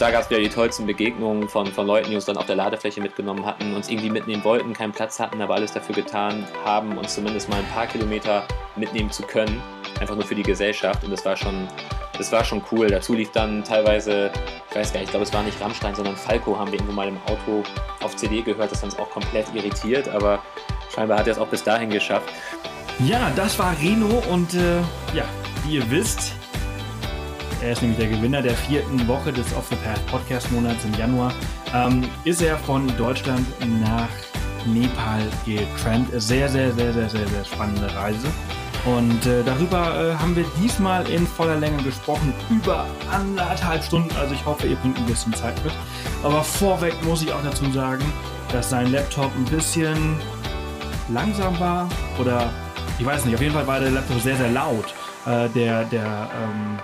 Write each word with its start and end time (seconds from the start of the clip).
da 0.00 0.10
gab 0.10 0.22
es 0.22 0.30
wieder 0.30 0.40
die 0.40 0.48
tollsten 0.48 0.86
Begegnungen 0.86 1.46
von, 1.46 1.66
von 1.66 1.86
Leuten, 1.86 2.08
die 2.08 2.14
uns 2.14 2.24
dann 2.24 2.38
auf 2.38 2.46
der 2.46 2.56
Ladefläche 2.56 3.02
mitgenommen 3.02 3.44
hatten, 3.44 3.74
uns 3.74 3.90
irgendwie 3.90 4.08
mitnehmen 4.08 4.42
wollten, 4.44 4.72
keinen 4.72 4.92
Platz 4.92 5.20
hatten, 5.20 5.42
aber 5.42 5.56
alles 5.56 5.72
dafür 5.72 5.94
getan 5.94 6.46
haben, 6.64 6.96
uns 6.96 7.14
zumindest 7.14 7.50
mal 7.50 7.58
ein 7.58 7.66
paar 7.66 7.86
Kilometer 7.86 8.44
mitnehmen 8.76 9.10
zu 9.10 9.22
können. 9.22 9.60
Einfach 10.00 10.14
nur 10.14 10.24
für 10.24 10.34
die 10.34 10.42
Gesellschaft. 10.42 11.04
Und 11.04 11.10
das 11.10 11.22
war 11.26 11.36
schon, 11.36 11.68
das 12.16 12.32
war 12.32 12.42
schon 12.44 12.62
cool. 12.72 12.88
Dazu 12.88 13.12
lief 13.12 13.30
dann 13.32 13.62
teilweise, 13.62 14.30
ich 14.70 14.76
weiß 14.76 14.90
gar 14.90 15.00
nicht, 15.00 15.08
ich 15.08 15.10
glaube, 15.10 15.24
es 15.24 15.34
war 15.34 15.42
nicht 15.42 15.60
Rammstein, 15.60 15.94
sondern 15.94 16.16
Falco 16.16 16.58
haben 16.58 16.72
wir 16.72 16.78
irgendwo 16.78 16.94
mal 16.94 17.08
im 17.08 17.18
Auto 17.26 17.62
auf 18.02 18.16
CD 18.16 18.40
gehört. 18.40 18.72
Das 18.72 18.78
hat 18.78 18.84
uns 18.84 18.98
auch 18.98 19.10
komplett 19.10 19.54
irritiert, 19.54 20.08
aber 20.08 20.42
scheinbar 20.94 21.18
hat 21.18 21.26
er 21.26 21.34
es 21.34 21.38
auch 21.38 21.48
bis 21.48 21.62
dahin 21.62 21.90
geschafft. 21.90 22.32
Ja, 23.00 23.30
das 23.36 23.58
war 23.58 23.76
Reno 23.78 24.22
und 24.30 24.54
äh, 24.54 24.78
ja, 25.14 25.24
wie 25.66 25.76
ihr 25.76 25.90
wisst, 25.90 26.39
er 27.62 27.72
ist 27.72 27.82
nämlich 27.82 27.98
der 27.98 28.08
Gewinner 28.08 28.42
der 28.42 28.54
vierten 28.54 29.06
Woche 29.06 29.32
des 29.32 29.54
Off 29.54 29.66
the 29.70 29.76
Path 29.76 30.04
Podcast 30.06 30.50
Monats 30.52 30.84
im 30.84 30.94
Januar. 30.94 31.32
Ähm, 31.74 32.08
ist 32.24 32.42
er 32.42 32.56
von 32.56 32.86
Deutschland 32.96 33.46
nach 33.80 34.08
Nepal 34.66 35.20
getrennt. 35.44 36.08
Sehr, 36.12 36.48
sehr, 36.48 36.72
sehr, 36.72 36.92
sehr, 36.92 37.08
sehr, 37.08 37.26
sehr 37.26 37.44
spannende 37.44 37.94
Reise. 37.94 38.28
Und 38.86 39.26
äh, 39.26 39.42
darüber 39.44 40.12
äh, 40.12 40.14
haben 40.14 40.34
wir 40.34 40.44
diesmal 40.62 41.08
in 41.10 41.26
voller 41.26 41.56
Länge 41.56 41.82
gesprochen, 41.82 42.32
über 42.48 42.86
anderthalb 43.12 43.84
Stunden. 43.84 44.14
Also 44.16 44.34
ich 44.34 44.44
hoffe, 44.46 44.66
ihr 44.66 44.76
bringt 44.76 44.96
ein 44.96 45.06
bisschen 45.06 45.34
Zeit 45.34 45.62
mit. 45.62 45.72
Aber 46.22 46.42
vorweg 46.42 46.94
muss 47.04 47.22
ich 47.22 47.32
auch 47.32 47.42
dazu 47.42 47.70
sagen, 47.72 48.04
dass 48.52 48.70
sein 48.70 48.90
Laptop 48.90 49.30
ein 49.36 49.44
bisschen 49.44 50.16
langsam 51.10 51.58
war. 51.60 51.88
Oder 52.18 52.50
ich 52.98 53.04
weiß 53.04 53.26
nicht, 53.26 53.34
auf 53.34 53.42
jeden 53.42 53.52
Fall 53.54 53.66
war 53.66 53.80
der 53.80 53.90
Laptop 53.90 54.20
sehr, 54.20 54.36
sehr 54.36 54.50
laut. 54.50 54.94
Äh, 55.26 55.50
der, 55.50 55.84
der, 55.84 56.30
ähm, 56.42 56.78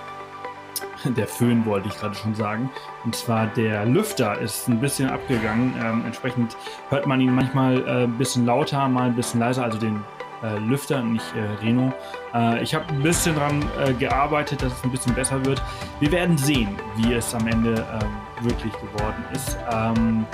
der 1.05 1.27
Föhn 1.27 1.65
wollte 1.65 1.87
ich 1.87 1.95
gerade 1.97 2.15
schon 2.15 2.35
sagen. 2.35 2.69
Und 3.05 3.15
zwar 3.15 3.47
der 3.47 3.85
Lüfter 3.85 4.39
ist 4.39 4.67
ein 4.67 4.79
bisschen 4.79 5.09
abgegangen. 5.09 5.73
Ähm, 5.79 6.03
entsprechend 6.05 6.55
hört 6.89 7.05
man 7.05 7.21
ihn 7.21 7.33
manchmal 7.33 7.79
äh, 7.87 8.03
ein 8.03 8.17
bisschen 8.17 8.45
lauter, 8.45 8.87
mal 8.87 9.07
ein 9.07 9.15
bisschen 9.15 9.39
leiser, 9.39 9.63
also 9.63 9.77
den 9.77 10.03
äh, 10.43 10.57
Lüfter, 10.59 11.01
nicht 11.01 11.25
äh, 11.35 11.65
Reno. 11.65 11.93
Äh, 12.33 12.61
ich 12.61 12.75
habe 12.75 12.85
ein 12.89 13.01
bisschen 13.01 13.35
daran 13.35 13.63
äh, 13.83 13.93
gearbeitet, 13.93 14.61
dass 14.61 14.73
es 14.73 14.83
ein 14.83 14.91
bisschen 14.91 15.13
besser 15.15 15.43
wird. 15.45 15.61
Wir 15.99 16.11
werden 16.11 16.37
sehen, 16.37 16.77
wie 16.95 17.13
es 17.13 17.33
am 17.33 17.47
Ende 17.47 17.73
ähm, 17.73 18.47
wirklich 18.47 18.73
geworden 18.73 19.25
ist. 19.33 19.57
Ähm, 19.71 20.25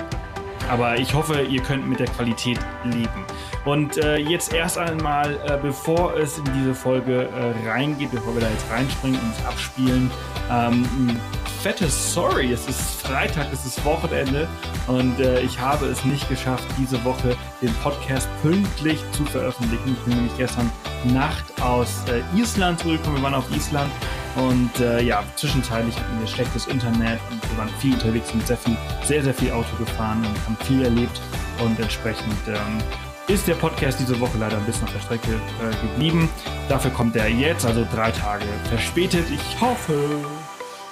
aber 0.70 0.98
ich 0.98 1.14
hoffe, 1.14 1.42
ihr 1.42 1.62
könnt 1.62 1.86
mit 1.88 2.00
der 2.00 2.06
Qualität 2.06 2.58
leben. 2.84 3.24
Und 3.64 3.96
äh, 3.96 4.16
jetzt 4.18 4.52
erst 4.52 4.76
einmal, 4.76 5.40
äh, 5.46 5.58
bevor 5.60 6.16
es 6.16 6.38
in 6.38 6.44
diese 6.44 6.74
Folge 6.74 7.28
äh, 7.28 7.68
reingeht, 7.68 8.10
bevor 8.10 8.34
wir 8.34 8.42
da 8.42 8.50
jetzt 8.50 8.70
reinspringen 8.70 9.18
und 9.18 9.32
es 9.38 9.46
abspielen, 9.46 10.10
ähm, 10.50 10.82
ein 10.82 11.20
fettes 11.62 12.12
Sorry. 12.12 12.52
Es 12.52 12.68
ist 12.68 13.00
Freitag, 13.00 13.46
es 13.50 13.64
ist 13.64 13.82
Wochenende 13.86 14.46
und 14.86 15.18
äh, 15.18 15.40
ich 15.40 15.58
habe 15.58 15.86
es 15.86 16.04
nicht 16.04 16.28
geschafft, 16.28 16.66
diese 16.78 17.02
Woche 17.04 17.36
den 17.62 17.72
Podcast 17.76 18.28
pünktlich 18.42 19.02
zu 19.12 19.24
veröffentlichen. 19.24 19.96
Ich 19.96 20.04
bin 20.04 20.14
nämlich 20.14 20.36
gestern 20.36 20.70
Nacht 21.04 21.44
aus 21.62 22.04
äh, 22.08 22.20
Island 22.38 22.80
zurückgekommen. 22.80 23.16
Wir 23.16 23.22
waren 23.24 23.34
auf 23.34 23.50
Island 23.56 23.90
und 24.36 24.70
äh, 24.80 25.02
ja, 25.02 25.22
zwischenzeitlich 25.36 25.96
hatten 25.96 26.20
wir 26.20 26.26
schlechtes 26.26 26.66
Internet 26.66 27.20
und 27.30 27.50
wir 27.50 27.58
waren 27.58 27.68
viel 27.80 27.94
unterwegs 27.94 28.32
und 28.32 28.46
sehr 28.46 28.56
viel, 28.56 28.76
sehr, 29.04 29.22
sehr 29.22 29.34
viel 29.34 29.50
Auto 29.52 29.76
gefahren 29.78 30.18
und 30.18 30.44
haben 30.44 30.56
viel 30.64 30.82
erlebt 30.82 31.20
und 31.62 31.78
entsprechend 31.78 32.36
ähm, 32.48 32.82
ist 33.26 33.48
der 33.48 33.54
Podcast 33.54 33.98
diese 34.00 34.18
Woche 34.20 34.36
leider 34.38 34.56
ein 34.56 34.64
bisschen 34.66 34.84
auf 34.84 34.92
der 34.92 35.00
Strecke 35.00 35.32
äh, 35.32 35.86
geblieben. 35.86 36.28
Dafür 36.68 36.90
kommt 36.90 37.16
er 37.16 37.28
jetzt, 37.28 37.64
also 37.64 37.86
drei 37.94 38.10
Tage 38.10 38.44
verspätet. 38.68 39.24
Ich 39.30 39.60
hoffe, 39.60 40.20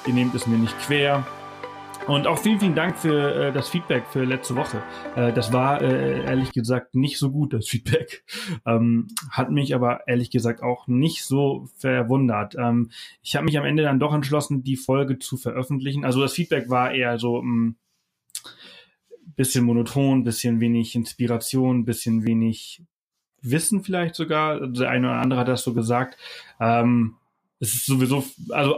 ihr 0.07 0.15
nehmt 0.15 0.35
es 0.35 0.47
mir 0.47 0.57
nicht 0.57 0.79
quer. 0.81 1.27
Und 2.09 2.27
auch 2.27 2.39
vielen, 2.39 2.59
vielen 2.59 2.75
Dank 2.75 2.99
für 2.99 3.35
äh, 3.35 3.53
das 3.53 3.69
Feedback 3.69 4.07
für 4.09 4.25
letzte 4.25 4.57
Woche. 4.57 4.83
Äh, 5.15 5.33
das 5.33 5.53
war 5.53 5.81
äh, 5.81 6.25
ehrlich 6.25 6.53
gesagt 6.53 6.97
nicht 6.97 7.17
so 7.17 7.31
gut, 7.31 7.53
das 7.53 7.69
Feedback. 7.69 8.25
Ähm, 8.65 9.09
hat 9.31 9.51
mich 9.51 9.75
aber 9.75 10.07
ehrlich 10.07 10.31
gesagt 10.31 10.63
auch 10.63 10.87
nicht 10.87 11.25
so 11.25 11.69
verwundert. 11.79 12.55
Ähm, 12.57 12.91
ich 13.23 13.35
habe 13.35 13.45
mich 13.45 13.59
am 13.59 13.65
Ende 13.65 13.83
dann 13.83 13.99
doch 13.99 14.15
entschlossen, 14.15 14.63
die 14.63 14.77
Folge 14.77 15.19
zu 15.19 15.37
veröffentlichen. 15.37 16.05
Also 16.05 16.21
das 16.21 16.35
Feedback 16.35 16.69
war 16.69 16.93
eher 16.93 17.19
so, 17.19 17.43
mh, 17.43 17.71
mm, 17.71 17.77
bisschen 19.37 19.65
monoton, 19.65 20.23
bisschen 20.23 20.61
wenig 20.61 20.95
Inspiration, 20.95 21.85
bisschen 21.85 22.25
wenig 22.25 22.83
Wissen 23.41 23.83
vielleicht 23.83 24.15
sogar. 24.15 24.67
Der 24.69 24.91
eine 24.91 25.09
oder 25.09 25.21
andere 25.21 25.41
hat 25.41 25.49
das 25.49 25.65
so 25.65 25.75
gesagt. 25.75 26.17
Ähm, 26.61 27.17
es 27.59 27.75
ist 27.75 27.87
sowieso, 27.87 28.25
also 28.51 28.77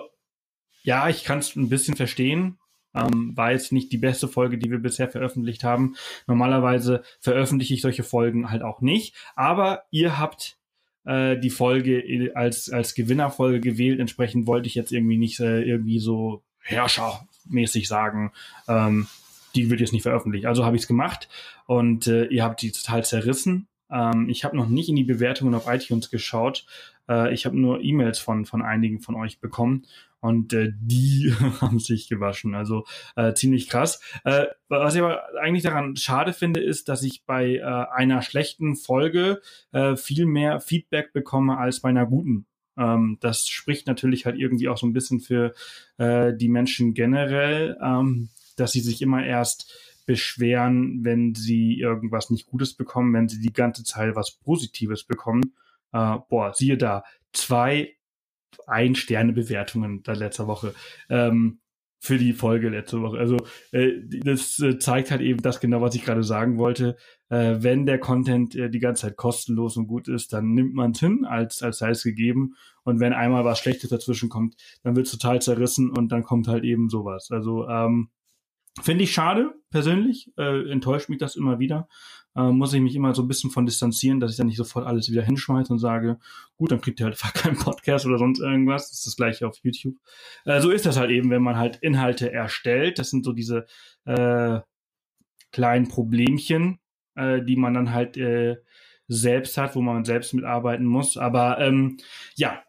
ja, 0.83 1.09
ich 1.09 1.25
kann 1.25 1.39
es 1.39 1.57
ein 1.57 1.69
bisschen 1.69 1.97
verstehen. 1.97 2.59
Ähm, 2.94 3.37
war 3.37 3.53
jetzt 3.53 3.72
nicht 3.72 3.93
die 3.93 3.99
beste 3.99 4.28
Folge, 4.28 4.59
die 4.59 4.71
wir 4.71 4.78
bisher 4.78 5.09
veröffentlicht 5.09 5.65
haben. 5.65 5.97
Normalerweise 6.27 7.03
veröffentliche 7.21 7.75
ich 7.75 7.82
solche 7.82 8.05
Folgen 8.05 8.50
halt 8.50 8.62
auch 8.62 8.81
nicht. 8.81 9.15
Aber 9.34 9.84
ihr 9.91 10.19
habt 10.19 10.59
äh, 11.04 11.38
die 11.38 11.50
Folge 11.50 12.33
als, 12.34 12.71
als 12.71 12.94
Gewinnerfolge 12.94 13.60
gewählt. 13.60 14.00
Entsprechend 14.00 14.47
wollte 14.47 14.69
ich 14.69 14.75
jetzt 14.75 14.93
irgendwie 14.93 15.19
nicht 15.19 15.41
äh, 15.41 15.62
irgendwie 15.62 15.99
so 15.99 16.43
herrschermäßig 16.60 17.88
sagen, 17.88 18.33
ähm, 18.69 19.06
die 19.54 19.71
wird 19.71 19.81
jetzt 19.81 19.93
nicht 19.93 20.03
veröffentlicht. 20.03 20.47
Also 20.47 20.65
habe 20.65 20.77
ich 20.77 20.83
es 20.83 20.88
gemacht 20.88 21.28
und 21.66 22.06
äh, 22.06 22.25
ihr 22.27 22.43
habt 22.43 22.62
die 22.62 22.72
total 22.72 23.04
zerrissen. 23.04 23.69
Ähm, 23.91 24.28
ich 24.28 24.44
habe 24.44 24.56
noch 24.56 24.69
nicht 24.69 24.88
in 24.88 24.97
die 24.97 25.04
Bewertungen 25.04 25.54
auf 25.54 25.69
iTunes 25.69 26.10
geschaut. 26.10 26.66
Äh, 27.09 27.32
ich 27.34 27.47
habe 27.47 27.59
nur 27.59 27.81
E-Mails 27.81 28.19
von, 28.19 28.44
von 28.44 28.62
einigen 28.62 29.00
von 29.00 29.15
euch 29.15 29.41
bekommen 29.41 29.87
und 30.20 30.53
äh, 30.53 30.72
die 30.78 31.34
haben 31.60 31.78
sich 31.78 32.09
gewaschen. 32.09 32.54
Also 32.54 32.84
äh, 33.16 33.34
ziemlich 33.34 33.69
krass. 33.69 34.00
Äh, 34.25 34.47
was 34.69 34.94
ich 34.94 35.03
aber 35.03 35.22
eigentlich 35.41 35.65
daran 35.65 35.97
schade 35.97 36.32
finde, 36.32 36.60
ist, 36.60 36.88
dass 36.88 37.03
ich 37.03 37.25
bei 37.25 37.56
äh, 37.56 37.62
einer 37.62 38.22
schlechten 38.22 38.76
Folge 38.76 39.41
äh, 39.72 39.97
viel 39.97 40.26
mehr 40.26 40.60
Feedback 40.60 41.12
bekomme 41.12 41.59
als 41.59 41.81
bei 41.81 41.91
einer 41.91 42.06
guten. 42.06 42.47
Ähm, 42.76 43.19
das 43.21 43.47
spricht 43.47 43.86
natürlich 43.86 44.26
halt 44.26 44.38
irgendwie 44.38 44.69
auch 44.69 44.78
so 44.78 44.86
ein 44.86 44.92
bisschen 44.92 45.21
für 45.21 45.54
äh, 45.98 46.32
die 46.34 46.48
Menschen 46.48 46.94
generell. 46.94 47.78
Ähm, 47.82 48.31
dass 48.56 48.72
sie 48.72 48.81
sich 48.81 49.03
immer 49.03 49.25
erst 49.25 49.72
beschweren, 50.06 51.04
wenn 51.04 51.34
sie 51.34 51.78
irgendwas 51.78 52.31
nicht 52.31 52.47
Gutes 52.47 52.75
bekommen, 52.75 53.15
wenn 53.15 53.28
sie 53.28 53.41
die 53.41 53.53
ganze 53.53 53.84
Zeit 53.84 54.15
was 54.16 54.32
Positives 54.32 55.04
bekommen. 55.04 55.54
Äh, 55.94 56.19
boah, 56.28 56.53
siehe 56.53 56.77
da, 56.77 57.05
zwei 57.32 57.97
Ein-Sterne-Bewertungen 58.66 60.03
da 60.03 60.12
letzter 60.12 60.47
Woche. 60.47 60.75
Ähm, 61.09 61.60
für 62.00 62.19
die 62.19 62.34
Folge 62.34 62.69
letzte 62.69 63.00
Woche. 63.00 63.16
Also 63.16 63.38
äh, 63.72 63.93
das 64.25 64.59
äh, 64.59 64.78
zeigt 64.78 65.10
halt 65.10 65.22
eben 65.22 65.41
das 65.41 65.59
genau, 65.59 65.81
was 65.81 65.94
ich 65.94 66.04
gerade 66.04 66.22
sagen 66.22 66.59
wollte. 66.59 66.97
Äh, 67.31 67.56
wenn 67.60 67.87
der 67.87 67.99
Content 67.99 68.54
äh, 68.54 68.69
die 68.69 68.78
ganze 68.78 69.06
Zeit 69.06 69.16
kostenlos 69.16 69.78
und 69.78 69.87
gut 69.87 70.09
ist, 70.09 70.34
dann 70.34 70.53
nimmt 70.53 70.75
man 70.75 70.91
es 70.91 71.00
hin, 71.00 71.25
als, 71.25 71.62
als 71.62 71.78
sei 71.78 71.91
es 71.91 72.03
gegeben. 72.03 72.56
Und 72.83 73.00
wenn 73.00 73.15
einmal 73.15 73.47
was 73.47 73.59
Schlechtes 73.59 73.88
dazwischen 73.88 74.28
kommt, 74.28 74.56
dann 74.83 74.97
wird 74.97 75.06
es 75.06 75.12
total 75.12 75.41
zerrissen 75.41 75.88
und 75.88 76.12
dann 76.12 76.25
kommt 76.25 76.47
halt 76.47 76.65
eben 76.65 76.91
sowas. 76.91 77.31
Also 77.31 77.66
ähm, 77.69 78.10
Finde 78.83 79.04
ich 79.04 79.12
schade, 79.12 79.54
persönlich. 79.71 80.33
Äh, 80.37 80.69
enttäuscht 80.71 81.09
mich 81.09 81.19
das 81.19 81.37
immer 81.37 81.59
wieder. 81.59 81.88
Äh, 82.37 82.50
muss 82.50 82.72
ich 82.72 82.81
mich 82.81 82.97
immer 82.97 83.15
so 83.15 83.22
ein 83.22 83.28
bisschen 83.28 83.50
von 83.50 83.67
distanzieren, 83.67 84.21
dass 84.21 84.33
ich 84.33 84.37
dann 84.37 84.49
nicht 84.49 84.56
sofort 84.56 84.87
alles 84.87 85.11
wieder 85.11 85.22
hinschmeiße 85.22 85.72
und 85.72 85.78
sage, 85.78 86.19
gut, 86.56 86.72
dann 86.72 86.81
kriegt 86.81 87.00
ihr 87.00 87.06
halt 87.06 87.19
keinen 87.34 87.56
Podcast 87.56 88.06
oder 88.06 88.19
sonst 88.19 88.41
irgendwas. 88.41 88.89
Das 88.89 88.99
ist 88.99 89.06
das 89.06 89.17
gleiche 89.17 89.47
auf 89.47 89.59
YouTube. 89.62 89.97
Äh, 90.45 90.61
so 90.61 90.71
ist 90.71 90.87
das 90.87 90.97
halt 90.97 91.11
eben, 91.11 91.31
wenn 91.31 91.43
man 91.43 91.56
halt 91.56 91.77
Inhalte 91.77 92.33
erstellt. 92.33 92.99
Das 92.99 93.11
sind 93.11 93.25
so 93.25 93.33
diese 93.33 93.67
äh, 94.05 94.61
kleinen 95.53 95.89
Problemchen, 95.89 96.81
äh, 97.15 97.41
die 97.43 97.56
man 97.56 97.75
dann 97.75 97.93
halt 97.93 98.17
äh, 98.17 98.56
selbst 99.06 99.56
hat, 99.56 99.77
wo 99.77 99.83
man 99.83 100.05
selbst 100.05 100.34
mitarbeiten 100.34 100.87
muss. 100.87 101.16
Aber 101.16 101.61
ähm, 101.61 101.99
ja, 102.34 102.62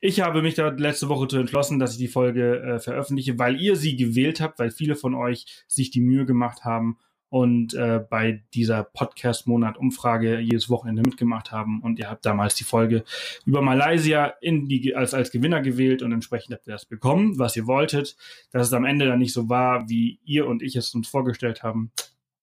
ich 0.00 0.20
habe 0.20 0.42
mich 0.42 0.54
da 0.54 0.68
letzte 0.68 1.08
Woche 1.08 1.26
zu 1.26 1.38
entschlossen, 1.38 1.80
dass 1.80 1.92
ich 1.92 1.98
die 1.98 2.08
Folge 2.08 2.60
äh, 2.60 2.78
veröffentliche, 2.78 3.38
weil 3.38 3.60
ihr 3.60 3.74
sie 3.74 3.96
gewählt 3.96 4.40
habt, 4.40 4.60
weil 4.60 4.70
viele 4.70 4.94
von 4.94 5.14
euch 5.14 5.64
sich 5.66 5.90
die 5.90 6.00
Mühe 6.00 6.24
gemacht 6.24 6.64
haben 6.64 6.98
und 7.30 7.74
äh, 7.74 8.00
bei 8.08 8.42
dieser 8.54 8.84
Podcast-Monat-Umfrage 8.84 10.38
jedes 10.40 10.70
Wochenende 10.70 11.02
mitgemacht 11.02 11.52
haben. 11.52 11.82
Und 11.82 11.98
ihr 11.98 12.08
habt 12.08 12.24
damals 12.24 12.54
die 12.54 12.64
Folge 12.64 13.04
über 13.44 13.60
Malaysia 13.60 14.34
in 14.40 14.68
die, 14.68 14.94
als, 14.94 15.14
als 15.14 15.30
Gewinner 15.30 15.60
gewählt 15.60 16.02
und 16.02 16.12
entsprechend 16.12 16.54
habt 16.54 16.66
ihr 16.66 16.72
das 16.72 16.86
bekommen, 16.86 17.38
was 17.38 17.56
ihr 17.56 17.66
wolltet. 17.66 18.16
Dass 18.50 18.68
es 18.68 18.72
am 18.72 18.84
Ende 18.84 19.06
dann 19.06 19.18
nicht 19.18 19.32
so 19.32 19.48
war, 19.48 19.88
wie 19.88 20.20
ihr 20.24 20.46
und 20.46 20.62
ich 20.62 20.76
es 20.76 20.94
uns 20.94 21.08
vorgestellt 21.08 21.62
haben, 21.62 21.92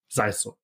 sei 0.08 0.28
es 0.28 0.42
so. 0.42 0.58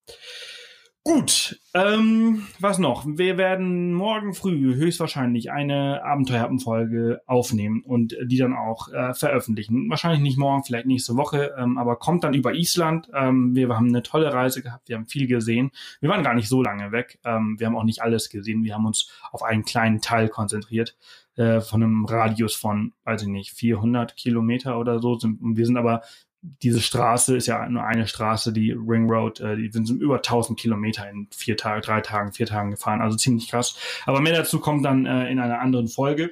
Gut, 1.03 1.59
ähm, 1.73 2.45
was 2.59 2.77
noch? 2.77 3.07
Wir 3.07 3.35
werden 3.39 3.91
morgen 3.91 4.35
früh 4.35 4.75
höchstwahrscheinlich 4.75 5.51
eine 5.51 6.03
Abenteuerhappenfolge 6.03 7.21
aufnehmen 7.25 7.81
und 7.83 8.15
die 8.23 8.37
dann 8.37 8.53
auch 8.53 8.87
äh, 8.93 9.15
veröffentlichen. 9.15 9.89
Wahrscheinlich 9.89 10.21
nicht 10.21 10.37
morgen, 10.37 10.63
vielleicht 10.63 10.85
nächste 10.85 11.17
Woche, 11.17 11.55
ähm, 11.57 11.79
aber 11.79 11.95
kommt 11.95 12.23
dann 12.23 12.35
über 12.35 12.53
Island. 12.53 13.09
Ähm, 13.15 13.55
wir 13.55 13.69
haben 13.69 13.87
eine 13.87 14.03
tolle 14.03 14.31
Reise 14.31 14.61
gehabt, 14.61 14.89
wir 14.89 14.95
haben 14.95 15.07
viel 15.07 15.25
gesehen. 15.25 15.71
Wir 16.01 16.09
waren 16.09 16.23
gar 16.23 16.35
nicht 16.35 16.47
so 16.47 16.61
lange 16.61 16.91
weg. 16.91 17.17
Ähm, 17.25 17.55
wir 17.57 17.65
haben 17.65 17.75
auch 17.75 17.83
nicht 17.83 18.03
alles 18.03 18.29
gesehen. 18.29 18.63
Wir 18.63 18.75
haben 18.75 18.85
uns 18.85 19.09
auf 19.31 19.41
einen 19.41 19.65
kleinen 19.65 20.01
Teil 20.01 20.29
konzentriert 20.29 20.95
äh, 21.35 21.61
von 21.61 21.81
einem 21.81 22.05
Radius 22.05 22.53
von, 22.53 22.93
weiß 23.05 23.23
ich 23.23 23.27
nicht, 23.27 23.53
400 23.53 24.15
Kilometer 24.15 24.77
oder 24.77 24.99
so. 24.99 25.13
Und 25.13 25.57
wir 25.57 25.65
sind 25.65 25.77
aber 25.77 26.03
diese 26.41 26.81
Straße 26.81 27.35
ist 27.37 27.47
ja 27.47 27.67
nur 27.69 27.83
eine 27.83 28.07
Straße, 28.07 28.51
die 28.51 28.71
Ring 28.71 29.09
Road, 29.09 29.39
äh, 29.39 29.55
die 29.55 29.71
sind 29.71 29.89
über 29.89 30.17
1000 30.17 30.59
Kilometer 30.59 31.09
in 31.09 31.27
vier 31.31 31.55
Tagen, 31.55 31.81
drei 31.81 32.01
Tagen, 32.01 32.33
vier 32.33 32.47
Tagen 32.47 32.71
gefahren, 32.71 33.01
also 33.01 33.15
ziemlich 33.15 33.49
krass. 33.49 33.77
Aber 34.05 34.21
mehr 34.21 34.35
dazu 34.35 34.59
kommt 34.59 34.83
dann 34.85 35.05
äh, 35.05 35.29
in 35.29 35.39
einer 35.39 35.59
anderen 35.59 35.87
Folge. 35.87 36.31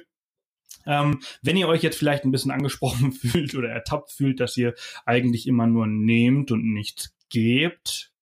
Ähm, 0.86 1.20
wenn 1.42 1.56
ihr 1.56 1.68
euch 1.68 1.82
jetzt 1.82 1.98
vielleicht 1.98 2.24
ein 2.24 2.32
bisschen 2.32 2.50
angesprochen 2.50 3.12
fühlt 3.12 3.54
oder 3.54 3.68
ertappt 3.68 4.10
fühlt, 4.10 4.40
dass 4.40 4.56
ihr 4.56 4.74
eigentlich 5.06 5.46
immer 5.46 5.66
nur 5.66 5.86
nehmt 5.86 6.50
und 6.50 6.64
nichts 6.64 7.14
gebt, 7.28 8.12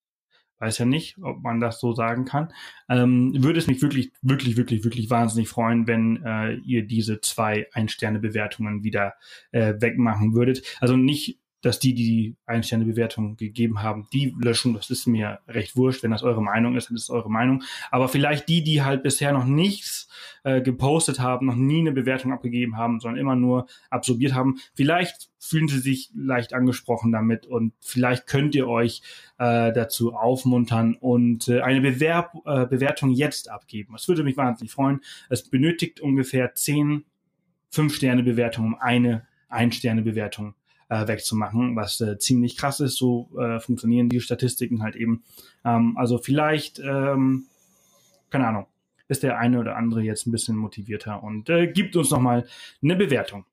weiß 0.59 0.79
ja 0.79 0.85
nicht, 0.85 1.17
ob 1.23 1.43
man 1.43 1.61
das 1.61 1.81
so 1.81 1.93
sagen 1.93 2.25
kann, 2.25 2.53
ähm, 2.89 3.33
würde 3.43 3.61
es 3.61 3.69
mich 3.69 3.81
wirklich, 3.81 4.13
wirklich, 4.23 4.57
wirklich, 4.57 4.85
wirklich 4.85 5.09
wahnsinnig 5.09 5.49
freuen, 5.49 5.87
wenn 5.87 6.23
äh, 6.25 6.55
ihr 6.55 6.87
diese 6.87 7.21
zwei 7.21 7.69
Ein-Sterne-Bewertungen 7.73 8.83
wieder 8.83 9.15
äh, 9.53 9.75
wegmachen 9.79 10.35
würdet. 10.35 10.63
Also 10.81 10.97
nicht 10.97 11.39
dass 11.61 11.79
die, 11.79 11.95
die 11.95 12.05
die 12.05 12.37
Ein-Sterne-Bewertung 12.47 13.37
gegeben 13.37 13.83
haben, 13.83 14.07
die 14.13 14.35
löschen. 14.41 14.75
Das 14.75 14.91
ist 14.91 15.07
mir 15.07 15.41
recht 15.49 15.77
wurscht. 15.77 16.03
Wenn 16.03 16.13
das 16.13 16.23
eure 16.23 16.43
Meinung 16.43 16.77
ist, 16.77 16.89
dann 16.89 16.97
ist 16.97 17.05
es 17.05 17.11
eure 17.11 17.31
Meinung. 17.31 17.63
Aber 17.91 18.09
vielleicht 18.09 18.49
die, 18.49 18.63
die 18.63 18.83
halt 18.83 19.03
bisher 19.03 19.33
noch 19.33 19.45
nichts 19.45 20.09
äh, 20.45 20.61
gepostet 20.61 21.21
haben, 21.21 21.47
noch 21.47 21.57
nie 21.57 21.81
eine 21.81 21.93
Bewertung 21.93 22.33
abgegeben 22.33 22.77
haben, 22.77 23.01
sondern 23.01 23.21
immer 23.21 23.37
nur 23.37 23.67
absorbiert 23.91 24.35
haben, 24.35 24.59
vielleicht 24.75 25.31
fühlen 25.41 25.69
sie 25.69 25.79
sich 25.79 26.11
leicht 26.15 26.53
angesprochen 26.53 27.13
damit 27.13 27.47
und 27.47 27.73
vielleicht 27.81 28.27
könnt 28.27 28.55
ihr 28.55 28.69
euch 28.69 29.03
äh, 29.39 29.73
dazu 29.73 30.15
aufmuntern 30.15 30.95
und 30.95 31.49
äh, 31.49 31.61
eine 31.61 31.81
Bewerb, 31.81 32.35
äh, 32.45 32.67
Bewertung 32.67 33.11
jetzt 33.11 33.51
abgeben. 33.51 33.93
Das 33.93 34.09
würde 34.09 34.25
mich 34.25 34.37
wahnsinnig 34.37 34.73
freuen. 34.73 35.01
Es 35.29 35.49
benötigt 35.49 36.01
ungefähr 36.01 36.55
zehn 36.55 37.05
Fünf-Sterne-Bewertungen, 37.71 38.75
um 38.75 38.81
eine 38.81 39.27
Ein-Sterne-Bewertung 39.49 40.55
äh, 40.89 41.07
wegzumachen, 41.07 41.77
was 41.77 42.01
äh, 42.01 42.19
ziemlich 42.19 42.57
krass 42.57 42.81
ist. 42.81 42.97
So 42.97 43.29
äh, 43.39 43.61
funktionieren 43.61 44.09
die 44.09 44.21
Statistiken 44.21 44.83
halt 44.83 44.97
eben. 44.97 45.23
Ähm, 45.65 45.97
also 45.97 46.19
vielleicht, 46.19 46.79
ähm, 46.79 47.45
keine 48.31 48.47
Ahnung, 48.47 48.67
ist 49.09 49.23
der 49.23 49.39
eine 49.39 49.59
oder 49.59 49.77
andere 49.77 50.03
jetzt 50.03 50.27
ein 50.27 50.33
bisschen 50.33 50.57
motivierter 50.57 51.23
und 51.23 51.49
äh, 51.49 51.67
gibt 51.67 51.97
uns 51.97 52.11
nochmal 52.11 52.47
eine 52.83 52.97
Bewertung. 52.97 53.45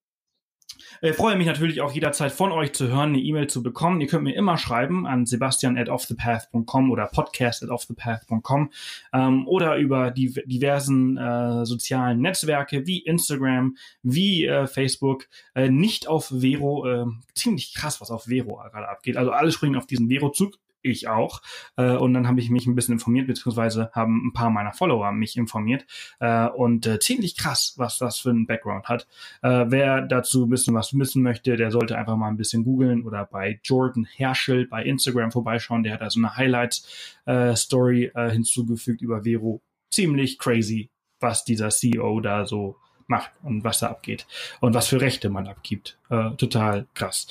Ich 1.02 1.10
äh, 1.10 1.14
freue 1.14 1.36
mich 1.36 1.48
natürlich 1.48 1.82
auch 1.82 1.92
jederzeit 1.92 2.32
von 2.32 2.52
euch 2.52 2.74
zu 2.74 2.88
hören, 2.88 3.10
eine 3.10 3.20
E-Mail 3.20 3.48
zu 3.48 3.62
bekommen. 3.64 4.02
Ihr 4.02 4.08
könnt 4.08 4.24
mir 4.24 4.36
immer 4.36 4.58
schreiben 4.58 5.06
an 5.06 5.26
sebastian 5.26 5.78
at 5.78 5.90
offthepath.com 5.90 6.92
oder 6.92 7.08
podcast 7.08 7.64
at 7.64 7.70
offthepath.com 7.70 8.72
ähm, 9.14 9.48
oder 9.48 9.78
über 9.78 10.12
die 10.12 10.34
diversen 10.46 11.18
äh, 11.18 11.66
sozialen 11.66 12.22
Netzwerke 12.22 12.88
wie 12.88 13.00
Instagram, 13.00 13.78
wie 14.04 14.46
äh, 14.46 14.68
Facebook, 14.68 15.28
äh, 15.54 15.70
nicht 15.70 16.08
auf 16.08 16.28
Vero, 16.28 16.88
äh, 16.88 17.06
ziemlich 17.34 17.74
krass, 17.74 18.02
was 18.02 18.12
auf 18.12 18.26
Vero 18.26 18.56
gerade 18.72 18.90
abgeht. 18.90 19.18
Also 19.18 19.32
alle 19.32 19.52
springen 19.52 19.76
auf 19.76 19.88
diesen 19.88 20.10
Vero-Zug 20.10 20.58
ich 20.86 21.08
auch. 21.08 21.42
Äh, 21.78 21.96
und 21.96 22.14
dann 22.14 22.28
habe 22.28 22.40
ich 22.40 22.50
mich 22.50 22.66
ein 22.68 22.76
bisschen 22.76 22.94
informiert, 22.94 23.28
beziehungsweise 23.28 23.90
haben 23.94 24.28
ein 24.28 24.34
paar 24.34 24.50
meiner 24.50 24.74
Follower 24.74 25.12
mich 25.12 25.38
informiert. 25.38 25.86
Äh, 26.20 26.48
und 26.48 26.86
äh, 26.86 27.00
ziemlich 27.00 27.36
krass, 27.38 27.74
was 27.78 27.98
das 27.98 28.20
für 28.20 28.30
ein 28.30 28.46
Background 28.46 28.88
hat. 28.88 29.08
Äh, 29.42 29.66
wer 29.68 30.02
dazu 30.02 30.46
ein 30.46 30.50
bisschen 30.50 30.76
was 30.76 30.98
wissen 30.98 31.22
möchte, 31.22 31.56
der 31.56 31.72
sollte 31.72 31.98
einfach 31.98 32.16
mal 32.16 32.28
ein 32.28 32.38
bisschen 32.38 32.64
googeln 32.64 33.04
oder 33.04 33.26
bei 33.26 33.60
Jordan 33.64 34.06
Herschel 34.06 34.68
bei 34.68 34.84
Instagram 34.84 35.32
vorbeischauen. 35.32 35.84
Der 35.84 35.94
hat 35.94 36.02
also 36.02 36.20
eine 36.20 36.36
Highlights-Story 36.36 38.12
äh, 38.14 38.30
hinzugefügt 38.30 39.02
über 39.02 39.24
Vero. 39.24 39.62
Ziemlich 39.92 40.40
crazy, 40.40 40.90
was 41.20 41.46
dieser 41.46 41.70
CEO 41.70 42.20
da 42.20 42.46
so 42.46 42.78
macht 43.08 43.32
und 43.44 43.64
was 43.64 43.80
da 43.80 43.88
abgeht 43.88 44.26
und 44.62 44.74
was 44.74 44.88
für 44.88 45.02
Rechte 45.02 45.30
man 45.30 45.48
abgibt. 45.48 45.98
Äh, 46.10 46.32
total 46.38 46.88
krass. 46.94 47.28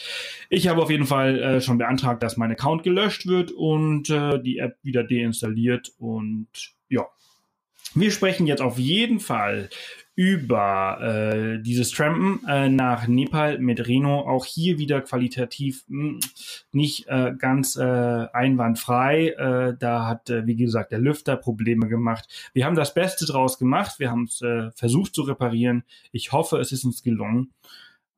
Ich 0.48 0.68
habe 0.68 0.82
auf 0.82 0.90
jeden 0.90 1.06
Fall 1.06 1.38
äh, 1.40 1.60
schon 1.60 1.78
beantragt, 1.78 2.22
dass 2.22 2.36
mein 2.36 2.52
Account 2.52 2.82
gelöscht 2.82 3.26
wird 3.26 3.52
und 3.52 4.10
äh, 4.10 4.40
die 4.40 4.58
App 4.58 4.76
wieder 4.82 5.04
deinstalliert 5.04 5.92
und 5.98 6.48
ja. 6.88 7.06
Wir 7.94 8.10
sprechen 8.10 8.46
jetzt 8.46 8.60
auf 8.60 8.78
jeden 8.78 9.20
Fall 9.20 9.68
über 10.16 10.98
äh, 11.00 11.62
dieses 11.62 11.90
Trampen 11.90 12.44
äh, 12.48 12.68
nach 12.68 13.06
Nepal 13.06 13.58
mit 13.58 13.86
Reno. 13.86 14.20
Auch 14.20 14.44
hier 14.44 14.78
wieder 14.78 15.00
qualitativ 15.00 15.84
mh, 15.88 16.08
hm, 16.08 16.20
nicht 16.72 17.06
äh, 17.08 17.32
ganz 17.38 17.76
äh, 17.76 17.82
einwandfrei. 18.32 19.28
Äh, 19.28 19.76
da 19.78 20.06
hat, 20.06 20.30
äh, 20.30 20.46
wie 20.46 20.56
gesagt, 20.56 20.90
der 20.90 21.00
Lüfter 21.00 21.36
Probleme 21.36 21.88
gemacht. 21.88 22.28
Wir 22.52 22.64
haben 22.64 22.76
das 22.76 22.94
Beste 22.94 23.26
draus 23.26 23.58
gemacht. 23.58 23.98
Wir 23.98 24.10
haben 24.10 24.24
es 24.24 24.42
äh, 24.42 24.70
versucht 24.72 25.14
zu 25.14 25.22
reparieren. 25.22 25.84
Ich 26.10 26.32
hoffe, 26.32 26.58
es 26.58 26.72
ist 26.72 26.84
uns 26.84 27.02
gelungen. 27.02 27.52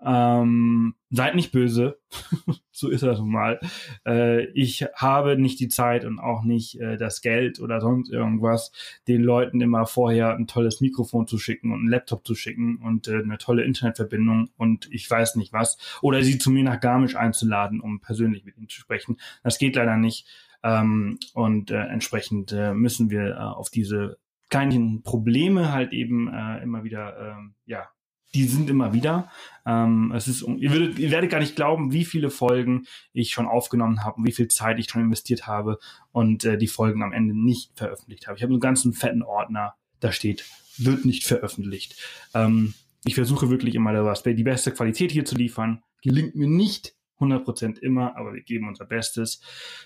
Ähm, 0.04 0.94
seid 1.10 1.34
nicht 1.34 1.52
böse, 1.52 1.98
so 2.70 2.90
ist 2.90 3.02
das 3.02 3.19
nun 3.19 3.31
mal. 3.31 3.58
Äh, 4.04 4.46
ich 4.50 4.84
habe 4.94 5.38
nicht 5.38 5.58
die 5.58 5.69
Zeit 5.69 6.04
und 6.04 6.19
auch 6.19 6.43
nicht 6.43 6.78
äh, 6.81 6.98
das 6.98 7.22
Geld 7.22 7.60
oder 7.60 7.81
sonst 7.81 8.10
irgendwas, 8.10 8.72
den 9.08 9.22
Leuten 9.22 9.60
immer 9.60 9.87
vorher 9.87 10.34
ein 10.34 10.46
tolles 10.46 10.81
Mikrofon 10.81 11.26
zu 11.26 11.38
schicken 11.38 11.72
und 11.72 11.81
einen 11.81 11.88
Laptop 11.88 12.26
zu 12.26 12.34
schicken 12.34 12.76
und 12.76 13.08
äh, 13.08 13.22
eine 13.22 13.38
tolle 13.38 13.64
Internetverbindung 13.64 14.50
und 14.58 14.88
ich 14.93 15.10
weiß 15.10 15.37
nicht 15.37 15.52
was. 15.52 15.78
Oder 16.02 16.22
sie 16.22 16.38
zu 16.38 16.50
mir 16.50 16.64
nach 16.64 16.81
Garmisch 16.81 17.16
einzuladen, 17.16 17.81
um 17.81 18.00
persönlich 18.00 18.44
mit 18.44 18.58
ihnen 18.58 18.69
zu 18.69 18.81
sprechen. 18.81 19.16
Das 19.43 19.58
geht 19.58 19.76
leider 19.76 19.96
nicht. 19.96 20.26
Ähm, 20.62 21.19
und 21.32 21.70
äh, 21.70 21.87
entsprechend 21.87 22.52
äh, 22.52 22.75
müssen 22.75 23.08
wir 23.08 23.31
äh, 23.31 23.38
auf 23.38 23.70
diese 23.70 24.19
kleinen 24.50 25.02
Probleme 25.02 25.72
halt 25.72 25.93
eben 25.93 26.28
immer 26.62 26.84
wieder 26.84 27.19
ähm, 27.19 27.54
ja 27.64 27.88
die 28.37 28.44
sind 28.44 28.69
immer 28.69 28.93
wieder. 28.93 29.31
Ähm, 29.65 30.12
es 30.15 30.29
ist, 30.29 30.43
ihr, 30.43 30.73
würdet, 30.73 30.99
ihr 30.99 31.11
werdet 31.11 31.31
gar 31.31 31.41
nicht 31.41 31.56
glauben, 31.56 31.93
wie 31.93 32.05
viele 32.05 32.29
Folgen 32.29 32.87
ich 33.12 33.31
schon 33.31 33.47
aufgenommen 33.47 34.05
habe 34.05 34.19
und 34.19 34.27
wie 34.27 34.33
viel 34.33 34.49
Zeit 34.49 34.79
ich 34.79 34.91
schon 34.91 35.03
investiert 35.03 35.47
habe 35.47 35.79
und 36.12 36.44
äh, 36.44 36.59
die 36.59 36.67
Folgen 36.67 37.03
am 37.03 37.12
Ende 37.12 37.35
nicht 37.35 37.73
veröffentlicht 37.77 38.27
habe. 38.27 38.37
Ich 38.37 38.43
habe 38.43 38.53
einen 38.53 38.61
ganzen 38.61 38.93
fetten 38.93 39.23
Ordner, 39.23 39.75
da 40.00 40.12
steht, 40.12 40.44
wird 40.77 41.06
nicht 41.06 41.25
veröffentlicht. 41.25 41.97
Ähm, 42.35 42.75
ich 43.05 43.15
versuche 43.15 43.49
wirklich 43.49 43.75
immer 43.75 44.15
die 44.15 44.43
beste 44.43 44.73
Qualität 44.73 45.12
hier 45.12 45.25
zu 45.25 45.37
liefern. 45.37 45.82
Gelingt 46.03 46.35
mir 46.35 46.49
nicht 46.49 46.94
100% 47.19 47.79
immer, 47.79 48.17
aber 48.17 48.35
wir 48.35 48.43
geben 48.43 48.69
unser 48.69 48.85
Bestes. 48.85 49.41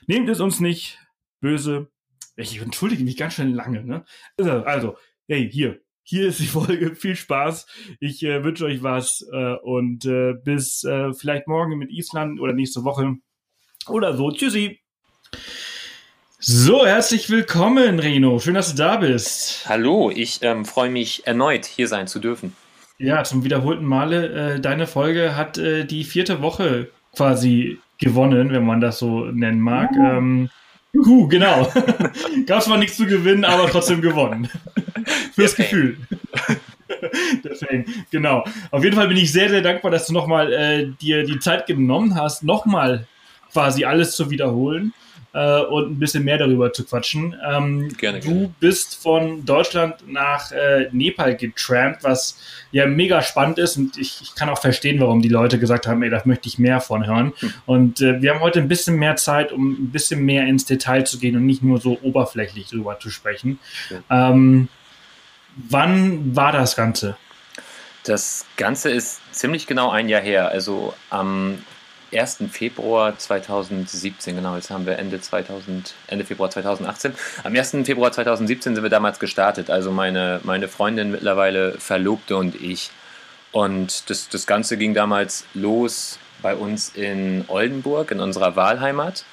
Nehmt 0.07 0.29
es 0.29 0.41
uns 0.41 0.59
nicht 0.59 0.99
böse. 1.41 1.91
Ich 2.35 2.61
entschuldige 2.61 3.05
mich 3.05 3.17
ganz 3.17 3.35
schön 3.35 3.55
lange, 3.55 3.85
ne? 3.85 4.05
Also, 4.37 4.51
also 4.65 4.97
hey, 5.29 5.49
hier, 5.51 5.81
hier 6.11 6.27
ist 6.27 6.41
die 6.41 6.47
Folge. 6.47 6.95
Viel 6.97 7.15
Spaß. 7.15 7.67
Ich 8.01 8.23
äh, 8.25 8.43
wünsche 8.43 8.65
euch 8.65 8.83
was 8.83 9.25
äh, 9.33 9.55
und 9.63 10.05
äh, 10.05 10.35
bis 10.35 10.83
äh, 10.83 11.15
vielleicht 11.15 11.47
morgen 11.47 11.79
mit 11.79 11.91
Island 11.93 12.41
oder 12.41 12.53
nächste 12.53 12.83
Woche 12.83 13.15
oder 13.89 14.17
so. 14.17 14.33
Tschüssi. 14.33 14.81
So, 16.41 16.85
herzlich 16.85 17.31
willkommen, 17.31 18.01
Reno. 18.01 18.41
Schön, 18.41 18.55
dass 18.55 18.75
du 18.75 18.77
da 18.77 18.97
bist. 18.97 19.69
Hallo, 19.69 20.11
ich 20.11 20.41
ähm, 20.43 20.65
freue 20.65 20.91
mich 20.91 21.27
erneut, 21.27 21.65
hier 21.65 21.87
sein 21.87 22.09
zu 22.09 22.19
dürfen. 22.19 22.57
Ja, 22.99 23.23
zum 23.23 23.45
wiederholten 23.45 23.85
Male. 23.85 24.55
Äh, 24.55 24.61
deine 24.61 24.89
Folge 24.89 25.37
hat 25.37 25.59
äh, 25.59 25.85
die 25.85 26.03
vierte 26.03 26.43
Woche 26.43 26.89
quasi 27.15 27.79
gewonnen, 27.99 28.51
wenn 28.51 28.65
man 28.65 28.81
das 28.81 28.99
so 28.99 29.27
nennen 29.27 29.61
mag. 29.61 29.91
Uh. 29.93 30.05
Ähm, 30.05 30.51
Juhu, 30.93 31.29
genau. 31.29 31.71
Gab 32.47 32.63
zwar 32.63 32.79
nichts 32.79 32.97
zu 32.97 33.07
gewinnen, 33.07 33.45
aber 33.45 33.69
trotzdem 33.69 34.01
gewonnen. 34.01 34.49
Fürs 35.35 35.55
Gefühl. 35.55 35.99
Deswegen, 37.45 37.85
genau. 38.11 38.45
Auf 38.71 38.83
jeden 38.83 38.97
Fall 38.97 39.09
bin 39.09 39.17
ich 39.17 39.33
sehr, 39.33 39.49
sehr 39.49 39.63
dankbar, 39.63 39.91
dass 39.91 40.07
du 40.07 40.13
nochmal 40.13 40.53
äh, 40.53 40.87
dir 41.01 41.25
die 41.25 41.39
Zeit 41.39 41.67
genommen 41.67 42.15
hast, 42.17 42.43
nochmal 42.43 43.07
quasi 43.53 43.85
alles 43.85 44.17
zu 44.17 44.31
wiederholen 44.31 44.93
äh, 45.33 45.61
und 45.61 45.93
ein 45.93 45.99
bisschen 45.99 46.25
mehr 46.25 46.39
darüber 46.39 46.73
zu 46.73 46.85
quatschen. 46.85 47.37
Ähm, 47.45 47.89
gerne, 47.97 48.21
gerne. 48.21 48.21
Du 48.21 48.55
bist 48.61 49.01
von 49.01 49.45
Deutschland 49.45 49.97
nach 50.07 50.51
äh, 50.53 50.89
Nepal 50.93 51.37
getrampt, 51.37 52.03
was 52.03 52.39
ja 52.73 52.87
mega 52.87 53.23
spannend 53.23 53.59
ist 53.59 53.77
und 53.77 53.97
ich, 53.97 54.21
ich, 54.23 54.35
kann 54.35 54.49
auch 54.49 54.61
verstehen, 54.61 55.01
warum 55.01 55.23
die 55.23 55.29
Leute 55.29 55.59
gesagt 55.59 55.87
haben, 55.87 56.03
ey, 56.03 56.11
da 56.11 56.23
möchte 56.25 56.49
ich 56.49 56.59
mehr 56.59 56.81
von 56.81 57.07
hören. 57.07 57.33
Hm. 57.39 57.53
Und 57.67 58.01
äh, 58.01 58.21
wir 58.21 58.35
haben 58.35 58.41
heute 58.41 58.61
ein 58.61 58.69
bisschen 58.69 58.97
mehr 58.97 59.17
Zeit, 59.17 59.53
um 59.53 59.73
ein 59.73 59.91
bisschen 59.91 60.25
mehr 60.25 60.47
ins 60.47 60.65
Detail 60.65 61.05
zu 61.05 61.19
gehen 61.19 61.37
und 61.37 61.47
nicht 61.47 61.63
nur 61.63 61.81
so 61.81 61.99
oberflächlich 62.03 62.69
drüber 62.69 62.99
zu 62.99 63.11
sprechen. 63.11 63.59
Ähm, 64.09 64.69
wann 65.57 66.35
war 66.35 66.53
das 66.53 66.77
Ganze? 66.77 67.17
Das 68.05 68.47
Ganze 68.57 68.91
ist 68.91 69.21
ziemlich 69.33 69.67
genau 69.67 69.91
ein 69.91 70.09
Jahr 70.09 70.23
her. 70.23 70.49
Also 70.49 70.95
am 71.11 71.59
1. 72.13 72.39
Februar 72.51 73.19
2017, 73.19 74.37
genau, 74.37 74.57
jetzt 74.57 74.71
haben 74.71 74.87
wir 74.87 74.99
Ende, 74.99 75.21
2000, 75.21 75.95
Ende 76.09 76.25
Februar 76.25 76.51
2018. 76.51 77.15
Am 77.45 77.55
1. 77.55 77.77
Februar 77.85 78.13
2017 78.13 78.75
sind 78.75 78.83
wir 78.83 78.91
damals 78.91 79.19
gestartet, 79.19 79.71
also 79.71 79.91
meine, 79.91 80.41
meine 80.45 80.69
Freundin 80.69 81.11
mittlerweile 81.11 81.73
Verlobte 81.73 82.37
und 82.37 82.61
ich. 82.61 82.91
Und 83.53 84.09
das, 84.11 84.29
das 84.29 84.47
Ganze 84.47 84.77
ging 84.77 84.95
damals 84.95 85.45
los 85.55 86.19
bei 86.43 86.55
uns 86.55 86.91
in 86.91 87.45
Oldenburg, 87.49 88.11
in 88.11 88.21
unserer 88.21 88.57
Wahlheimat. 88.57 89.25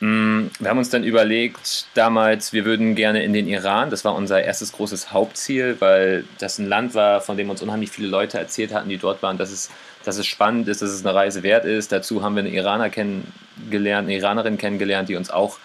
Mm, 0.00 0.48
wir 0.58 0.68
haben 0.68 0.78
uns 0.78 0.90
dann 0.90 1.04
überlegt, 1.04 1.86
damals, 1.94 2.52
wir 2.52 2.66
würden 2.66 2.94
gerne 2.94 3.22
in 3.22 3.32
den 3.32 3.48
Iran. 3.48 3.88
Das 3.88 4.04
war 4.04 4.14
unser 4.14 4.42
erstes 4.42 4.72
großes 4.72 5.12
Hauptziel, 5.12 5.76
weil 5.78 6.24
das 6.38 6.58
ein 6.58 6.68
Land 6.68 6.94
war, 6.94 7.22
von 7.22 7.36
dem 7.36 7.48
uns 7.48 7.62
unheimlich 7.62 7.90
viele 7.90 8.08
Leute 8.08 8.38
erzählt 8.38 8.74
hatten, 8.74 8.90
die 8.90 8.98
dort 8.98 9.22
waren, 9.22 9.38
dass 9.38 9.50
es 9.50 9.70
dass 10.06 10.18
es 10.18 10.26
spannend 10.26 10.68
ist, 10.68 10.82
dass 10.82 10.90
es 10.90 11.04
eine 11.04 11.14
Reise 11.14 11.42
wert 11.42 11.64
ist. 11.64 11.90
Dazu 11.90 12.22
haben 12.22 12.36
wir 12.36 12.40
eine 12.40 12.50
Iraner 12.50 12.90
kennengelernt, 12.90 14.06
eine 14.06 14.16
Iranerin 14.16 14.56
kennengelernt, 14.56 15.08
die 15.08 15.16
uns 15.16 15.30
auch 15.30 15.58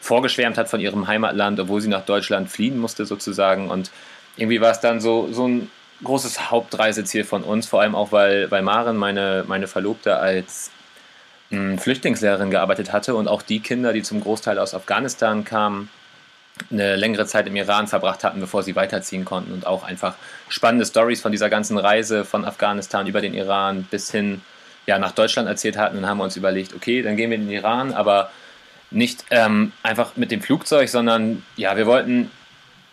vorgeschwärmt 0.00 0.56
hat 0.56 0.68
von 0.68 0.78
ihrem 0.78 1.08
Heimatland, 1.08 1.58
obwohl 1.58 1.80
sie 1.80 1.88
nach 1.88 2.04
Deutschland 2.04 2.48
fliehen 2.48 2.78
musste 2.78 3.06
sozusagen. 3.06 3.68
Und 3.68 3.90
irgendwie 4.36 4.60
war 4.60 4.70
es 4.70 4.78
dann 4.78 5.00
so, 5.00 5.32
so 5.32 5.48
ein 5.48 5.70
großes 6.04 6.50
Hauptreiseziel 6.50 7.24
von 7.24 7.42
uns, 7.42 7.66
vor 7.66 7.80
allem 7.80 7.96
auch, 7.96 8.12
weil, 8.12 8.48
weil 8.52 8.62
Maren, 8.62 8.96
meine, 8.96 9.44
meine 9.48 9.66
Verlobte, 9.66 10.16
als 10.18 10.70
hm, 11.50 11.78
Flüchtlingslehrerin 11.78 12.52
gearbeitet 12.52 12.92
hatte 12.92 13.16
und 13.16 13.26
auch 13.26 13.42
die 13.42 13.58
Kinder, 13.58 13.92
die 13.92 14.02
zum 14.02 14.20
Großteil 14.20 14.60
aus 14.60 14.74
Afghanistan 14.74 15.44
kamen, 15.44 15.90
eine 16.70 16.96
längere 16.96 17.26
Zeit 17.26 17.46
im 17.46 17.56
Iran 17.56 17.86
verbracht 17.86 18.24
hatten, 18.24 18.40
bevor 18.40 18.62
sie 18.62 18.76
weiterziehen 18.76 19.24
konnten 19.24 19.52
und 19.52 19.66
auch 19.66 19.84
einfach 19.84 20.14
spannende 20.48 20.86
Stories 20.86 21.20
von 21.20 21.32
dieser 21.32 21.50
ganzen 21.50 21.78
Reise 21.78 22.24
von 22.24 22.44
Afghanistan 22.44 23.06
über 23.06 23.20
den 23.20 23.34
Iran 23.34 23.86
bis 23.90 24.10
hin 24.10 24.42
ja, 24.86 24.98
nach 24.98 25.12
Deutschland 25.12 25.48
erzählt 25.48 25.76
hatten. 25.76 25.96
Dann 25.96 26.06
haben 26.06 26.18
wir 26.18 26.24
uns 26.24 26.36
überlegt, 26.36 26.74
okay, 26.74 27.02
dann 27.02 27.16
gehen 27.16 27.30
wir 27.30 27.36
in 27.36 27.46
den 27.46 27.54
Iran, 27.54 27.92
aber 27.92 28.30
nicht 28.90 29.24
ähm, 29.30 29.72
einfach 29.82 30.16
mit 30.16 30.30
dem 30.30 30.40
Flugzeug, 30.40 30.88
sondern 30.88 31.42
ja, 31.56 31.76
wir 31.76 31.86
wollten 31.86 32.30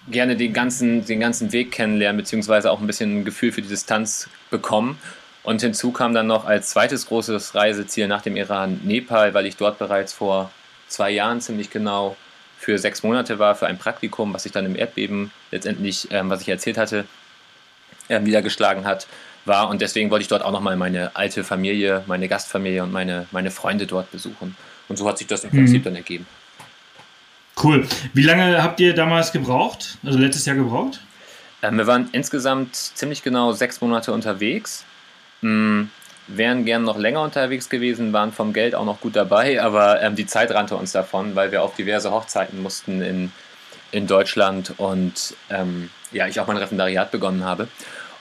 gerne 0.10 0.36
den 0.36 0.54
ganzen, 0.54 1.06
den 1.06 1.20
ganzen 1.20 1.52
Weg 1.52 1.72
kennenlernen, 1.72 2.18
beziehungsweise 2.18 2.72
auch 2.72 2.80
ein 2.80 2.88
bisschen 2.88 3.22
ein 3.22 3.26
Gefühl 3.26 3.52
für 3.52 3.62
die 3.62 3.70
Distanz 3.70 4.30
bekommen. 4.50 5.00
Und 5.44 5.62
hinzu 5.62 5.92
kam 5.92 6.14
dann 6.14 6.28
noch 6.28 6.46
als 6.46 6.70
zweites 6.70 7.06
großes 7.06 7.56
Reiseziel 7.56 8.08
nach 8.08 8.22
dem 8.22 8.36
Iran 8.36 8.82
Nepal, 8.84 9.34
weil 9.34 9.46
ich 9.46 9.58
dort 9.58 9.78
bereits 9.80 10.12
vor 10.12 10.52
zwei 10.88 11.12
Jahren 11.12 11.40
ziemlich 11.40 11.70
genau 11.70 12.18
für 12.66 12.80
sechs 12.80 13.04
Monate 13.04 13.38
war, 13.38 13.54
für 13.54 13.68
ein 13.68 13.78
Praktikum, 13.78 14.34
was 14.34 14.42
sich 14.42 14.52
dann 14.52 14.66
im 14.66 14.76
Erdbeben 14.76 15.30
letztendlich, 15.52 16.08
ähm, 16.10 16.32
was 16.32 16.42
ich 16.42 16.50
erzählt 16.50 16.80
hatte, 16.80 17.06
äh, 18.10 18.20
niedergeschlagen 18.20 18.86
hat, 18.86 19.06
war. 19.46 19.70
Und 19.70 19.82
deswegen 19.82 20.10
wollte 20.10 20.24
ich 20.24 20.30
dort 20.30 20.42
auch 20.42 20.52
nochmal 20.52 20.76
meine 20.76 21.16
alte 21.16 21.44
Familie, 21.44 22.04
meine 22.08 22.28
Gastfamilie 22.28 22.82
und 22.82 22.92
meine, 22.92 23.28
meine 23.30 23.52
Freunde 23.52 23.86
dort 23.86 24.12
besuchen. 24.12 24.58
Und 24.90 24.98
so 24.98 25.08
hat 25.08 25.20
sich 25.20 25.28
das 25.28 25.44
im 25.44 25.52
Prinzip 25.52 25.82
mhm. 25.82 25.84
dann 25.84 25.96
ergeben. 25.96 26.26
Cool. 27.62 27.88
Wie 28.14 28.24
lange 28.24 28.64
habt 28.64 28.80
ihr 28.80 28.96
damals 28.96 29.32
gebraucht? 29.32 30.00
Also 30.04 30.18
letztes 30.18 30.48
Jahr 30.48 30.56
gebraucht? 30.56 31.02
Ähm, 31.62 31.78
wir 31.78 31.86
waren 31.86 32.10
insgesamt 32.14 32.76
ziemlich 32.76 33.22
genau 33.22 33.52
sechs 33.52 33.80
Monate 33.80 34.12
unterwegs. 34.12 34.86
Hm, 35.42 35.92
wären 36.28 36.66
gern 36.66 36.84
noch 36.84 36.98
länger 36.98 37.22
unterwegs 37.22 37.70
gewesen, 37.70 38.14
waren 38.14 38.32
vom 38.32 38.54
Geld 38.54 38.76
auch 38.76 38.86
noch 38.86 39.00
gut 39.02 39.16
dabei, 39.16 39.62
aber 39.62 40.02
ähm, 40.02 40.16
die 40.16 40.26
Zeit 40.26 40.52
rannte 40.52 40.76
uns 40.76 40.92
davon, 40.92 41.36
weil 41.36 41.52
wir 41.52 41.64
auf 41.64 41.76
diverse 41.76 42.12
Hochzeiten 42.12 42.62
mussten 42.62 43.02
in, 43.02 43.32
in 43.92 44.08
Deutschland 44.08 44.74
und 44.78 45.36
ähm, 45.50 45.90
ja, 46.12 46.28
ich 46.28 46.40
auch 46.40 46.48
mein 46.48 46.58
Referendariat 46.58 47.12
begonnen 47.12 47.44
habe. 47.44 47.68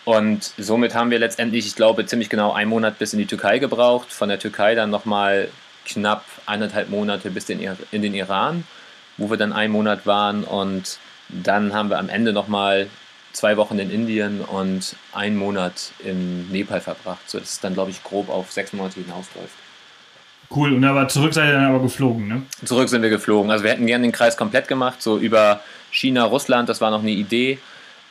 Und 0.04 0.52
somit 0.58 0.94
haben 0.94 1.10
wir 1.10 1.18
letztendlich, 1.18 1.66
ich 1.66 1.76
glaube, 1.76 2.04
ziemlich 2.04 2.28
genau 2.28 2.52
einen 2.52 2.68
Monat 2.68 2.98
bis 2.98 3.14
in 3.14 3.18
die 3.18 3.26
Türkei 3.26 3.58
gebraucht. 3.58 4.12
Von 4.12 4.28
der 4.28 4.38
Türkei 4.38 4.74
dann 4.74 4.90
nochmal 4.90 5.48
knapp 5.86 6.24
eineinhalb 6.46 6.90
Monate 6.90 7.30
bis 7.30 7.48
in, 7.48 7.60
in 7.90 8.02
den 8.02 8.14
Iran, 8.14 8.64
wo 9.16 9.30
wir 9.30 9.38
dann 9.38 9.54
einen 9.54 9.72
Monat 9.72 10.06
waren. 10.06 10.44
Und 10.44 10.98
dann 11.30 11.72
haben 11.72 11.88
wir 11.88 11.98
am 11.98 12.10
Ende 12.10 12.34
nochmal 12.34 12.88
zwei 13.34 13.56
Wochen 13.56 13.78
in 13.78 13.90
Indien 13.90 14.40
und 14.40 14.96
einen 15.12 15.36
Monat 15.36 15.92
in 15.98 16.50
Nepal 16.50 16.80
verbracht, 16.80 17.28
sodass 17.28 17.52
es 17.52 17.60
dann, 17.60 17.74
glaube 17.74 17.90
ich, 17.90 18.02
grob 18.02 18.30
auf 18.30 18.50
sechs 18.52 18.72
Monate 18.72 19.00
hinausläuft. 19.00 19.52
Cool, 20.50 20.72
und 20.74 20.84
aber 20.84 21.08
zurück 21.08 21.34
seid 21.34 21.48
ihr 21.48 21.54
dann 21.54 21.64
aber 21.64 21.80
geflogen, 21.80 22.28
ne? 22.28 22.42
Zurück 22.64 22.88
sind 22.88 23.02
wir 23.02 23.10
geflogen. 23.10 23.50
Also 23.50 23.64
wir 23.64 23.72
hätten 23.72 23.86
gerne 23.86 24.02
den 24.02 24.12
Kreis 24.12 24.36
komplett 24.36 24.68
gemacht, 24.68 25.02
so 25.02 25.18
über 25.18 25.60
China, 25.90 26.24
Russland, 26.24 26.68
das 26.68 26.80
war 26.80 26.90
noch 26.90 27.02
eine 27.02 27.10
Idee. 27.10 27.58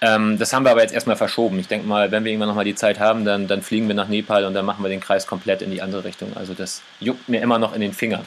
Ähm, 0.02 0.38
das 0.38 0.52
haben 0.52 0.66
wir 0.66 0.72
aber 0.72 0.82
jetzt 0.82 0.94
erstmal 0.94 1.16
verschoben. 1.16 1.58
Ich 1.60 1.68
denke 1.70 1.88
mal, 1.88 2.12
wenn 2.12 2.26
wir 2.26 2.32
irgendwann 2.32 2.50
nochmal 2.50 2.66
die 2.66 2.76
Zeit 2.76 3.00
haben, 3.00 3.24
dann, 3.24 3.48
dann 3.48 3.62
fliegen 3.62 3.88
wir 3.88 3.96
nach 3.96 4.10
Nepal 4.10 4.44
und 4.44 4.54
dann 4.54 4.66
machen 4.66 4.84
wir 4.84 4.90
den 4.90 5.00
Kreis 5.00 5.26
komplett 5.26 5.62
in 5.62 5.72
die 5.72 5.82
andere 5.82 6.04
Richtung. 6.04 6.36
Also 6.36 6.54
das 6.54 6.82
juckt 7.00 7.30
mir 7.30 7.42
immer 7.42 7.60
noch 7.60 7.74
in 7.74 7.80
den 7.80 7.94
Fingern. 7.94 8.26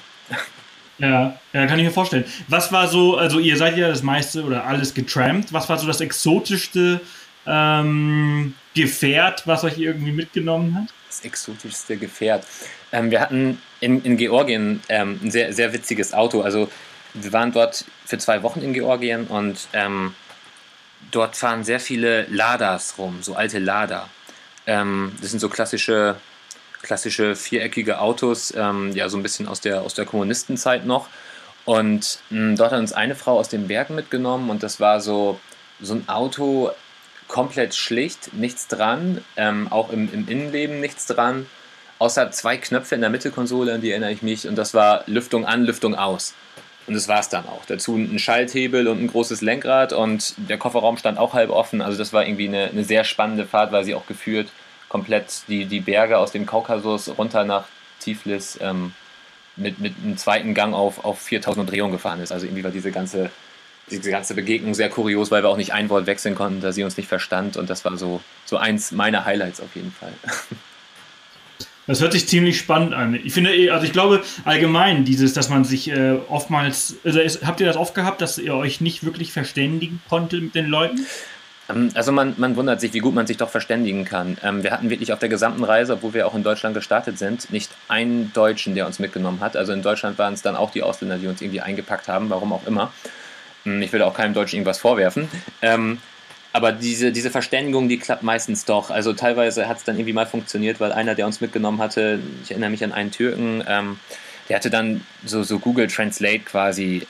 Ja, 0.98 1.38
ja, 1.52 1.66
kann 1.66 1.78
ich 1.78 1.84
mir 1.84 1.90
vorstellen. 1.90 2.24
Was 2.48 2.72
war 2.72 2.88
so, 2.88 3.16
also 3.16 3.38
ihr 3.38 3.56
seid 3.56 3.76
ja 3.76 3.88
das 3.88 4.02
meiste 4.02 4.42
oder 4.44 4.64
alles 4.64 4.94
getrampt. 4.94 5.52
Was 5.52 5.68
war 5.68 5.78
so 5.78 5.86
das 5.86 6.00
exotischste 6.00 7.00
ähm, 7.46 8.54
Gefährt, 8.74 9.46
was 9.46 9.64
euch 9.64 9.78
irgendwie 9.78 10.12
mitgenommen 10.12 10.74
hat? 10.74 10.94
Das 11.08 11.20
exotischste 11.20 11.96
Gefährt. 11.96 12.46
Ähm, 12.92 13.10
wir 13.10 13.20
hatten 13.20 13.60
in, 13.80 14.02
in 14.02 14.16
Georgien 14.16 14.80
ähm, 14.88 15.20
ein 15.22 15.30
sehr, 15.30 15.52
sehr 15.52 15.72
witziges 15.72 16.14
Auto. 16.14 16.40
Also 16.40 16.70
wir 17.14 17.32
waren 17.32 17.52
dort 17.52 17.84
für 18.04 18.18
zwei 18.18 18.42
Wochen 18.42 18.60
in 18.60 18.72
Georgien 18.72 19.26
und 19.26 19.68
ähm, 19.72 20.14
dort 21.10 21.36
fahren 21.36 21.64
sehr 21.64 21.80
viele 21.80 22.26
Ladas 22.30 22.94
rum, 22.98 23.18
so 23.22 23.34
alte 23.34 23.58
Lada. 23.58 24.08
Ähm, 24.66 25.12
das 25.20 25.30
sind 25.30 25.40
so 25.40 25.48
klassische 25.48 26.16
klassische 26.86 27.36
viereckige 27.36 28.00
Autos, 28.00 28.54
ähm, 28.56 28.92
ja, 28.92 29.08
so 29.08 29.16
ein 29.16 29.22
bisschen 29.22 29.48
aus 29.48 29.60
der, 29.60 29.82
aus 29.82 29.94
der 29.94 30.06
Kommunistenzeit 30.06 30.86
noch. 30.86 31.08
Und 31.64 32.20
mh, 32.30 32.38
hm, 32.38 32.56
dort 32.56 32.72
hat 32.72 32.78
uns 32.78 32.92
eine 32.92 33.16
Frau 33.16 33.38
aus 33.38 33.48
den 33.48 33.66
Bergen 33.66 33.94
mitgenommen 33.94 34.48
und 34.50 34.62
das 34.62 34.80
war 34.80 35.00
so, 35.00 35.38
so 35.80 35.94
ein 35.94 36.08
Auto 36.08 36.70
komplett 37.26 37.74
schlicht, 37.74 38.32
nichts 38.34 38.68
dran, 38.68 39.22
ähm, 39.36 39.66
auch 39.70 39.90
im, 39.90 40.08
im 40.12 40.28
Innenleben 40.28 40.80
nichts 40.80 41.06
dran, 41.06 41.46
außer 41.98 42.30
zwei 42.30 42.56
Knöpfe 42.56 42.94
in 42.94 43.00
der 43.00 43.10
Mittelkonsole, 43.10 43.74
an 43.74 43.80
die 43.80 43.90
erinnere 43.90 44.12
ich 44.12 44.22
mich, 44.22 44.46
und 44.46 44.54
das 44.54 44.72
war 44.72 45.02
Lüftung 45.06 45.44
an, 45.44 45.64
Lüftung 45.64 45.96
aus. 45.96 46.34
Und 46.86 46.94
das 46.94 47.08
war 47.08 47.18
es 47.18 47.28
dann 47.28 47.46
auch. 47.46 47.64
Dazu 47.66 47.96
ein 47.96 48.20
Schalthebel 48.20 48.86
und 48.86 49.02
ein 49.02 49.08
großes 49.08 49.40
Lenkrad 49.40 49.92
und 49.92 50.34
der 50.36 50.56
Kofferraum 50.56 50.96
stand 50.96 51.18
auch 51.18 51.34
halb 51.34 51.50
offen. 51.50 51.82
Also 51.82 51.98
das 51.98 52.12
war 52.12 52.24
irgendwie 52.24 52.46
eine, 52.46 52.66
eine 52.66 52.84
sehr 52.84 53.02
spannende 53.02 53.44
Fahrt, 53.44 53.72
weil 53.72 53.84
sie 53.84 53.96
auch 53.96 54.06
geführt 54.06 54.46
komplett 54.88 55.42
die, 55.48 55.64
die 55.64 55.80
Berge 55.80 56.18
aus 56.18 56.32
dem 56.32 56.46
Kaukasus 56.46 57.16
runter 57.18 57.44
nach 57.44 57.64
Tiflis 58.00 58.58
ähm, 58.60 58.92
mit, 59.56 59.80
mit 59.80 59.94
einem 60.02 60.16
zweiten 60.16 60.54
Gang 60.54 60.74
auf, 60.74 61.04
auf 61.04 61.20
4000 61.20 61.66
Umdrehungen 61.66 61.92
gefahren 61.92 62.20
ist. 62.20 62.32
Also 62.32 62.46
irgendwie 62.46 62.64
war 62.64 62.70
diese 62.70 62.92
ganze, 62.92 63.30
diese 63.90 64.10
ganze 64.10 64.34
Begegnung 64.34 64.74
sehr 64.74 64.90
kurios, 64.90 65.30
weil 65.30 65.42
wir 65.42 65.48
auch 65.48 65.56
nicht 65.56 65.72
ein 65.72 65.88
Wort 65.88 66.06
wechseln 66.06 66.34
konnten, 66.34 66.60
da 66.60 66.72
sie 66.72 66.84
uns 66.84 66.96
nicht 66.96 67.08
verstand. 67.08 67.56
Und 67.56 67.70
das 67.70 67.84
war 67.84 67.96
so, 67.96 68.20
so 68.44 68.56
eins 68.56 68.92
meiner 68.92 69.24
Highlights 69.24 69.60
auf 69.60 69.74
jeden 69.74 69.92
Fall. 69.92 70.12
Das 71.88 72.00
hört 72.00 72.12
sich 72.12 72.26
ziemlich 72.26 72.58
spannend 72.58 72.94
an. 72.94 73.14
Ich 73.14 73.32
finde, 73.32 73.54
eh, 73.54 73.70
also 73.70 73.86
ich 73.86 73.92
glaube 73.92 74.22
allgemein 74.44 75.04
dieses, 75.04 75.34
dass 75.34 75.48
man 75.48 75.64
sich 75.64 75.88
äh, 75.88 76.16
oftmals, 76.28 76.96
also 77.04 77.20
ist, 77.20 77.46
habt 77.46 77.60
ihr 77.60 77.66
das 77.66 77.76
oft 77.76 77.94
gehabt, 77.94 78.20
dass 78.20 78.38
ihr 78.38 78.54
euch 78.54 78.80
nicht 78.80 79.04
wirklich 79.04 79.32
verständigen 79.32 80.02
konntet 80.08 80.42
mit 80.42 80.54
den 80.56 80.66
Leuten? 80.66 81.06
Ähm, 81.68 81.90
also 81.94 82.12
man, 82.12 82.34
man 82.36 82.56
wundert 82.56 82.80
sich, 82.80 82.92
wie 82.92 82.98
gut 82.98 83.14
man 83.14 83.26
sich 83.26 83.36
doch 83.36 83.50
verständigen 83.50 84.04
kann. 84.04 84.38
Ähm, 84.42 84.62
wir 84.62 84.70
hatten 84.70 84.90
wirklich 84.90 85.12
auf 85.12 85.18
der 85.18 85.28
gesamten 85.28 85.64
Reise, 85.64 85.94
obwohl 85.94 86.14
wir 86.14 86.26
auch 86.26 86.34
in 86.34 86.42
Deutschland 86.42 86.74
gestartet 86.74 87.18
sind, 87.18 87.50
nicht 87.50 87.70
einen 87.88 88.32
Deutschen, 88.32 88.74
der 88.74 88.86
uns 88.86 88.98
mitgenommen 88.98 89.40
hat. 89.40 89.56
Also 89.56 89.72
in 89.72 89.82
Deutschland 89.82 90.18
waren 90.18 90.34
es 90.34 90.42
dann 90.42 90.56
auch 90.56 90.70
die 90.70 90.82
Ausländer, 90.82 91.18
die 91.18 91.26
uns 91.26 91.40
irgendwie 91.40 91.60
eingepackt 91.60 92.08
haben, 92.08 92.30
warum 92.30 92.52
auch 92.52 92.66
immer. 92.66 92.92
Hm, 93.64 93.82
ich 93.82 93.92
will 93.92 94.02
auch 94.02 94.14
keinem 94.14 94.34
Deutschen 94.34 94.56
irgendwas 94.56 94.78
vorwerfen. 94.78 95.28
Ähm, 95.62 95.98
aber 96.52 96.72
diese, 96.72 97.12
diese 97.12 97.30
Verständigung, 97.30 97.88
die 97.88 97.98
klappt 97.98 98.22
meistens 98.22 98.64
doch. 98.64 98.90
Also 98.90 99.12
teilweise 99.12 99.68
hat 99.68 99.76
es 99.76 99.84
dann 99.84 99.96
irgendwie 99.96 100.14
mal 100.14 100.24
funktioniert, 100.24 100.80
weil 100.80 100.90
einer, 100.90 101.14
der 101.14 101.26
uns 101.26 101.42
mitgenommen 101.42 101.82
hatte, 101.82 102.18
ich 102.42 102.50
erinnere 102.50 102.70
mich 102.70 102.82
an 102.82 102.92
einen 102.92 103.10
Türken, 103.10 103.62
der 104.48 104.56
hatte 104.56 104.70
dann 104.70 105.04
so, 105.26 105.42
so 105.42 105.58
Google 105.58 105.86
Translate 105.86 106.38
quasi 106.38 107.06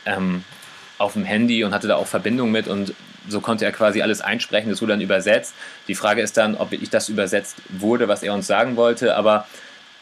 auf 0.99 1.13
dem 1.13 1.25
Handy 1.25 1.63
und 1.63 1.73
hatte 1.73 1.87
da 1.87 1.95
auch 1.95 2.09
Verbindung 2.09 2.51
mit 2.51 2.67
und 2.67 2.93
so 3.29 3.41
konnte 3.41 3.65
er 3.65 3.73
quasi 3.73 4.03
alles 4.03 4.21
einsprechen, 4.21 4.71
das 4.71 4.81
wurde 4.81 4.93
dann 4.93 5.01
übersetzt. 5.01 5.55
Die 5.89 5.95
Frage 5.95 6.23
ist 6.23 6.37
dann, 6.37 6.57
ob 6.57 6.71
wirklich 6.71 6.91
das 6.91 7.09
übersetzt 7.09 7.57
wurde, 7.69 8.09
was 8.09 8.23
er 8.23 8.35
uns 8.35 8.47
sagen 8.47 8.77
wollte, 8.77 9.17
aber 9.17 9.47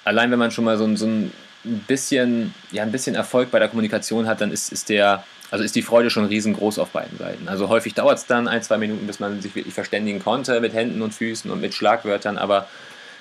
allein 0.04 0.30
wenn 0.30 0.38
man 0.38 0.50
schon 0.50 0.64
mal 0.64 0.76
so, 0.78 0.94
so 0.96 1.06
ein 1.06 1.32
bisschen, 1.64 2.54
ja, 2.70 2.82
ein 2.82 2.92
bisschen 2.92 3.14
Erfolg 3.14 3.50
bei 3.50 3.58
der 3.58 3.68
Kommunikation 3.68 4.26
hat, 4.26 4.40
dann 4.40 4.52
ist, 4.52 4.72
ist 4.72 4.88
der, 4.88 5.24
also 5.50 5.64
ist 5.64 5.74
die 5.74 5.82
Freude 5.82 6.10
schon 6.10 6.26
riesengroß 6.26 6.78
auf 6.78 6.90
beiden 6.90 7.18
Seiten. 7.18 7.48
Also 7.48 7.68
häufig 7.68 7.94
dauert 7.94 8.18
es 8.18 8.26
dann 8.26 8.48
ein, 8.48 8.62
zwei 8.62 8.76
Minuten, 8.76 9.06
bis 9.06 9.20
man 9.20 9.40
sich 9.40 9.54
wirklich 9.54 9.74
verständigen 9.74 10.22
konnte 10.22 10.60
mit 10.60 10.74
Händen 10.74 11.00
und 11.02 11.14
Füßen 11.14 11.50
und 11.50 11.60
mit 11.60 11.74
Schlagwörtern, 11.74 12.38
aber 12.38 12.68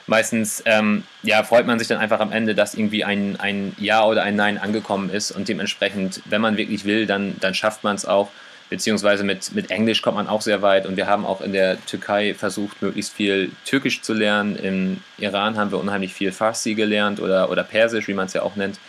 meistens 0.08 0.62
ähm, 0.66 1.04
ja, 1.22 1.44
freut 1.44 1.66
man 1.66 1.80
sich 1.80 1.88
dann 1.88 2.00
einfach 2.00 2.20
am 2.20 2.32
Ende, 2.32 2.56
dass 2.56 2.76
irgendwie 2.76 3.06
ein, 3.06 3.40
ein 3.40 3.74
Ja 3.78 4.06
oder 4.06 4.24
ein 4.24 4.36
Nein 4.36 4.58
angekommen 4.58 5.10
ist 5.10 5.32
und 5.32 5.48
dementsprechend, 5.48 6.22
wenn 6.26 6.42
man 6.42 6.58
wirklich 6.58 6.86
will, 6.86 7.06
dann, 7.06 7.36
dann 7.40 7.54
schafft 7.54 7.84
man 7.84 7.96
es 7.96 8.06
auch 8.06 8.30
beziehungsweise 8.74 9.24
mit, 9.24 9.54
mit 9.54 9.70
Englisch 9.70 10.02
kommt 10.02 10.18
man 10.18 10.28
auch 10.28 10.42
sehr 10.42 10.64
weit 10.64 10.88
und 10.88 10.98
wir 10.98 11.06
haben 11.06 11.28
auch 11.28 11.42
in 11.42 11.54
der 11.54 11.80
Türkei 11.86 12.34
versucht, 12.34 12.82
möglichst 12.82 13.14
viel 13.14 13.52
Türkisch 13.66 14.02
zu 14.02 14.16
lernen. 14.16 14.56
Im 14.56 15.04
Iran 15.20 15.58
haben 15.58 15.70
wir 15.70 15.78
unheimlich 15.78 16.12
viel 16.12 16.32
Farsi 16.32 16.74
gelernt 16.74 17.20
oder, 17.20 17.52
oder 17.52 17.64
Persisch, 17.64 18.08
wie 18.08 18.16
man 18.16 18.26
es 18.26 18.34
ja 18.34 18.42
auch 18.42 18.56
nennt. 18.56 18.80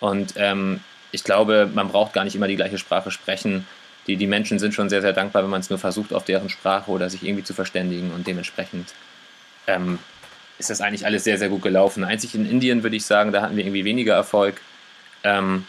Und 0.00 0.32
ähm, 0.36 0.80
ich 1.12 1.24
glaube, 1.24 1.68
man 1.74 1.88
braucht 1.88 2.14
gar 2.14 2.24
nicht 2.24 2.36
immer 2.36 2.48
die 2.48 2.56
gleiche 2.56 2.78
Sprache 2.78 3.10
sprechen. 3.10 3.66
Die, 4.06 4.16
die 4.16 4.26
Menschen 4.26 4.58
sind 4.58 4.72
schon 4.72 4.88
sehr, 4.88 5.02
sehr 5.02 5.12
dankbar, 5.12 5.42
wenn 5.42 5.50
man 5.50 5.60
es 5.60 5.68
nur 5.68 5.78
versucht, 5.78 6.14
auf 6.14 6.24
deren 6.24 6.48
Sprache 6.48 6.90
oder 6.90 7.10
sich 7.10 7.22
irgendwie 7.22 7.44
zu 7.44 7.52
verständigen 7.52 8.12
und 8.12 8.26
dementsprechend 8.26 8.94
ähm, 9.66 9.98
ist 10.58 10.70
das 10.70 10.80
eigentlich 10.80 11.04
alles 11.04 11.24
sehr, 11.24 11.36
sehr 11.36 11.50
gut 11.50 11.60
gelaufen. 11.60 12.02
Einzig 12.02 12.34
in 12.34 12.50
Indien 12.50 12.82
würde 12.82 12.96
ich 12.96 13.04
sagen, 13.04 13.32
da 13.32 13.42
hatten 13.42 13.58
wir 13.58 13.64
irgendwie 13.64 13.84
weniger 13.84 14.14
Erfolg. 14.14 14.62
Ähm, 15.22 15.66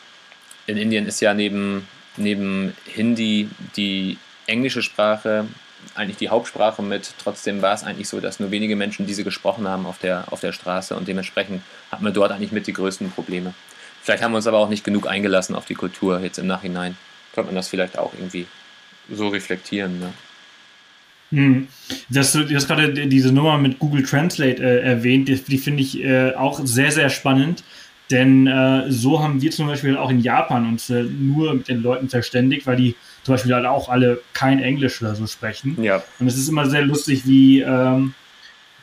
in 0.65 0.77
Indien 0.77 1.07
ist 1.07 1.19
ja 1.19 1.33
neben 1.33 1.85
neben 2.19 2.73
Hindi 2.85 3.49
die 3.75 4.17
englische 4.47 4.81
Sprache 4.81 5.45
eigentlich 5.95 6.17
die 6.17 6.29
Hauptsprache 6.29 6.81
mit. 6.81 7.13
Trotzdem 7.23 7.61
war 7.61 7.73
es 7.73 7.83
eigentlich 7.83 8.09
so, 8.09 8.19
dass 8.19 8.39
nur 8.39 8.51
wenige 8.51 8.75
Menschen 8.75 9.05
diese 9.05 9.23
gesprochen 9.23 9.67
haben 9.67 9.85
auf 9.85 9.97
der, 9.99 10.25
auf 10.31 10.41
der 10.41 10.51
Straße 10.51 10.95
und 10.95 11.07
dementsprechend 11.07 11.61
hatten 11.91 12.03
wir 12.03 12.11
dort 12.11 12.31
eigentlich 12.31 12.51
mit 12.51 12.67
die 12.67 12.73
größten 12.73 13.11
Probleme. 13.11 13.53
Vielleicht 14.01 14.23
haben 14.23 14.31
wir 14.31 14.37
uns 14.37 14.47
aber 14.47 14.57
auch 14.57 14.69
nicht 14.69 14.83
genug 14.83 15.07
eingelassen 15.07 15.55
auf 15.55 15.65
die 15.65 15.75
Kultur 15.75 16.19
jetzt 16.21 16.39
im 16.39 16.47
Nachhinein. 16.47 16.97
Könnte 17.33 17.47
man 17.47 17.55
das 17.55 17.67
vielleicht 17.67 17.97
auch 17.97 18.13
irgendwie 18.13 18.47
so 19.11 19.27
reflektieren. 19.27 19.99
Ne? 19.99 20.13
Hm. 21.31 21.67
Das, 22.09 22.31
du 22.33 22.55
hast 22.55 22.67
gerade 22.67 23.07
diese 23.07 23.31
Nummer 23.31 23.57
mit 23.57 23.79
Google 23.79 24.03
Translate 24.03 24.61
äh, 24.63 24.81
erwähnt, 24.81 25.27
die, 25.27 25.35
die 25.35 25.57
finde 25.57 25.83
ich 25.83 26.03
äh, 26.03 26.33
auch 26.33 26.59
sehr, 26.63 26.91
sehr 26.91 27.09
spannend. 27.09 27.63
Denn 28.11 28.47
äh, 28.47 28.91
so 28.91 29.21
haben 29.21 29.41
wir 29.41 29.51
zum 29.51 29.67
Beispiel 29.67 29.95
auch 29.95 30.09
in 30.09 30.19
Japan 30.19 30.67
uns 30.67 30.89
äh, 30.89 31.03
nur 31.03 31.53
mit 31.53 31.67
den 31.67 31.83
Leuten 31.83 32.09
verständigt, 32.09 32.65
weil 32.65 32.75
die 32.75 32.95
zum 33.23 33.35
Beispiel 33.35 33.53
halt 33.53 33.65
auch 33.65 33.89
alle 33.89 34.21
kein 34.33 34.61
Englisch 34.61 35.01
oder 35.01 35.15
so 35.15 35.27
sprechen. 35.27 35.81
Ja. 35.81 36.01
Und 36.19 36.27
es 36.27 36.37
ist 36.37 36.49
immer 36.49 36.67
sehr 36.67 36.81
lustig, 36.81 37.27
wie, 37.27 37.61
ähm, 37.61 38.15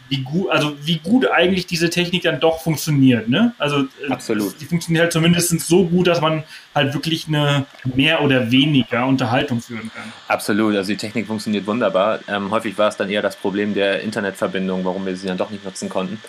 wie 0.08 0.18
gut, 0.18 0.50
also 0.50 0.76
wie 0.82 0.98
gut 0.98 1.28
eigentlich 1.28 1.66
diese 1.66 1.90
Technik 1.90 2.22
dann 2.22 2.38
doch 2.38 2.60
funktioniert, 2.60 3.28
ne? 3.28 3.52
Also 3.58 3.80
äh, 3.80 4.10
Absolut. 4.10 4.60
die 4.60 4.66
funktioniert 4.66 5.02
halt 5.02 5.12
zumindest 5.12 5.58
so 5.60 5.84
gut, 5.84 6.06
dass 6.06 6.20
man 6.20 6.44
halt 6.74 6.94
wirklich 6.94 7.26
eine 7.26 7.66
mehr 7.96 8.22
oder 8.22 8.52
weniger 8.52 9.06
Unterhaltung 9.06 9.60
führen 9.60 9.90
kann. 9.92 10.12
Absolut, 10.28 10.76
also 10.76 10.92
die 10.92 10.96
Technik 10.96 11.26
funktioniert 11.26 11.66
wunderbar. 11.66 12.20
Ähm, 12.28 12.52
häufig 12.52 12.78
war 12.78 12.88
es 12.88 12.96
dann 12.96 13.10
eher 13.10 13.22
das 13.22 13.34
Problem 13.34 13.74
der 13.74 14.02
Internetverbindung, 14.02 14.84
warum 14.84 15.04
wir 15.04 15.16
sie 15.16 15.26
dann 15.26 15.38
doch 15.38 15.50
nicht 15.50 15.64
nutzen 15.64 15.88
konnten. 15.88 16.20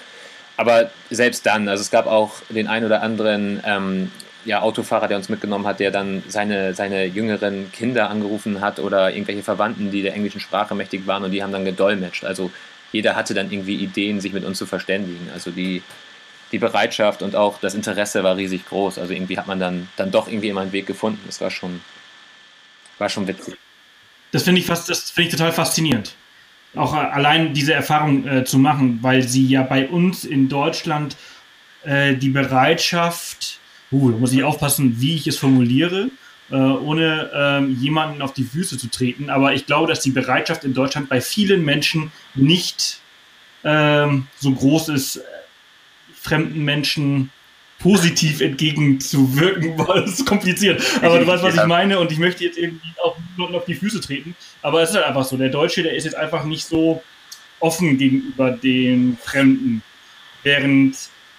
Aber 0.58 0.90
selbst 1.10 1.46
dann, 1.46 1.70
also 1.70 1.82
es 1.82 1.92
gab 1.92 2.08
auch 2.08 2.42
den 2.50 2.68
ein 2.68 2.84
oder 2.84 3.02
anderen 3.04 3.62
ähm, 3.64 4.12
ja, 4.44 4.62
Autofahrer, 4.62 5.08
der 5.08 5.18
uns 5.18 5.30
mitgenommen 5.30 5.68
hat, 5.68 5.80
der 5.80 5.92
dann 5.92 6.24
seine, 6.28 6.74
seine 6.74 7.06
jüngeren 7.06 7.72
Kinder 7.72 8.10
angerufen 8.10 8.62
hat 8.62 8.80
oder 8.80 9.12
irgendwelche 9.12 9.44
Verwandten, 9.44 9.92
die 9.92 10.02
der 10.02 10.14
englischen 10.14 10.40
Sprache 10.40 10.74
mächtig 10.74 11.06
waren 11.06 11.24
und 11.24 11.32
die 11.32 11.44
haben 11.44 11.52
dann 11.52 11.66
gedolmetscht. 11.66 12.24
Also 12.24 12.52
jeder 12.92 13.16
hatte 13.16 13.34
dann 13.34 13.52
irgendwie 13.52 13.76
Ideen, 13.76 14.20
sich 14.20 14.34
mit 14.34 14.46
uns 14.46 14.58
zu 14.58 14.66
verständigen. 14.66 15.30
Also 15.34 15.52
die, 15.52 15.84
die 16.52 16.58
Bereitschaft 16.58 17.22
und 17.22 17.36
auch 17.36 17.60
das 17.60 17.76
Interesse 17.76 18.24
war 18.24 18.38
riesig 18.38 18.66
groß. 18.66 18.98
Also 18.98 19.14
irgendwie 19.14 19.38
hat 19.38 19.48
man 19.48 19.60
dann, 19.60 19.90
dann 19.98 20.12
doch 20.12 20.28
irgendwie 20.28 20.50
immer 20.50 20.62
einen 20.62 20.72
Weg 20.72 20.88
gefunden. 20.88 21.22
Das 21.26 21.42
war 21.42 21.52
schon, 21.52 21.82
war 22.98 23.10
schon 23.10 23.28
witzig. 23.28 23.56
Das 24.32 24.44
finde 24.44 24.62
ich 24.62 24.68
fast, 24.68 24.90
das 24.90 25.12
finde 25.12 25.30
ich 25.30 25.36
total 25.36 25.52
faszinierend. 25.52 26.16
Auch 26.76 26.94
allein 26.94 27.54
diese 27.54 27.74
Erfahrung 27.74 28.28
äh, 28.28 28.44
zu 28.46 28.60
machen, 28.60 29.00
weil 29.02 29.24
sie 29.24 29.48
ja 29.48 29.64
bei 29.64 29.88
uns 29.88 30.26
in 30.26 30.50
Deutschland 30.50 31.16
äh, 31.84 32.16
die 32.16 32.30
Bereitschaft, 32.30 33.60
uh, 33.92 34.12
da 34.12 34.18
muss 34.18 34.34
ich 34.34 34.44
aufpassen, 34.44 35.00
wie 35.00 35.16
ich 35.16 35.28
es 35.28 35.38
formuliere, 35.38 36.10
äh, 36.52 36.56
ohne 36.56 37.32
ähm, 37.34 37.78
jemanden 37.80 38.22
auf 38.22 38.34
die 38.34 38.44
Füße 38.44 38.78
zu 38.78 38.90
treten. 38.90 39.30
Aber 39.30 39.54
ich 39.54 39.66
glaube, 39.66 39.88
dass 39.88 40.02
die 40.02 40.12
Bereitschaft 40.12 40.64
in 40.64 40.74
Deutschland 40.74 41.10
bei 41.10 41.22
vielen 41.22 41.64
Menschen 41.66 42.12
nicht 42.36 43.00
ähm, 43.64 44.28
so 44.38 44.52
groß 44.52 44.90
ist, 44.90 45.22
fremden 46.14 46.64
Menschen 46.64 47.32
positiv 47.80 48.42
entgegenzuwirken, 48.42 49.78
weil 49.88 50.04
es 50.04 50.20
ist 50.20 50.26
kompliziert. 50.26 50.82
Aber 51.02 51.20
du 51.20 51.28
weißt, 51.28 51.44
was 51.44 51.56
ich 51.56 51.66
meine 51.66 52.00
und 52.00 52.12
ich 52.12 52.20
möchte 52.20 52.44
jetzt 52.44 52.58
irgendwie 52.58 52.94
auch 53.04 53.18
niemanden 53.36 53.58
auf 53.58 53.66
die 53.66 53.76
Füße 53.76 54.02
treten. 54.02 54.36
Aber 54.62 54.82
es 54.82 54.90
ist 54.90 54.96
halt 54.96 55.06
einfach 55.06 55.26
so. 55.26 55.38
Der 55.38 55.50
Deutsche, 55.50 55.84
der 55.84 55.96
ist 55.96 56.06
jetzt 56.06 56.16
einfach 56.16 56.44
nicht 56.44 56.66
so 56.66 57.02
offen 57.60 57.98
gegenüber 57.98 58.52
den 58.52 59.18
Fremden. 59.24 59.82
Während 60.44 60.96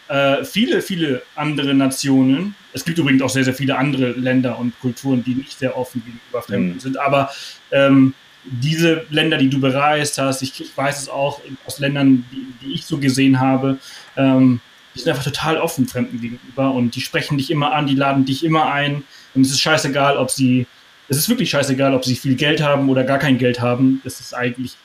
äh, 0.09 0.45
viele, 0.45 0.83
viele 0.83 1.23
andere 1.35 1.75
Nationen, 1.75 2.54
es 2.73 2.85
gibt 2.85 2.99
übrigens 2.99 3.23
auch 3.23 3.30
sehr, 3.30 3.45
sehr 3.45 3.54
viele 3.54 3.76
andere 3.76 4.12
Länder 4.12 4.59
und 4.59 4.78
Kulturen, 4.80 5.23
die 5.23 5.35
nicht 5.35 5.59
sehr 5.59 5.76
offen 5.76 6.02
gegenüber 6.04 6.42
Fremden 6.42 6.75
mhm. 6.75 6.80
sind, 6.80 6.99
aber 6.99 7.30
ähm, 7.71 8.14
diese 8.45 9.04
Länder, 9.11 9.37
die 9.37 9.50
du 9.50 9.61
bereist 9.61 10.18
hast, 10.18 10.42
ich, 10.42 10.59
ich 10.61 10.76
weiß 10.76 11.02
es 11.02 11.09
auch 11.09 11.40
aus 11.66 11.78
Ländern, 11.78 12.25
die, 12.33 12.47
die 12.62 12.75
ich 12.75 12.87
so 12.87 12.99
gesehen 12.99 13.40
habe, 13.40 13.78
ähm, 14.16 14.61
die 14.95 15.00
sind 15.00 15.11
einfach 15.11 15.25
total 15.25 15.59
offen 15.59 15.87
Fremden 15.87 16.21
gegenüber 16.21 16.73
und 16.73 16.95
die 16.95 17.00
sprechen 17.00 17.38
dich 17.38 17.50
immer 17.50 17.73
an, 17.73 17.87
die 17.87 17.95
laden 17.95 18.25
dich 18.25 18.45
immer 18.45 18.73
ein 18.73 19.04
und 19.35 19.42
es 19.42 19.50
ist 19.50 19.61
scheißegal, 19.61 20.16
ob 20.16 20.30
sie, 20.30 20.66
es 21.09 21.16
ist 21.16 21.28
wirklich 21.28 21.50
scheißegal, 21.50 21.94
ob 21.94 22.05
sie 22.05 22.16
viel 22.16 22.35
Geld 22.35 22.62
haben 22.62 22.88
oder 22.88 23.05
gar 23.05 23.18
kein 23.18 23.38
Geld 23.38 23.61
haben. 23.61 24.01
Es 24.05 24.20
ist 24.20 24.35
eigentlich 24.35 24.77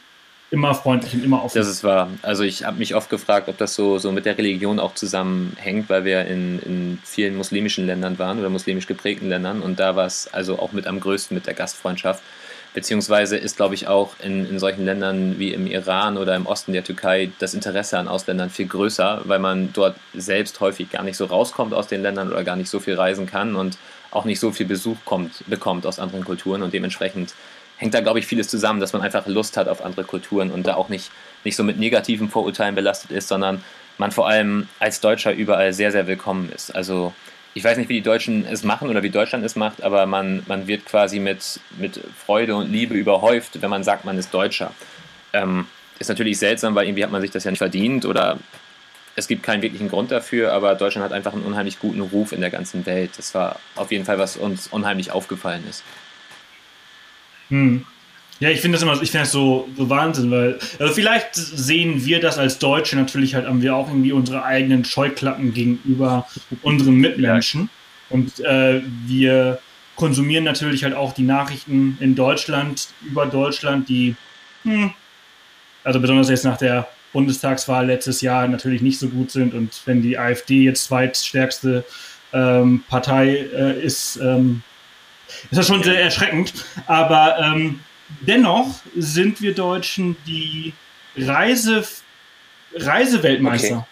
immer 0.53 0.75
freundlich 0.75 1.15
und 1.15 1.23
immer 1.23 1.43
offen. 1.43 1.57
Das 1.57 1.67
ist 1.67 1.83
wahr. 1.83 2.09
Also 2.21 2.43
ich 2.43 2.63
habe 2.63 2.77
mich 2.77 2.93
oft 2.93 3.09
gefragt, 3.09 3.49
ob 3.49 3.57
das 3.57 3.73
so, 3.73 3.97
so 3.97 4.11
mit 4.11 4.25
der 4.25 4.37
Religion 4.37 4.79
auch 4.79 4.93
zusammenhängt, 4.93 5.89
weil 5.89 6.05
wir 6.05 6.25
in, 6.25 6.59
in 6.59 6.99
vielen 7.03 7.35
muslimischen 7.35 7.87
Ländern 7.87 8.19
waren 8.19 8.37
oder 8.37 8.49
muslimisch 8.49 8.85
geprägten 8.85 9.29
Ländern 9.29 9.63
und 9.63 9.79
da 9.79 9.95
war 9.95 10.05
es 10.05 10.31
also 10.31 10.59
auch 10.59 10.71
mit 10.71 10.85
am 10.85 10.99
größten 10.99 11.33
mit 11.33 11.47
der 11.47 11.55
Gastfreundschaft. 11.55 12.21
Beziehungsweise 12.73 13.37
ist, 13.37 13.57
glaube 13.57 13.75
ich, 13.75 13.87
auch 13.87 14.11
in, 14.23 14.49
in 14.49 14.57
solchen 14.57 14.83
Ländern 14.83 15.37
wie 15.37 15.53
im 15.53 15.67
Iran 15.67 16.17
oder 16.17 16.35
im 16.35 16.47
Osten 16.47 16.73
der 16.73 16.83
Türkei 16.83 17.31
das 17.37 17.53
Interesse 17.53 17.99
an 17.99 18.07
Ausländern 18.07 18.49
viel 18.49 18.67
größer, 18.67 19.21
weil 19.25 19.39
man 19.39 19.71
dort 19.73 19.95
selbst 20.13 20.59
häufig 20.59 20.89
gar 20.89 21.03
nicht 21.03 21.17
so 21.17 21.25
rauskommt 21.25 21.73
aus 21.73 21.87
den 21.87 22.01
Ländern 22.01 22.31
oder 22.31 22.43
gar 22.43 22.55
nicht 22.55 22.69
so 22.69 22.79
viel 22.79 22.95
reisen 22.95 23.27
kann 23.27 23.55
und 23.55 23.77
auch 24.09 24.25
nicht 24.25 24.39
so 24.39 24.51
viel 24.51 24.65
Besuch 24.65 24.97
kommt, 25.05 25.43
bekommt 25.47 25.85
aus 25.85 25.99
anderen 25.99 26.25
Kulturen 26.25 26.63
und 26.63 26.73
dementsprechend 26.73 27.33
hängt 27.77 27.93
da, 27.93 28.01
glaube 28.01 28.19
ich, 28.19 28.25
vieles 28.25 28.47
zusammen, 28.47 28.79
dass 28.79 28.93
man 28.93 29.01
einfach 29.01 29.27
Lust 29.27 29.57
hat 29.57 29.67
auf 29.67 29.83
andere 29.83 30.03
Kulturen 30.03 30.51
und 30.51 30.65
da 30.65 30.75
auch 30.75 30.89
nicht, 30.89 31.11
nicht 31.43 31.55
so 31.55 31.63
mit 31.63 31.77
negativen 31.77 32.29
Vorurteilen 32.29 32.75
belastet 32.75 33.11
ist, 33.11 33.27
sondern 33.27 33.63
man 33.97 34.11
vor 34.11 34.27
allem 34.27 34.67
als 34.79 34.99
Deutscher 34.99 35.33
überall 35.33 35.73
sehr, 35.73 35.91
sehr 35.91 36.07
willkommen 36.07 36.51
ist. 36.53 36.73
Also 36.75 37.13
ich 37.53 37.63
weiß 37.63 37.77
nicht, 37.77 37.89
wie 37.89 37.95
die 37.95 38.01
Deutschen 38.01 38.45
es 38.45 38.63
machen 38.63 38.89
oder 38.89 39.03
wie 39.03 39.09
Deutschland 39.09 39.45
es 39.45 39.55
macht, 39.55 39.83
aber 39.83 40.05
man, 40.05 40.43
man 40.47 40.67
wird 40.67 40.85
quasi 40.85 41.19
mit, 41.19 41.59
mit 41.77 41.99
Freude 42.25 42.55
und 42.55 42.71
Liebe 42.71 42.95
überhäuft, 42.95 43.61
wenn 43.61 43.69
man 43.69 43.83
sagt, 43.83 44.05
man 44.05 44.17
ist 44.17 44.33
Deutscher. 44.33 44.71
Ähm, 45.33 45.67
ist 45.99 46.09
natürlich 46.09 46.39
seltsam, 46.39 46.73
weil 46.75 46.87
irgendwie 46.87 47.03
hat 47.03 47.11
man 47.11 47.21
sich 47.21 47.31
das 47.31 47.43
ja 47.43 47.51
nicht 47.51 47.59
verdient 47.59 48.05
oder 48.05 48.39
es 49.15 49.27
gibt 49.27 49.43
keinen 49.43 49.61
wirklichen 49.61 49.89
Grund 49.89 50.11
dafür, 50.11 50.53
aber 50.53 50.73
Deutschland 50.73 51.05
hat 51.05 51.13
einfach 51.13 51.33
einen 51.33 51.43
unheimlich 51.43 51.79
guten 51.79 52.01
Ruf 52.01 52.31
in 52.31 52.41
der 52.41 52.49
ganzen 52.49 52.85
Welt. 52.87 53.11
Das 53.17 53.35
war 53.35 53.59
auf 53.75 53.91
jeden 53.91 54.05
Fall, 54.05 54.17
was 54.17 54.37
uns 54.37 54.67
unheimlich 54.67 55.11
aufgefallen 55.11 55.63
ist. 55.69 55.83
Hm. 57.49 57.85
Ja, 58.39 58.49
ich 58.49 58.61
finde 58.61 58.77
das 58.77 58.83
immer, 58.83 58.93
ich 59.01 59.11
finde 59.11 59.19
das 59.19 59.31
so, 59.31 59.69
so 59.77 59.89
Wahnsinn, 59.89 60.31
weil, 60.31 60.59
also 60.79 60.93
vielleicht 60.93 61.35
sehen 61.35 62.03
wir 62.05 62.19
das 62.19 62.37
als 62.37 62.59
Deutsche 62.59 62.95
natürlich 62.95 63.35
halt, 63.35 63.47
haben 63.47 63.61
wir 63.61 63.75
auch 63.75 63.87
irgendwie 63.87 64.11
unsere 64.11 64.43
eigenen 64.43 64.83
Scheuklappen 64.83 65.53
gegenüber 65.53 66.27
unseren 66.61 66.95
Mitmenschen. 66.95 67.69
Und 68.09 68.39
äh, 68.41 68.81
wir 69.05 69.59
konsumieren 69.95 70.43
natürlich 70.43 70.83
halt 70.83 70.93
auch 70.93 71.13
die 71.13 71.23
Nachrichten 71.23 71.97
in 71.99 72.15
Deutschland, 72.15 72.89
über 73.01 73.25
Deutschland, 73.27 73.87
die, 73.87 74.15
hm, 74.63 74.91
also 75.83 75.99
besonders 75.99 76.29
jetzt 76.29 76.45
nach 76.45 76.57
der 76.57 76.87
Bundestagswahl 77.13 77.85
letztes 77.85 78.21
Jahr 78.21 78.47
natürlich 78.47 78.81
nicht 78.81 78.99
so 78.99 79.07
gut 79.07 79.31
sind. 79.31 79.53
Und 79.53 79.81
wenn 79.85 80.01
die 80.01 80.17
AfD 80.17 80.63
jetzt 80.63 80.85
zweitstärkste 80.85 81.85
ähm, 82.33 82.83
Partei 82.89 83.37
äh, 83.53 83.79
ist, 83.79 84.17
ähm, 84.17 84.63
ist 85.49 85.57
das 85.57 85.67
schon 85.67 85.83
sehr 85.83 86.01
erschreckend. 86.01 86.53
Aber 86.87 87.37
ähm, 87.39 87.79
dennoch 88.21 88.67
sind 88.95 89.41
wir 89.41 89.53
Deutschen 89.53 90.15
die 90.25 90.73
Reise, 91.15 91.83
Reiseweltmeister. 92.75 93.77
Okay. 93.77 93.85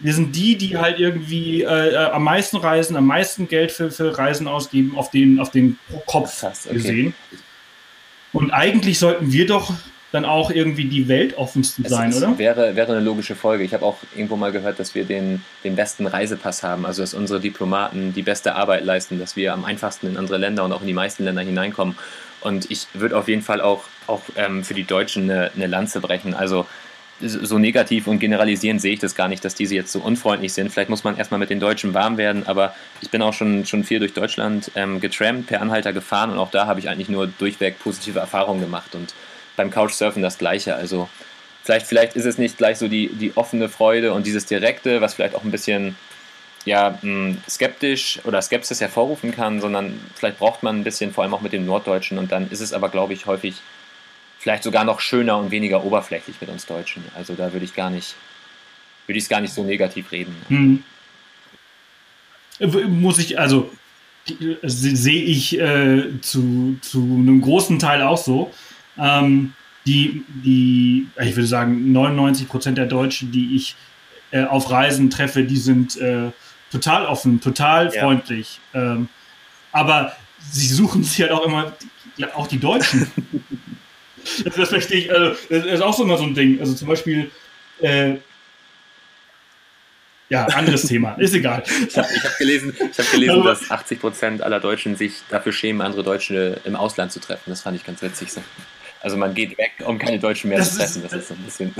Wir 0.00 0.12
sind 0.12 0.34
die, 0.34 0.56
die 0.56 0.76
halt 0.76 0.98
irgendwie 0.98 1.62
äh, 1.62 1.92
äh, 1.92 1.96
am 1.96 2.24
meisten 2.24 2.56
reisen, 2.56 2.96
am 2.96 3.06
meisten 3.06 3.48
Geld 3.48 3.72
für, 3.72 3.90
für 3.90 4.18
Reisen 4.18 4.48
ausgeben, 4.48 4.98
auf 4.98 5.10
den, 5.10 5.38
auf 5.38 5.50
den 5.50 5.78
Kopf 6.06 6.40
Krass, 6.40 6.66
okay. 6.66 6.74
gesehen. 6.74 7.14
Und 8.32 8.50
eigentlich 8.50 8.98
sollten 8.98 9.32
wir 9.32 9.46
doch 9.46 9.72
dann 10.14 10.24
auch 10.24 10.52
irgendwie 10.52 10.84
die 10.84 11.08
weltoffensten 11.08 11.84
sein, 11.88 12.10
es, 12.10 12.18
oder? 12.18 12.38
Wäre, 12.38 12.76
wäre 12.76 12.92
eine 12.92 13.00
logische 13.00 13.34
Folge. 13.34 13.64
Ich 13.64 13.74
habe 13.74 13.84
auch 13.84 13.98
irgendwo 14.14 14.36
mal 14.36 14.52
gehört, 14.52 14.78
dass 14.78 14.94
wir 14.94 15.04
den, 15.04 15.42
den 15.64 15.74
besten 15.74 16.06
Reisepass 16.06 16.62
haben, 16.62 16.86
also 16.86 17.02
dass 17.02 17.14
unsere 17.14 17.40
Diplomaten 17.40 18.14
die 18.14 18.22
beste 18.22 18.54
Arbeit 18.54 18.84
leisten, 18.84 19.18
dass 19.18 19.34
wir 19.34 19.52
am 19.52 19.64
einfachsten 19.64 20.06
in 20.06 20.16
andere 20.16 20.38
Länder 20.38 20.64
und 20.64 20.72
auch 20.72 20.82
in 20.82 20.86
die 20.86 20.92
meisten 20.92 21.24
Länder 21.24 21.42
hineinkommen. 21.42 21.96
Und 22.44 22.70
ich 22.70 22.86
würde 22.92 23.16
auf 23.16 23.26
jeden 23.26 23.42
Fall 23.42 23.60
auch, 23.60 23.84
auch 24.06 24.22
ähm, 24.36 24.62
für 24.62 24.74
die 24.74 24.84
Deutschen 24.84 25.30
eine, 25.30 25.50
eine 25.56 25.66
Lanze 25.66 26.00
brechen. 26.00 26.34
Also 26.34 26.66
so 27.20 27.58
negativ 27.58 28.06
und 28.06 28.18
generalisierend 28.18 28.80
sehe 28.80 28.92
ich 28.92 28.98
das 28.98 29.14
gar 29.14 29.28
nicht, 29.28 29.44
dass 29.44 29.54
diese 29.54 29.74
jetzt 29.74 29.92
so 29.92 30.00
unfreundlich 30.00 30.52
sind. 30.52 30.70
Vielleicht 30.70 30.90
muss 30.90 31.04
man 31.04 31.16
erstmal 31.16 31.38
mit 31.40 31.48
den 31.48 31.60
Deutschen 31.60 31.94
warm 31.94 32.16
werden, 32.16 32.46
aber 32.46 32.74
ich 33.00 33.10
bin 33.10 33.22
auch 33.22 33.32
schon, 33.32 33.64
schon 33.66 33.84
viel 33.84 34.00
durch 34.00 34.12
Deutschland 34.12 34.70
ähm, 34.74 35.00
getrampt, 35.00 35.46
per 35.46 35.62
Anhalter 35.62 35.92
gefahren 35.92 36.30
und 36.30 36.38
auch 36.38 36.50
da 36.50 36.66
habe 36.66 36.80
ich 36.80 36.88
eigentlich 36.88 37.08
nur 37.08 37.26
durchweg 37.26 37.78
positive 37.78 38.18
Erfahrungen 38.18 38.60
gemacht. 38.60 38.94
Und 38.94 39.14
beim 39.56 39.70
Couchsurfen 39.70 40.22
das 40.22 40.38
Gleiche. 40.38 40.74
Also 40.74 41.08
vielleicht, 41.62 41.86
vielleicht 41.86 42.16
ist 42.16 42.24
es 42.24 42.38
nicht 42.38 42.58
gleich 42.58 42.78
so 42.78 42.88
die, 42.88 43.08
die 43.08 43.36
offene 43.36 43.68
Freude 43.68 44.12
und 44.12 44.26
dieses 44.26 44.46
Direkte, 44.46 45.00
was 45.00 45.14
vielleicht 45.14 45.34
auch 45.34 45.44
ein 45.44 45.50
bisschen 45.50 45.96
ja, 46.64 46.98
hm, 47.00 47.38
skeptisch 47.48 48.20
oder 48.24 48.40
Skepsis 48.40 48.80
hervorrufen 48.80 49.32
kann, 49.32 49.60
sondern 49.60 50.00
vielleicht 50.14 50.38
braucht 50.38 50.62
man 50.62 50.80
ein 50.80 50.84
bisschen, 50.84 51.12
vor 51.12 51.24
allem 51.24 51.34
auch 51.34 51.40
mit 51.40 51.52
dem 51.52 51.66
Norddeutschen 51.66 52.18
und 52.18 52.32
dann 52.32 52.50
ist 52.50 52.60
es 52.60 52.72
aber, 52.72 52.88
glaube 52.88 53.12
ich, 53.12 53.26
häufig 53.26 53.56
vielleicht 54.38 54.62
sogar 54.62 54.84
noch 54.84 55.00
schöner 55.00 55.38
und 55.38 55.50
weniger 55.50 55.84
oberflächlich 55.84 56.36
mit 56.40 56.50
uns 56.50 56.66
Deutschen. 56.66 57.02
Also 57.14 57.34
da 57.34 57.52
würde 57.52 57.64
ich 57.64 57.74
gar 57.74 57.90
nicht, 57.90 58.14
würde 59.06 59.18
ich 59.18 59.24
es 59.24 59.30
gar 59.30 59.40
nicht 59.40 59.54
so 59.54 59.62
negativ 59.62 60.12
reden. 60.12 60.36
Hm. 60.48 60.84
Muss 62.88 63.18
ich, 63.18 63.38
also 63.38 63.70
sehe 64.62 65.22
ich 65.22 65.58
äh, 65.58 66.20
zu, 66.20 66.78
zu 66.80 66.98
einem 66.98 67.40
großen 67.40 67.78
Teil 67.78 68.02
auch 68.02 68.16
so. 68.16 68.52
Ähm, 68.98 69.54
die, 69.86 70.24
die, 70.28 71.08
ich 71.20 71.36
würde 71.36 71.46
sagen, 71.46 71.92
99 71.92 72.48
Prozent 72.48 72.78
der 72.78 72.86
Deutschen, 72.86 73.32
die 73.32 73.54
ich 73.56 73.76
äh, 74.30 74.44
auf 74.44 74.70
Reisen 74.70 75.10
treffe, 75.10 75.44
die 75.44 75.56
sind 75.56 75.96
äh, 75.98 76.30
total 76.74 77.06
offen, 77.06 77.40
total 77.40 77.92
ja. 77.94 78.02
freundlich. 78.02 78.60
Ähm, 78.74 79.08
aber 79.72 80.16
sie 80.50 80.66
suchen 80.66 81.04
sich 81.04 81.20
halt 81.20 81.30
auch 81.30 81.44
immer, 81.44 81.72
auch 82.34 82.46
die 82.48 82.58
Deutschen. 82.58 83.10
das, 84.44 84.54
das 84.56 84.68
verstehe 84.68 84.98
ich, 84.98 85.12
also, 85.12 85.36
das 85.48 85.64
ist 85.64 85.80
auch 85.80 85.94
so 85.94 86.02
immer 86.02 86.16
so 86.16 86.24
ein 86.24 86.34
Ding. 86.34 86.58
Also 86.60 86.74
zum 86.74 86.88
Beispiel, 86.88 87.30
äh, 87.80 88.14
ja, 90.28 90.46
anderes 90.46 90.82
Thema, 90.88 91.12
ist 91.12 91.34
egal. 91.34 91.62
Ich 91.66 91.96
habe 91.96 92.08
hab 92.08 92.38
gelesen, 92.38 92.74
ich 92.90 92.98
hab 92.98 93.10
gelesen 93.10 93.44
dass 93.44 93.70
80 93.70 94.00
Prozent 94.00 94.42
aller 94.42 94.58
Deutschen 94.58 94.96
sich 94.96 95.22
dafür 95.28 95.52
schämen, 95.52 95.80
andere 95.80 96.02
Deutsche 96.02 96.60
im 96.64 96.74
Ausland 96.74 97.12
zu 97.12 97.20
treffen. 97.20 97.50
Das 97.50 97.62
fand 97.62 97.76
ich 97.76 97.84
ganz 97.84 98.02
witzig. 98.02 98.32
So. 98.32 98.42
Also 99.00 99.16
man 99.16 99.34
geht 99.34 99.56
weg, 99.58 99.72
um 99.86 99.98
keine 99.98 100.18
Deutschen 100.18 100.50
mehr 100.50 100.62
zu 100.62 100.76
treffen. 100.76 101.04
Ist, 101.04 101.12
das 101.12 101.20
ist 101.20 101.28
so 101.28 101.34
ein 101.34 101.42
bisschen. 101.44 101.74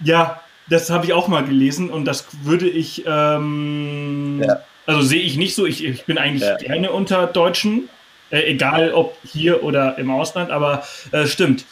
ja, 0.00 0.42
das 0.68 0.90
habe 0.90 1.06
ich 1.06 1.12
auch 1.12 1.28
mal 1.28 1.44
gelesen 1.44 1.90
und 1.90 2.04
das 2.04 2.26
würde 2.42 2.68
ich, 2.68 3.04
ähm, 3.06 4.42
ja. 4.42 4.60
also 4.86 5.02
sehe 5.02 5.20
ich 5.20 5.36
nicht 5.36 5.54
so. 5.54 5.66
Ich, 5.66 5.84
ich 5.84 6.04
bin 6.04 6.18
eigentlich 6.18 6.42
ja. 6.42 6.56
gerne 6.56 6.90
unter 6.90 7.26
Deutschen, 7.26 7.88
äh, 8.30 8.42
egal 8.50 8.92
ob 8.92 9.16
hier 9.24 9.62
oder 9.62 9.98
im 9.98 10.10
Ausland, 10.10 10.50
aber 10.50 10.84
äh, 11.12 11.26
stimmt. 11.26 11.64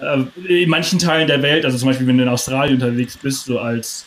Äh, 0.00 0.24
in 0.46 0.68
manchen 0.68 0.98
Teilen 0.98 1.26
der 1.26 1.42
Welt, 1.42 1.64
also 1.64 1.76
zum 1.78 1.88
Beispiel, 1.88 2.06
wenn 2.06 2.18
du 2.18 2.24
in 2.24 2.28
Australien 2.28 2.74
unterwegs 2.74 3.16
bist, 3.16 3.46
so 3.46 3.58
als 3.58 4.06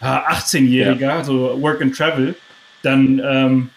18-Jähriger, 0.00 1.00
ja. 1.00 1.24
so 1.24 1.60
Work 1.60 1.80
and 1.82 1.96
Travel, 1.96 2.34
dann 2.82 3.20
ähm, 3.24 3.70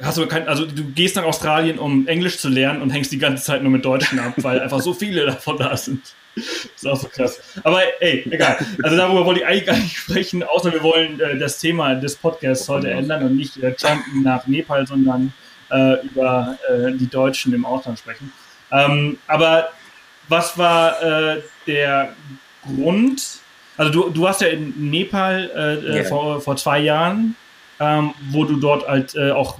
hast 0.00 0.18
du 0.18 0.26
kein, 0.26 0.48
also 0.48 0.64
du 0.66 0.84
gehst 0.84 1.16
nach 1.16 1.24
Australien, 1.24 1.78
um 1.78 2.06
Englisch 2.06 2.38
zu 2.38 2.48
lernen 2.48 2.82
und 2.82 2.90
hängst 2.90 3.12
die 3.12 3.18
ganze 3.18 3.44
Zeit 3.44 3.62
nur 3.62 3.70
mit 3.70 3.84
Deutschen 3.84 4.18
ab, 4.18 4.34
weil 4.38 4.60
einfach 4.60 4.80
so 4.80 4.94
viele 4.94 5.26
davon 5.26 5.58
da 5.58 5.76
sind. 5.76 6.14
Das 6.34 6.44
ist 6.76 6.86
auch 6.86 6.96
so 6.96 7.08
krass. 7.08 7.40
Aber 7.62 7.80
ey, 8.00 8.26
egal. 8.30 8.58
Also 8.82 8.96
darüber 8.96 9.24
wollte 9.24 9.40
ich 9.40 9.46
eigentlich 9.46 9.66
gar 9.66 9.76
nicht 9.76 9.96
sprechen, 9.96 10.42
außer 10.42 10.72
wir 10.72 10.82
wollen 10.82 11.20
äh, 11.20 11.38
das 11.38 11.58
Thema 11.58 11.94
des 11.94 12.16
Podcasts 12.16 12.68
heute 12.68 12.90
ändern 12.90 13.24
und 13.24 13.36
nicht 13.36 13.56
äh, 13.62 13.72
Trumpen 13.72 14.22
nach 14.22 14.46
Nepal, 14.46 14.86
sondern 14.86 15.32
äh, 15.70 16.04
über 16.06 16.58
äh, 16.68 16.92
die 16.92 17.08
Deutschen 17.08 17.54
im 17.54 17.64
Ausland 17.64 17.98
sprechen. 17.98 18.32
Ähm, 18.72 19.18
aber 19.26 19.70
was 20.28 20.58
war 20.58 21.02
äh, 21.02 21.42
der 21.66 22.14
Grund? 22.62 23.38
Also 23.76 23.92
du, 23.92 24.10
du 24.10 24.22
warst 24.22 24.40
ja 24.40 24.48
in 24.48 24.90
Nepal 24.90 25.50
yeah. 25.54 25.96
Äh, 25.96 26.04
vor, 26.04 26.40
vor 26.40 26.56
zwei 26.56 26.80
Jahren, 26.80 27.36
ähm, 27.80 28.14
wo 28.30 28.44
du 28.44 28.56
dort 28.56 28.86
halt 28.86 29.16
auch 29.18 29.58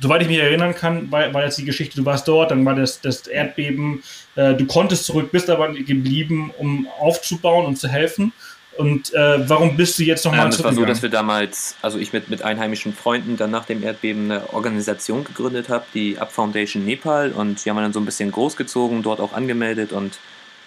soweit 0.00 0.22
ich 0.22 0.28
mich 0.28 0.38
erinnern 0.38 0.74
kann, 0.74 1.10
war, 1.10 1.32
war 1.32 1.44
jetzt 1.44 1.58
die 1.58 1.64
Geschichte, 1.64 1.96
du 1.96 2.04
warst 2.04 2.28
dort, 2.28 2.50
dann 2.50 2.64
war 2.64 2.74
das, 2.74 3.00
das 3.00 3.26
Erdbeben, 3.26 4.02
äh, 4.36 4.54
du 4.54 4.66
konntest 4.66 5.04
zurück, 5.04 5.32
bist 5.32 5.50
aber 5.50 5.72
geblieben, 5.72 6.52
um 6.58 6.86
aufzubauen 6.98 7.66
und 7.66 7.76
zu 7.76 7.88
helfen. 7.88 8.32
Und 8.76 9.14
äh, 9.14 9.48
warum 9.48 9.76
bist 9.76 9.98
du 9.98 10.02
jetzt 10.02 10.24
nochmal 10.24 10.46
ähm, 10.46 10.50
Es 10.50 10.64
war 10.64 10.72
so, 10.72 10.84
dass 10.84 11.00
wir 11.00 11.08
damals, 11.08 11.76
also 11.80 11.98
ich 11.98 12.12
mit, 12.12 12.28
mit 12.28 12.42
einheimischen 12.42 12.92
Freunden 12.92 13.36
dann 13.36 13.50
nach 13.50 13.66
dem 13.66 13.84
Erdbeben 13.84 14.30
eine 14.30 14.52
Organisation 14.52 15.22
gegründet 15.22 15.68
habe, 15.68 15.84
die 15.94 16.18
Up 16.18 16.32
Foundation 16.32 16.84
Nepal. 16.84 17.30
Und 17.30 17.64
die 17.64 17.70
haben 17.70 17.76
wir 17.76 17.82
dann 17.82 17.92
so 17.92 18.00
ein 18.00 18.04
bisschen 18.04 18.32
großgezogen, 18.32 19.02
dort 19.02 19.20
auch 19.20 19.32
angemeldet 19.32 19.92
und 19.92 20.18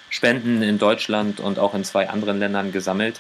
Spenden 0.10 0.62
in 0.62 0.78
Deutschland 0.78 1.42
und 1.42 1.60
auch 1.60 1.74
in 1.74 1.84
zwei 1.84 2.10
anderen 2.10 2.40
Ländern 2.40 2.72
gesammelt. 2.72 3.20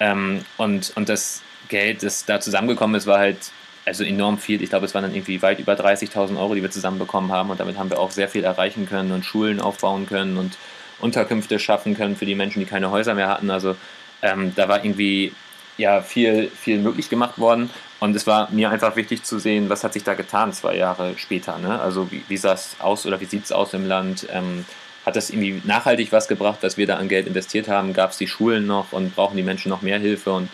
Ähm, 0.00 0.40
und, 0.56 0.92
und 0.96 1.10
das 1.10 1.42
Geld, 1.68 2.02
das 2.02 2.24
da 2.24 2.40
zusammengekommen 2.40 2.96
ist, 2.96 3.06
war 3.06 3.18
halt 3.18 3.52
also 3.84 4.04
enorm 4.04 4.38
viel. 4.38 4.62
Ich 4.62 4.70
glaube, 4.70 4.86
es 4.86 4.94
waren 4.94 5.02
dann 5.02 5.14
irgendwie 5.14 5.42
weit 5.42 5.58
über 5.58 5.74
30.000 5.74 6.38
Euro, 6.38 6.54
die 6.54 6.62
wir 6.62 6.70
zusammenbekommen 6.70 7.30
haben. 7.32 7.50
Und 7.50 7.60
damit 7.60 7.78
haben 7.78 7.90
wir 7.90 7.98
auch 7.98 8.10
sehr 8.10 8.28
viel 8.28 8.44
erreichen 8.44 8.88
können 8.88 9.12
und 9.12 9.24
Schulen 9.24 9.60
aufbauen 9.60 10.06
können 10.06 10.38
und 10.38 10.56
Unterkünfte 11.00 11.58
schaffen 11.58 11.96
können 11.96 12.16
für 12.16 12.26
die 12.26 12.34
Menschen, 12.34 12.60
die 12.60 12.66
keine 12.66 12.90
Häuser 12.90 13.14
mehr 13.14 13.28
hatten. 13.28 13.50
Also 13.50 13.76
ähm, 14.22 14.52
da 14.54 14.68
war 14.68 14.84
irgendwie 14.84 15.32
ja 15.76 16.02
viel, 16.02 16.48
viel 16.48 16.78
möglich 16.78 17.10
gemacht 17.10 17.38
worden. 17.38 17.70
Und 18.00 18.16
es 18.16 18.26
war 18.26 18.50
mir 18.50 18.70
einfach 18.70 18.96
wichtig 18.96 19.22
zu 19.22 19.38
sehen, 19.38 19.68
was 19.68 19.84
hat 19.84 19.92
sich 19.92 20.04
da 20.04 20.14
getan 20.14 20.52
zwei 20.52 20.76
Jahre 20.76 21.14
später. 21.16 21.58
Ne? 21.58 21.80
Also 21.80 22.10
wie, 22.10 22.22
wie 22.28 22.36
sah 22.36 22.52
es 22.52 22.76
aus 22.78 23.06
oder 23.06 23.20
wie 23.20 23.24
sieht 23.26 23.44
es 23.44 23.52
aus 23.52 23.74
im 23.74 23.86
Land? 23.86 24.26
Ähm, 24.30 24.64
hat 25.04 25.16
das 25.16 25.30
irgendwie 25.30 25.60
nachhaltig 25.64 26.12
was 26.12 26.28
gebracht, 26.28 26.62
dass 26.62 26.78
wir 26.78 26.86
da 26.86 26.96
an 26.96 27.08
Geld 27.08 27.26
investiert 27.26 27.68
haben? 27.68 27.92
Gab 27.92 28.10
es 28.10 28.18
die 28.18 28.26
Schulen 28.28 28.66
noch 28.66 28.92
und 28.92 29.14
brauchen 29.14 29.36
die 29.36 29.42
Menschen 29.42 29.68
noch 29.68 29.82
mehr 29.82 29.98
Hilfe? 29.98 30.32
Und 30.32 30.48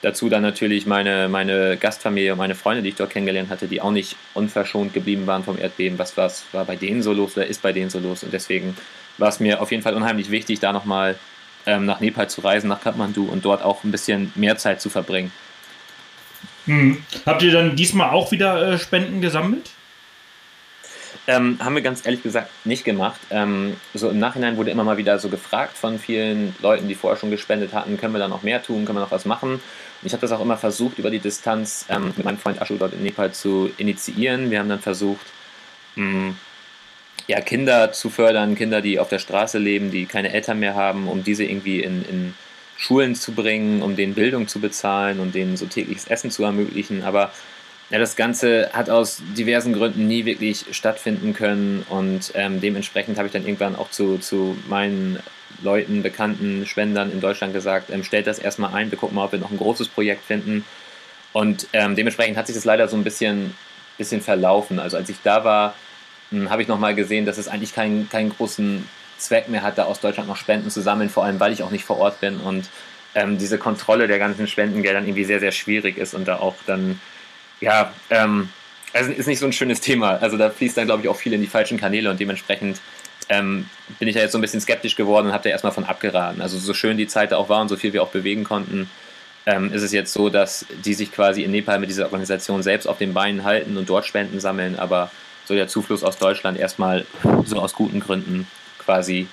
Dazu 0.00 0.28
dann 0.28 0.42
natürlich 0.42 0.86
meine, 0.86 1.28
meine 1.28 1.76
Gastfamilie 1.76 2.32
und 2.32 2.38
meine 2.38 2.54
Freunde, 2.54 2.82
die 2.82 2.90
ich 2.90 2.94
dort 2.94 3.10
kennengelernt 3.10 3.50
hatte, 3.50 3.66
die 3.66 3.80
auch 3.80 3.90
nicht 3.90 4.16
unverschont 4.34 4.94
geblieben 4.94 5.26
waren 5.26 5.42
vom 5.42 5.58
Erdbeben. 5.58 5.98
Was, 5.98 6.16
was 6.16 6.44
war 6.52 6.64
bei 6.64 6.76
denen 6.76 7.02
so 7.02 7.12
los 7.12 7.36
oder 7.36 7.46
ist 7.46 7.62
bei 7.62 7.72
denen 7.72 7.90
so 7.90 7.98
los? 7.98 8.22
Und 8.22 8.32
deswegen 8.32 8.76
war 9.18 9.28
es 9.28 9.40
mir 9.40 9.60
auf 9.60 9.72
jeden 9.72 9.82
Fall 9.82 9.94
unheimlich 9.94 10.30
wichtig, 10.30 10.60
da 10.60 10.72
nochmal 10.72 11.16
ähm, 11.66 11.84
nach 11.84 11.98
Nepal 11.98 12.30
zu 12.30 12.42
reisen, 12.42 12.68
nach 12.68 12.80
Kathmandu 12.80 13.24
und 13.24 13.44
dort 13.44 13.62
auch 13.62 13.82
ein 13.82 13.90
bisschen 13.90 14.32
mehr 14.36 14.56
Zeit 14.56 14.80
zu 14.80 14.88
verbringen. 14.88 15.32
Hm. 16.66 17.02
Habt 17.26 17.42
ihr 17.42 17.50
dann 17.50 17.74
diesmal 17.74 18.10
auch 18.10 18.30
wieder 18.30 18.74
äh, 18.74 18.78
Spenden 18.78 19.20
gesammelt? 19.20 19.70
Ähm, 21.26 21.58
haben 21.62 21.74
wir 21.74 21.82
ganz 21.82 22.06
ehrlich 22.06 22.22
gesagt 22.22 22.50
nicht 22.64 22.84
gemacht. 22.84 23.20
Ähm, 23.30 23.76
so 23.92 24.08
im 24.08 24.18
Nachhinein 24.18 24.56
wurde 24.56 24.70
immer 24.70 24.84
mal 24.84 24.96
wieder 24.96 25.18
so 25.18 25.28
gefragt 25.28 25.76
von 25.76 25.98
vielen 25.98 26.54
Leuten, 26.60 26.88
die 26.88 26.94
vorher 26.94 27.18
schon 27.18 27.30
gespendet 27.30 27.74
hatten, 27.74 27.98
können 27.98 28.14
wir 28.14 28.18
da 28.18 28.28
noch 28.28 28.42
mehr 28.42 28.62
tun, 28.62 28.86
können 28.86 28.96
wir 28.96 29.02
noch 29.02 29.10
was 29.10 29.26
machen? 29.26 29.60
Ich 30.02 30.12
habe 30.12 30.20
das 30.20 30.32
auch 30.32 30.40
immer 30.40 30.56
versucht, 30.56 30.98
über 30.98 31.10
die 31.10 31.18
Distanz 31.18 31.86
ähm, 31.88 32.12
mit 32.16 32.24
meinem 32.24 32.38
Freund 32.38 32.60
Ashu 32.62 32.76
dort 32.76 32.94
in 32.94 33.02
Nepal 33.02 33.32
zu 33.32 33.70
initiieren. 33.78 34.50
Wir 34.50 34.60
haben 34.60 34.68
dann 34.68 34.80
versucht, 34.80 35.26
mh, 35.96 36.04
hm, 36.04 36.36
ja, 37.26 37.40
Kinder 37.40 37.92
zu 37.92 38.08
fördern, 38.08 38.54
Kinder, 38.54 38.80
die 38.80 38.98
auf 38.98 39.08
der 39.08 39.18
Straße 39.18 39.58
leben, 39.58 39.90
die 39.90 40.06
keine 40.06 40.32
Eltern 40.32 40.60
mehr 40.60 40.74
haben, 40.74 41.08
um 41.08 41.24
diese 41.24 41.44
irgendwie 41.44 41.80
in, 41.80 42.04
in 42.08 42.34
Schulen 42.76 43.14
zu 43.14 43.32
bringen, 43.32 43.82
um 43.82 43.96
denen 43.96 44.14
Bildung 44.14 44.48
zu 44.48 44.60
bezahlen 44.60 45.20
und 45.20 45.34
denen 45.34 45.56
so 45.56 45.66
tägliches 45.66 46.06
Essen 46.06 46.30
zu 46.30 46.44
ermöglichen. 46.44 47.02
Aber 47.02 47.32
ja, 47.90 47.98
das 47.98 48.16
Ganze 48.16 48.70
hat 48.72 48.88
aus 48.88 49.20
diversen 49.36 49.72
Gründen 49.72 50.06
nie 50.06 50.24
wirklich 50.24 50.64
stattfinden 50.70 51.34
können 51.34 51.84
und 51.88 52.32
ähm, 52.34 52.60
dementsprechend 52.60 53.18
habe 53.18 53.26
ich 53.26 53.32
dann 53.32 53.44
irgendwann 53.44 53.76
auch 53.76 53.90
zu, 53.90 54.18
zu 54.18 54.56
meinen 54.68 55.18
Leuten, 55.62 56.02
bekannten 56.02 56.66
Spendern 56.66 57.10
in 57.12 57.20
Deutschland 57.20 57.52
gesagt, 57.52 57.90
ähm, 57.90 58.04
stellt 58.04 58.26
das 58.26 58.38
erstmal 58.38 58.74
ein, 58.74 58.90
wir 58.90 58.98
gucken 58.98 59.16
mal, 59.16 59.24
ob 59.24 59.32
wir 59.32 59.38
noch 59.38 59.50
ein 59.50 59.56
großes 59.56 59.88
Projekt 59.88 60.24
finden. 60.24 60.64
Und 61.32 61.66
ähm, 61.72 61.96
dementsprechend 61.96 62.36
hat 62.36 62.46
sich 62.46 62.56
das 62.56 62.64
leider 62.64 62.88
so 62.88 62.96
ein 62.96 63.04
bisschen, 63.04 63.54
bisschen 63.96 64.20
verlaufen. 64.20 64.78
Also 64.78 64.96
als 64.96 65.08
ich 65.08 65.18
da 65.22 65.44
war, 65.44 65.74
hm, 66.30 66.50
habe 66.50 66.62
ich 66.62 66.68
nochmal 66.68 66.94
gesehen, 66.94 67.26
dass 67.26 67.38
es 67.38 67.48
eigentlich 67.48 67.74
keinen, 67.74 68.08
keinen 68.08 68.30
großen 68.30 68.88
Zweck 69.18 69.48
mehr 69.48 69.62
hat, 69.62 69.78
da 69.78 69.84
aus 69.84 70.00
Deutschland 70.00 70.28
noch 70.28 70.36
Spenden 70.36 70.70
zu 70.70 70.80
sammeln, 70.80 71.10
vor 71.10 71.24
allem 71.24 71.40
weil 71.40 71.52
ich 71.52 71.62
auch 71.62 71.70
nicht 71.70 71.84
vor 71.84 71.98
Ort 71.98 72.20
bin 72.20 72.38
und 72.38 72.68
ähm, 73.14 73.36
diese 73.36 73.58
Kontrolle 73.58 74.06
der 74.06 74.18
ganzen 74.18 74.46
Spendengeldern 74.46 75.04
irgendwie 75.04 75.24
sehr, 75.24 75.40
sehr 75.40 75.50
schwierig 75.50 75.98
ist 75.98 76.14
und 76.14 76.28
da 76.28 76.36
auch 76.36 76.54
dann 76.66 77.00
ja, 77.60 77.92
ähm, 78.10 78.48
also 78.92 79.10
ist 79.10 79.26
nicht 79.26 79.38
so 79.38 79.46
ein 79.46 79.52
schönes 79.52 79.80
Thema. 79.80 80.18
Also 80.20 80.36
da 80.36 80.50
fließt 80.50 80.76
dann, 80.76 80.86
glaube 80.86 81.02
ich, 81.02 81.08
auch 81.08 81.16
viel 81.16 81.32
in 81.32 81.40
die 81.40 81.46
falschen 81.46 81.78
Kanäle 81.78 82.10
und 82.10 82.20
dementsprechend 82.20 82.80
ähm, 83.28 83.68
bin 83.98 84.08
ich 84.08 84.14
da 84.14 84.20
jetzt 84.20 84.32
so 84.32 84.38
ein 84.38 84.42
bisschen 84.42 84.60
skeptisch 84.60 84.96
geworden 84.96 85.26
und 85.26 85.32
habe 85.32 85.44
da 85.44 85.50
erstmal 85.50 85.72
von 85.72 85.84
abgeraten. 85.84 86.40
Also 86.40 86.58
so 86.58 86.74
schön 86.74 86.96
die 86.96 87.06
Zeit 87.06 87.32
auch 87.32 87.48
war 87.48 87.60
und 87.60 87.68
so 87.68 87.76
viel 87.76 87.92
wir 87.92 88.02
auch 88.02 88.10
bewegen 88.10 88.44
konnten, 88.44 88.90
ähm, 89.46 89.72
ist 89.72 89.82
es 89.82 89.92
jetzt 89.92 90.12
so, 90.12 90.28
dass 90.28 90.66
die 90.84 90.94
sich 90.94 91.12
quasi 91.12 91.42
in 91.42 91.50
Nepal 91.50 91.78
mit 91.78 91.88
dieser 91.88 92.04
Organisation 92.04 92.62
selbst 92.62 92.86
auf 92.86 92.98
den 92.98 93.14
Beinen 93.14 93.44
halten 93.44 93.76
und 93.76 93.88
dort 93.88 94.06
Spenden 94.06 94.40
sammeln, 94.40 94.78
aber 94.78 95.10
so 95.46 95.54
der 95.54 95.68
Zufluss 95.68 96.04
aus 96.04 96.18
Deutschland 96.18 96.58
erstmal 96.58 97.06
so 97.44 97.58
aus 97.58 97.72
guten 97.72 98.00
Gründen 98.00 98.46
quasi 98.78 99.26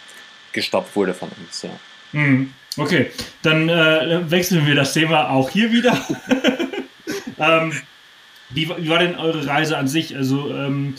gestoppt 0.53 0.95
wurde 0.95 1.13
von 1.13 1.29
uns. 1.38 1.63
Ja. 1.63 1.69
Hm, 2.13 2.53
okay, 2.77 3.12
dann 3.41 3.67
äh, 3.67 4.31
wechseln 4.31 4.65
wir 4.65 4.75
das 4.75 4.93
Thema 4.93 5.29
auch 5.29 5.49
hier 5.49 5.71
wieder. 5.71 5.91
ähm, 7.39 7.73
wie, 8.49 8.69
wie, 8.69 8.89
war 8.89 8.99
denn 8.99 9.15
eure 9.15 9.45
Reise 9.45 9.77
an 9.77 9.88
sich? 9.88 10.15
Also 10.15 10.49
ähm, 10.51 10.95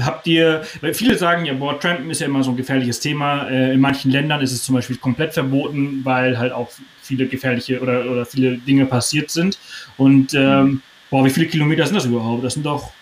habt 0.00 0.26
ihr, 0.26 0.62
weil 0.80 0.94
viele 0.94 1.16
sagen 1.16 1.44
ja, 1.44 1.54
boah, 1.54 1.78
Trampen 1.78 2.10
ist 2.10 2.20
ja 2.20 2.26
immer 2.26 2.42
so 2.42 2.50
ein 2.50 2.56
gefährliches 2.56 3.00
Thema. 3.00 3.48
Äh, 3.48 3.74
in 3.74 3.80
manchen 3.80 4.10
Ländern 4.10 4.40
ist 4.40 4.52
es 4.52 4.62
zum 4.62 4.74
Beispiel 4.74 4.96
komplett 4.96 5.34
verboten, 5.34 6.00
weil 6.04 6.38
halt 6.38 6.52
auch 6.52 6.70
viele 7.02 7.26
gefährliche 7.26 7.80
oder, 7.80 8.10
oder 8.10 8.26
viele 8.26 8.58
Dinge 8.58 8.86
passiert 8.86 9.30
sind. 9.30 9.58
Und 9.96 10.34
ähm, 10.34 10.82
boah, 11.10 11.24
wie 11.24 11.30
viele 11.30 11.46
Kilometer 11.46 11.86
sind 11.86 11.96
das 11.96 12.04
überhaupt? 12.04 12.44
Das 12.44 12.54
sind 12.54 12.66
doch. 12.66 12.92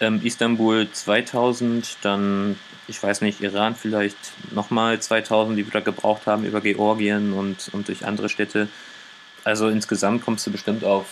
Ähm, 0.00 0.20
Istanbul 0.22 0.88
2000, 0.90 1.98
dann, 2.02 2.56
ich 2.88 3.02
weiß 3.02 3.20
nicht, 3.20 3.40
Iran 3.40 3.74
vielleicht 3.74 4.16
nochmal 4.52 5.00
2000, 5.00 5.58
die 5.58 5.64
wir 5.64 5.72
da 5.72 5.80
gebraucht 5.80 6.26
haben 6.26 6.44
über 6.44 6.60
Georgien 6.60 7.32
und, 7.32 7.70
und 7.72 7.88
durch 7.88 8.04
andere 8.04 8.28
Städte. 8.28 8.68
Also 9.44 9.68
insgesamt 9.68 10.24
kommst 10.24 10.46
du 10.46 10.50
bestimmt 10.50 10.84
auf 10.84 11.06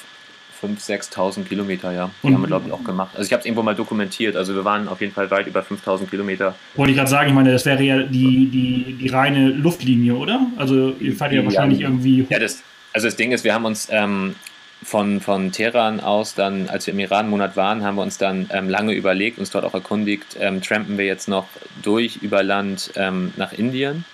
5.000, 0.62 1.12
6.000 1.12 1.44
Kilometer, 1.44 1.92
ja. 1.92 2.10
Die 2.22 2.26
und, 2.26 2.34
haben 2.34 2.42
wir, 2.42 2.46
glaube 2.46 2.66
ich, 2.66 2.72
auch 2.72 2.84
gemacht. 2.84 3.10
Also 3.14 3.26
ich 3.26 3.32
habe 3.32 3.40
es 3.40 3.46
irgendwo 3.46 3.62
mal 3.62 3.74
dokumentiert. 3.74 4.36
Also 4.36 4.54
wir 4.54 4.64
waren 4.64 4.88
auf 4.88 5.00
jeden 5.00 5.12
Fall 5.12 5.30
weit 5.30 5.46
über 5.46 5.60
5.000 5.60 6.08
Kilometer. 6.08 6.54
Wollte 6.74 6.92
ich 6.92 6.96
gerade 6.96 7.10
sagen, 7.10 7.28
ich 7.28 7.34
meine, 7.34 7.52
das 7.52 7.64
wäre 7.64 7.82
ja 7.82 8.02
die, 8.02 8.46
die, 8.46 8.94
die 8.94 9.08
reine 9.08 9.48
Luftlinie, 9.48 10.14
oder? 10.14 10.46
Also 10.56 10.94
ihr 11.00 11.14
fahrt 11.14 11.32
ja, 11.32 11.40
ja 11.40 11.44
wahrscheinlich 11.44 11.80
irgendwie... 11.80 12.26
Ja, 12.28 12.38
das, 12.38 12.62
also 12.92 13.06
das 13.06 13.16
Ding 13.16 13.32
ist, 13.32 13.44
wir 13.44 13.54
haben 13.54 13.64
uns... 13.64 13.88
Ähm, 13.90 14.34
von, 14.84 15.20
von 15.20 15.52
Teheran 15.52 16.00
aus 16.00 16.34
dann, 16.34 16.68
als 16.68 16.86
wir 16.86 16.94
im 16.94 17.00
Iran-Monat 17.00 17.56
waren, 17.56 17.84
haben 17.84 17.94
wir 17.94 18.02
uns 18.02 18.18
dann 18.18 18.48
ähm, 18.52 18.68
lange 18.68 18.92
überlegt, 18.94 19.38
uns 19.38 19.50
dort 19.50 19.64
auch 19.64 19.74
erkundigt, 19.74 20.36
ähm, 20.40 20.60
trampen 20.60 20.98
wir 20.98 21.04
jetzt 21.04 21.28
noch 21.28 21.46
durch 21.82 22.16
über 22.16 22.42
Land 22.42 22.92
ähm, 22.96 23.32
nach 23.36 23.52
Indien. 23.52 24.04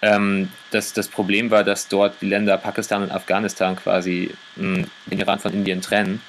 Ähm, 0.00 0.48
das, 0.70 0.92
das 0.92 1.08
Problem 1.08 1.50
war, 1.50 1.64
dass 1.64 1.88
dort 1.88 2.20
die 2.20 2.26
Länder 2.26 2.56
Pakistan 2.56 3.02
und 3.02 3.10
Afghanistan 3.10 3.76
quasi 3.76 4.30
mh, 4.56 4.84
den 5.06 5.18
Iran 5.18 5.38
von 5.38 5.52
Indien 5.52 5.80
trennen. 5.80 6.22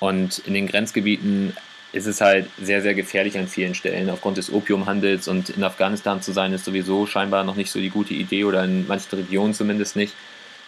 Und 0.00 0.38
in 0.38 0.54
den 0.54 0.66
Grenzgebieten 0.66 1.56
ist 1.92 2.06
es 2.06 2.20
halt 2.20 2.46
sehr, 2.60 2.82
sehr 2.82 2.94
gefährlich 2.94 3.38
an 3.38 3.46
vielen 3.46 3.74
Stellen. 3.74 4.10
Aufgrund 4.10 4.36
des 4.36 4.52
Opiumhandels 4.52 5.28
und 5.28 5.50
in 5.50 5.62
Afghanistan 5.62 6.20
zu 6.20 6.32
sein, 6.32 6.52
ist 6.52 6.64
sowieso 6.64 7.06
scheinbar 7.06 7.44
noch 7.44 7.54
nicht 7.54 7.70
so 7.70 7.78
die 7.78 7.90
gute 7.90 8.14
Idee 8.14 8.44
oder 8.44 8.64
in 8.64 8.86
manchen 8.88 9.16
Regionen 9.16 9.54
zumindest 9.54 9.94
nicht. 9.94 10.14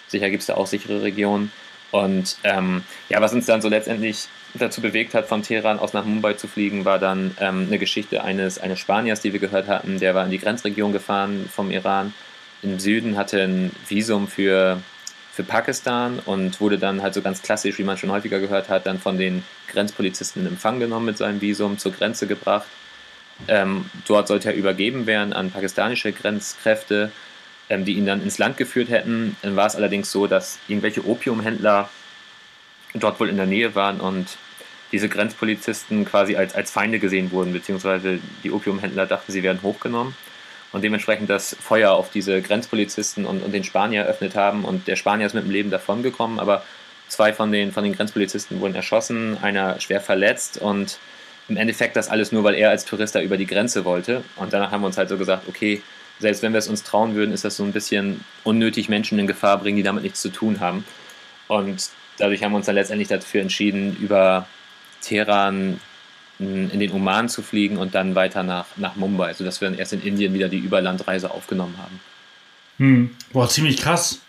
Sicher 0.07 0.31
gibt 0.31 0.43
es 0.43 0.47
da 0.47 0.55
auch 0.55 0.69
sichere 0.69 1.03
Regionen. 1.03 1.51
Und 1.91 2.37
ähm, 2.45 2.85
ja, 3.09 3.21
was 3.21 3.33
uns 3.33 3.47
dann 3.47 3.61
so 3.61 3.69
letztendlich 3.69 4.29
dazu 4.55 4.81
bewegt 4.81 5.15
hat, 5.15 5.27
von 5.27 5.43
Teheran 5.43 5.79
aus 5.79 5.93
nach 5.93 6.05
Mumbai 6.05 6.35
zu 6.35 6.47
fliegen, 6.47 6.85
war 6.85 6.99
dann 6.99 7.37
ähm, 7.41 7.67
eine 7.67 7.79
Geschichte 7.79 8.23
eines, 8.23 8.59
eines 8.59 8.79
Spaniers, 8.79 9.21
die 9.21 9.33
wir 9.33 9.41
gehört 9.41 9.67
hatten. 9.67 9.99
Der 9.99 10.15
war 10.15 10.25
in 10.25 10.31
die 10.31 10.39
Grenzregion 10.39 10.93
gefahren 10.93 11.49
vom 11.53 11.71
Iran 11.71 12.15
im 12.63 12.79
Süden, 12.79 13.17
hatte 13.17 13.43
ein 13.43 13.71
Visum 13.89 14.29
für, 14.29 14.81
für 15.33 15.43
Pakistan 15.43 16.21
und 16.25 16.61
wurde 16.61 16.79
dann 16.79 17.03
halt 17.03 17.15
so 17.15 17.23
ganz 17.23 17.43
klassisch, 17.43 17.79
wie 17.79 17.85
man 17.85 17.99
schon 17.99 18.11
häufiger 18.11 18.41
gehört 18.41 18.69
hat, 18.69 18.87
dann 18.87 18.99
von 18.99 19.19
den 19.19 19.43
Grenzpolizisten 19.69 20.43
in 20.43 20.49
Empfang 20.49 20.81
genommen 20.81 21.07
mit 21.07 21.19
seinem 21.19 21.41
Visum, 21.41 21.79
zur 21.79 21.93
Grenze 21.93 22.27
gebracht. 22.27 22.67
Ähm, 23.49 23.91
dort 24.07 24.29
sollte 24.29 24.49
er 24.49 24.55
übergeben 24.55 25.07
werden 25.07 25.33
an 25.33 25.51
pakistanische 25.51 26.13
Grenzkräfte 26.13 27.13
ähm, 27.69 27.85
die 27.85 27.95
ihn 27.95 28.07
dann 28.07 28.23
ins 28.23 28.39
Land 28.39 28.57
geführt 28.57 28.91
hätten. 28.91 29.37
Dann 29.43 29.57
war 29.57 29.67
es 29.67 29.77
allerdings 29.77 30.13
so, 30.13 30.27
dass 30.27 30.59
irgendwelche 30.69 31.07
Opiumhändler 31.07 31.89
dort 32.95 33.19
wohl 33.21 33.29
in 33.29 33.37
der 33.37 33.47
Nähe 33.47 33.75
waren 33.75 34.01
und 34.01 34.37
diese 34.93 35.09
Grenzpolizisten 35.09 36.05
quasi 36.05 36.37
als, 36.37 36.55
als 36.55 36.71
Feinde 36.71 37.01
gesehen 37.01 37.33
wurden, 37.33 37.53
beziehungsweise 37.53 38.21
die 38.45 38.53
Opiumhändler 38.53 39.07
dachten, 39.07 39.33
sie 39.33 39.43
werden 39.43 39.63
hochgenommen 39.63 40.15
und 40.73 40.83
dementsprechend 40.83 41.31
das 41.31 41.57
Feuer 41.61 41.93
auf 41.93 42.11
diese 42.11 42.43
Grenzpolizisten 42.43 43.25
und, 43.27 43.43
und 43.43 43.53
den 43.53 43.65
Spanier 43.65 44.03
eröffnet 44.03 44.35
haben 44.35 44.65
und 44.65 44.89
der 44.89 44.97
Spanier 44.97 45.27
ist 45.27 45.35
mit 45.35 45.45
dem 45.45 45.51
Leben 45.51 45.71
davongekommen, 45.71 46.39
aber 46.39 46.65
zwei 47.09 47.33
von 47.33 47.53
den, 47.53 47.73
von 47.73 47.85
den 47.85 47.95
Grenzpolizisten 47.95 48.61
wurden 48.61 48.75
erschossen, 48.75 49.39
einer 49.43 49.81
schwer 49.81 50.01
verletzt 50.01 50.59
und 50.59 50.99
im 51.49 51.57
Endeffekt 51.57 51.97
das 51.97 52.09
alles 52.09 52.33
nur, 52.33 52.43
weil 52.45 52.55
er 52.55 52.71
als 52.71 52.85
Tourist 52.85 53.15
da 53.15 53.21
über 53.21 53.37
die 53.37 53.47
Grenze 53.47 53.85
wollte 53.85 54.23
und 54.37 54.53
danach 54.53 54.71
haben 54.71 54.83
wir 54.83 54.89
uns 54.89 54.99
halt 54.99 55.09
so 55.09 55.17
gesagt, 55.17 55.49
okay, 55.49 55.83
selbst 56.19 56.43
wenn 56.43 56.53
wir 56.53 56.59
es 56.59 56.69
uns 56.69 56.83
trauen 56.83 57.15
würden, 57.15 57.33
ist 57.33 57.45
das 57.45 57.57
so 57.57 57.65
ein 57.65 57.73
bisschen 57.73 58.25
unnötig 58.45 58.89
Menschen 58.89 59.19
in 59.19 59.27
Gefahr 59.27 59.59
bringen, 59.59 59.77
die 59.77 59.83
damit 59.83 60.03
nichts 60.03 60.23
zu 60.23 60.31
tun 60.31 60.61
haben. 60.61 60.85
Und 61.49 61.91
dadurch 62.19 62.43
haben 62.43 62.53
wir 62.53 62.57
uns 62.57 62.67
dann 62.67 62.75
letztendlich 62.75 63.09
dafür 63.09 63.43
entschieden, 63.43 63.97
über 64.01 64.47
Teheran 65.03 65.81
in 66.39 66.79
den 66.79 66.93
Oman 66.93 67.29
zu 67.29 67.43
fliegen 67.43 67.79
und 67.79 67.95
dann 67.95 68.15
weiter 68.15 68.43
nach, 68.43 68.67
nach 68.77 68.97
Mumbai, 68.97 69.33
sodass 69.33 69.61
wir 69.61 69.71
dann 69.71 69.79
erst 69.79 69.95
in 69.95 70.03
Indien 70.03 70.35
wieder 70.35 70.49
die 70.49 70.59
Überlandreise 70.59 71.31
aufgenommen 71.31 71.77
haben. 71.79 72.01
Hm. 72.79 73.17
Boah, 73.33 73.49
ziemlich 73.49 73.79
krass. 73.79 74.21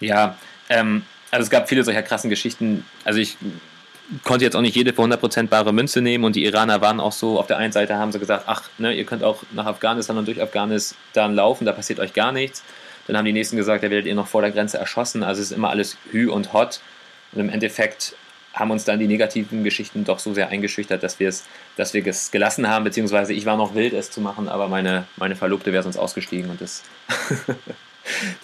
Ja, 0.00 0.36
ähm, 0.68 1.02
also 1.30 1.44
es 1.44 1.50
gab 1.50 1.68
viele 1.68 1.84
solcher 1.84 2.02
krassen 2.02 2.28
Geschichten. 2.28 2.84
Also 3.04 3.18
ich 3.18 3.38
konnte 4.24 4.44
jetzt 4.44 4.54
auch 4.54 4.60
nicht 4.60 4.76
jede 4.76 4.92
für 4.92 5.02
100% 5.02 5.48
bare 5.48 5.72
Münze 5.72 6.02
nehmen 6.02 6.24
und 6.24 6.36
die 6.36 6.44
Iraner 6.44 6.80
waren 6.80 7.00
auch 7.00 7.12
so, 7.12 7.38
auf 7.38 7.46
der 7.46 7.56
einen 7.56 7.72
Seite 7.72 7.96
haben 7.96 8.12
sie 8.12 8.18
gesagt, 8.18 8.44
ach, 8.46 8.68
ne, 8.76 8.92
ihr 8.92 9.04
könnt 9.04 9.22
auch 9.22 9.42
nach 9.52 9.66
Afghanistan 9.66 10.18
und 10.18 10.28
durch 10.28 10.42
Afghanistan 10.42 11.34
laufen, 11.34 11.64
da 11.64 11.72
passiert 11.72 12.00
euch 12.00 12.12
gar 12.12 12.32
nichts. 12.32 12.62
Dann 13.06 13.16
haben 13.16 13.24
die 13.24 13.32
nächsten 13.32 13.56
gesagt, 13.56 13.82
da 13.82 13.90
werdet 13.90 14.06
ihr 14.06 14.14
noch 14.14 14.28
vor 14.28 14.42
der 14.42 14.50
Grenze 14.50 14.78
erschossen, 14.78 15.22
also 15.22 15.40
es 15.40 15.50
ist 15.50 15.56
immer 15.56 15.70
alles 15.70 15.96
hü 16.10 16.28
und 16.30 16.52
hot. 16.52 16.80
Und 17.32 17.40
im 17.40 17.48
Endeffekt 17.48 18.14
haben 18.54 18.70
uns 18.70 18.84
dann 18.84 18.98
die 18.98 19.06
negativen 19.06 19.64
Geschichten 19.64 20.04
doch 20.04 20.18
so 20.18 20.34
sehr 20.34 20.48
eingeschüchtert, 20.48 21.02
dass 21.02 21.18
wir 21.20 21.28
es, 21.28 21.44
dass 21.76 21.94
wir 21.94 22.06
es 22.06 22.30
gelassen 22.30 22.68
haben, 22.68 22.84
beziehungsweise 22.84 23.32
ich 23.32 23.46
war 23.46 23.56
noch 23.56 23.74
wild, 23.74 23.92
es 23.92 24.10
zu 24.10 24.20
machen, 24.20 24.48
aber 24.48 24.68
meine, 24.68 25.04
meine 25.16 25.36
Verlobte 25.36 25.72
wäre 25.72 25.82
sonst 25.82 25.96
ausgestiegen 25.96 26.50
und 26.50 26.60
das 26.60 26.82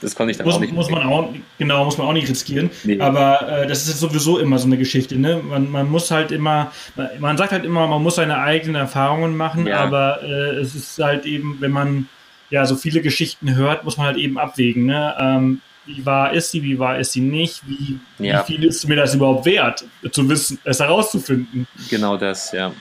Das 0.01 0.15
konnte 0.15 0.31
ich 0.31 0.37
dann 0.37 0.47
muss, 0.47 0.57
auch 0.57 0.61
nicht. 0.61 0.73
Muss 0.73 0.91
man 0.91 1.03
auch, 1.03 1.33
genau, 1.59 1.85
muss 1.85 1.99
man 1.99 2.07
auch 2.07 2.13
nicht 2.13 2.29
riskieren. 2.29 2.71
Nee. 2.85 3.01
Aber 3.01 3.49
äh, 3.49 3.67
das 3.67 3.89
ist 3.89 3.99
sowieso 3.99 4.39
immer 4.39 4.59
so 4.59 4.67
eine 4.67 4.79
Geschichte. 4.79 5.19
Ne? 5.19 5.41
Man, 5.43 5.71
man 5.71 5.91
muss 5.91 6.11
halt 6.11 6.31
immer, 6.31 6.73
man 7.19 7.37
sagt 7.37 7.53
halt 7.53 7.65
immer, 7.65 7.87
man 7.87 8.03
muss 8.03 8.17
seine 8.17 8.39
eigenen 8.39 8.77
Erfahrungen 8.77 9.37
machen, 9.37 9.67
ja. 9.67 9.79
aber 9.79 10.23
äh, 10.23 10.57
es 10.57 10.75
ist 10.75 10.99
halt 10.99 11.27
eben, 11.27 11.57
wenn 11.61 11.73
man 11.73 12.09
ja 12.51 12.65
so 12.67 12.77
viele 12.77 13.03
Geschichten 13.03 13.57
hört, 13.57 13.85
muss 13.85 13.97
man 13.97 14.07
halt 14.07 14.17
eben 14.17 14.39
abwägen. 14.39 14.87
Ne? 14.87 15.15
Ähm, 15.19 15.61
wie 15.89 16.05
wahr 16.05 16.33
ist 16.33 16.51
sie, 16.51 16.63
wie 16.63 16.79
wahr 16.79 16.99
ist 16.99 17.13
sie 17.13 17.21
nicht, 17.21 17.63
wie, 17.67 17.99
ja. 18.19 18.47
wie 18.47 18.53
viel 18.53 18.65
ist 18.65 18.87
mir 18.87 18.97
das 18.97 19.15
überhaupt 19.15 19.47
wert, 19.47 19.85
zu 20.13 20.29
wissen, 20.29 20.59
es 20.65 20.81
herauszufinden. 20.81 21.67
Genau 21.89 22.17
das, 22.17 22.53
ja. 22.53 22.73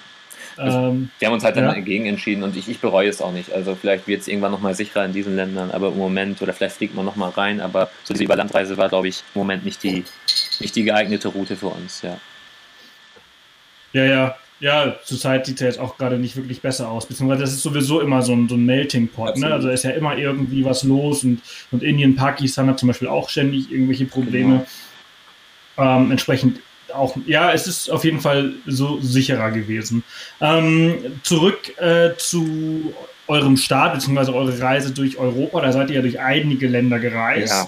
Also, 0.58 0.78
ähm, 0.78 1.10
wir 1.20 1.28
haben 1.28 1.36
uns 1.36 1.44
halt 1.44 1.56
dann 1.56 1.66
ja. 1.66 1.74
dagegen 1.74 2.08
entschieden 2.08 2.44
und 2.44 2.56
ich, 2.58 2.68
ich 2.68 2.80
bereue 2.80 3.08
es 3.08 3.22
auch 3.22 3.32
nicht. 3.32 3.54
Also 3.54 3.76
vielleicht 3.76 4.08
wird 4.08 4.22
es 4.22 4.28
irgendwann 4.28 4.52
nochmal 4.52 4.74
sicherer 4.74 5.06
in 5.06 5.14
diesen 5.14 5.36
Ländern, 5.36 5.72
aber 5.72 5.90
im 5.90 5.98
Moment, 5.98 6.42
oder 6.42 6.52
vielleicht 6.52 6.78
fliegt 6.78 6.96
man 6.96 7.06
nochmal 7.06 7.30
rein, 7.30 7.62
aber 7.62 7.90
so 8.04 8.14
diese 8.14 8.24
Überlandreise 8.24 8.76
war, 8.78 8.90
glaube 8.90 9.08
ich, 9.08 9.24
im 9.36 9.40
Moment 9.40 9.66
nicht 9.66 9.84
die, 9.84 10.04
nicht 10.60 10.76
die 10.76 10.84
geeignete 10.84 11.30
Route 11.30 11.56
für 11.56 11.68
uns, 11.68 12.02
ja. 12.02 12.18
Ja, 13.94 14.04
ja. 14.04 14.36
Ja, 14.60 14.96
zurzeit 15.04 15.46
sieht 15.46 15.56
es 15.56 15.62
ja 15.62 15.68
jetzt 15.68 15.80
auch 15.80 15.98
gerade 15.98 16.18
nicht 16.18 16.36
wirklich 16.36 16.62
besser 16.62 16.90
aus. 16.90 17.06
Beziehungsweise 17.06 17.42
das 17.42 17.54
ist 17.54 17.62
sowieso 17.62 18.02
immer 18.02 18.24
so 18.24 18.34
ein, 18.34 18.50
so 18.50 18.56
ein 18.56 18.66
Melting 18.66 19.08
Pot. 19.08 19.38
Ne? 19.38 19.54
Also 19.54 19.70
ist 19.70 19.84
ja 19.84 19.92
immer 19.92 20.18
irgendwie 20.18 20.66
was 20.66 20.84
los 20.84 21.24
und, 21.24 21.42
und 21.72 21.84
Indien, 21.84 22.16
Pakistan 22.16 22.68
hat 22.68 22.80
zum 22.80 22.88
Beispiel 22.88 23.08
auch 23.08 23.30
ständig 23.30 23.72
irgendwelche 23.72 24.06
Probleme. 24.06 24.66
Genau. 25.76 25.98
Ähm, 25.98 26.10
entsprechend 26.12 26.60
auch, 26.94 27.16
ja, 27.26 27.52
es 27.52 27.68
ist 27.68 27.90
auf 27.90 28.04
jeden 28.04 28.20
Fall 28.20 28.54
so 28.66 29.00
sicherer 29.00 29.52
gewesen. 29.52 30.04
Ähm, 30.42 31.20
zurück 31.24 31.78
äh, 31.80 32.12
zu 32.18 32.94
eurem 33.28 33.58
Start, 33.58 33.94
beziehungsweise 33.94 34.34
eure 34.34 34.60
Reise 34.60 34.92
durch 34.92 35.18
Europa. 35.18 35.62
Da 35.62 35.72
seid 35.72 35.90
ihr 35.90 35.98
ja 35.98 36.02
durch 36.02 36.20
einige 36.20 36.68
Länder 36.68 37.00
gereist. 37.00 37.52
Ja. 37.54 37.68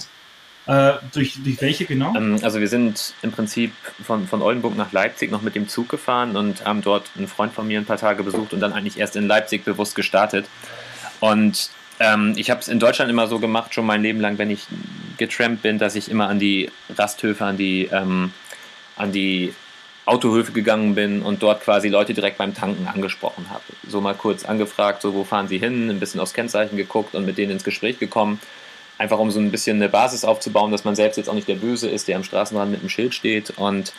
Äh, 0.69 0.99
durch, 1.13 1.39
durch 1.43 1.59
welche 1.61 1.85
genau? 1.85 2.13
Ähm, 2.15 2.37
also 2.43 2.59
wir 2.59 2.67
sind 2.67 3.15
im 3.23 3.31
Prinzip 3.31 3.73
von, 4.03 4.27
von 4.27 4.43
Oldenburg 4.43 4.77
nach 4.77 4.91
Leipzig 4.91 5.31
noch 5.31 5.41
mit 5.41 5.55
dem 5.55 5.67
Zug 5.67 5.89
gefahren 5.89 6.37
und 6.37 6.63
haben 6.63 6.83
dort 6.83 7.09
einen 7.17 7.27
Freund 7.27 7.51
von 7.51 7.67
mir 7.67 7.79
ein 7.79 7.85
paar 7.85 7.97
Tage 7.97 8.21
besucht 8.21 8.53
und 8.53 8.59
dann 8.59 8.73
eigentlich 8.73 8.99
erst 8.99 9.15
in 9.15 9.25
Leipzig 9.25 9.65
bewusst 9.65 9.95
gestartet. 9.95 10.45
Und 11.21 11.71
ähm, 11.99 12.35
ich 12.37 12.51
habe 12.51 12.61
es 12.61 12.67
in 12.67 12.77
Deutschland 12.77 13.09
immer 13.09 13.25
so 13.25 13.39
gemacht, 13.39 13.73
schon 13.73 13.87
mein 13.87 14.03
Leben 14.03 14.21
lang, 14.21 14.37
wenn 14.37 14.51
ich 14.51 14.67
getrampt 15.17 15.63
bin, 15.63 15.79
dass 15.79 15.95
ich 15.95 16.11
immer 16.11 16.27
an 16.27 16.37
die 16.37 16.69
Rasthöfe, 16.95 17.45
an 17.45 17.57
die 17.57 17.89
ähm, 17.91 18.31
an 18.95 19.11
die 19.11 19.55
Autohöfe 20.05 20.51
gegangen 20.51 20.93
bin 20.93 21.23
und 21.23 21.41
dort 21.41 21.63
quasi 21.63 21.87
Leute 21.87 22.13
direkt 22.13 22.37
beim 22.37 22.53
Tanken 22.53 22.87
angesprochen 22.87 23.47
habe. 23.49 23.63
So 23.87 24.01
mal 24.01 24.13
kurz 24.13 24.45
angefragt, 24.45 25.01
so 25.01 25.15
wo 25.15 25.23
fahren 25.23 25.47
sie 25.47 25.57
hin, 25.57 25.89
ein 25.89 25.99
bisschen 25.99 26.19
aufs 26.19 26.35
Kennzeichen 26.35 26.77
geguckt 26.77 27.15
und 27.15 27.25
mit 27.25 27.39
denen 27.39 27.53
ins 27.53 27.63
Gespräch 27.63 27.97
gekommen. 27.97 28.39
Einfach 28.99 29.17
um 29.17 29.31
so 29.31 29.39
ein 29.39 29.49
bisschen 29.49 29.77
eine 29.77 29.89
Basis 29.89 30.23
aufzubauen, 30.23 30.71
dass 30.71 30.83
man 30.83 30.93
selbst 30.93 31.17
jetzt 31.17 31.29
auch 31.29 31.33
nicht 31.33 31.47
der 31.47 31.55
Böse 31.55 31.89
ist, 31.89 32.07
der 32.07 32.17
am 32.17 32.23
Straßenrand 32.23 32.69
mit 32.69 32.83
dem 32.83 32.89
Schild 32.89 33.15
steht. 33.15 33.49
Und 33.57 33.93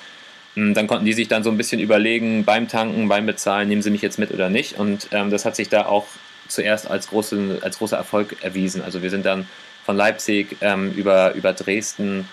hm, 0.55 0.75
dann 0.75 0.87
konnten 0.87 1.05
die 1.05 1.13
sich 1.13 1.27
dann 1.27 1.43
so 1.43 1.51
ein 1.51 1.57
bisschen 1.57 1.81
überlegen, 1.81 2.45
beim 2.45 2.69
Tanken, 2.69 3.09
beim 3.09 3.27
Bezahlen, 3.27 3.69
nehmen 3.69 3.83
sie 3.83 3.91
mich 3.91 4.03
jetzt 4.03 4.21
mit 4.21 4.31
oder 4.31 4.49
nicht. 4.49 4.79
Und 4.79 5.09
ähm, 5.11 5.31
das 5.31 5.45
hat 5.45 5.57
sich 5.57 5.69
da 5.69 5.87
auch 5.87 6.07
zuerst 6.47 6.89
als, 6.89 7.09
große, 7.09 7.59
als 7.63 7.79
großer 7.79 7.97
Erfolg 7.97 8.37
erwiesen. 8.43 8.83
Also 8.83 9.03
wir 9.03 9.11
sind 9.11 9.27
dann 9.27 9.49
von 9.85 9.97
Leipzig 9.97 10.57
ähm, 10.61 10.93
über, 10.93 11.33
über 11.35 11.53
Dresden 11.53 12.29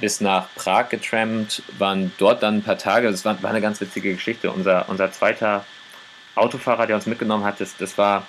bis 0.00 0.20
nach 0.20 0.48
Prag 0.54 0.88
getrampt, 0.88 1.62
waren 1.78 2.12
dort 2.18 2.42
dann 2.42 2.58
ein 2.58 2.62
paar 2.62 2.78
Tage. 2.78 3.10
Das 3.10 3.24
war, 3.24 3.42
war 3.42 3.50
eine 3.50 3.60
ganz 3.60 3.80
witzige 3.80 4.14
Geschichte. 4.14 4.50
Unser, 4.50 4.88
unser 4.88 5.12
zweiter 5.12 5.64
Autofahrer, 6.34 6.86
der 6.86 6.96
uns 6.96 7.06
mitgenommen 7.06 7.44
hat, 7.44 7.60
das, 7.60 7.76
das 7.76 7.98
war 7.98 8.26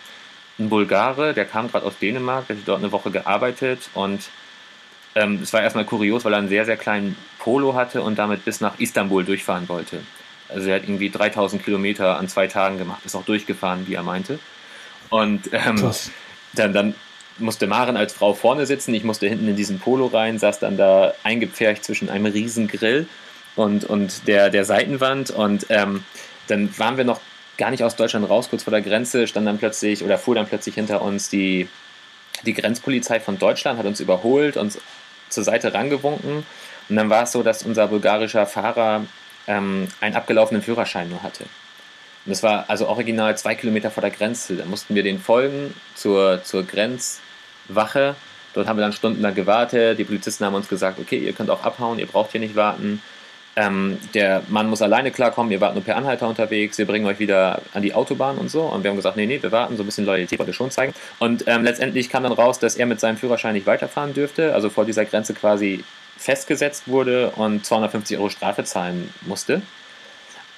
ein 0.59 0.69
Bulgare, 0.69 1.33
der 1.33 1.45
kam 1.45 1.69
gerade 1.69 1.85
aus 1.85 1.97
Dänemark, 1.99 2.47
der 2.47 2.57
hat 2.57 2.63
dort 2.65 2.79
eine 2.79 2.91
Woche 2.91 3.11
gearbeitet 3.11 3.89
und 3.93 4.21
ähm, 5.15 5.39
es 5.41 5.51
war 5.53 5.61
erstmal 5.61 5.85
kurios, 5.85 6.23
weil 6.23 6.33
er 6.33 6.39
einen 6.39 6.49
sehr, 6.49 6.65
sehr 6.65 6.77
kleinen 6.77 7.17
Polo 7.39 7.73
hatte 7.73 8.01
und 8.01 8.17
damit 8.17 8.45
bis 8.45 8.61
nach 8.61 8.79
Istanbul 8.79 9.25
durchfahren 9.25 9.67
wollte. 9.67 10.01
Also 10.47 10.69
er 10.69 10.75
hat 10.75 10.83
irgendwie 10.83 11.09
3000 11.09 11.63
Kilometer 11.63 12.17
an 12.17 12.27
zwei 12.27 12.47
Tagen 12.47 12.77
gemacht, 12.77 13.01
ist 13.05 13.15
auch 13.15 13.25
durchgefahren, 13.25 13.87
wie 13.87 13.95
er 13.95 14.03
meinte. 14.03 14.39
Und 15.09 15.49
ähm, 15.51 15.91
dann, 16.53 16.73
dann 16.73 16.95
musste 17.37 17.67
Maren 17.67 17.97
als 17.97 18.13
Frau 18.13 18.33
vorne 18.33 18.65
sitzen, 18.65 18.93
ich 18.93 19.03
musste 19.03 19.27
hinten 19.27 19.47
in 19.47 19.55
diesen 19.55 19.79
Polo 19.79 20.07
rein, 20.07 20.39
saß 20.39 20.59
dann 20.59 20.77
da 20.77 21.13
eingepfercht 21.23 21.83
zwischen 21.83 22.09
einem 22.09 22.25
riesen 22.25 22.67
Grill 22.67 23.07
und, 23.55 23.83
und 23.83 24.27
der, 24.27 24.49
der 24.49 24.65
Seitenwand 24.65 25.31
und 25.31 25.65
ähm, 25.69 26.03
dann 26.47 26.77
waren 26.77 26.97
wir 26.97 27.03
noch 27.03 27.19
gar 27.61 27.69
nicht 27.69 27.83
aus 27.83 27.95
Deutschland 27.95 28.27
raus, 28.27 28.49
kurz 28.49 28.63
vor 28.63 28.71
der 28.71 28.81
Grenze 28.81 29.27
stand 29.27 29.45
dann 29.45 29.59
plötzlich 29.59 30.03
oder 30.03 30.17
fuhr 30.17 30.33
dann 30.33 30.47
plötzlich 30.47 30.73
hinter 30.75 31.01
uns 31.03 31.29
die, 31.29 31.69
die 32.43 32.53
Grenzpolizei 32.53 33.19
von 33.19 33.37
Deutschland, 33.37 33.77
hat 33.77 33.85
uns 33.85 33.99
überholt, 33.99 34.57
uns 34.57 34.79
zur 35.29 35.43
Seite 35.43 35.71
rangewunken 35.73 36.43
und 36.89 36.95
dann 36.95 37.09
war 37.11 37.23
es 37.23 37.31
so, 37.31 37.43
dass 37.43 37.61
unser 37.61 37.87
bulgarischer 37.87 38.47
Fahrer 38.47 39.05
ähm, 39.45 39.87
einen 40.01 40.15
abgelaufenen 40.15 40.63
Führerschein 40.63 41.09
nur 41.09 41.21
hatte. 41.21 41.43
Und 41.43 42.31
das 42.31 42.41
war 42.41 42.65
also 42.67 42.87
original 42.87 43.37
zwei 43.37 43.53
Kilometer 43.53 43.91
vor 43.91 44.01
der 44.01 44.11
Grenze. 44.11 44.55
Da 44.55 44.65
mussten 44.65 44.93
wir 44.93 45.03
den 45.03 45.19
folgen 45.19 45.73
zur, 45.95 46.43
zur 46.43 46.63
Grenzwache 46.63 48.15
Dort 48.53 48.67
haben 48.67 48.77
wir 48.77 48.81
dann 48.81 48.93
stundenlang 48.93 49.33
gewartet. 49.33 49.97
Die 49.97 50.03
Polizisten 50.03 50.45
haben 50.45 50.55
uns 50.55 50.67
gesagt, 50.67 50.99
okay, 50.99 51.17
ihr 51.17 51.33
könnt 51.33 51.49
auch 51.49 51.63
abhauen, 51.63 51.99
ihr 51.99 52.07
braucht 52.07 52.31
hier 52.31 52.41
nicht 52.41 52.55
warten. 52.55 53.01
Ähm, 53.55 53.97
der 54.13 54.43
Mann 54.47 54.69
muss 54.69 54.81
alleine 54.81 55.11
klarkommen, 55.11 55.51
ihr 55.51 55.59
wart 55.59 55.75
nur 55.75 55.83
per 55.83 55.97
Anhalter 55.97 56.27
unterwegs, 56.27 56.77
wir 56.77 56.85
bringen 56.85 57.05
euch 57.05 57.19
wieder 57.19 57.61
an 57.73 57.81
die 57.81 57.93
Autobahn 57.93 58.37
und 58.37 58.49
so. 58.49 58.61
Und 58.61 58.83
wir 58.83 58.89
haben 58.89 58.97
gesagt, 58.97 59.17
nee, 59.17 59.25
nee, 59.25 59.41
wir 59.41 59.51
warten, 59.51 59.75
so 59.75 59.83
ein 59.83 59.85
bisschen 59.85 60.05
Loyalität 60.05 60.39
wollte 60.39 60.53
schon 60.53 60.71
zeigen. 60.71 60.93
Und 61.19 61.43
ähm, 61.47 61.63
letztendlich 61.63 62.09
kam 62.09 62.23
dann 62.23 62.31
raus, 62.31 62.59
dass 62.59 62.75
er 62.75 62.85
mit 62.85 62.99
seinem 62.99 63.17
Führerschein 63.17 63.53
nicht 63.53 63.65
weiterfahren 63.65 64.13
dürfte, 64.13 64.53
also 64.53 64.69
vor 64.69 64.85
dieser 64.85 65.03
Grenze 65.05 65.33
quasi 65.33 65.83
festgesetzt 66.17 66.87
wurde 66.87 67.31
und 67.31 67.65
250 67.65 68.17
Euro 68.17 68.29
Strafe 68.29 68.63
zahlen 68.63 69.13
musste. 69.21 69.61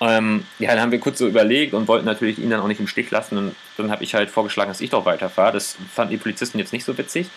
Ähm, 0.01 0.45
ja, 0.59 0.69
dann 0.71 0.81
haben 0.81 0.91
wir 0.91 0.99
kurz 0.99 1.17
so 1.17 1.27
überlegt 1.27 1.73
und 1.73 1.87
wollten 1.87 2.05
natürlich 2.05 2.37
ihn 2.37 2.49
dann 2.49 2.59
auch 2.59 2.67
nicht 2.67 2.79
im 2.79 2.87
Stich 2.87 3.09
lassen. 3.09 3.37
Und 3.37 3.55
dann 3.77 3.89
habe 3.89 4.03
ich 4.03 4.13
halt 4.13 4.29
vorgeschlagen, 4.29 4.69
dass 4.69 4.81
ich 4.81 4.89
doch 4.89 5.05
weiterfahre. 5.05 5.53
Das 5.53 5.77
fanden 5.93 6.11
die 6.11 6.17
Polizisten 6.17 6.59
jetzt 6.59 6.73
nicht 6.73 6.83
so 6.83 6.97
witzig. 6.97 7.29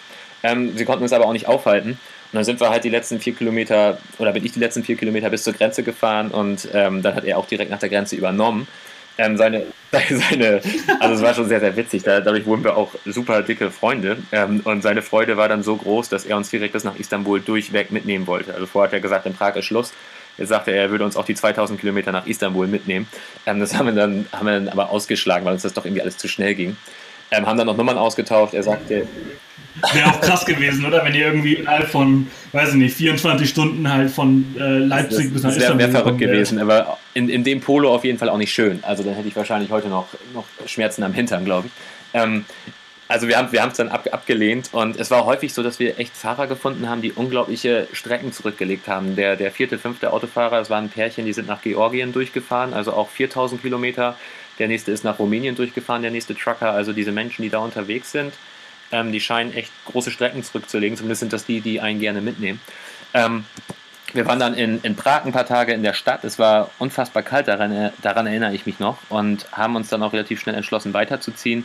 Ähm, 0.43 0.77
sie 0.77 0.85
konnten 0.85 1.03
uns 1.03 1.13
aber 1.13 1.27
auch 1.27 1.33
nicht 1.33 1.49
aufhalten. 1.49 1.91
Und 1.91 2.35
dann 2.35 2.45
sind 2.45 2.61
wir 2.61 2.71
halt 2.71 2.85
die 2.85 2.91
letzten 2.91 3.21
vier 3.21 3.35
Kilometer, 3.35 3.99
oder 4.19 4.33
bin 4.33 4.45
ich 4.45 4.53
die 4.53 4.61
letzten 4.61 4.83
vier 4.83 4.97
Kilometer 4.97 5.31
bis 5.31 5.45
zur 5.45 5.53
Grenze 5.53 5.83
gefahren 5.83 6.31
und 6.31 6.69
ähm, 6.75 7.03
dann 7.03 7.15
hat 7.15 7.25
er 7.25 7.39
auch 7.39 7.47
direkt 7.47 7.71
nach 7.71 7.79
der 7.79 7.89
Grenze 7.89 8.17
übernommen. 8.17 8.67
Ähm, 9.19 9.37
seine, 9.37 9.63
seine, 10.11 10.61
also 11.01 11.15
es 11.15 11.23
war 11.23 11.35
schon 11.35 11.49
sehr, 11.49 11.61
sehr 11.61 11.77
witzig. 11.77 12.03
dadurch 12.03 12.45
wurden 12.47 12.65
wir 12.65 12.77
auch 12.77 12.91
super 13.07 13.43
dicke 13.43 13.71
Freunde. 13.71 14.19
Ähm, 14.33 14.61
und 14.65 14.83
seine 14.83 15.03
Freude 15.03 15.37
war 15.37 15.49
dann 15.49 15.63
so 15.63 15.77
groß, 15.77 16.09
dass 16.09 16.27
er 16.27 16.37
uns 16.37 16.51
direkt 16.51 16.73
bis 16.73 16.85
nach 16.85 16.99
Istanbul 16.99 17.41
durchweg 17.41 17.91
mitnehmen 17.91 18.27
wollte. 18.27 18.53
Also 18.55 18.67
vorher 18.67 18.89
hat 18.89 18.95
er 18.95 19.01
gesagt, 19.01 19.27
in 19.27 19.35
Prag 19.35 19.57
ist 19.57 19.65
Schluss. 19.65 19.93
Jetzt 20.39 20.51
sagte 20.51 20.71
er, 20.71 20.83
er 20.83 20.91
würde 20.91 21.05
uns 21.05 21.17
auch 21.17 21.25
die 21.25 21.35
2000 21.35 21.81
Kilometer 21.81 22.13
nach 22.13 22.27
Istanbul 22.27 22.67
mitnehmen. 22.67 23.09
Ähm, 23.47 23.61
das 23.61 23.75
haben 23.75 23.87
wir, 23.87 23.95
dann, 23.95 24.27
haben 24.33 24.47
wir 24.47 24.53
dann 24.53 24.69
aber 24.69 24.91
ausgeschlagen, 24.91 25.47
weil 25.47 25.55
uns 25.55 25.63
das 25.63 25.73
doch 25.73 25.85
irgendwie 25.85 26.03
alles 26.03 26.19
zu 26.19 26.29
schnell 26.29 26.55
ging. 26.55 26.77
Ähm, 27.31 27.47
haben 27.47 27.57
dann 27.57 27.67
noch 27.67 27.77
Nummern 27.77 27.99
ausgetauscht. 27.99 28.53
Er 28.53 28.63
sagte, 28.63 29.07
Wäre 29.93 30.09
auch 30.09 30.21
krass 30.21 30.45
gewesen, 30.45 30.85
oder? 30.85 31.05
Wenn 31.05 31.15
ihr 31.15 31.27
irgendwie 31.27 31.55
innerhalb 31.55 31.89
von, 31.89 32.29
weiß 32.53 32.71
ich 32.71 32.75
nicht, 32.77 32.97
24 32.97 33.49
Stunden 33.49 33.91
halt 33.93 34.11
von 34.11 34.45
äh, 34.59 34.79
Leipzig 34.79 35.27
das, 35.27 35.33
bis 35.33 35.43
nach 35.43 35.51
Das 35.51 35.61
wäre 35.61 35.79
wär 35.79 35.91
verrückt 35.91 36.19
gewesen, 36.19 36.59
aber 36.59 36.99
in, 37.15 37.29
in 37.29 37.45
dem 37.45 37.61
Polo 37.61 37.95
auf 37.95 38.05
jeden 38.05 38.19
Fall 38.19 38.29
auch 38.29 38.39
nicht 38.39 38.53
schön. 38.53 38.81
Also 38.83 39.03
dann 39.03 39.15
hätte 39.15 39.29
ich 39.29 39.37
wahrscheinlich 39.37 39.71
heute 39.71 39.89
noch, 39.89 40.09
noch 40.35 40.47
Schmerzen 40.67 41.03
am 41.03 41.13
Hintern, 41.13 41.45
glaube 41.45 41.69
ich. 41.69 41.73
Ähm, 42.15 42.45
also 43.09 43.29
wir 43.29 43.37
haben 43.37 43.53
wir 43.53 43.65
es 43.65 43.75
dann 43.75 43.89
ab, 43.89 44.09
abgelehnt 44.11 44.71
und 44.73 44.99
es 44.99 45.13
war 45.13 45.27
häufig 45.27 45.55
so, 45.55 45.63
dass 45.63 45.79
wir 45.79 46.01
echt 46.01 46.17
Fahrer 46.17 46.49
gefunden 46.49 46.89
haben, 46.89 47.03
die 47.03 47.13
unglaubliche 47.13 47.87
Strecken 47.93 48.33
zurückgelegt 48.33 48.89
haben. 48.89 49.15
Der, 49.15 49.37
der 49.37 49.53
vierte, 49.53 49.79
fünfte 49.79 50.13
Autofahrer, 50.13 50.59
das 50.59 50.71
waren 50.71 50.85
ein 50.85 50.91
Pärchen, 50.91 51.25
die 51.25 51.33
sind 51.33 51.47
nach 51.47 51.63
Georgien 51.63 52.13
durchgefahren, 52.13 52.75
also 52.75 52.93
auch 52.93 53.09
4000 53.11 53.63
Kilometer. 53.63 54.17
Der 54.59 54.67
nächste 54.67 54.91
ist 54.91 55.05
nach 55.05 55.19
Rumänien 55.19 55.55
durchgefahren, 55.55 56.03
der 56.03 56.11
nächste 56.11 56.35
Trucker. 56.35 56.73
Also 56.73 56.93
diese 56.93 57.13
Menschen, 57.13 57.43
die 57.43 57.51
da 57.51 57.59
unterwegs 57.59 58.11
sind, 58.11 58.33
ähm, 58.93 59.13
die 59.13 59.21
scheinen 59.21 59.53
echt 59.53 59.73
große 59.87 60.11
Strecken 60.11 60.43
zurückzulegen. 60.43 60.97
Zumindest 60.97 61.21
sind 61.21 61.33
das 61.33 61.45
die, 61.45 61.61
die 61.61 61.81
einen 61.81 62.01
gerne 62.01 62.21
mitnehmen. 62.21 62.61
Ähm, 63.15 63.45
wir 64.13 64.27
waren 64.27 64.39
dann 64.39 64.55
in, 64.55 64.81
in 64.83 64.97
Prag 64.97 65.25
ein 65.25 65.33
paar 65.33 65.47
Tage 65.47 65.73
in 65.73 65.83
der 65.83 65.93
Stadt. 65.93 66.25
Es 66.25 66.39
war 66.39 66.71
unfassbar 66.79 67.23
kalt, 67.23 67.49
daran, 67.49 67.91
daran 68.03 68.27
erinnere 68.27 68.55
ich 68.55 68.67
mich 68.67 68.79
noch. 68.79 68.99
Und 69.09 69.47
haben 69.53 69.77
uns 69.77 69.89
dann 69.89 70.03
auch 70.03 70.13
relativ 70.13 70.41
schnell 70.41 70.55
entschlossen, 70.55 70.95
weiterzuziehen. 70.95 71.65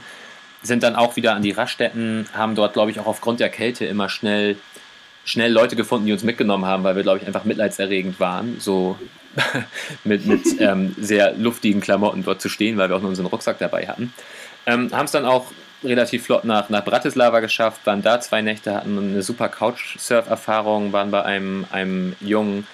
Sind 0.63 0.83
dann 0.83 0.95
auch 0.95 1.15
wieder 1.15 1.33
an 1.33 1.41
die 1.41 1.51
Raststätten, 1.51 2.27
haben 2.33 2.55
dort, 2.55 2.73
glaube 2.73 2.91
ich, 2.91 2.99
auch 2.99 3.07
aufgrund 3.07 3.39
der 3.39 3.49
Kälte 3.49 3.85
immer 3.85 4.09
schnell, 4.09 4.57
schnell 5.23 5.51
Leute 5.51 5.75
gefunden, 5.75 6.05
die 6.05 6.13
uns 6.13 6.23
mitgenommen 6.23 6.65
haben, 6.65 6.83
weil 6.83 6.95
wir, 6.95 7.03
glaube 7.03 7.19
ich, 7.19 7.25
einfach 7.25 7.45
mitleidserregend 7.45 8.19
waren, 8.19 8.59
so 8.59 8.97
mit, 10.03 10.25
mit 10.25 10.41
ähm, 10.59 10.95
sehr 10.99 11.33
luftigen 11.33 11.81
Klamotten 11.81 12.23
dort 12.23 12.41
zu 12.41 12.49
stehen, 12.49 12.77
weil 12.77 12.89
wir 12.89 12.95
auch 12.95 13.01
nur 13.01 13.09
unseren 13.09 13.27
Rucksack 13.27 13.59
dabei 13.59 13.87
hatten. 13.87 14.13
Ähm, 14.65 14.89
haben 14.91 15.05
es 15.05 15.11
dann 15.11 15.25
auch 15.25 15.51
relativ 15.83 16.25
flott 16.25 16.43
nach, 16.43 16.69
nach 16.69 16.83
Bratislava 16.85 17.39
geschafft, 17.39 17.81
waren 17.85 18.01
da 18.01 18.19
zwei 18.19 18.41
Nächte, 18.41 18.73
hatten 18.75 18.97
eine 18.97 19.21
super 19.23 19.49
Couchsurf-Erfahrung, 19.49 20.93
waren 20.93 21.11
bei 21.11 21.23
einem, 21.23 21.65
einem 21.71 22.15
jungen 22.19 22.67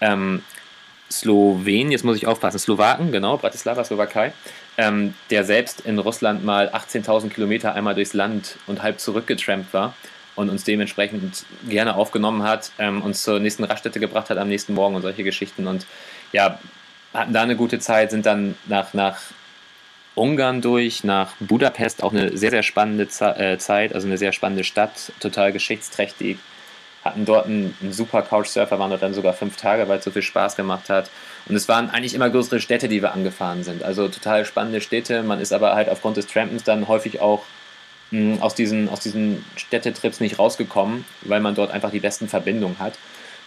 ähm, 0.00 0.42
Slowen, 1.10 1.92
jetzt 1.92 2.04
muss 2.04 2.16
ich 2.16 2.26
aufpassen, 2.26 2.58
Slowaken, 2.58 3.12
genau, 3.12 3.36
Bratislava, 3.36 3.84
Slowakei, 3.84 4.32
ähm, 4.78 5.14
der 5.30 5.44
selbst 5.44 5.82
in 5.82 5.98
Russland 5.98 6.44
mal 6.44 6.68
18.000 6.68 7.28
Kilometer 7.28 7.74
einmal 7.74 7.94
durchs 7.94 8.14
Land 8.14 8.56
und 8.66 8.82
halb 8.82 8.98
zurückgetrampt 8.98 9.72
war 9.74 9.94
und 10.34 10.48
uns 10.48 10.64
dementsprechend 10.64 11.44
gerne 11.68 11.94
aufgenommen 11.96 12.42
hat, 12.42 12.72
ähm, 12.78 13.02
uns 13.02 13.22
zur 13.22 13.38
nächsten 13.40 13.64
Raststätte 13.64 14.00
gebracht 14.00 14.30
hat 14.30 14.38
am 14.38 14.48
nächsten 14.48 14.74
Morgen 14.74 14.94
und 14.94 15.02
solche 15.02 15.24
Geschichten. 15.24 15.66
Und 15.66 15.86
ja, 16.32 16.58
hatten 17.12 17.32
da 17.34 17.42
eine 17.42 17.56
gute 17.56 17.78
Zeit, 17.78 18.10
sind 18.10 18.24
dann 18.24 18.56
nach, 18.66 18.94
nach 18.94 19.20
Ungarn 20.14 20.60
durch, 20.60 21.04
nach 21.04 21.32
Budapest, 21.40 22.02
auch 22.02 22.12
eine 22.12 22.36
sehr, 22.36 22.50
sehr 22.50 22.62
spannende 22.62 23.04
äh, 23.04 23.58
Zeit, 23.58 23.94
also 23.94 24.06
eine 24.06 24.18
sehr 24.18 24.32
spannende 24.32 24.64
Stadt, 24.64 25.12
total 25.20 25.52
geschichtsträchtig. 25.52 26.38
Hatten 27.02 27.24
dort 27.24 27.46
einen, 27.46 27.74
einen 27.80 27.92
super 27.92 28.22
Couchsurfer, 28.22 28.78
waren 28.78 28.90
dort 28.90 29.02
dann 29.02 29.14
sogar 29.14 29.32
fünf 29.32 29.56
Tage, 29.56 29.88
weil 29.88 29.98
es 29.98 30.04
so 30.04 30.10
viel 30.10 30.22
Spaß 30.22 30.54
gemacht 30.54 30.88
hat. 30.88 31.10
Und 31.46 31.56
es 31.56 31.68
waren 31.68 31.90
eigentlich 31.90 32.14
immer 32.14 32.30
größere 32.30 32.60
Städte, 32.60 32.88
die 32.88 33.02
wir 33.02 33.12
angefahren 33.12 33.64
sind. 33.64 33.82
Also 33.82 34.08
total 34.08 34.44
spannende 34.44 34.80
Städte. 34.80 35.22
Man 35.22 35.40
ist 35.40 35.52
aber 35.52 35.74
halt 35.74 35.88
aufgrund 35.88 36.16
des 36.16 36.26
Trampens 36.26 36.62
dann 36.62 36.86
häufig 36.86 37.20
auch 37.20 37.42
mh, 38.12 38.34
hm, 38.34 38.42
aus, 38.42 38.54
diesen, 38.54 38.88
aus 38.88 39.00
diesen 39.00 39.44
Städtetrips 39.56 40.20
nicht 40.20 40.38
rausgekommen, 40.38 41.04
weil 41.22 41.40
man 41.40 41.54
dort 41.56 41.72
einfach 41.72 41.90
die 41.90 42.00
besten 42.00 42.28
Verbindungen 42.28 42.78
hat. 42.78 42.94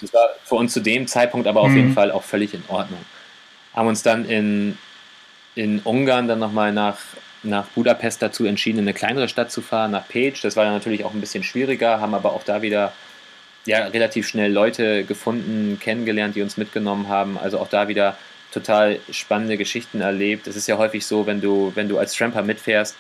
Das 0.01 0.13
war 0.13 0.30
für 0.43 0.56
uns 0.56 0.73
zu 0.73 0.82
dem 0.82 1.08
Zeitpunkt 1.08 1.47
aber 1.47 1.62
auf 1.62 1.69
mhm. 1.69 1.78
jeden 1.78 1.93
Fall 1.93 2.12
auch 2.12 2.23
völlig 2.23 2.54
in 2.54 2.63
Ordnung. 2.67 2.99
Haben 3.73 3.88
uns 3.88 4.04
dann 4.04 4.25
in 4.25 4.78
in 5.55 5.79
Ungarn 5.79 6.27
dann 6.27 6.39
nochmal 6.39 6.73
nach, 6.73 6.97
nach 7.43 7.67
Budapest 7.69 8.21
dazu 8.21 8.45
entschieden, 8.45 8.79
in 8.79 8.85
eine 8.85 8.93
kleinere 8.93 9.29
Stadt 9.29 9.51
zu 9.51 9.61
fahren, 9.61 9.91
nach 9.91 10.07
Page. 10.07 10.41
Das 10.41 10.55
war 10.55 10.65
dann 10.65 10.73
natürlich 10.73 11.03
auch 11.05 11.13
ein 11.13 11.21
bisschen 11.21 11.43
schwieriger, 11.43 12.01
haben 12.01 12.13
aber 12.13 12.33
auch 12.33 12.43
da 12.43 12.61
wieder 12.61 12.93
ja, 13.65 13.87
relativ 13.87 14.27
schnell 14.27 14.51
Leute 14.51 15.05
gefunden, 15.05 15.79
kennengelernt, 15.79 16.35
die 16.35 16.41
uns 16.41 16.57
mitgenommen 16.57 17.07
haben. 17.07 17.37
Also 17.37 17.59
auch 17.59 17.69
da 17.69 17.87
wieder 17.87 18.17
total 18.51 18.99
spannende 19.09 19.57
Geschichten 19.57 20.01
erlebt. 20.01 20.47
Es 20.47 20.55
ist 20.55 20.67
ja 20.67 20.77
häufig 20.77 21.05
so, 21.05 21.25
wenn 21.25 21.41
du, 21.41 21.71
wenn 21.75 21.89
du 21.89 21.97
als 21.97 22.13
Tramper 22.13 22.41
mitfährst, 22.41 22.95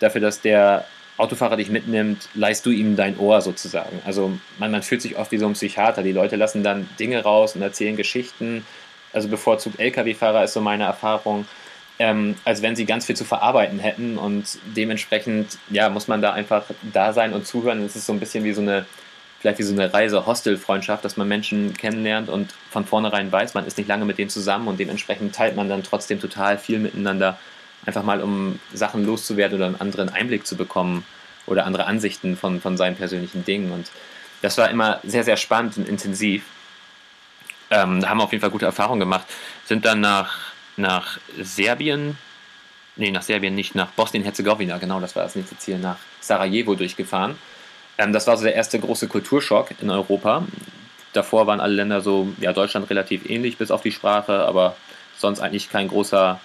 dafür, 0.00 0.20
dass 0.20 0.40
der 0.40 0.86
Autofahrer 1.16 1.56
dich 1.56 1.68
mitnimmt, 1.68 2.28
leist 2.34 2.66
du 2.66 2.70
ihm 2.70 2.96
dein 2.96 3.18
Ohr 3.18 3.40
sozusagen. 3.40 4.00
Also 4.04 4.32
man, 4.58 4.70
man 4.70 4.82
fühlt 4.82 5.02
sich 5.02 5.16
oft 5.16 5.30
wie 5.32 5.38
so 5.38 5.46
ein 5.46 5.52
Psychiater. 5.52 6.02
Die 6.02 6.12
Leute 6.12 6.36
lassen 6.36 6.62
dann 6.62 6.88
Dinge 6.98 7.22
raus 7.22 7.54
und 7.54 7.62
erzählen 7.62 7.96
Geschichten. 7.96 8.66
Also 9.12 9.28
bevorzugt 9.28 9.78
Lkw-Fahrer 9.78 10.44
ist 10.44 10.54
so 10.54 10.60
meine 10.60 10.84
Erfahrung 10.84 11.46
ähm, 11.98 12.34
als 12.44 12.62
wenn 12.62 12.74
sie 12.76 12.86
ganz 12.86 13.06
viel 13.06 13.16
zu 13.16 13.24
verarbeiten 13.24 13.78
hätten 13.78 14.18
und 14.18 14.58
dementsprechend 14.76 15.58
ja, 15.70 15.88
muss 15.88 16.08
man 16.08 16.20
da 16.22 16.32
einfach 16.32 16.64
da 16.92 17.12
sein 17.12 17.32
und 17.32 17.46
zuhören. 17.46 17.84
Es 17.84 17.94
ist 17.94 18.06
so 18.06 18.12
ein 18.12 18.20
bisschen 18.20 18.44
wie 18.44 18.52
so 18.52 18.60
eine, 18.60 18.84
vielleicht 19.40 19.58
wie 19.58 19.62
so 19.62 19.72
eine 19.72 19.92
Reise-Hostel-Freundschaft, 19.92 21.04
dass 21.04 21.16
man 21.16 21.28
Menschen 21.28 21.74
kennenlernt 21.74 22.28
und 22.28 22.52
von 22.70 22.84
vornherein 22.84 23.30
weiß, 23.30 23.54
man 23.54 23.66
ist 23.66 23.78
nicht 23.78 23.86
lange 23.86 24.04
mit 24.04 24.18
denen 24.18 24.30
zusammen 24.30 24.66
und 24.66 24.80
dementsprechend 24.80 25.34
teilt 25.34 25.54
man 25.54 25.68
dann 25.68 25.84
trotzdem 25.84 26.20
total 26.20 26.58
viel 26.58 26.80
miteinander, 26.80 27.38
einfach 27.86 28.02
mal 28.02 28.22
um 28.22 28.58
Sachen 28.72 29.04
loszuwerden 29.04 29.56
oder 29.56 29.66
einen 29.66 29.80
anderen 29.80 30.08
Einblick 30.08 30.46
zu 30.46 30.56
bekommen 30.56 31.04
oder 31.46 31.64
andere 31.66 31.86
Ansichten 31.86 32.36
von, 32.36 32.60
von 32.60 32.76
seinen 32.76 32.96
persönlichen 32.96 33.44
Dingen. 33.44 33.70
Und 33.70 33.90
das 34.42 34.58
war 34.58 34.68
immer 34.70 35.00
sehr, 35.04 35.22
sehr 35.22 35.36
spannend 35.36 35.76
und 35.76 35.88
intensiv. 35.88 36.44
Ähm, 37.70 38.00
da 38.00 38.08
haben 38.08 38.18
wir 38.18 38.24
auf 38.24 38.32
jeden 38.32 38.40
Fall 38.40 38.50
gute 38.50 38.66
Erfahrungen 38.66 39.00
gemacht. 39.00 39.26
Sind 39.64 39.84
dann 39.84 40.00
nach 40.00 40.53
nach 40.76 41.18
Serbien, 41.40 42.16
nee, 42.96 43.10
nach 43.10 43.22
Serbien 43.22 43.54
nicht, 43.54 43.74
nach 43.74 43.90
Bosnien-Herzegowina, 43.92 44.78
genau, 44.78 45.00
das 45.00 45.16
war 45.16 45.24
das 45.24 45.36
nächste 45.36 45.58
Ziel, 45.58 45.78
nach 45.78 45.96
Sarajevo 46.20 46.74
durchgefahren. 46.74 47.36
Ähm, 47.98 48.12
das 48.12 48.26
war 48.26 48.36
so 48.36 48.44
der 48.44 48.54
erste 48.54 48.78
große 48.78 49.08
Kulturschock 49.08 49.70
in 49.80 49.90
Europa. 49.90 50.46
Davor 51.12 51.46
waren 51.46 51.60
alle 51.60 51.74
Länder 51.74 52.00
so, 52.00 52.28
ja, 52.40 52.52
Deutschland 52.52 52.90
relativ 52.90 53.28
ähnlich, 53.28 53.56
bis 53.56 53.70
auf 53.70 53.82
die 53.82 53.92
Sprache, 53.92 54.44
aber 54.44 54.76
sonst 55.16 55.40
eigentlich 55.40 55.70
kein 55.70 55.88
großer, 55.88 56.40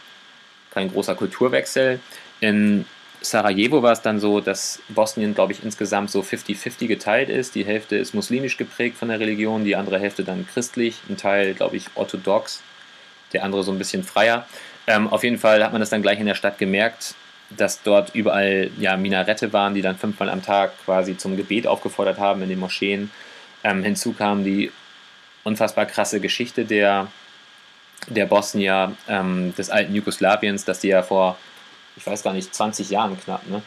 kein 0.71 0.91
großer 0.91 1.15
Kulturwechsel. 1.15 1.99
In 2.39 2.85
Sarajevo 3.21 3.81
war 3.83 3.91
es 3.91 4.01
dann 4.01 4.19
so, 4.19 4.39
dass 4.39 4.79
Bosnien, 4.89 5.33
glaube 5.33 5.53
ich, 5.53 5.63
insgesamt 5.63 6.11
so 6.11 6.21
50-50 6.21 6.87
geteilt 6.87 7.29
ist. 7.29 7.55
Die 7.55 7.65
Hälfte 7.65 7.97
ist 7.97 8.13
muslimisch 8.13 8.57
geprägt 8.57 8.97
von 8.97 9.09
der 9.09 9.19
Religion, 9.19 9.65
die 9.65 9.75
andere 9.75 9.99
Hälfte 9.99 10.23
dann 10.23 10.47
christlich, 10.47 11.01
ein 11.09 11.17
Teil, 11.17 11.53
glaube 11.53 11.75
ich, 11.75 11.87
orthodox 11.95 12.61
der 13.33 13.43
andere 13.43 13.63
so 13.63 13.71
ein 13.71 13.77
bisschen 13.77 14.03
freier. 14.03 14.45
Ähm, 14.87 15.07
auf 15.07 15.23
jeden 15.23 15.37
Fall 15.37 15.63
hat 15.63 15.71
man 15.71 15.81
das 15.81 15.89
dann 15.89 16.01
gleich 16.01 16.19
in 16.19 16.25
der 16.25 16.35
Stadt 16.35 16.57
gemerkt, 16.57 17.15
dass 17.49 17.81
dort 17.81 18.13
überall 18.15 18.69
ja, 18.79 18.97
Minarette 18.97 19.53
waren, 19.53 19.73
die 19.73 19.81
dann 19.81 19.97
fünfmal 19.97 20.29
am 20.29 20.43
Tag 20.43 20.71
quasi 20.85 21.17
zum 21.17 21.37
Gebet 21.37 21.67
aufgefordert 21.67 22.19
haben 22.19 22.41
in 22.41 22.49
den 22.49 22.59
Moscheen. 22.59 23.11
Ähm, 23.63 23.83
hinzu 23.83 24.13
kam 24.13 24.43
die 24.43 24.71
unfassbar 25.43 25.85
krasse 25.85 26.19
Geschichte 26.19 26.65
der, 26.65 27.07
der 28.07 28.25
Bosnier, 28.25 28.95
ähm, 29.07 29.53
des 29.55 29.69
alten 29.69 29.95
Jugoslawiens, 29.95 30.65
dass 30.65 30.79
die 30.79 30.89
ja 30.89 31.01
vor, 31.01 31.37
ich 31.97 32.05
weiß 32.05 32.23
gar 32.23 32.33
nicht, 32.33 32.53
20 32.53 32.89
Jahren 32.89 33.19
knapp, 33.19 33.47
ne? 33.47 33.61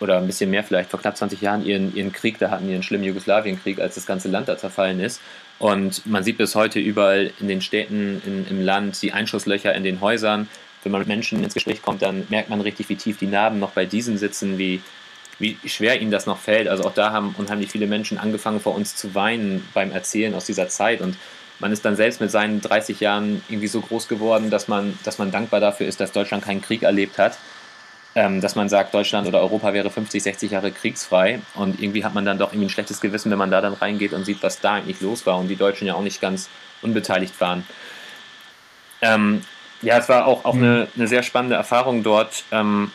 Oder 0.00 0.18
ein 0.18 0.26
bisschen 0.26 0.50
mehr 0.50 0.64
vielleicht, 0.64 0.90
vor 0.90 1.00
knapp 1.00 1.16
20 1.16 1.40
Jahren 1.40 1.64
ihren, 1.64 1.94
ihren 1.94 2.12
Krieg 2.12 2.38
da 2.38 2.50
hatten, 2.50 2.68
ihren 2.68 2.82
schlimmen 2.82 3.04
Jugoslawienkrieg, 3.04 3.80
als 3.80 3.94
das 3.94 4.06
ganze 4.06 4.28
Land 4.28 4.48
da 4.48 4.58
zerfallen 4.58 5.00
ist. 5.00 5.20
Und 5.58 6.04
man 6.06 6.22
sieht 6.22 6.36
bis 6.36 6.54
heute 6.54 6.80
überall 6.80 7.30
in 7.40 7.48
den 7.48 7.62
Städten, 7.62 8.20
in, 8.26 8.46
im 8.48 8.64
Land, 8.64 9.00
die 9.02 9.12
Einschusslöcher 9.12 9.74
in 9.74 9.84
den 9.84 10.00
Häusern. 10.00 10.48
Wenn 10.82 10.92
man 10.92 11.00
mit 11.00 11.08
Menschen 11.08 11.42
ins 11.42 11.54
Gespräch 11.54 11.82
kommt, 11.82 12.02
dann 12.02 12.26
merkt 12.28 12.50
man 12.50 12.60
richtig, 12.60 12.88
wie 12.88 12.96
tief 12.96 13.18
die 13.18 13.26
Narben 13.26 13.58
noch 13.58 13.70
bei 13.70 13.86
diesen 13.86 14.18
sitzen, 14.18 14.58
wie, 14.58 14.82
wie 15.38 15.56
schwer 15.64 16.00
ihnen 16.00 16.10
das 16.10 16.26
noch 16.26 16.38
fällt. 16.38 16.68
Also 16.68 16.84
auch 16.84 16.94
da 16.94 17.12
haben 17.12 17.34
unheimlich 17.38 17.70
viele 17.70 17.86
Menschen 17.86 18.18
angefangen 18.18 18.60
vor 18.60 18.74
uns 18.74 18.94
zu 18.96 19.14
weinen 19.14 19.66
beim 19.72 19.92
Erzählen 19.92 20.34
aus 20.34 20.44
dieser 20.44 20.68
Zeit 20.68 21.00
und 21.00 21.16
man 21.58 21.72
ist 21.72 21.84
dann 21.84 21.96
selbst 21.96 22.20
mit 22.20 22.30
seinen 22.30 22.60
30 22.60 23.00
Jahren 23.00 23.42
irgendwie 23.48 23.68
so 23.68 23.80
groß 23.80 24.08
geworden, 24.08 24.50
dass 24.50 24.68
man, 24.68 24.98
dass 25.04 25.18
man 25.18 25.30
dankbar 25.30 25.60
dafür 25.60 25.86
ist, 25.86 26.00
dass 26.00 26.12
Deutschland 26.12 26.44
keinen 26.44 26.60
Krieg 26.60 26.82
erlebt 26.82 27.18
hat. 27.18 27.38
Ähm, 28.16 28.40
dass 28.40 28.54
man 28.54 28.68
sagt, 28.68 28.94
Deutschland 28.94 29.28
oder 29.28 29.40
Europa 29.40 29.74
wäre 29.74 29.90
50, 29.90 30.22
60 30.22 30.50
Jahre 30.50 30.72
kriegsfrei. 30.72 31.40
Und 31.54 31.80
irgendwie 31.80 32.02
hat 32.02 32.14
man 32.14 32.24
dann 32.24 32.38
doch 32.38 32.50
irgendwie 32.50 32.66
ein 32.66 32.70
schlechtes 32.70 33.00
Gewissen, 33.02 33.30
wenn 33.30 33.38
man 33.38 33.50
da 33.50 33.60
dann 33.60 33.74
reingeht 33.74 34.14
und 34.14 34.24
sieht, 34.24 34.42
was 34.42 34.60
da 34.60 34.74
eigentlich 34.74 35.02
los 35.02 35.26
war 35.26 35.38
und 35.38 35.48
die 35.48 35.56
Deutschen 35.56 35.86
ja 35.86 35.94
auch 35.94 36.02
nicht 36.02 36.20
ganz 36.20 36.48
unbeteiligt 36.80 37.38
waren. 37.40 37.66
Ähm, 39.02 39.42
ja, 39.82 39.98
es 39.98 40.08
war 40.08 40.26
auch, 40.26 40.46
auch 40.46 40.54
eine, 40.54 40.88
eine 40.96 41.06
sehr 41.06 41.22
spannende 41.22 41.56
Erfahrung 41.56 42.02
dort. 42.02 42.44
Ähm, 42.50 42.90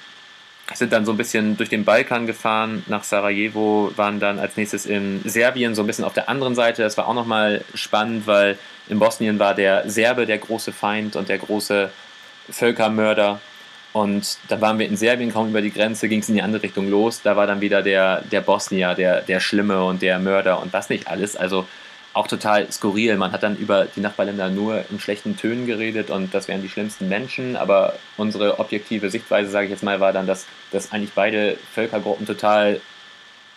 sind 0.73 0.93
dann 0.93 1.05
so 1.05 1.11
ein 1.11 1.17
bisschen 1.17 1.57
durch 1.57 1.69
den 1.69 1.85
Balkan 1.85 2.25
gefahren, 2.25 2.83
nach 2.87 3.03
Sarajevo, 3.03 3.91
waren 3.95 4.19
dann 4.19 4.39
als 4.39 4.57
nächstes 4.57 4.85
in 4.85 5.21
Serbien, 5.25 5.75
so 5.75 5.83
ein 5.83 5.87
bisschen 5.87 6.05
auf 6.05 6.13
der 6.13 6.29
anderen 6.29 6.55
Seite. 6.55 6.81
Das 6.81 6.97
war 6.97 7.07
auch 7.07 7.13
nochmal 7.13 7.63
spannend, 7.73 8.25
weil 8.25 8.57
in 8.87 8.99
Bosnien 8.99 9.37
war 9.39 9.53
der 9.53 9.89
Serbe 9.89 10.25
der 10.25 10.37
große 10.37 10.71
Feind 10.71 11.15
und 11.15 11.29
der 11.29 11.37
große 11.37 11.91
Völkermörder. 12.49 13.39
Und 13.93 14.37
da 14.47 14.61
waren 14.61 14.79
wir 14.79 14.87
in 14.87 14.95
Serbien, 14.95 15.33
kaum 15.33 15.49
über 15.49 15.61
die 15.61 15.71
Grenze, 15.71 16.07
ging 16.07 16.21
es 16.21 16.29
in 16.29 16.35
die 16.35 16.41
andere 16.41 16.63
Richtung 16.63 16.89
los. 16.89 17.21
Da 17.21 17.35
war 17.35 17.45
dann 17.45 17.61
wieder 17.61 17.81
der, 17.81 18.21
der 18.21 18.41
Bosnier, 18.41 18.93
der, 18.95 19.21
der 19.21 19.39
Schlimme 19.39 19.83
und 19.83 20.01
der 20.01 20.19
Mörder 20.19 20.61
und 20.61 20.71
was 20.71 20.89
nicht 20.89 21.07
alles. 21.07 21.35
Also 21.35 21.65
auch 22.13 22.27
total 22.27 22.71
skurril. 22.71 23.15
Man 23.17 23.31
hat 23.31 23.43
dann 23.43 23.55
über 23.57 23.85
die 23.85 24.01
Nachbarländer 24.01 24.49
nur 24.49 24.83
in 24.89 24.99
schlechten 24.99 25.37
Tönen 25.37 25.65
geredet 25.65 26.09
und 26.09 26.33
das 26.33 26.47
wären 26.47 26.61
die 26.61 26.69
schlimmsten 26.69 27.07
Menschen, 27.07 27.55
aber 27.55 27.93
unsere 28.17 28.59
objektive 28.59 29.09
Sichtweise, 29.09 29.49
sage 29.49 29.65
ich 29.65 29.71
jetzt 29.71 29.83
mal, 29.83 29.99
war 29.99 30.11
dann, 30.11 30.27
dass, 30.27 30.45
dass 30.71 30.91
eigentlich 30.91 31.13
beide 31.13 31.57
Völkergruppen 31.73 32.25
total 32.25 32.81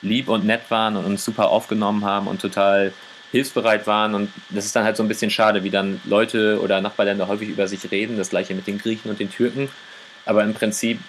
lieb 0.03 0.29
und 0.29 0.45
nett 0.45 0.63
waren 0.69 0.97
und 0.97 1.05
uns 1.05 1.25
super 1.25 1.49
aufgenommen 1.49 2.05
haben 2.05 2.29
und 2.29 2.41
total 2.41 2.93
hilfsbereit 3.33 3.89
waren 3.89 4.15
und 4.15 4.31
das 4.51 4.65
ist 4.65 4.77
dann 4.77 4.85
halt 4.85 4.97
so 4.97 5.03
ein 5.03 5.09
bisschen 5.09 5.31
schade, 5.31 5.65
wie 5.65 5.71
dann 5.71 6.01
Leute 6.05 6.61
oder 6.63 6.81
Nachbarländer 6.81 7.27
häufig 7.27 7.49
über 7.49 7.67
sich 7.67 7.91
reden, 7.91 8.17
das 8.17 8.31
gleiche 8.31 8.55
mit 8.55 8.69
den 8.69 8.79
Griechen 8.79 9.11
und 9.11 9.19
den 9.19 9.31
Türken, 9.31 9.69
aber 10.25 10.45
im 10.45 10.55
Prinzip 10.55 11.01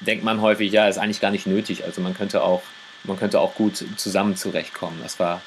denkt 0.00 0.24
man 0.24 0.40
häufig, 0.40 0.72
ja, 0.72 0.88
ist 0.88 0.98
eigentlich 0.98 1.20
gar 1.20 1.30
nicht 1.30 1.46
nötig, 1.46 1.84
also 1.84 2.00
man 2.00 2.14
könnte 2.14 2.42
auch, 2.42 2.62
man 3.04 3.18
könnte 3.18 3.40
auch 3.40 3.54
gut 3.54 3.84
zusammen 3.96 4.36
zurechtkommen. 4.36 4.98
Das 5.02 5.18
war 5.18 5.40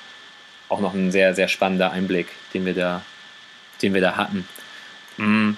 auch 0.70 0.80
noch 0.80 0.94
ein 0.94 1.12
sehr, 1.12 1.36
sehr 1.36 1.48
spannender 1.48 1.92
Einblick, 1.92 2.28
den 2.54 2.66
wir 2.66 2.74
da, 2.74 3.02
den 3.82 3.94
wir 3.94 4.02
da 4.02 4.16
hatten. 4.16 4.48
Mm, 5.18 5.52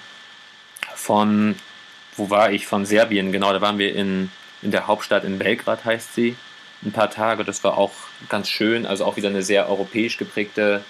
von, 0.94 1.56
wo 2.16 2.30
war 2.30 2.50
ich? 2.50 2.66
Von 2.66 2.84
Serbien, 2.84 3.32
genau, 3.32 3.52
da 3.52 3.60
waren 3.60 3.78
wir 3.78 3.94
in, 3.94 4.30
in 4.62 4.70
der 4.70 4.86
Hauptstadt 4.86 5.24
in 5.24 5.38
Belgrad, 5.38 5.84
heißt 5.84 6.14
sie, 6.14 6.36
ein 6.84 6.92
paar 6.92 7.10
Tage. 7.10 7.44
Das 7.44 7.62
war 7.64 7.78
auch 7.78 7.92
ganz 8.28 8.48
schön, 8.48 8.86
also 8.86 9.04
auch 9.04 9.16
wieder 9.16 9.28
eine 9.28 9.42
sehr 9.42 9.68
europäisch 9.68 10.16
geprägte 10.16 10.84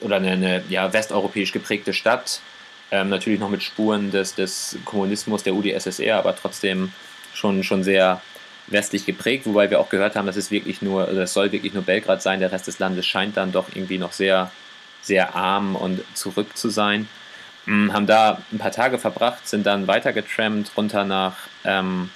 oder 0.00 0.16
eine, 0.16 0.32
eine 0.32 0.64
ja, 0.68 0.92
westeuropäisch 0.92 1.52
geprägte 1.52 1.92
Stadt. 1.92 2.40
Ähm, 2.90 3.08
natürlich 3.08 3.40
noch 3.40 3.50
mit 3.50 3.62
Spuren 3.62 4.10
des, 4.10 4.34
des 4.34 4.78
Kommunismus, 4.84 5.42
der 5.42 5.54
UdSSR, 5.54 6.18
aber 6.18 6.36
trotzdem 6.36 6.92
schon, 7.34 7.64
schon 7.64 7.82
sehr 7.82 8.20
westlich 8.68 9.06
geprägt, 9.06 9.46
wobei 9.46 9.70
wir 9.70 9.80
auch 9.80 9.88
gehört 9.88 10.16
haben, 10.16 10.26
dass 10.26 10.36
es 10.36 10.50
wirklich 10.50 10.82
nur, 10.82 11.08
oder 11.08 11.22
es 11.22 11.32
soll 11.32 11.52
wirklich 11.52 11.74
nur 11.74 11.82
Belgrad 11.82 12.22
sein, 12.22 12.40
der 12.40 12.52
Rest 12.52 12.66
des 12.66 12.78
Landes 12.78 13.06
scheint 13.06 13.36
dann 13.36 13.52
doch 13.52 13.68
irgendwie 13.74 13.98
noch 13.98 14.12
sehr, 14.12 14.50
sehr 15.02 15.34
arm 15.34 15.76
und 15.76 16.02
zurück 16.14 16.56
zu 16.56 16.68
sein. 16.68 17.08
Hm, 17.66 17.92
haben 17.92 18.06
da 18.06 18.40
ein 18.52 18.58
paar 18.58 18.72
Tage 18.72 18.98
verbracht, 18.98 19.46
sind 19.48 19.66
dann 19.66 19.86
weitergetrampt 19.86 20.72
runter 20.76 21.04
nach 21.04 21.36
ähm, 21.64 22.10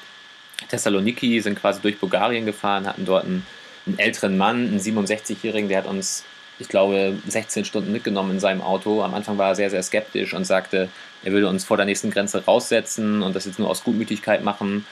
Thessaloniki, 0.69 1.41
sind 1.41 1.61
quasi 1.61 1.81
durch 1.81 1.99
Bulgarien 1.99 2.47
gefahren, 2.47 2.87
hatten 2.87 3.05
dort 3.05 3.25
einen, 3.25 3.47
einen 3.87 3.99
älteren 3.99 4.37
Mann, 4.37 4.69
einen 4.69 4.81
67-Jährigen, 4.81 5.69
der 5.69 5.79
hat 5.79 5.87
uns, 5.87 6.25
ich 6.61 6.69
glaube, 6.69 7.17
16 7.27 7.65
Stunden 7.65 7.93
mitgenommen 7.93 8.33
in 8.33 8.41
seinem 8.41 8.61
Auto. 8.61 9.03
Am 9.03 9.15
Anfang 9.15 9.39
war 9.39 9.49
er 9.49 9.55
sehr, 9.55 9.71
sehr 9.71 9.83
skeptisch 9.83 10.35
und 10.35 10.45
sagte, 10.45 10.89
er 11.25 11.33
würde 11.33 11.49
uns 11.49 11.65
vor 11.65 11.77
der 11.77 11.87
nächsten 11.87 12.11
Grenze 12.11 12.45
raussetzen 12.45 13.23
und 13.23 13.35
das 13.35 13.47
jetzt 13.47 13.59
nur 13.59 13.71
aus 13.71 13.83
Gutmütigkeit 13.83 14.45
machen. 14.45 14.87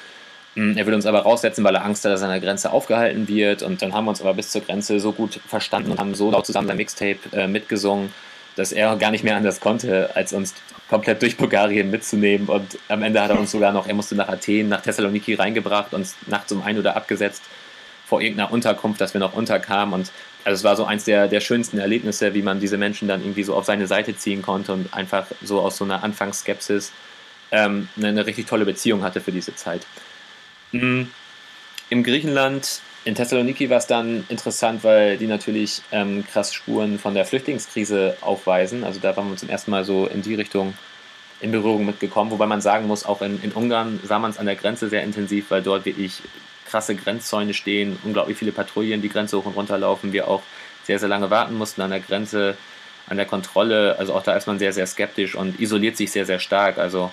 Hm, 0.54 0.76
er 0.76 0.86
will 0.86 0.94
uns 0.94 1.06
aber 1.06 1.20
raussetzen, 1.20 1.62
weil 1.64 1.74
er 1.74 1.84
Angst 1.84 2.04
hat, 2.04 2.12
dass 2.12 2.22
er 2.22 2.28
an 2.28 2.32
der 2.32 2.40
Grenze 2.40 2.72
aufgehalten 2.72 3.28
wird. 3.28 3.62
Und 3.62 3.82
dann 3.82 3.92
haben 3.92 4.06
wir 4.06 4.10
uns 4.10 4.20
aber 4.20 4.34
bis 4.34 4.50
zur 4.50 4.62
Grenze 4.62 4.98
so 4.98 5.12
gut 5.12 5.40
verstanden 5.46 5.90
und 5.90 6.00
haben 6.00 6.14
so 6.14 6.30
laut 6.30 6.46
zusammen 6.46 6.68
sein 6.68 6.76
Mixtape 6.76 7.18
äh, 7.32 7.46
mitgesungen, 7.46 8.12
dass 8.56 8.72
er 8.72 8.96
gar 8.96 9.10
nicht 9.10 9.22
mehr 9.22 9.36
anders 9.36 9.60
konnte, 9.60 10.10
als 10.16 10.32
uns 10.32 10.54
komplett 10.88 11.22
durch 11.22 11.36
Bulgarien 11.36 11.90
mitzunehmen. 11.90 12.48
Und 12.48 12.78
am 12.88 13.02
Ende 13.02 13.22
hat 13.22 13.30
er 13.30 13.38
uns 13.38 13.50
sogar 13.50 13.72
noch, 13.72 13.86
er 13.86 13.94
musste 13.94 14.14
nach 14.14 14.28
Athen, 14.28 14.68
nach 14.68 14.80
Thessaloniki 14.80 15.34
reingebracht, 15.34 15.92
uns 15.92 16.16
nachts 16.26 16.50
um 16.50 16.62
ein 16.62 16.78
oder 16.78 16.96
abgesetzt 16.96 17.42
vor 18.08 18.22
irgendeiner 18.22 18.50
Unterkunft, 18.50 19.00
dass 19.00 19.12
wir 19.12 19.20
noch 19.20 19.34
unterkamen. 19.34 19.92
Und 19.92 20.10
also 20.44 20.56
es 20.56 20.64
war 20.64 20.76
so 20.76 20.84
eins 20.84 21.04
der, 21.04 21.28
der 21.28 21.40
schönsten 21.40 21.78
Erlebnisse, 21.78 22.34
wie 22.34 22.42
man 22.42 22.60
diese 22.60 22.78
Menschen 22.78 23.08
dann 23.08 23.20
irgendwie 23.20 23.42
so 23.42 23.54
auf 23.54 23.64
seine 23.64 23.86
Seite 23.86 24.16
ziehen 24.16 24.42
konnte 24.42 24.72
und 24.72 24.94
einfach 24.94 25.26
so 25.42 25.60
aus 25.60 25.76
so 25.76 25.84
einer 25.84 26.02
Anfangsskepsis 26.02 26.92
ähm, 27.50 27.88
eine, 27.96 28.08
eine 28.08 28.26
richtig 28.26 28.46
tolle 28.46 28.64
Beziehung 28.64 29.02
hatte 29.02 29.20
für 29.20 29.32
diese 29.32 29.54
Zeit. 29.54 29.86
Mhm. 30.72 31.10
Im 31.90 32.02
Griechenland, 32.02 32.80
in 33.04 33.14
Thessaloniki 33.14 33.70
war 33.70 33.78
es 33.78 33.86
dann 33.86 34.24
interessant, 34.28 34.84
weil 34.84 35.16
die 35.16 35.26
natürlich 35.26 35.82
ähm, 35.92 36.24
krass 36.26 36.52
Spuren 36.52 36.98
von 36.98 37.14
der 37.14 37.24
Flüchtlingskrise 37.24 38.16
aufweisen. 38.20 38.84
Also 38.84 39.00
da 39.00 39.16
waren 39.16 39.30
wir 39.30 39.36
zum 39.36 39.48
ersten 39.48 39.70
Mal 39.70 39.84
so 39.84 40.06
in 40.06 40.22
die 40.22 40.34
Richtung 40.34 40.74
in 41.40 41.52
Berührung 41.52 41.86
mitgekommen. 41.86 42.30
Wobei 42.30 42.46
man 42.46 42.60
sagen 42.60 42.86
muss, 42.86 43.06
auch 43.06 43.22
in, 43.22 43.42
in 43.42 43.52
Ungarn 43.52 44.00
sah 44.04 44.18
man 44.18 44.30
es 44.30 44.38
an 44.38 44.46
der 44.46 44.56
Grenze 44.56 44.88
sehr 44.88 45.02
intensiv, 45.02 45.50
weil 45.50 45.62
dort 45.62 45.84
wirklich 45.86 46.20
krasse 46.68 46.94
Grenzzäune 46.94 47.54
stehen, 47.54 47.98
unglaublich 48.04 48.36
viele 48.36 48.52
Patrouillen 48.52 49.02
die 49.02 49.08
Grenze 49.08 49.38
hoch 49.38 49.46
und 49.46 49.56
runter 49.56 49.78
laufen. 49.78 50.12
Wir 50.12 50.28
auch 50.28 50.42
sehr, 50.84 50.98
sehr 50.98 51.08
lange 51.08 51.30
warten 51.30 51.56
mussten 51.56 51.82
an 51.82 51.90
der 51.90 52.00
Grenze, 52.00 52.56
an 53.08 53.16
der 53.16 53.26
Kontrolle. 53.26 53.96
Also 53.98 54.14
auch 54.14 54.22
da 54.22 54.34
ist 54.34 54.46
man 54.46 54.58
sehr, 54.58 54.72
sehr 54.72 54.86
skeptisch 54.86 55.34
und 55.34 55.60
isoliert 55.60 55.96
sich 55.96 56.10
sehr, 56.10 56.26
sehr 56.26 56.38
stark. 56.38 56.78
Also 56.78 57.10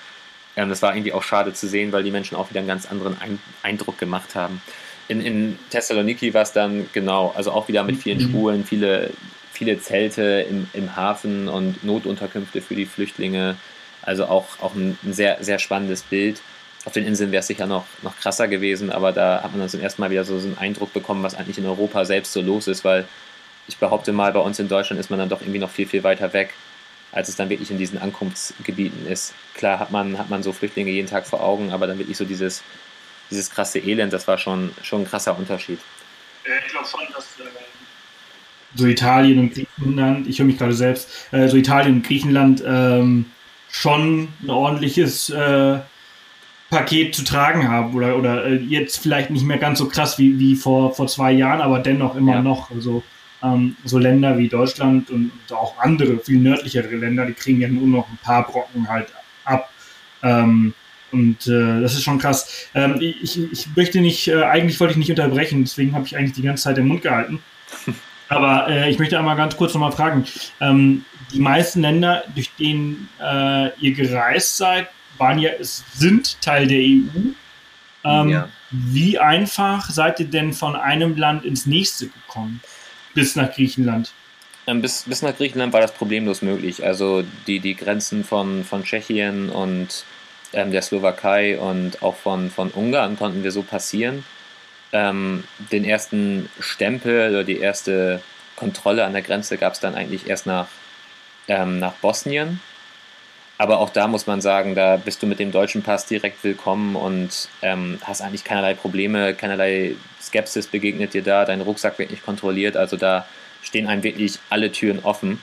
ähm, 0.56 0.70
das 0.70 0.82
war 0.82 0.96
irgendwie 0.96 1.14
auch 1.14 1.24
schade 1.24 1.54
zu 1.54 1.68
sehen, 1.68 1.92
weil 1.92 2.04
die 2.04 2.12
Menschen 2.12 2.36
auch 2.36 2.50
wieder 2.50 2.60
einen 2.60 2.68
ganz 2.68 2.86
anderen 2.86 3.20
Ein 3.20 3.40
Eindruck 3.64 3.98
gemacht 3.98 4.36
haben. 4.36 4.62
In, 5.08 5.22
in 5.22 5.60
Thessaloniki 5.70 6.34
war 6.34 6.42
es 6.42 6.52
dann 6.52 6.90
genau, 6.94 7.34
also 7.36 7.52
auch 7.52 7.68
wieder 7.68 7.84
mit 7.84 7.98
vielen 7.98 8.18
mhm. 8.20 8.30
Spulen, 8.30 8.66
viele, 8.66 9.12
viele 9.52 9.80
Zelte 9.80 10.46
im, 10.50 10.68
im 10.74 10.96
Hafen 10.96 11.48
und 11.48 11.84
Notunterkünfte 11.84 12.62
für 12.62 12.76
die 12.76 12.86
Flüchtlinge. 12.86 13.56
Also 14.02 14.26
auch, 14.26 14.60
auch 14.62 14.74
ein 14.76 14.98
sehr, 15.04 15.44
sehr 15.44 15.60
spannendes 15.60 16.04
Bild. 16.04 16.42
Auf 16.86 16.94
den 16.94 17.06
Inseln 17.06 17.32
wäre 17.32 17.42
es 17.42 17.48
sicher 17.48 17.66
noch, 17.66 17.86
noch 18.04 18.18
krasser 18.18 18.48
gewesen, 18.48 18.92
aber 18.92 19.12
da 19.12 19.42
hat 19.44 19.52
man 19.52 19.60
dann 19.60 19.70
zum 19.70 19.82
ersten 19.82 20.02
Mal 20.02 20.12
wieder 20.12 20.24
so, 20.24 20.40
so 20.40 20.48
einen 20.48 20.58
Eindruck 20.58 20.94
bekommen, 20.94 21.24
was 21.24 21.36
eigentlich 21.36 21.58
in 21.58 21.66
Europa 21.66 22.06
selbst 22.06 22.32
so 22.32 22.42
los 22.42 22.68
ist, 22.68 22.86
weil 22.86 23.08
ich 23.68 23.78
behaupte 23.78 24.12
mal, 24.12 24.32
bei 24.32 24.40
uns 24.40 24.60
in 24.60 24.68
Deutschland 24.68 25.00
ist 25.00 25.10
man 25.10 25.18
dann 25.18 25.30
doch 25.30 25.42
irgendwie 25.42 25.60
noch 25.60 25.72
viel, 25.72 25.88
viel 25.88 26.04
weiter 26.04 26.34
weg 26.34 26.54
als 27.16 27.30
es 27.30 27.38
dann 27.38 27.50
wirklich 27.50 27.72
in 27.72 27.78
diesen 27.78 27.98
Ankunftsgebieten 27.98 29.08
ist. 29.08 29.34
Klar 29.54 29.80
hat 29.80 29.90
man, 29.90 30.20
hat 30.20 30.30
man 30.30 30.44
so 30.44 30.52
Flüchtlinge 30.52 30.92
jeden 30.92 31.08
Tag 31.08 31.26
vor 31.26 31.42
Augen, 31.42 31.72
aber 31.72 31.88
dann 31.88 31.98
wirklich 31.98 32.18
so 32.18 32.26
dieses, 32.26 32.62
dieses 33.32 33.50
krasse 33.50 33.80
Elend, 33.80 34.12
das 34.12 34.28
war 34.28 34.38
schon, 34.38 34.72
schon 34.84 35.02
ein 35.02 35.08
krasser 35.08 35.38
Unterschied. 35.38 35.80
Ich 36.44 36.72
glaube 36.72 36.86
schon, 36.86 37.00
dass 37.16 37.24
äh, 37.40 37.50
so 38.76 38.86
Italien 38.86 39.40
und 39.40 39.54
Griechenland, 39.54 40.28
ich 40.28 40.40
höre 40.40 40.46
mich 40.46 40.58
gerade 40.58 40.74
selbst, 40.74 41.10
äh, 41.32 41.48
so 41.48 41.56
Italien 41.56 41.96
und 41.96 42.06
Griechenland 42.06 42.62
ähm, 42.68 43.32
schon 43.72 44.28
ein 44.44 44.50
ordentliches 44.50 45.30
äh, 45.30 45.80
Paket 46.70 47.16
zu 47.16 47.24
tragen 47.24 47.70
haben 47.70 47.94
oder, 47.94 48.18
oder 48.18 48.46
äh, 48.46 48.56
jetzt 48.56 48.98
vielleicht 48.98 49.30
nicht 49.30 49.46
mehr 49.46 49.58
ganz 49.58 49.80
so 49.80 49.88
krass 49.88 50.18
wie, 50.18 50.40
wie 50.40 50.56
vor, 50.56 50.94
vor 50.94 51.08
zwei 51.08 51.32
Jahren, 51.32 51.62
aber 51.62 51.80
dennoch 51.80 52.16
immer 52.16 52.36
ja. 52.36 52.42
noch. 52.42 52.72
Also 52.72 53.04
ähm, 53.44 53.76
so 53.84 53.98
Länder 53.98 54.38
wie 54.38 54.48
Deutschland 54.48 55.10
und, 55.12 55.32
und, 55.32 55.56
auch 55.56 55.78
andere, 55.78 56.18
viel 56.20 56.40
nördlichere 56.40 56.96
Länder, 56.96 57.26
die 57.26 57.34
kriegen 57.34 57.62
ja 57.62 57.68
nur 57.68 57.88
noch 57.88 58.10
ein 58.10 58.18
paar 58.24 58.46
Brocken 58.48 58.88
halt 58.88 59.08
ab. 59.44 59.70
Ähm, 60.24 60.74
und 61.12 61.48
äh, 61.48 61.82
das 61.82 61.94
ist 61.94 62.04
schon 62.04 62.18
krass. 62.18 62.68
Ähm, 62.74 62.98
ich, 63.00 63.40
ich 63.52 63.68
möchte 63.76 64.02
nicht, 64.02 64.28
äh, 64.28 64.44
eigentlich 64.44 64.80
wollte 64.80 64.94
ich 64.94 64.98
nicht 64.98 65.12
unterbrechen, 65.12 65.64
deswegen 65.64 65.94
habe 65.94 66.06
ich 66.06 66.18
eigentlich 66.18 66.34
die 66.34 66.42
ganze 66.42 66.64
Zeit 66.64 66.78
den 66.78 66.88
Mund 66.88 67.04
gehalten. 67.04 67.40
Aber 68.28 68.68
äh, 68.68 68.90
ich 68.90 68.98
möchte 68.98 69.18
einmal 69.20 69.38
ganz 69.38 69.56
kurz 69.56 69.74
nochmal 69.74 69.92
fragen. 69.92 70.26
Ähm, 70.60 71.06
die 71.32 71.40
meisten 71.40 71.82
Länder, 71.82 72.24
durch 72.34 72.52
denen 72.56 73.08
äh, 73.22 73.70
ihr 73.80 73.94
gereist 73.94 74.58
seid, 74.58 74.88
waren 75.18 75.40
ja, 75.40 75.52
sind 75.60 76.42
Teil 76.42 76.68
der 76.68 76.80
EU. 76.80 77.20
Ähm, 78.04 78.30
ja. 78.30 78.50
Wie 78.72 79.18
einfach 79.20 79.90
seid 79.90 80.20
ihr 80.20 80.28
denn 80.28 80.54
von 80.54 80.76
einem 80.76 81.16
Land 81.18 81.46
ins 81.46 81.66
nächste 81.66 82.08
gekommen? 82.08 82.62
bis 83.16 83.36
nach 83.36 83.52
Griechenland? 83.52 84.12
Ähm, 84.68 84.82
bis, 84.82 85.04
bis 85.08 85.24
nach 85.24 85.36
Griechenland 85.36 85.74
war 85.74 85.82
das 85.82 85.94
problemlos 85.94 86.44
möglich. 86.44 86.86
Also 86.86 87.24
die, 87.48 87.60
die 87.60 87.76
Grenzen 87.76 88.24
von, 88.24 88.64
von 88.64 88.84
Tschechien 88.84 89.50
und 89.50 90.06
ähm, 90.54 90.72
der 90.72 90.84
Slowakei 90.84 91.58
und 91.58 92.04
auch 92.04 92.16
von, 92.16 92.52
von 92.52 92.70
Ungarn 92.70 93.18
konnten 93.18 93.44
wir 93.44 93.52
so 93.52 93.64
passieren. 93.64 94.24
Ähm, 94.92 95.46
den 95.72 95.84
ersten 95.84 96.50
Stempel 96.60 97.32
oder 97.32 97.44
die 97.44 97.58
erste 97.58 98.22
Kontrolle 98.56 99.04
an 99.06 99.14
der 99.14 99.24
Grenze 99.24 99.58
gab 99.58 99.74
es 99.74 99.80
dann 99.80 99.96
eigentlich 99.96 100.28
erst 100.28 100.46
nach, 100.46 100.68
ähm, 101.48 101.80
nach 101.80 101.94
Bosnien. 101.94 102.60
Aber 103.58 103.80
auch 103.80 103.90
da 103.90 104.08
muss 104.08 104.28
man 104.28 104.42
sagen, 104.42 104.76
da 104.76 104.98
bist 104.98 105.24
du 105.24 105.28
mit 105.28 105.40
dem 105.40 105.52
deutschen 105.52 105.82
Pass 105.82 106.06
direkt 106.06 106.44
willkommen 106.44 106.96
und 106.96 107.48
ähm, 107.62 108.00
hast 108.04 108.22
eigentlich 108.22 108.44
keinerlei 108.44 108.74
Probleme, 108.74 109.34
keinerlei 109.34 109.96
Skepsis 110.22 110.68
begegnet 110.68 111.14
dir 111.14 111.24
da, 111.24 111.46
dein 111.46 111.62
Rucksack 111.62 111.98
wird 111.98 112.12
nicht 112.12 112.26
kontrolliert, 112.26 112.76
also 112.76 112.98
da 112.98 113.26
stehen 113.62 113.88
einem 113.88 114.04
wirklich 114.04 114.40
alle 114.50 114.72
Türen 114.74 115.00
offen. 115.04 115.42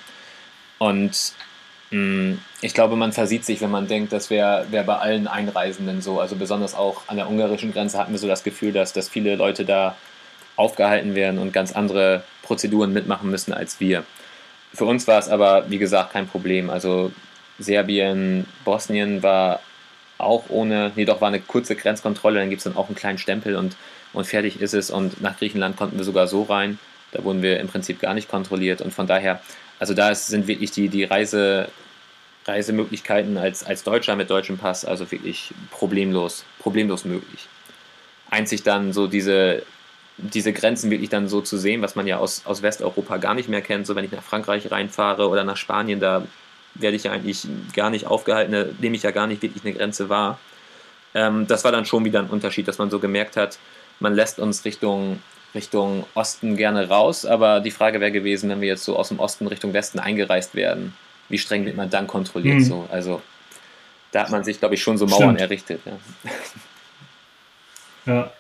Und 0.78 1.32
mh, 1.90 1.98
mm, 1.98 2.38
ich 2.60 2.74
glaube, 2.74 2.96
man 2.96 3.12
versieht 3.12 3.46
sich, 3.46 3.62
wenn 3.62 3.70
man 3.70 3.88
denkt, 3.88 4.12
das 4.12 4.28
wäre 4.28 4.66
wär 4.70 4.84
bei 4.84 4.96
allen 4.96 5.26
Einreisenden 5.26 6.02
so. 6.02 6.20
Also 6.20 6.36
besonders 6.36 6.74
auch 6.74 7.02
an 7.06 7.16
der 7.16 7.28
ungarischen 7.28 7.72
Grenze 7.72 7.98
hatten 7.98 8.12
wir 8.12 8.18
so 8.18 8.28
das 8.28 8.44
Gefühl, 8.44 8.72
dass, 8.72 8.92
dass 8.92 9.08
viele 9.08 9.36
Leute 9.36 9.64
da 9.64 9.96
aufgehalten 10.56 11.14
werden 11.14 11.38
und 11.38 11.52
ganz 11.52 11.72
andere 11.72 12.24
Prozeduren 12.42 12.92
mitmachen 12.92 13.30
müssen 13.30 13.54
als 13.54 13.80
wir. 13.80 14.04
Für 14.74 14.84
uns 14.84 15.06
war 15.06 15.18
es 15.18 15.28
aber, 15.28 15.70
wie 15.70 15.78
gesagt, 15.78 16.12
kein 16.12 16.28
Problem. 16.28 16.70
Also 16.70 17.10
Serbien, 17.58 18.46
Bosnien 18.64 19.22
war 19.22 19.60
auch 20.18 20.44
ohne, 20.48 20.92
nee, 20.94 21.04
doch 21.04 21.20
war 21.20 21.28
eine 21.28 21.40
kurze 21.40 21.76
Grenzkontrolle, 21.76 22.40
dann 22.40 22.50
gibt 22.50 22.60
es 22.60 22.64
dann 22.64 22.76
auch 22.76 22.86
einen 22.86 22.96
kleinen 22.96 23.18
Stempel 23.18 23.56
und, 23.56 23.76
und 24.12 24.26
fertig 24.26 24.60
ist 24.60 24.74
es. 24.74 24.90
Und 24.90 25.20
nach 25.20 25.38
Griechenland 25.38 25.76
konnten 25.76 25.96
wir 25.96 26.04
sogar 26.04 26.26
so 26.26 26.42
rein. 26.42 26.78
Da 27.10 27.24
wurden 27.24 27.42
wir 27.42 27.60
im 27.60 27.68
Prinzip 27.68 28.00
gar 28.00 28.14
nicht 28.14 28.28
kontrolliert. 28.30 28.80
Und 28.80 28.94
von 28.94 29.06
daher, 29.06 29.40
also 29.78 29.94
da 29.94 30.10
ist, 30.10 30.28
sind 30.28 30.46
wirklich 30.46 30.70
die, 30.70 30.88
die 30.88 31.04
Reise, 31.04 31.68
Reisemöglichkeiten 32.46 33.36
als, 33.36 33.64
als 33.64 33.84
Deutscher 33.84 34.16
mit 34.16 34.30
deutschem 34.30 34.58
Pass 34.58 34.84
also 34.84 35.10
wirklich 35.10 35.52
problemlos, 35.70 36.44
problemlos 36.58 37.04
möglich. 37.04 37.46
Einzig 38.30 38.62
dann 38.62 38.92
so 38.92 39.06
diese, 39.06 39.62
diese 40.16 40.52
Grenzen 40.52 40.90
wirklich 40.90 41.10
dann 41.10 41.28
so 41.28 41.40
zu 41.40 41.58
sehen, 41.58 41.82
was 41.82 41.94
man 41.94 42.06
ja 42.06 42.18
aus, 42.18 42.42
aus 42.46 42.62
Westeuropa 42.62 43.18
gar 43.18 43.34
nicht 43.34 43.48
mehr 43.48 43.60
kennt. 43.60 43.86
So 43.86 43.94
wenn 43.94 44.04
ich 44.04 44.12
nach 44.12 44.22
Frankreich 44.22 44.70
reinfahre 44.70 45.28
oder 45.28 45.44
nach 45.44 45.56
Spanien, 45.56 46.00
da 46.00 46.24
werde 46.74 46.96
ich 46.96 47.04
ja 47.04 47.12
eigentlich 47.12 47.46
gar 47.74 47.90
nicht 47.90 48.06
aufgehalten, 48.06 48.76
nehme 48.80 48.96
ich 48.96 49.02
ja 49.02 49.10
gar 49.10 49.26
nicht 49.26 49.42
wirklich 49.42 49.64
eine 49.64 49.74
Grenze 49.74 50.08
wahr. 50.08 50.38
Ähm, 51.14 51.46
das 51.46 51.64
war 51.64 51.72
dann 51.72 51.84
schon 51.84 52.04
wieder 52.04 52.20
ein 52.20 52.28
Unterschied, 52.28 52.68
dass 52.68 52.78
man 52.78 52.90
so 52.90 52.98
gemerkt 52.98 53.36
hat, 53.36 53.58
man 54.00 54.14
lässt 54.14 54.38
uns 54.38 54.64
Richtung, 54.64 55.20
Richtung 55.54 56.06
Osten 56.14 56.56
gerne 56.56 56.88
raus, 56.88 57.26
aber 57.26 57.60
die 57.60 57.70
Frage 57.70 58.00
wäre 58.00 58.12
gewesen, 58.12 58.50
wenn 58.50 58.60
wir 58.60 58.68
jetzt 58.68 58.84
so 58.84 58.96
aus 58.96 59.08
dem 59.08 59.20
Osten 59.20 59.46
Richtung 59.46 59.72
Westen 59.72 59.98
eingereist 59.98 60.54
werden, 60.54 60.94
wie 61.28 61.38
streng 61.38 61.64
wird 61.64 61.76
man 61.76 61.90
dann 61.90 62.06
kontrolliert? 62.06 62.58
Mhm. 62.58 62.64
So? 62.64 62.88
Also 62.90 63.22
da 64.10 64.22
hat 64.22 64.30
man 64.30 64.44
sich, 64.44 64.58
glaube 64.58 64.74
ich, 64.74 64.82
schon 64.82 64.98
so 64.98 65.06
Mauern 65.06 65.36
stimmt. 65.36 65.40
errichtet. 65.40 65.80
Ja. 65.84 68.12
ja. 68.14 68.32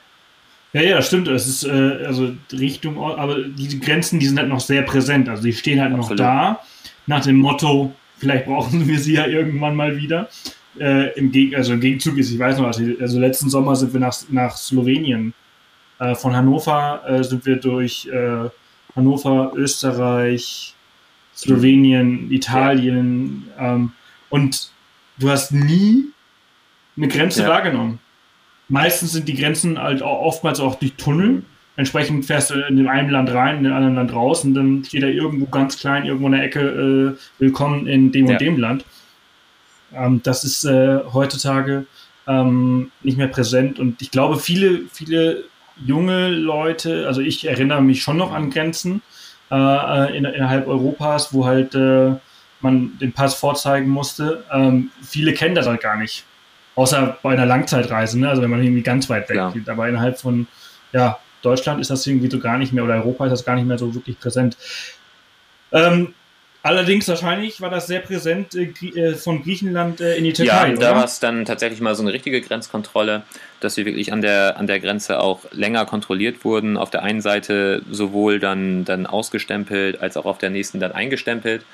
Ja, 0.74 0.80
ja, 0.80 1.02
stimmt. 1.02 1.28
Es 1.28 1.46
ist 1.46 1.64
äh, 1.64 2.06
also 2.06 2.32
Richtung, 2.50 2.98
aber 2.98 3.42
die 3.42 3.78
Grenzen, 3.78 4.20
die 4.20 4.26
sind 4.26 4.38
halt 4.38 4.48
noch 4.48 4.60
sehr 4.60 4.82
präsent. 4.82 5.28
Also 5.28 5.42
die 5.42 5.52
stehen 5.52 5.80
halt 5.80 5.92
Absolut. 5.92 6.18
noch 6.18 6.26
da 6.26 6.60
nach 7.06 7.22
dem 7.22 7.36
Motto, 7.36 7.94
Vielleicht 8.22 8.46
brauchen 8.46 8.86
wir 8.86 9.00
sie 9.00 9.14
ja 9.14 9.26
irgendwann 9.26 9.74
mal 9.74 9.96
wieder. 9.96 10.28
Äh, 10.78 11.12
im, 11.18 11.32
Geg 11.32 11.56
also 11.56 11.72
im 11.72 11.80
Gegenzug 11.80 12.16
ist, 12.18 12.30
ich 12.30 12.38
weiß 12.38 12.56
noch, 12.56 12.66
also 12.66 13.18
letzten 13.18 13.50
Sommer 13.50 13.74
sind 13.74 13.92
wir 13.92 13.98
nach, 13.98 14.16
nach 14.30 14.56
Slowenien. 14.56 15.34
Äh, 15.98 16.14
von 16.14 16.36
Hannover 16.36 17.02
äh, 17.04 17.24
sind 17.24 17.44
wir 17.44 17.56
durch 17.56 18.06
äh, 18.06 18.48
Hannover, 18.94 19.50
Österreich, 19.56 20.72
Slowenien, 21.34 22.30
Italien 22.30 23.48
ähm, 23.58 23.90
und 24.30 24.70
du 25.18 25.28
hast 25.28 25.50
nie 25.50 26.04
eine 26.96 27.08
Grenze 27.08 27.42
ja. 27.42 27.48
wahrgenommen. 27.48 27.98
Meistens 28.68 29.10
sind 29.10 29.26
die 29.26 29.34
Grenzen 29.34 29.82
halt 29.82 30.00
auch 30.00 30.20
oftmals 30.20 30.60
auch 30.60 30.76
durch 30.76 30.92
Tunnel 30.94 31.42
Entsprechend 31.76 32.26
fährst 32.26 32.50
du 32.50 32.54
in 32.54 32.76
dem 32.76 32.88
einen 32.88 33.08
Land 33.08 33.32
rein, 33.32 33.58
in 33.58 33.64
dem 33.64 33.72
anderen 33.72 33.94
Land 33.94 34.12
raus 34.12 34.44
und 34.44 34.54
dann 34.54 34.84
steht 34.84 35.02
da 35.02 35.06
irgendwo 35.06 35.46
ganz 35.46 35.78
klein, 35.78 36.04
irgendwo 36.04 36.26
in 36.26 36.32
der 36.32 36.44
Ecke, 36.44 36.60
äh, 36.60 37.18
willkommen 37.38 37.86
in 37.86 38.12
dem 38.12 38.26
ja. 38.26 38.32
und 38.32 38.40
dem 38.40 38.58
Land. 38.58 38.84
Ähm, 39.94 40.20
das 40.22 40.44
ist 40.44 40.64
äh, 40.64 41.00
heutzutage 41.12 41.86
ähm, 42.26 42.90
nicht 43.02 43.16
mehr 43.16 43.28
präsent 43.28 43.78
und 43.78 44.02
ich 44.02 44.10
glaube, 44.10 44.38
viele, 44.38 44.82
viele 44.92 45.44
junge 45.84 46.28
Leute, 46.28 47.06
also 47.06 47.22
ich 47.22 47.48
erinnere 47.48 47.80
mich 47.80 48.02
schon 48.02 48.18
noch 48.18 48.32
an 48.32 48.50
Grenzen 48.50 49.00
äh, 49.50 49.54
äh 49.56 50.16
in, 50.16 50.26
innerhalb 50.26 50.68
Europas, 50.68 51.32
wo 51.32 51.46
halt 51.46 51.74
äh, 51.74 52.12
man 52.60 52.98
den 53.00 53.12
Pass 53.12 53.34
vorzeigen 53.34 53.88
musste. 53.88 54.44
Ähm, 54.52 54.90
viele 55.02 55.32
kennen 55.32 55.54
das 55.54 55.66
halt 55.66 55.80
gar 55.80 55.96
nicht. 55.96 56.24
Außer 56.74 57.18
bei 57.22 57.32
einer 57.32 57.46
Langzeitreise, 57.46 58.18
ne? 58.20 58.28
also 58.28 58.40
wenn 58.42 58.50
man 58.50 58.62
irgendwie 58.62 58.82
ganz 58.82 59.10
weit 59.10 59.28
weg 59.28 59.36
ja. 59.36 59.50
geht. 59.50 59.68
Aber 59.68 59.88
innerhalb 59.88 60.18
von 60.18 60.46
ja, 60.92 61.18
Deutschland 61.42 61.80
ist 61.80 61.90
das 61.90 62.06
irgendwie 62.06 62.30
so 62.30 62.38
gar 62.38 62.58
nicht 62.58 62.72
mehr 62.72 62.84
oder 62.84 62.94
Europa 62.94 63.26
ist 63.26 63.32
das 63.32 63.44
gar 63.44 63.56
nicht 63.56 63.66
mehr 63.66 63.78
so 63.78 63.94
wirklich 63.94 64.18
präsent. 64.18 64.56
Ähm, 65.72 66.14
allerdings 66.62 67.08
wahrscheinlich 67.08 67.60
war 67.60 67.70
das 67.70 67.86
sehr 67.86 68.00
präsent 68.00 68.54
äh, 68.54 68.72
äh 68.98 69.14
von 69.14 69.42
Griechenland 69.42 70.00
äh, 70.00 70.16
in 70.16 70.24
die 70.24 70.32
Türkei. 70.32 70.70
Ja, 70.70 70.76
da 70.76 70.94
war 70.94 71.04
es 71.04 71.18
dann 71.18 71.44
tatsächlich 71.44 71.80
mal 71.80 71.94
so 71.94 72.02
eine 72.02 72.12
richtige 72.12 72.40
Grenzkontrolle, 72.40 73.22
dass 73.60 73.76
wir 73.76 73.84
wirklich 73.84 74.12
an 74.12 74.22
der, 74.22 74.56
an 74.56 74.66
der 74.66 74.80
Grenze 74.80 75.20
auch 75.20 75.40
länger 75.50 75.84
kontrolliert 75.84 76.44
wurden. 76.44 76.76
Auf 76.76 76.90
der 76.90 77.02
einen 77.02 77.20
Seite 77.20 77.82
sowohl 77.90 78.38
dann, 78.38 78.84
dann 78.84 79.06
ausgestempelt 79.06 80.00
als 80.00 80.16
auch 80.16 80.24
auf 80.24 80.38
der 80.38 80.50
nächsten 80.50 80.80
dann 80.80 80.92
eingestempelt. 80.92 81.64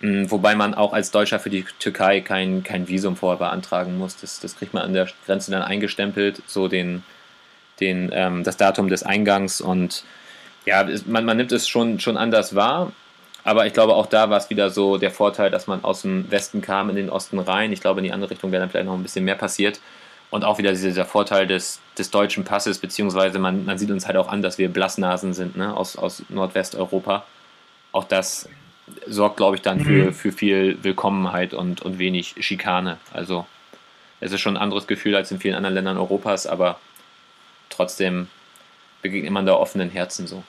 Hm, 0.00 0.30
wobei 0.30 0.54
man 0.54 0.74
auch 0.74 0.92
als 0.92 1.10
Deutscher 1.10 1.38
für 1.38 1.50
die 1.50 1.64
Türkei 1.78 2.20
kein, 2.20 2.64
kein 2.64 2.88
Visum 2.88 3.16
vorher 3.16 3.38
beantragen 3.38 3.96
muss. 3.96 4.16
Das, 4.16 4.40
das 4.40 4.56
kriegt 4.56 4.74
man 4.74 4.82
an 4.82 4.92
der 4.92 5.08
Grenze 5.26 5.50
dann 5.50 5.62
eingestempelt, 5.62 6.42
so 6.46 6.68
den, 6.68 7.04
den, 7.80 8.10
ähm, 8.12 8.44
das 8.44 8.56
Datum 8.56 8.88
des 8.88 9.02
Eingangs 9.02 9.60
und 9.60 10.04
ja, 10.66 10.86
man, 11.06 11.24
man 11.24 11.36
nimmt 11.36 11.52
es 11.52 11.68
schon, 11.68 12.00
schon 12.00 12.16
anders 12.16 12.54
wahr. 12.54 12.92
Aber 13.44 13.66
ich 13.66 13.74
glaube, 13.74 13.94
auch 13.94 14.06
da 14.06 14.30
war 14.30 14.38
es 14.38 14.48
wieder 14.48 14.70
so 14.70 14.96
der 14.96 15.10
Vorteil, 15.10 15.50
dass 15.50 15.66
man 15.66 15.84
aus 15.84 16.02
dem 16.02 16.30
Westen 16.30 16.62
kam 16.62 16.88
in 16.88 16.96
den 16.96 17.10
Osten 17.10 17.38
rein. 17.38 17.72
Ich 17.72 17.82
glaube, 17.82 18.00
in 18.00 18.04
die 18.04 18.12
andere 18.12 18.30
Richtung 18.30 18.50
wäre 18.52 18.60
dann 18.60 18.70
vielleicht 18.70 18.86
noch 18.86 18.94
ein 18.94 19.02
bisschen 19.02 19.24
mehr 19.26 19.34
passiert. 19.34 19.80
Und 20.30 20.44
auch 20.44 20.56
wieder 20.56 20.72
dieser 20.72 21.04
Vorteil 21.04 21.46
des, 21.46 21.80
des 21.98 22.10
deutschen 22.10 22.44
Passes, 22.44 22.78
beziehungsweise 22.78 23.38
man, 23.38 23.66
man 23.66 23.76
sieht 23.76 23.90
uns 23.90 24.06
halt 24.06 24.16
auch 24.16 24.28
an, 24.28 24.40
dass 24.40 24.56
wir 24.56 24.70
Blassnasen 24.70 25.34
sind, 25.34 25.56
ne, 25.56 25.76
aus, 25.76 25.96
aus 25.96 26.24
Nordwesteuropa. 26.30 27.24
Auch 27.92 28.04
das 28.04 28.48
sorgt, 29.06 29.36
glaube 29.36 29.56
ich, 29.56 29.62
dann 29.62 29.80
für, 29.80 30.06
mhm. 30.06 30.14
für 30.14 30.32
viel 30.32 30.82
Willkommenheit 30.82 31.52
und, 31.54 31.82
und 31.82 31.98
wenig 31.98 32.34
Schikane. 32.40 32.96
Also 33.12 33.46
es 34.20 34.32
ist 34.32 34.40
schon 34.40 34.56
ein 34.56 34.62
anderes 34.62 34.86
Gefühl 34.86 35.14
als 35.14 35.30
in 35.30 35.38
vielen 35.38 35.54
anderen 35.54 35.74
Ländern 35.74 35.98
Europas, 35.98 36.46
aber 36.46 36.78
trotzdem 37.74 38.28
begegnet 39.02 39.32
man 39.32 39.46
da 39.46 39.54
offenen 39.54 39.90
Herzen 39.90 40.26
so. 40.26 40.42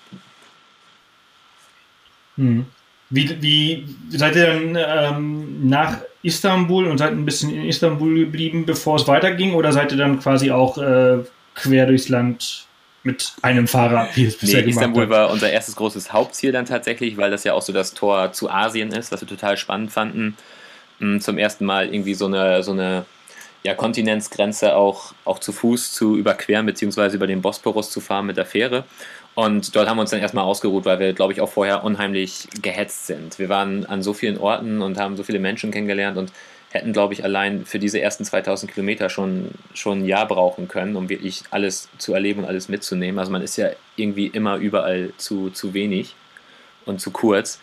Hm. 2.38 2.66
Wie, 3.10 3.42
wie 3.42 3.86
seid 4.10 4.36
ihr 4.36 4.48
dann 4.48 4.78
ähm, 4.78 5.68
nach 5.70 6.00
Istanbul 6.24 6.88
und 6.88 6.98
seid 6.98 7.12
ein 7.12 7.26
bisschen 7.26 7.52
in 7.52 7.66
Istanbul 7.66 8.16
geblieben, 8.16 8.66
bevor 8.66 8.96
es 8.96 9.08
weiterging, 9.08 9.54
oder 9.54 9.72
seid 9.72 9.92
ihr 9.92 9.98
dann 9.98 10.20
quasi 10.20 10.50
auch 10.52 10.78
äh, 10.78 11.20
quer 11.54 11.86
durchs 11.86 12.10
Land 12.10 12.66
mit 13.04 13.34
einem 13.44 13.68
Fahrer, 13.68 14.10
wie 14.16 14.26
es 14.26 14.38
bisher 14.38 14.64
nee, 14.64 14.72
Istanbul 14.72 15.04
hat? 15.04 15.10
war 15.12 15.30
unser 15.30 15.52
erstes 15.52 15.76
großes 15.76 16.12
Hauptziel 16.12 16.52
dann 16.52 16.66
tatsächlich, 16.66 17.18
weil 17.18 17.30
das 17.30 17.44
ja 17.44 17.54
auch 17.54 17.62
so 17.62 17.72
das 17.72 17.94
Tor 17.94 18.34
zu 18.34 18.50
Asien 18.50 18.92
ist, 18.92 19.12
was 19.12 19.22
wir 19.22 19.28
total 19.28 19.58
spannend 19.58 19.92
fanden. 19.92 20.36
Hm, 21.00 21.22
zum 21.22 21.38
ersten 21.38 21.66
Mal 21.66 21.94
irgendwie 21.94 22.16
so 22.16 22.26
eine, 22.26 22.64
so 22.64 22.72
eine 22.72 23.06
ja, 23.66 23.74
Kontinentsgrenze 23.74 24.76
auch, 24.76 25.16
auch 25.26 25.40
zu 25.40 25.52
Fuß 25.52 25.92
zu 25.92 26.18
überqueren, 26.18 26.68
beziehungsweise 26.68 27.16
über 27.16 27.26
den 27.26 27.42
Bosporus 27.42 27.90
zu 27.90 28.00
fahren 28.00 28.28
mit 28.28 28.38
der 28.38 28.46
Fähre. 28.46 28.84
Und 29.34 29.76
dort 29.76 29.90
haben 29.90 29.98
wir 29.98 30.02
uns 30.02 30.12
dann 30.12 30.20
erstmal 30.20 30.44
ausgeruht, 30.44 30.86
weil 30.86 31.00
wir, 31.00 31.14
glaube 31.14 31.34
ich, 31.34 31.42
auch 31.42 31.50
vorher 31.50 31.84
unheimlich 31.84 32.48
gehetzt 32.62 33.08
sind. 33.08 33.40
Wir 33.40 33.50
waren 33.50 33.84
an 33.88 34.04
so 34.04 34.14
vielen 34.14 34.38
Orten 34.38 34.84
und 34.84 35.00
haben 35.00 35.18
so 35.18 35.24
viele 35.24 35.40
Menschen 35.40 35.72
kennengelernt 35.72 36.16
und 36.16 36.32
hätten, 36.70 36.94
glaube 36.94 37.16
ich, 37.16 37.24
allein 37.24 37.66
für 37.66 37.80
diese 37.80 38.00
ersten 38.00 38.24
2000 38.24 38.72
Kilometer 38.72 39.10
schon, 39.10 39.50
schon 39.74 40.02
ein 40.02 40.06
Jahr 40.06 40.28
brauchen 40.28 40.68
können, 40.68 40.96
um 40.96 41.10
wirklich 41.10 41.42
alles 41.50 41.90
zu 41.98 42.14
erleben 42.14 42.42
und 42.42 42.46
alles 42.46 42.70
mitzunehmen. 42.70 43.18
Also 43.18 43.32
man 43.32 43.42
ist 43.42 43.58
ja 43.58 43.70
irgendwie 43.96 44.28
immer 44.28 44.58
überall 44.58 45.12
zu, 45.18 45.50
zu 45.50 45.74
wenig 45.74 46.14
und 46.86 47.02
zu 47.02 47.10
kurz. 47.10 47.60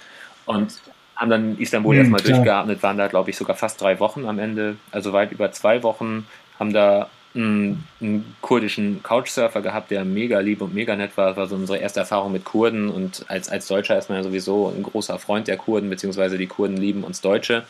Und 0.46 0.74
haben 1.16 1.30
dann 1.30 1.58
Istanbul 1.58 1.94
mhm, 1.94 2.00
erstmal 2.00 2.20
klar. 2.20 2.36
durchgeatmet, 2.36 2.82
waren 2.82 2.98
da, 2.98 3.06
glaube 3.08 3.30
ich, 3.30 3.36
sogar 3.36 3.56
fast 3.56 3.80
drei 3.80 4.00
Wochen 4.00 4.26
am 4.26 4.38
Ende, 4.38 4.76
also 4.90 5.12
weit 5.12 5.32
über 5.32 5.52
zwei 5.52 5.82
Wochen, 5.82 6.26
haben 6.58 6.72
da 6.72 7.08
einen, 7.34 7.84
einen, 8.00 8.36
kurdischen 8.40 9.02
Couchsurfer 9.02 9.62
gehabt, 9.62 9.90
der 9.90 10.04
mega 10.04 10.40
lieb 10.40 10.60
und 10.60 10.74
mega 10.74 10.94
nett 10.96 11.16
war. 11.16 11.28
Das 11.28 11.36
war 11.36 11.46
so 11.46 11.54
unsere 11.54 11.78
erste 11.78 12.00
Erfahrung 12.00 12.32
mit 12.32 12.44
Kurden 12.44 12.88
und 12.88 13.24
als, 13.28 13.48
als 13.48 13.66
Deutscher 13.66 13.98
ist 13.98 14.08
man 14.08 14.18
ja 14.18 14.24
sowieso 14.24 14.68
ein 14.68 14.82
großer 14.82 15.18
Freund 15.18 15.48
der 15.48 15.56
Kurden, 15.56 15.88
beziehungsweise 15.88 16.38
die 16.38 16.46
Kurden 16.46 16.76
lieben 16.76 17.04
uns 17.04 17.20
Deutsche. 17.20 17.64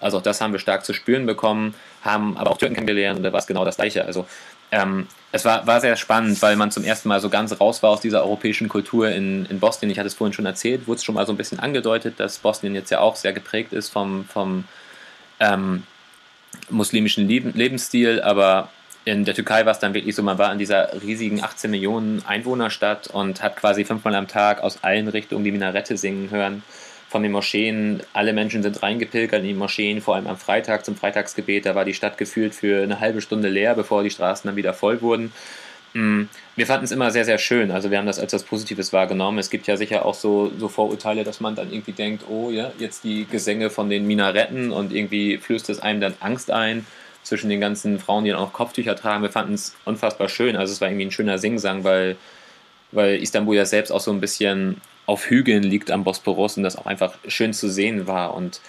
Also 0.00 0.18
auch 0.18 0.22
das 0.22 0.40
haben 0.40 0.52
wir 0.52 0.60
stark 0.60 0.84
zu 0.84 0.94
spüren 0.94 1.26
bekommen, 1.26 1.74
haben 2.02 2.36
aber 2.36 2.50
auch 2.50 2.58
Türken 2.58 2.74
kennengelernt 2.74 3.18
und 3.18 3.22
da 3.22 3.32
war 3.32 3.40
es 3.40 3.46
genau 3.46 3.64
das 3.64 3.76
Gleiche. 3.76 4.04
Also 4.04 4.26
ähm, 4.72 5.06
es 5.32 5.44
war, 5.44 5.66
war 5.66 5.80
sehr 5.80 5.96
spannend, 5.96 6.40
weil 6.42 6.56
man 6.56 6.70
zum 6.70 6.84
ersten 6.84 7.08
Mal 7.08 7.20
so 7.20 7.30
ganz 7.30 7.58
raus 7.60 7.82
war 7.82 7.90
aus 7.90 8.00
dieser 8.00 8.22
europäischen 8.22 8.68
Kultur 8.68 9.10
in, 9.10 9.46
in 9.46 9.60
Bosnien. 9.60 9.90
Ich 9.90 9.98
hatte 9.98 10.08
es 10.08 10.14
vorhin 10.14 10.32
schon 10.32 10.46
erzählt, 10.46 10.88
wurde 10.88 10.98
es 10.98 11.04
schon 11.04 11.14
mal 11.14 11.26
so 11.26 11.32
ein 11.32 11.36
bisschen 11.36 11.60
angedeutet, 11.60 12.18
dass 12.18 12.38
Bosnien 12.38 12.74
jetzt 12.74 12.90
ja 12.90 13.00
auch 13.00 13.16
sehr 13.16 13.32
geprägt 13.32 13.72
ist 13.72 13.90
vom, 13.90 14.24
vom 14.24 14.64
ähm, 15.38 15.84
muslimischen 16.68 17.28
Leben, 17.28 17.52
Lebensstil, 17.54 18.20
aber 18.22 18.70
in 19.04 19.24
der 19.24 19.34
Türkei 19.34 19.64
war 19.64 19.72
es 19.72 19.78
dann 19.78 19.94
wirklich 19.94 20.14
so, 20.14 20.22
man 20.22 20.36
war 20.36 20.52
in 20.52 20.58
dieser 20.58 21.00
riesigen 21.02 21.42
18 21.42 21.70
Millionen 21.70 22.24
Einwohnerstadt 22.26 23.06
und 23.06 23.42
hat 23.42 23.56
quasi 23.56 23.84
fünfmal 23.84 24.14
am 24.14 24.28
Tag 24.28 24.62
aus 24.62 24.82
allen 24.82 25.08
Richtungen 25.08 25.44
die 25.44 25.52
Minarette 25.52 25.96
singen 25.96 26.30
hören 26.30 26.62
von 27.10 27.24
den 27.24 27.32
Moscheen. 27.32 28.02
Alle 28.12 28.32
Menschen 28.32 28.62
sind 28.62 28.82
reingepilgert 28.82 29.40
in 29.40 29.48
die 29.48 29.54
Moscheen, 29.54 30.00
vor 30.00 30.14
allem 30.14 30.28
am 30.28 30.36
Freitag 30.36 30.84
zum 30.84 30.94
Freitagsgebet. 30.94 31.66
Da 31.66 31.74
war 31.74 31.84
die 31.84 31.92
Stadt 31.92 32.16
gefühlt 32.16 32.54
für 32.54 32.84
eine 32.84 33.00
halbe 33.00 33.20
Stunde 33.20 33.48
leer, 33.48 33.74
bevor 33.74 34.04
die 34.04 34.10
Straßen 34.10 34.46
dann 34.46 34.54
wieder 34.54 34.72
voll 34.72 35.02
wurden. 35.02 35.32
Mm, 35.92 36.22
wir 36.54 36.66
fanden 36.66 36.84
es 36.84 36.92
immer 36.92 37.10
sehr, 37.10 37.24
sehr 37.24 37.38
schön. 37.38 37.72
Also 37.72 37.90
wir 37.90 37.98
haben 37.98 38.06
das 38.06 38.20
als 38.20 38.32
was 38.32 38.44
Positives 38.44 38.92
wahrgenommen. 38.92 39.38
Es 39.38 39.50
gibt 39.50 39.66
ja 39.66 39.76
sicher 39.76 40.06
auch 40.06 40.14
so, 40.14 40.52
so 40.56 40.68
Vorurteile, 40.68 41.24
dass 41.24 41.40
man 41.40 41.56
dann 41.56 41.72
irgendwie 41.72 41.90
denkt, 41.90 42.26
oh 42.28 42.50
ja, 42.52 42.70
jetzt 42.78 43.02
die 43.02 43.26
Gesänge 43.28 43.70
von 43.70 43.90
den 43.90 44.06
Minaretten 44.06 44.70
und 44.70 44.92
irgendwie 44.92 45.36
flößt 45.38 45.68
es 45.68 45.80
einem 45.80 46.00
dann 46.00 46.14
Angst 46.20 46.52
ein 46.52 46.86
zwischen 47.24 47.50
den 47.50 47.60
ganzen 47.60 47.98
Frauen, 47.98 48.22
die 48.22 48.30
dann 48.30 48.38
auch 48.38 48.52
Kopftücher 48.52 48.94
tragen. 48.94 49.24
Wir 49.24 49.30
fanden 49.30 49.54
es 49.54 49.74
unfassbar 49.84 50.28
schön. 50.28 50.54
Also 50.54 50.72
es 50.72 50.80
war 50.80 50.86
irgendwie 50.86 51.06
ein 51.06 51.10
schöner 51.10 51.38
Singsang, 51.38 51.82
weil, 51.82 52.16
weil 52.92 53.16
Istanbul 53.20 53.56
ja 53.56 53.64
selbst 53.64 53.90
auch 53.90 54.00
so 54.00 54.12
ein 54.12 54.20
bisschen 54.20 54.80
auf 55.10 55.26
Hügeln 55.28 55.64
liegt 55.64 55.90
am 55.90 56.04
Bosporus 56.04 56.56
und 56.56 56.62
das 56.62 56.76
auch 56.76 56.86
einfach 56.86 57.14
schön 57.26 57.52
zu 57.52 57.68
sehen 57.68 58.06
war. 58.06 58.32
Und 58.32 58.60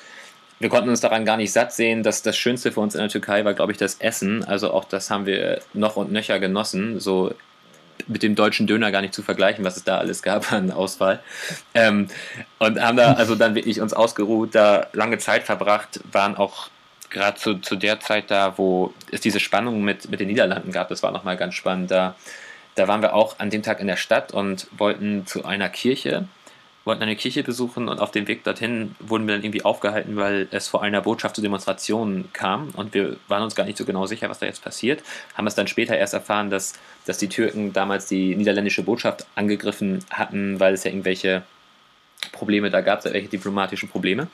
wir 0.59 0.69
konnten 0.69 0.89
uns 0.89 0.99
daran 0.99 1.23
gar 1.23 1.37
nicht 1.37 1.53
satt 1.53 1.71
sehen, 1.71 2.01
dass 2.01 2.23
das 2.23 2.35
Schönste 2.35 2.71
für 2.71 2.79
uns 2.79 2.95
in 2.95 2.99
der 2.99 3.09
Türkei 3.09 3.45
war, 3.45 3.53
glaube 3.53 3.71
ich, 3.71 3.77
das 3.77 3.95
Essen. 3.99 4.43
Also 4.43 4.73
auch 4.73 4.85
das 4.85 5.11
haben 5.11 5.27
wir 5.27 5.61
noch 5.73 5.97
und 5.97 6.11
nöcher 6.11 6.39
genossen. 6.39 6.99
So 6.99 7.31
mit 8.07 8.23
dem 8.23 8.33
deutschen 8.33 8.65
Döner 8.65 8.91
gar 8.91 9.01
nicht 9.01 9.13
zu 9.13 9.21
vergleichen, 9.21 9.63
was 9.63 9.77
es 9.77 9.83
da 9.83 9.99
alles 9.99 10.23
gab 10.23 10.51
an 10.51 10.71
Auswahl. 10.71 11.19
Ähm, 11.75 12.07
und 12.57 12.81
haben 12.81 12.97
da 12.97 13.13
also 13.13 13.35
dann 13.35 13.53
wirklich 13.53 13.79
uns 13.79 13.93
ausgeruht, 13.93 14.55
da 14.55 14.87
lange 14.93 15.19
Zeit 15.19 15.43
verbracht, 15.43 15.99
waren 16.11 16.35
auch 16.35 16.71
gerade 17.11 17.37
zu, 17.37 17.59
zu 17.59 17.75
der 17.75 17.99
Zeit 17.99 18.31
da, 18.31 18.57
wo 18.57 18.95
es 19.11 19.21
diese 19.21 19.39
Spannung 19.39 19.83
mit, 19.83 20.09
mit 20.09 20.19
den 20.19 20.27
Niederlanden 20.27 20.71
gab, 20.71 20.89
das 20.89 21.03
war 21.03 21.11
nochmal 21.11 21.37
ganz 21.37 21.53
spannend. 21.53 21.91
Da, 21.91 22.15
da 22.75 22.87
waren 22.87 23.01
wir 23.01 23.13
auch 23.13 23.39
an 23.39 23.49
dem 23.49 23.63
Tag 23.63 23.79
in 23.79 23.87
der 23.87 23.97
Stadt 23.97 24.33
und 24.33 24.67
wollten 24.77 25.25
zu 25.25 25.45
einer 25.45 25.69
Kirche 25.69 26.27
wollten 26.83 27.03
eine 27.03 27.15
Kirche 27.15 27.43
besuchen 27.43 27.87
und 27.87 27.99
auf 27.99 28.11
dem 28.11 28.27
Weg 28.27 28.43
dorthin 28.43 28.95
wurden 28.99 29.27
wir 29.27 29.35
dann 29.35 29.43
irgendwie 29.43 29.63
aufgehalten, 29.63 30.15
weil 30.15 30.47
es 30.51 30.67
vor 30.67 30.81
einer 30.81 31.01
Botschaft 31.01 31.35
zu 31.35 31.41
Demonstrationen 31.41 32.29
kam 32.33 32.69
und 32.71 32.93
wir 32.93 33.17
waren 33.27 33.43
uns 33.43 33.55
gar 33.55 33.65
nicht 33.65 33.77
so 33.77 33.85
genau 33.85 34.07
sicher, 34.07 34.29
was 34.29 34.39
da 34.39 34.47
jetzt 34.47 34.63
passiert. 34.63 35.03
Haben 35.35 35.47
es 35.47 35.55
dann 35.55 35.67
später 35.67 35.95
erst 35.95 36.13
erfahren, 36.13 36.49
dass, 36.49 36.73
dass 37.05 37.19
die 37.19 37.29
Türken 37.29 37.71
damals 37.71 38.07
die 38.07 38.35
niederländische 38.35 38.81
Botschaft 38.81 39.27
angegriffen 39.35 40.03
hatten, 40.09 40.59
weil 40.59 40.73
es 40.73 40.83
ja 40.83 40.91
irgendwelche 40.91 41.43
Probleme 42.31 42.69
da 42.69 42.81
gab, 42.81 43.03
es 43.03 43.13
welche 43.13 43.29
diplomatische 43.29 43.87
Probleme. 43.87 44.27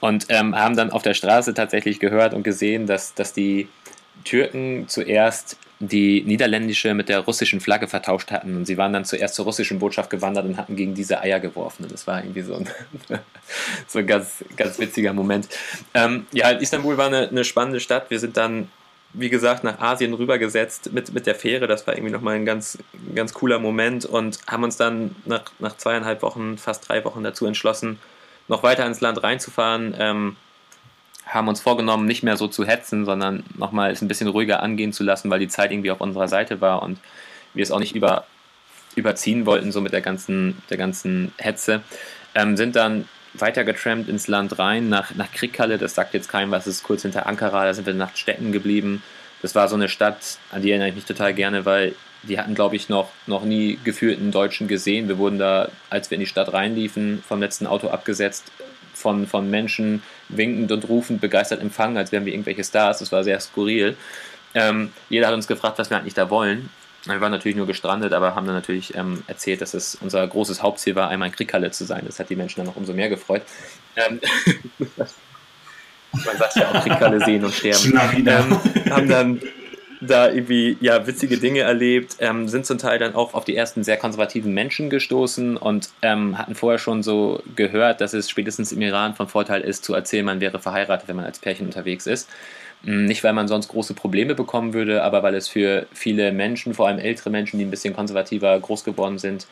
Und 0.00 0.26
ähm, 0.28 0.54
haben 0.54 0.76
dann 0.76 0.90
auf 0.90 1.02
der 1.02 1.14
Straße 1.14 1.54
tatsächlich 1.54 1.98
gehört 1.98 2.34
und 2.34 2.42
gesehen, 2.42 2.86
dass, 2.86 3.14
dass 3.14 3.32
die 3.32 3.68
Türken 4.24 4.86
zuerst 4.88 5.56
die 5.80 6.22
niederländische 6.22 6.92
mit 6.92 7.08
der 7.08 7.20
russischen 7.20 7.60
Flagge 7.60 7.88
vertauscht 7.88 8.30
hatten 8.30 8.54
und 8.54 8.66
sie 8.66 8.76
waren 8.76 8.92
dann 8.92 9.06
zuerst 9.06 9.34
zur 9.34 9.46
russischen 9.46 9.78
Botschaft 9.78 10.10
gewandert 10.10 10.44
und 10.44 10.58
hatten 10.58 10.76
gegen 10.76 10.94
diese 10.94 11.22
Eier 11.22 11.40
geworfen 11.40 11.84
und 11.84 11.92
das 11.92 12.06
war 12.06 12.22
irgendwie 12.22 12.42
so 12.42 12.54
ein, 12.54 12.68
so 13.86 14.00
ein 14.00 14.06
ganz, 14.06 14.44
ganz 14.56 14.78
witziger 14.78 15.14
Moment. 15.14 15.48
Ähm, 15.94 16.26
ja, 16.32 16.50
Istanbul 16.50 16.98
war 16.98 17.06
eine, 17.06 17.28
eine 17.28 17.44
spannende 17.44 17.80
Stadt. 17.80 18.10
Wir 18.10 18.18
sind 18.18 18.36
dann 18.36 18.68
wie 19.12 19.28
gesagt, 19.28 19.64
nach 19.64 19.80
Asien 19.80 20.14
rübergesetzt 20.14 20.92
mit, 20.92 21.12
mit 21.12 21.26
der 21.26 21.34
Fähre. 21.34 21.66
Das 21.66 21.86
war 21.86 21.94
irgendwie 21.94 22.12
nochmal 22.12 22.36
ein 22.36 22.44
ganz, 22.44 22.78
ganz 23.14 23.32
cooler 23.32 23.58
Moment 23.58 24.04
und 24.04 24.38
haben 24.46 24.62
uns 24.62 24.76
dann 24.76 25.16
nach, 25.24 25.42
nach 25.58 25.76
zweieinhalb 25.76 26.22
Wochen, 26.22 26.58
fast 26.58 26.88
drei 26.88 27.04
Wochen 27.04 27.24
dazu 27.24 27.46
entschlossen, 27.46 27.98
noch 28.48 28.62
weiter 28.62 28.86
ins 28.86 29.00
Land 29.00 29.22
reinzufahren. 29.22 29.94
Ähm, 29.98 30.36
haben 31.30 31.48
uns 31.48 31.60
vorgenommen, 31.60 32.06
nicht 32.06 32.22
mehr 32.22 32.36
so 32.36 32.48
zu 32.48 32.66
hetzen, 32.66 33.04
sondern 33.04 33.44
nochmal 33.56 33.90
es 33.92 34.02
ein 34.02 34.08
bisschen 34.08 34.28
ruhiger 34.28 34.62
angehen 34.62 34.92
zu 34.92 35.04
lassen, 35.04 35.30
weil 35.30 35.38
die 35.38 35.48
Zeit 35.48 35.70
irgendwie 35.70 35.90
auf 35.90 36.00
unserer 36.00 36.28
Seite 36.28 36.60
war 36.60 36.82
und 36.82 36.98
wir 37.54 37.62
es 37.62 37.70
auch 37.70 37.78
nicht 37.78 37.94
über, 37.94 38.26
überziehen 38.96 39.46
wollten, 39.46 39.72
so 39.72 39.80
mit 39.80 39.92
der 39.92 40.00
ganzen, 40.00 40.60
der 40.70 40.76
ganzen 40.76 41.32
Hetze. 41.38 41.82
Ähm, 42.34 42.56
sind 42.56 42.76
dann 42.76 43.08
weiter 43.34 43.64
getrampt 43.64 44.08
ins 44.08 44.26
Land 44.26 44.58
rein, 44.58 44.88
nach, 44.88 45.14
nach 45.14 45.30
Krikkalle, 45.32 45.78
das 45.78 45.94
sagt 45.94 46.14
jetzt 46.14 46.28
keinem 46.28 46.50
was, 46.50 46.66
ist 46.66 46.82
kurz 46.82 47.02
hinter 47.02 47.26
Ankara, 47.26 47.64
da 47.64 47.74
sind 47.74 47.86
wir 47.86 47.94
nach 47.94 48.16
Städten 48.16 48.50
geblieben. 48.50 49.02
Das 49.40 49.54
war 49.54 49.68
so 49.68 49.76
eine 49.76 49.88
Stadt, 49.88 50.38
an 50.50 50.62
die 50.62 50.70
erinnere 50.70 50.88
ich 50.88 50.96
mich 50.96 51.04
total 51.04 51.32
gerne, 51.32 51.64
weil 51.64 51.94
die 52.22 52.38
hatten, 52.38 52.54
glaube 52.54 52.76
ich, 52.76 52.88
noch, 52.88 53.08
noch 53.26 53.44
nie 53.44 53.78
geführten 53.82 54.30
Deutschen 54.30 54.68
gesehen. 54.68 55.08
Wir 55.08 55.16
wurden 55.16 55.38
da, 55.38 55.70
als 55.88 56.10
wir 56.10 56.16
in 56.16 56.20
die 56.20 56.26
Stadt 56.26 56.52
reinliefen, 56.52 57.22
vom 57.26 57.40
letzten 57.40 57.66
Auto 57.66 57.88
abgesetzt, 57.88 58.52
von, 58.92 59.26
von 59.26 59.48
Menschen 59.48 60.02
winkend 60.36 60.72
und 60.72 60.88
rufend 60.88 61.20
begeistert 61.20 61.60
empfangen, 61.60 61.96
als 61.96 62.12
wären 62.12 62.24
wir 62.24 62.32
irgendwelche 62.32 62.64
Stars. 62.64 62.98
Das 62.98 63.12
war 63.12 63.24
sehr 63.24 63.40
skurril. 63.40 63.96
Ähm, 64.54 64.92
jeder 65.08 65.28
hat 65.28 65.34
uns 65.34 65.46
gefragt, 65.46 65.78
was 65.78 65.90
wir 65.90 65.98
eigentlich 65.98 66.14
da 66.14 66.30
wollen. 66.30 66.70
Wir 67.04 67.20
waren 67.20 67.32
natürlich 67.32 67.56
nur 67.56 67.66
gestrandet, 67.66 68.12
aber 68.12 68.34
haben 68.34 68.46
dann 68.46 68.54
natürlich 68.54 68.94
ähm, 68.94 69.22
erzählt, 69.26 69.62
dass 69.62 69.72
es 69.72 69.94
unser 69.94 70.26
großes 70.26 70.62
Hauptziel 70.62 70.94
war, 70.96 71.08
einmal 71.08 71.28
in 71.28 71.34
Krieghalle 71.34 71.70
zu 71.70 71.84
sein. 71.84 72.02
Das 72.06 72.18
hat 72.18 72.28
die 72.28 72.36
Menschen 72.36 72.60
dann 72.60 72.66
noch 72.66 72.76
umso 72.76 72.92
mehr 72.92 73.08
gefreut. 73.08 73.42
Ähm, 73.96 74.20
man 76.12 76.36
sagt 76.36 76.56
ja 76.56 76.70
auch 76.70 76.82
Krieghalle 76.82 77.24
sehen 77.24 77.44
und 77.44 77.54
sterben. 77.54 77.98
Ähm, 78.26 78.58
haben 78.90 79.08
dann 79.08 79.40
da 80.00 80.30
irgendwie 80.30 80.78
ja 80.80 81.06
witzige 81.06 81.36
Dinge 81.36 81.60
erlebt, 81.60 82.16
ähm, 82.20 82.48
sind 82.48 82.64
zum 82.64 82.78
Teil 82.78 82.98
dann 82.98 83.14
auch 83.14 83.34
auf 83.34 83.44
die 83.44 83.54
ersten 83.54 83.84
sehr 83.84 83.96
konservativen 83.96 84.52
Menschen 84.52 84.88
gestoßen 84.88 85.56
und 85.56 85.90
ähm, 86.02 86.38
hatten 86.38 86.54
vorher 86.54 86.78
schon 86.78 87.02
so 87.02 87.42
gehört, 87.54 88.00
dass 88.00 88.14
es 88.14 88.30
spätestens 88.30 88.72
im 88.72 88.80
Iran 88.80 89.14
von 89.14 89.28
Vorteil 89.28 89.60
ist, 89.60 89.84
zu 89.84 89.94
erzählen, 89.94 90.24
man 90.24 90.40
wäre 90.40 90.58
verheiratet, 90.58 91.08
wenn 91.08 91.16
man 91.16 91.26
als 91.26 91.38
Pärchen 91.38 91.66
unterwegs 91.66 92.06
ist. 92.06 92.28
Hm, 92.84 93.04
nicht, 93.04 93.22
weil 93.24 93.34
man 93.34 93.48
sonst 93.48 93.68
große 93.68 93.94
Probleme 93.94 94.34
bekommen 94.34 94.72
würde, 94.72 95.02
aber 95.02 95.22
weil 95.22 95.34
es 95.34 95.48
für 95.48 95.86
viele 95.92 96.32
Menschen, 96.32 96.72
vor 96.72 96.88
allem 96.88 96.98
ältere 96.98 97.30
Menschen, 97.30 97.58
die 97.58 97.64
ein 97.64 97.70
bisschen 97.70 97.94
konservativer 97.94 98.58
groß 98.58 98.84
geworden 98.84 99.18
sind, 99.18 99.46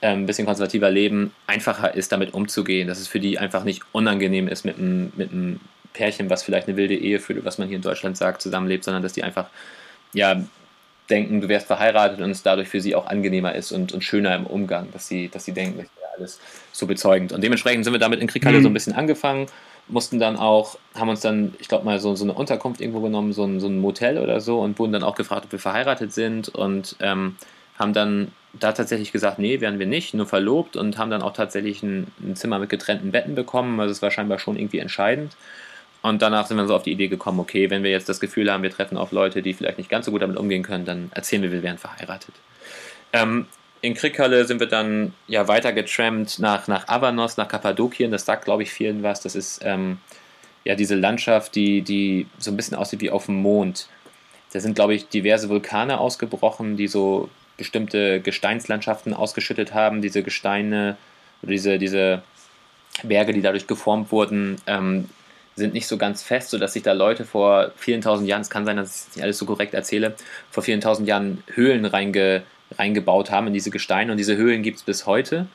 ähm, 0.00 0.20
ein 0.20 0.26
bisschen 0.26 0.46
konservativer 0.46 0.90
leben, 0.90 1.34
einfacher 1.46 1.94
ist, 1.94 2.12
damit 2.12 2.32
umzugehen. 2.32 2.88
Dass 2.88 2.98
es 2.98 3.08
für 3.08 3.20
die 3.20 3.38
einfach 3.38 3.64
nicht 3.64 3.82
unangenehm 3.92 4.48
ist, 4.48 4.64
mit 4.64 4.78
einem, 4.78 5.12
mit 5.16 5.32
einem 5.32 5.60
Pärchen, 5.92 6.30
was 6.30 6.42
vielleicht 6.42 6.66
eine 6.66 6.78
wilde 6.78 6.94
Ehe 6.94 7.20
führt, 7.20 7.44
was 7.44 7.58
man 7.58 7.68
hier 7.68 7.76
in 7.76 7.82
Deutschland 7.82 8.16
sagt, 8.16 8.40
zusammenlebt, 8.40 8.84
sondern 8.84 9.02
dass 9.02 9.12
die 9.12 9.22
einfach 9.22 9.48
ja, 10.12 10.42
denken, 11.10 11.40
du 11.40 11.48
wärst 11.48 11.66
verheiratet 11.66 12.20
und 12.20 12.30
es 12.30 12.42
dadurch 12.42 12.68
für 12.68 12.80
sie 12.80 12.94
auch 12.94 13.06
angenehmer 13.06 13.54
ist 13.54 13.72
und, 13.72 13.92
und 13.92 14.02
schöner 14.02 14.34
im 14.34 14.46
Umgang, 14.46 14.88
dass 14.92 15.08
sie, 15.08 15.28
dass 15.28 15.44
sie 15.44 15.52
denken, 15.52 15.78
das 15.78 15.88
wäre 15.96 16.12
alles 16.16 16.40
so 16.72 16.86
bezeugend. 16.86 17.32
Und 17.32 17.42
dementsprechend 17.42 17.84
sind 17.84 17.92
wir 17.92 18.00
damit 18.00 18.20
in 18.20 18.28
Krieghalle 18.28 18.58
mhm. 18.58 18.62
so 18.62 18.68
ein 18.68 18.74
bisschen 18.74 18.94
angefangen 18.94 19.48
mussten 19.88 20.18
dann 20.18 20.36
auch, 20.36 20.78
haben 20.94 21.08
uns 21.08 21.20
dann, 21.20 21.54
ich 21.58 21.68
glaube 21.68 21.84
mal, 21.84 22.00
so, 22.00 22.14
so 22.14 22.24
eine 22.24 22.32
Unterkunft 22.32 22.80
irgendwo 22.80 23.00
genommen, 23.00 23.32
so 23.32 23.44
ein, 23.44 23.60
so 23.60 23.66
ein 23.66 23.78
Motel 23.78 24.18
oder 24.18 24.40
so 24.40 24.60
und 24.60 24.78
wurden 24.78 24.92
dann 24.92 25.02
auch 25.02 25.14
gefragt, 25.14 25.46
ob 25.46 25.52
wir 25.52 25.58
verheiratet 25.58 26.12
sind 26.12 26.48
und 26.48 26.96
ähm, 27.00 27.36
haben 27.78 27.92
dann 27.92 28.32
da 28.52 28.72
tatsächlich 28.72 29.12
gesagt, 29.12 29.38
nee, 29.38 29.60
werden 29.60 29.78
wir 29.78 29.86
nicht, 29.86 30.14
nur 30.14 30.26
verlobt 30.26 30.76
und 30.76 30.98
haben 30.98 31.10
dann 31.10 31.22
auch 31.22 31.32
tatsächlich 31.32 31.82
ein, 31.82 32.06
ein 32.22 32.36
Zimmer 32.36 32.58
mit 32.58 32.68
getrennten 32.68 33.10
Betten 33.10 33.34
bekommen. 33.34 33.80
Also 33.80 33.92
es 33.92 34.02
war 34.02 34.10
scheinbar 34.10 34.38
schon 34.38 34.56
irgendwie 34.56 34.78
entscheidend. 34.78 35.36
Und 36.02 36.20
danach 36.20 36.46
sind 36.46 36.56
wir 36.56 36.66
so 36.66 36.74
auf 36.74 36.82
die 36.82 36.92
Idee 36.92 37.08
gekommen, 37.08 37.38
okay, 37.38 37.70
wenn 37.70 37.84
wir 37.84 37.90
jetzt 37.90 38.08
das 38.08 38.18
Gefühl 38.18 38.52
haben, 38.52 38.64
wir 38.64 38.70
treffen 38.70 38.96
auf 38.96 39.12
Leute, 39.12 39.40
die 39.40 39.54
vielleicht 39.54 39.78
nicht 39.78 39.88
ganz 39.88 40.06
so 40.06 40.12
gut 40.12 40.22
damit 40.22 40.36
umgehen 40.36 40.64
können, 40.64 40.84
dann 40.84 41.10
erzählen 41.14 41.42
wir, 41.42 41.52
wir 41.52 41.62
wären 41.62 41.78
verheiratet. 41.78 42.34
Ähm, 43.12 43.46
in 43.82 43.94
Krieghalle 43.94 44.44
sind 44.44 44.60
wir 44.60 44.68
dann 44.68 45.12
ja 45.28 45.46
weiter 45.48 45.72
getrampt 45.72 46.38
nach, 46.38 46.66
nach 46.66 46.88
Avanos, 46.88 47.36
nach 47.36 47.48
Kappadokien. 47.48 48.10
Das 48.10 48.24
sagt, 48.24 48.44
glaube 48.44 48.64
ich, 48.64 48.72
vielen 48.72 49.02
was. 49.02 49.20
Das 49.20 49.36
ist 49.36 49.60
ähm, 49.64 49.98
ja 50.64 50.74
diese 50.74 50.96
Landschaft, 50.96 51.54
die, 51.54 51.82
die 51.82 52.26
so 52.38 52.50
ein 52.50 52.56
bisschen 52.56 52.76
aussieht 52.76 53.00
wie 53.00 53.10
auf 53.10 53.26
dem 53.26 53.36
Mond. 53.36 53.88
Da 54.52 54.60
sind, 54.60 54.74
glaube 54.74 54.94
ich, 54.94 55.08
diverse 55.08 55.48
Vulkane 55.48 55.98
ausgebrochen, 55.98 56.76
die 56.76 56.88
so 56.88 57.28
bestimmte 57.56 58.20
Gesteinslandschaften 58.20 59.14
ausgeschüttet 59.14 59.72
haben. 59.72 60.02
Diese 60.02 60.22
Gesteine 60.22 60.96
oder 61.42 61.52
diese, 61.52 61.78
diese 61.78 62.22
Berge, 63.02 63.32
die 63.32 63.42
dadurch 63.42 63.66
geformt 63.66 64.12
wurden, 64.12 64.56
ähm, 64.66 65.08
sind 65.56 65.74
nicht 65.74 65.86
so 65.86 65.98
ganz 65.98 66.22
fest, 66.22 66.50
sodass 66.50 66.72
sich 66.72 66.82
da 66.82 66.92
Leute 66.92 67.24
vor 67.24 67.72
vielen 67.76 68.00
tausend 68.00 68.28
Jahren, 68.28 68.42
es 68.42 68.50
kann 68.50 68.64
sein, 68.64 68.76
dass 68.76 69.08
ich 69.08 69.16
nicht 69.16 69.24
alles 69.24 69.38
so 69.38 69.46
korrekt 69.46 69.74
erzähle, 69.74 70.14
vor 70.50 70.62
vielen 70.62 70.80
tausend 70.80 71.08
Jahren 71.08 71.42
Höhlen 71.54 71.84
reinge, 71.84 72.42
reingebaut 72.78 73.30
haben 73.30 73.48
in 73.48 73.52
diese 73.52 73.70
Gesteine 73.70 74.12
und 74.12 74.18
diese 74.18 74.36
Höhlen 74.36 74.62
gibt 74.62 74.78
es 74.78 74.82
bis 74.82 75.06
heute. 75.06 75.46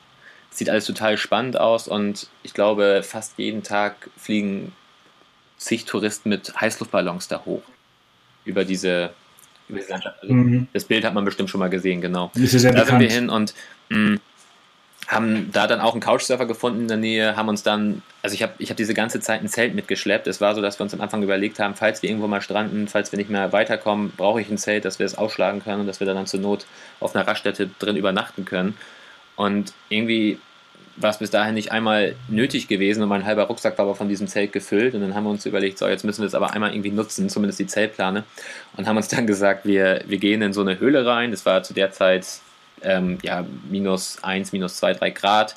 Sieht 0.50 0.70
alles 0.70 0.86
total 0.86 1.18
spannend 1.18 1.58
aus 1.58 1.88
und 1.88 2.28
ich 2.42 2.54
glaube, 2.54 3.02
fast 3.02 3.38
jeden 3.38 3.62
Tag 3.62 4.08
fliegen 4.16 4.72
zig 5.58 5.84
Touristen 5.84 6.28
mit 6.28 6.58
Heißluftballons 6.60 7.28
da 7.28 7.44
hoch. 7.44 7.62
Über 8.44 8.64
diese, 8.64 9.10
über 9.68 9.78
diese 9.78 9.90
Landschaft. 9.90 10.22
Also 10.22 10.32
mhm. 10.32 10.68
Das 10.72 10.84
Bild 10.84 11.04
hat 11.04 11.12
man 11.12 11.24
bestimmt 11.24 11.50
schon 11.50 11.58
mal 11.58 11.68
gesehen, 11.68 12.00
genau. 12.00 12.30
da 12.34 12.84
bekannt. 12.84 13.00
sind 13.00 13.00
wir 13.00 13.10
hin 13.10 13.28
und 13.28 13.52
mh, 13.90 13.98
mm, 13.98 14.20
haben 15.08 15.50
da 15.52 15.66
dann 15.66 15.80
auch 15.80 15.92
einen 15.92 16.02
Couchsurfer 16.02 16.44
gefunden 16.44 16.82
in 16.82 16.88
der 16.88 16.96
Nähe, 16.98 17.34
haben 17.34 17.48
uns 17.48 17.62
dann, 17.62 18.02
also 18.22 18.34
ich 18.34 18.42
habe 18.42 18.52
ich 18.58 18.68
hab 18.68 18.76
diese 18.76 18.92
ganze 18.92 19.20
Zeit 19.20 19.40
ein 19.42 19.48
Zelt 19.48 19.74
mitgeschleppt. 19.74 20.26
Es 20.26 20.42
war 20.42 20.54
so, 20.54 20.60
dass 20.60 20.78
wir 20.78 20.84
uns 20.84 20.92
am 20.92 21.00
Anfang 21.00 21.22
überlegt 21.22 21.58
haben, 21.58 21.74
falls 21.74 22.02
wir 22.02 22.10
irgendwo 22.10 22.28
mal 22.28 22.42
stranden, 22.42 22.88
falls 22.88 23.10
wir 23.10 23.16
nicht 23.16 23.30
mehr 23.30 23.52
weiterkommen, 23.54 24.12
brauche 24.14 24.42
ich 24.42 24.50
ein 24.50 24.58
Zelt, 24.58 24.84
dass 24.84 24.98
wir 24.98 25.06
es 25.06 25.16
ausschlagen 25.16 25.62
können 25.62 25.80
und 25.80 25.86
dass 25.86 26.00
wir 26.00 26.06
dann 26.06 26.26
zur 26.26 26.40
Not 26.40 26.66
auf 27.00 27.16
einer 27.16 27.26
Raststätte 27.26 27.70
drin 27.78 27.96
übernachten 27.96 28.44
können. 28.44 28.76
Und 29.34 29.72
irgendwie 29.88 30.38
war 30.96 31.10
es 31.10 31.18
bis 31.18 31.30
dahin 31.30 31.54
nicht 31.54 31.72
einmal 31.72 32.14
nötig 32.28 32.68
gewesen 32.68 33.02
und 33.02 33.08
mein 33.08 33.24
halber 33.24 33.44
Rucksack 33.44 33.78
war 33.78 33.86
aber 33.86 33.94
von 33.94 34.08
diesem 34.10 34.26
Zelt 34.26 34.52
gefüllt 34.52 34.94
und 34.94 35.00
dann 35.00 35.14
haben 35.14 35.24
wir 35.24 35.30
uns 35.30 35.46
überlegt, 35.46 35.78
so 35.78 35.88
jetzt 35.88 36.04
müssen 36.04 36.20
wir 36.20 36.26
es 36.26 36.34
aber 36.34 36.52
einmal 36.52 36.72
irgendwie 36.72 36.90
nutzen, 36.90 37.30
zumindest 37.30 37.60
die 37.60 37.66
Zeltplane 37.66 38.24
und 38.76 38.86
haben 38.86 38.96
uns 38.96 39.08
dann 39.08 39.26
gesagt, 39.26 39.64
wir, 39.64 40.02
wir 40.06 40.18
gehen 40.18 40.42
in 40.42 40.52
so 40.52 40.60
eine 40.60 40.80
Höhle 40.80 41.06
rein, 41.06 41.30
das 41.30 41.46
war 41.46 41.62
zu 41.62 41.72
der 41.72 41.92
Zeit 41.92 42.26
ähm, 42.82 43.18
ja, 43.22 43.44
minus 43.70 44.22
1, 44.22 44.52
minus 44.52 44.76
2, 44.76 44.94
3 44.94 45.10
Grad. 45.10 45.56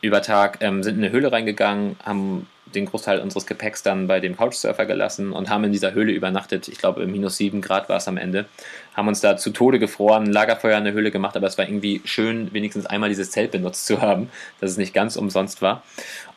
über 0.00 0.20
Tag, 0.20 0.58
ähm, 0.62 0.82
sind 0.82 0.96
in 0.96 1.04
eine 1.04 1.12
Höhle 1.12 1.30
reingegangen, 1.30 1.96
haben 2.04 2.48
den 2.74 2.86
Großteil 2.86 3.20
unseres 3.20 3.46
Gepäcks 3.46 3.82
dann 3.82 4.06
bei 4.06 4.20
dem 4.20 4.36
Couchsurfer 4.36 4.86
gelassen 4.86 5.32
und 5.32 5.50
haben 5.50 5.64
in 5.64 5.72
dieser 5.72 5.92
Höhle 5.92 6.12
übernachtet. 6.12 6.68
Ich 6.68 6.78
glaube, 6.78 7.06
minus 7.06 7.36
sieben 7.36 7.60
Grad 7.60 7.88
war 7.88 7.98
es 7.98 8.08
am 8.08 8.16
Ende. 8.16 8.46
Haben 8.94 9.08
uns 9.08 9.20
da 9.20 9.36
zu 9.36 9.50
Tode 9.50 9.78
gefroren, 9.78 10.26
Lagerfeuer 10.26 10.78
in 10.78 10.84
der 10.84 10.92
Höhle 10.92 11.10
gemacht, 11.10 11.36
aber 11.36 11.46
es 11.46 11.58
war 11.58 11.66
irgendwie 11.66 12.00
schön, 12.04 12.52
wenigstens 12.52 12.86
einmal 12.86 13.08
dieses 13.08 13.30
Zelt 13.30 13.50
benutzt 13.50 13.86
zu 13.86 14.00
haben, 14.00 14.30
dass 14.60 14.70
es 14.70 14.76
nicht 14.76 14.94
ganz 14.94 15.16
umsonst 15.16 15.62
war. 15.62 15.82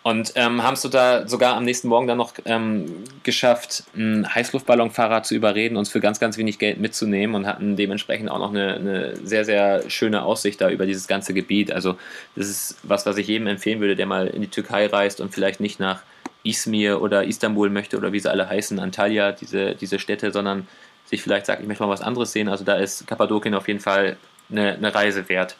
Und 0.05 0.33
ähm, 0.35 0.61
haben 0.61 0.75
es 0.75 0.83
da 0.83 1.27
sogar 1.27 1.55
am 1.55 1.63
nächsten 1.63 1.87
Morgen 1.87 2.05
dann 2.05 2.19
noch 2.19 2.33
ähm, 2.45 3.05
geschafft, 3.23 3.85
einen 3.95 4.35
Heißluftballonfahrer 4.35 5.23
zu 5.23 5.33
überreden, 5.33 5.77
uns 5.77 5.89
für 5.89 5.99
ganz, 5.99 6.19
ganz 6.19 6.37
wenig 6.37 6.59
Geld 6.59 6.79
mitzunehmen 6.79 7.35
und 7.35 7.47
hatten 7.47 7.75
dementsprechend 7.75 8.29
auch 8.29 8.37
noch 8.37 8.51
eine, 8.51 8.75
eine 8.75 9.15
sehr, 9.23 9.45
sehr 9.45 9.89
schöne 9.89 10.21
Aussicht 10.21 10.61
da 10.61 10.69
über 10.69 10.85
dieses 10.85 11.07
ganze 11.07 11.33
Gebiet. 11.33 11.71
Also 11.71 11.97
das 12.35 12.47
ist 12.47 12.77
was, 12.83 13.07
was 13.07 13.17
ich 13.17 13.25
jedem 13.25 13.47
empfehlen 13.47 13.79
würde, 13.79 13.95
der 13.95 14.05
mal 14.05 14.27
in 14.27 14.43
die 14.43 14.47
Türkei 14.47 14.85
reist 14.85 15.21
und 15.21 15.33
vielleicht 15.33 15.59
nicht 15.59 15.79
nach 15.79 16.03
Izmir 16.43 17.01
oder 17.01 17.23
Istanbul 17.23 17.71
möchte 17.71 17.97
oder 17.97 18.13
wie 18.13 18.19
sie 18.19 18.29
alle 18.29 18.47
heißen, 18.47 18.77
Antalya, 18.77 19.31
diese, 19.31 19.73
diese 19.73 19.97
Städte, 19.97 20.31
sondern 20.31 20.67
sich 21.07 21.23
vielleicht 21.23 21.47
sagt, 21.47 21.63
ich 21.63 21.67
möchte 21.67 21.81
mal 21.81 21.89
was 21.89 22.01
anderes 22.01 22.31
sehen. 22.31 22.47
Also 22.47 22.63
da 22.63 22.75
ist 22.75 23.07
Kappadokien 23.07 23.55
auf 23.55 23.67
jeden 23.67 23.79
Fall 23.79 24.17
eine, 24.51 24.75
eine 24.75 24.93
Reise 24.93 25.27
wert. 25.29 25.55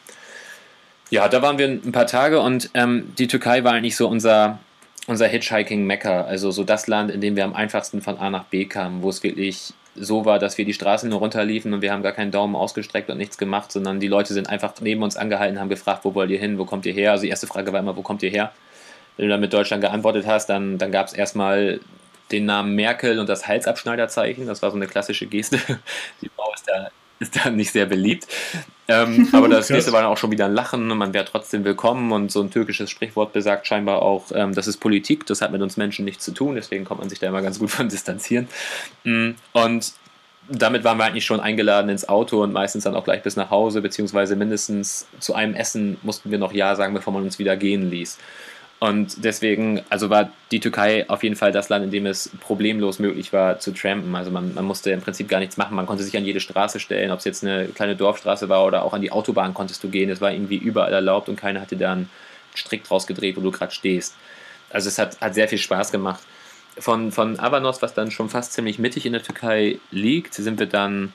Ja, 1.10 1.28
da 1.28 1.40
waren 1.40 1.58
wir 1.58 1.68
ein 1.68 1.92
paar 1.92 2.06
Tage 2.06 2.40
und 2.40 2.70
ähm, 2.74 3.12
die 3.16 3.28
Türkei 3.28 3.62
war 3.62 3.72
eigentlich 3.72 3.96
so 3.96 4.08
unser, 4.08 4.58
unser 5.06 5.28
Hitchhiking-Mecker, 5.28 6.26
also 6.26 6.50
so 6.50 6.64
das 6.64 6.88
Land, 6.88 7.12
in 7.12 7.20
dem 7.20 7.36
wir 7.36 7.44
am 7.44 7.54
einfachsten 7.54 8.02
von 8.02 8.18
A 8.18 8.28
nach 8.28 8.44
B 8.44 8.64
kamen, 8.64 9.02
wo 9.02 9.10
es 9.10 9.22
wirklich 9.22 9.72
so 9.94 10.24
war, 10.24 10.38
dass 10.38 10.58
wir 10.58 10.64
die 10.64 10.74
Straßen 10.74 11.08
nur 11.08 11.20
runterliefen 11.20 11.72
und 11.72 11.80
wir 11.80 11.92
haben 11.92 12.02
gar 12.02 12.12
keinen 12.12 12.32
Daumen 12.32 12.56
ausgestreckt 12.56 13.08
und 13.08 13.18
nichts 13.18 13.38
gemacht, 13.38 13.70
sondern 13.70 14.00
die 14.00 14.08
Leute 14.08 14.34
sind 14.34 14.48
einfach 14.48 14.74
neben 14.80 15.02
uns 15.02 15.16
angehalten, 15.16 15.60
haben 15.60 15.68
gefragt, 15.68 16.04
wo 16.04 16.14
wollt 16.14 16.30
ihr 16.30 16.40
hin, 16.40 16.58
wo 16.58 16.64
kommt 16.64 16.84
ihr 16.86 16.92
her? 16.92 17.12
Also 17.12 17.22
die 17.22 17.30
erste 17.30 17.46
Frage 17.46 17.72
war 17.72 17.80
immer, 17.80 17.96
wo 17.96 18.02
kommt 18.02 18.22
ihr 18.22 18.30
her? 18.30 18.52
Wenn 19.16 19.26
du 19.26 19.30
dann 19.30 19.40
mit 19.40 19.52
Deutschland 19.52 19.82
geantwortet 19.82 20.26
hast, 20.26 20.46
dann, 20.46 20.76
dann 20.76 20.92
gab 20.92 21.06
es 21.06 21.12
erstmal 21.12 21.80
den 22.32 22.44
Namen 22.44 22.74
Merkel 22.74 23.18
und 23.18 23.28
das 23.28 23.46
Halsabschneiderzeichen. 23.46 24.46
Das 24.46 24.60
war 24.60 24.70
so 24.70 24.76
eine 24.76 24.86
klassische 24.86 25.26
Geste. 25.26 25.58
Die 26.20 26.28
Frau 26.28 26.52
ist 26.52 26.68
da 26.68 26.90
ist 27.18 27.36
dann 27.36 27.56
nicht 27.56 27.72
sehr 27.72 27.86
beliebt. 27.86 28.26
Ähm, 28.88 29.28
aber 29.32 29.48
das 29.48 29.70
nächste 29.70 29.92
war 29.92 30.02
dann 30.02 30.10
auch 30.10 30.18
schon 30.18 30.30
wieder 30.30 30.46
ein 30.46 30.52
Lachen 30.52 30.90
und 30.90 30.98
man 30.98 31.12
wäre 31.12 31.24
trotzdem 31.24 31.64
willkommen 31.64 32.12
und 32.12 32.30
so 32.30 32.40
ein 32.40 32.50
türkisches 32.50 32.90
Sprichwort 32.90 33.32
besagt 33.32 33.66
scheinbar 33.66 34.02
auch, 34.02 34.26
ähm, 34.34 34.54
das 34.54 34.66
ist 34.66 34.78
Politik, 34.78 35.26
das 35.26 35.42
hat 35.42 35.52
mit 35.52 35.62
uns 35.62 35.76
Menschen 35.76 36.04
nichts 36.04 36.24
zu 36.24 36.32
tun, 36.32 36.54
deswegen 36.54 36.84
kommt 36.84 37.00
man 37.00 37.08
sich 37.08 37.18
da 37.18 37.28
immer 37.28 37.42
ganz 37.42 37.58
gut 37.58 37.70
von 37.70 37.88
distanzieren. 37.88 38.48
Mm, 39.04 39.30
und 39.52 39.92
damit 40.48 40.84
waren 40.84 40.98
wir 40.98 41.04
eigentlich 41.04 41.24
schon 41.24 41.40
eingeladen 41.40 41.88
ins 41.88 42.08
Auto 42.08 42.42
und 42.42 42.52
meistens 42.52 42.84
dann 42.84 42.94
auch 42.94 43.04
gleich 43.04 43.22
bis 43.22 43.34
nach 43.36 43.50
Hause, 43.50 43.82
beziehungsweise 43.82 44.36
mindestens 44.36 45.06
zu 45.18 45.34
einem 45.34 45.54
Essen 45.54 45.96
mussten 46.02 46.30
wir 46.30 46.38
noch 46.38 46.52
Ja 46.52 46.76
sagen, 46.76 46.94
bevor 46.94 47.12
man 47.12 47.24
uns 47.24 47.38
wieder 47.38 47.56
gehen 47.56 47.90
ließ. 47.90 48.18
Und 48.78 49.24
deswegen, 49.24 49.82
also 49.88 50.10
war 50.10 50.30
die 50.50 50.60
Türkei 50.60 51.08
auf 51.08 51.22
jeden 51.22 51.36
Fall 51.36 51.50
das 51.50 51.70
Land, 51.70 51.84
in 51.84 51.90
dem 51.90 52.04
es 52.04 52.30
problemlos 52.40 52.98
möglich 52.98 53.32
war 53.32 53.58
zu 53.58 53.72
trampen. 53.72 54.14
Also 54.14 54.30
man, 54.30 54.52
man 54.54 54.66
musste 54.66 54.90
im 54.90 55.00
Prinzip 55.00 55.28
gar 55.28 55.40
nichts 55.40 55.56
machen. 55.56 55.74
Man 55.74 55.86
konnte 55.86 56.02
sich 56.02 56.16
an 56.16 56.26
jede 56.26 56.40
Straße 56.40 56.78
stellen, 56.78 57.10
ob 57.10 57.20
es 57.20 57.24
jetzt 57.24 57.42
eine 57.42 57.68
kleine 57.68 57.96
Dorfstraße 57.96 58.50
war 58.50 58.66
oder 58.66 58.82
auch 58.84 58.92
an 58.92 59.00
die 59.00 59.10
Autobahn 59.10 59.54
konntest 59.54 59.82
du 59.82 59.88
gehen. 59.88 60.10
Es 60.10 60.20
war 60.20 60.30
irgendwie 60.30 60.56
überall 60.56 60.92
erlaubt 60.92 61.30
und 61.30 61.36
keiner 61.36 61.62
hatte 61.62 61.76
da 61.76 61.92
einen 61.92 62.10
Strick 62.54 62.84
draus 62.84 63.06
gedreht, 63.06 63.36
wo 63.36 63.40
du 63.40 63.50
gerade 63.50 63.72
stehst. 63.72 64.14
Also 64.70 64.88
es 64.88 64.98
hat, 64.98 65.20
hat 65.22 65.34
sehr 65.34 65.48
viel 65.48 65.58
Spaß 65.58 65.90
gemacht. 65.90 66.22
Von, 66.78 67.12
von 67.12 67.40
Avanos, 67.40 67.80
was 67.80 67.94
dann 67.94 68.10
schon 68.10 68.28
fast 68.28 68.52
ziemlich 68.52 68.78
mittig 68.78 69.06
in 69.06 69.12
der 69.12 69.22
Türkei 69.22 69.78
liegt, 69.90 70.34
sind 70.34 70.58
wir 70.58 70.66
dann, 70.66 71.14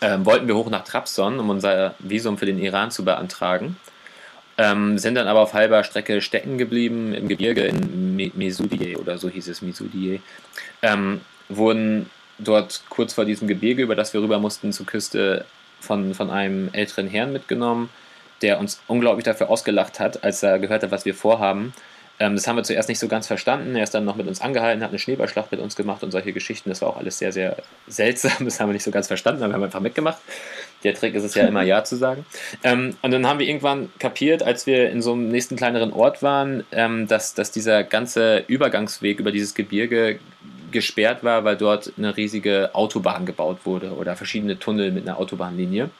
äh, 0.00 0.18
wollten 0.22 0.48
wir 0.48 0.56
hoch 0.56 0.68
nach 0.70 0.82
Trabzon, 0.82 1.38
um 1.38 1.50
unser 1.50 1.94
Visum 2.00 2.36
für 2.36 2.46
den 2.46 2.58
Iran 2.58 2.90
zu 2.90 3.04
beantragen. 3.04 3.76
Ähm, 4.60 4.98
sind 4.98 5.14
dann 5.14 5.28
aber 5.28 5.40
auf 5.40 5.54
halber 5.54 5.84
Strecke 5.84 6.20
stecken 6.20 6.58
geblieben 6.58 7.14
im 7.14 7.28
Gebirge 7.28 7.62
in 7.62 8.16
Mesudie 8.34 8.96
oder 8.96 9.16
so 9.16 9.28
hieß 9.28 9.46
es 9.46 9.62
Mesudie. 9.62 10.20
Ähm, 10.82 11.20
wurden 11.48 12.10
dort 12.38 12.82
kurz 12.88 13.14
vor 13.14 13.24
diesem 13.24 13.46
Gebirge, 13.46 13.84
über 13.84 13.94
das 13.94 14.12
wir 14.12 14.20
rüber 14.20 14.40
mussten, 14.40 14.72
zur 14.72 14.84
Küste 14.84 15.44
von, 15.80 16.12
von 16.12 16.30
einem 16.30 16.70
älteren 16.72 17.06
Herrn 17.06 17.32
mitgenommen, 17.32 17.88
der 18.42 18.58
uns 18.58 18.80
unglaublich 18.88 19.24
dafür 19.24 19.48
ausgelacht 19.48 20.00
hat, 20.00 20.24
als 20.24 20.42
er 20.42 20.58
gehört 20.58 20.82
hat, 20.82 20.90
was 20.90 21.04
wir 21.04 21.14
vorhaben 21.14 21.72
ähm, 22.20 22.34
das 22.34 22.48
haben 22.48 22.56
wir 22.56 22.64
zuerst 22.64 22.88
nicht 22.88 22.98
so 22.98 23.06
ganz 23.08 23.26
verstanden. 23.26 23.76
Er 23.76 23.84
ist 23.84 23.94
dann 23.94 24.04
noch 24.04 24.16
mit 24.16 24.26
uns 24.26 24.40
angehalten, 24.40 24.82
hat 24.82 24.90
eine 24.90 24.98
Schneeballschlacht 24.98 25.52
mit 25.52 25.60
uns 25.60 25.76
gemacht 25.76 26.02
und 26.02 26.10
solche 26.10 26.32
Geschichten. 26.32 26.68
Das 26.68 26.82
war 26.82 26.90
auch 26.90 26.96
alles 26.96 27.18
sehr, 27.18 27.32
sehr 27.32 27.56
seltsam. 27.86 28.32
Das 28.48 28.60
haben 28.60 28.68
wir 28.68 28.72
nicht 28.72 28.84
so 28.84 28.90
ganz 28.90 29.06
verstanden, 29.06 29.42
aber 29.42 29.52
wir 29.52 29.54
haben 29.56 29.64
einfach 29.64 29.80
mitgemacht. 29.80 30.18
Der 30.82 30.94
Trick 30.94 31.14
ist 31.14 31.24
es 31.24 31.34
ja 31.34 31.46
immer 31.46 31.62
Ja 31.68 31.84
zu 31.84 31.96
sagen. 31.96 32.24
Ähm, 32.64 32.96
und 33.02 33.10
dann 33.10 33.26
haben 33.26 33.38
wir 33.38 33.46
irgendwann 33.46 33.90
kapiert, 33.98 34.42
als 34.42 34.66
wir 34.66 34.90
in 34.90 35.02
so 35.02 35.12
einem 35.12 35.28
nächsten 35.28 35.56
kleineren 35.56 35.92
Ort 35.92 36.22
waren, 36.22 36.64
ähm, 36.72 37.06
dass, 37.06 37.34
dass 37.34 37.50
dieser 37.52 37.84
ganze 37.84 38.44
Übergangsweg 38.46 39.20
über 39.20 39.32
dieses 39.32 39.54
Gebirge 39.54 40.18
gesperrt 40.70 41.24
war, 41.24 41.44
weil 41.44 41.56
dort 41.56 41.92
eine 41.96 42.16
riesige 42.16 42.70
Autobahn 42.74 43.26
gebaut 43.26 43.58
wurde 43.64 43.92
oder 43.92 44.16
verschiedene 44.16 44.58
Tunnel 44.58 44.92
mit 44.92 45.08
einer 45.08 45.18
Autobahnlinie. 45.18 45.90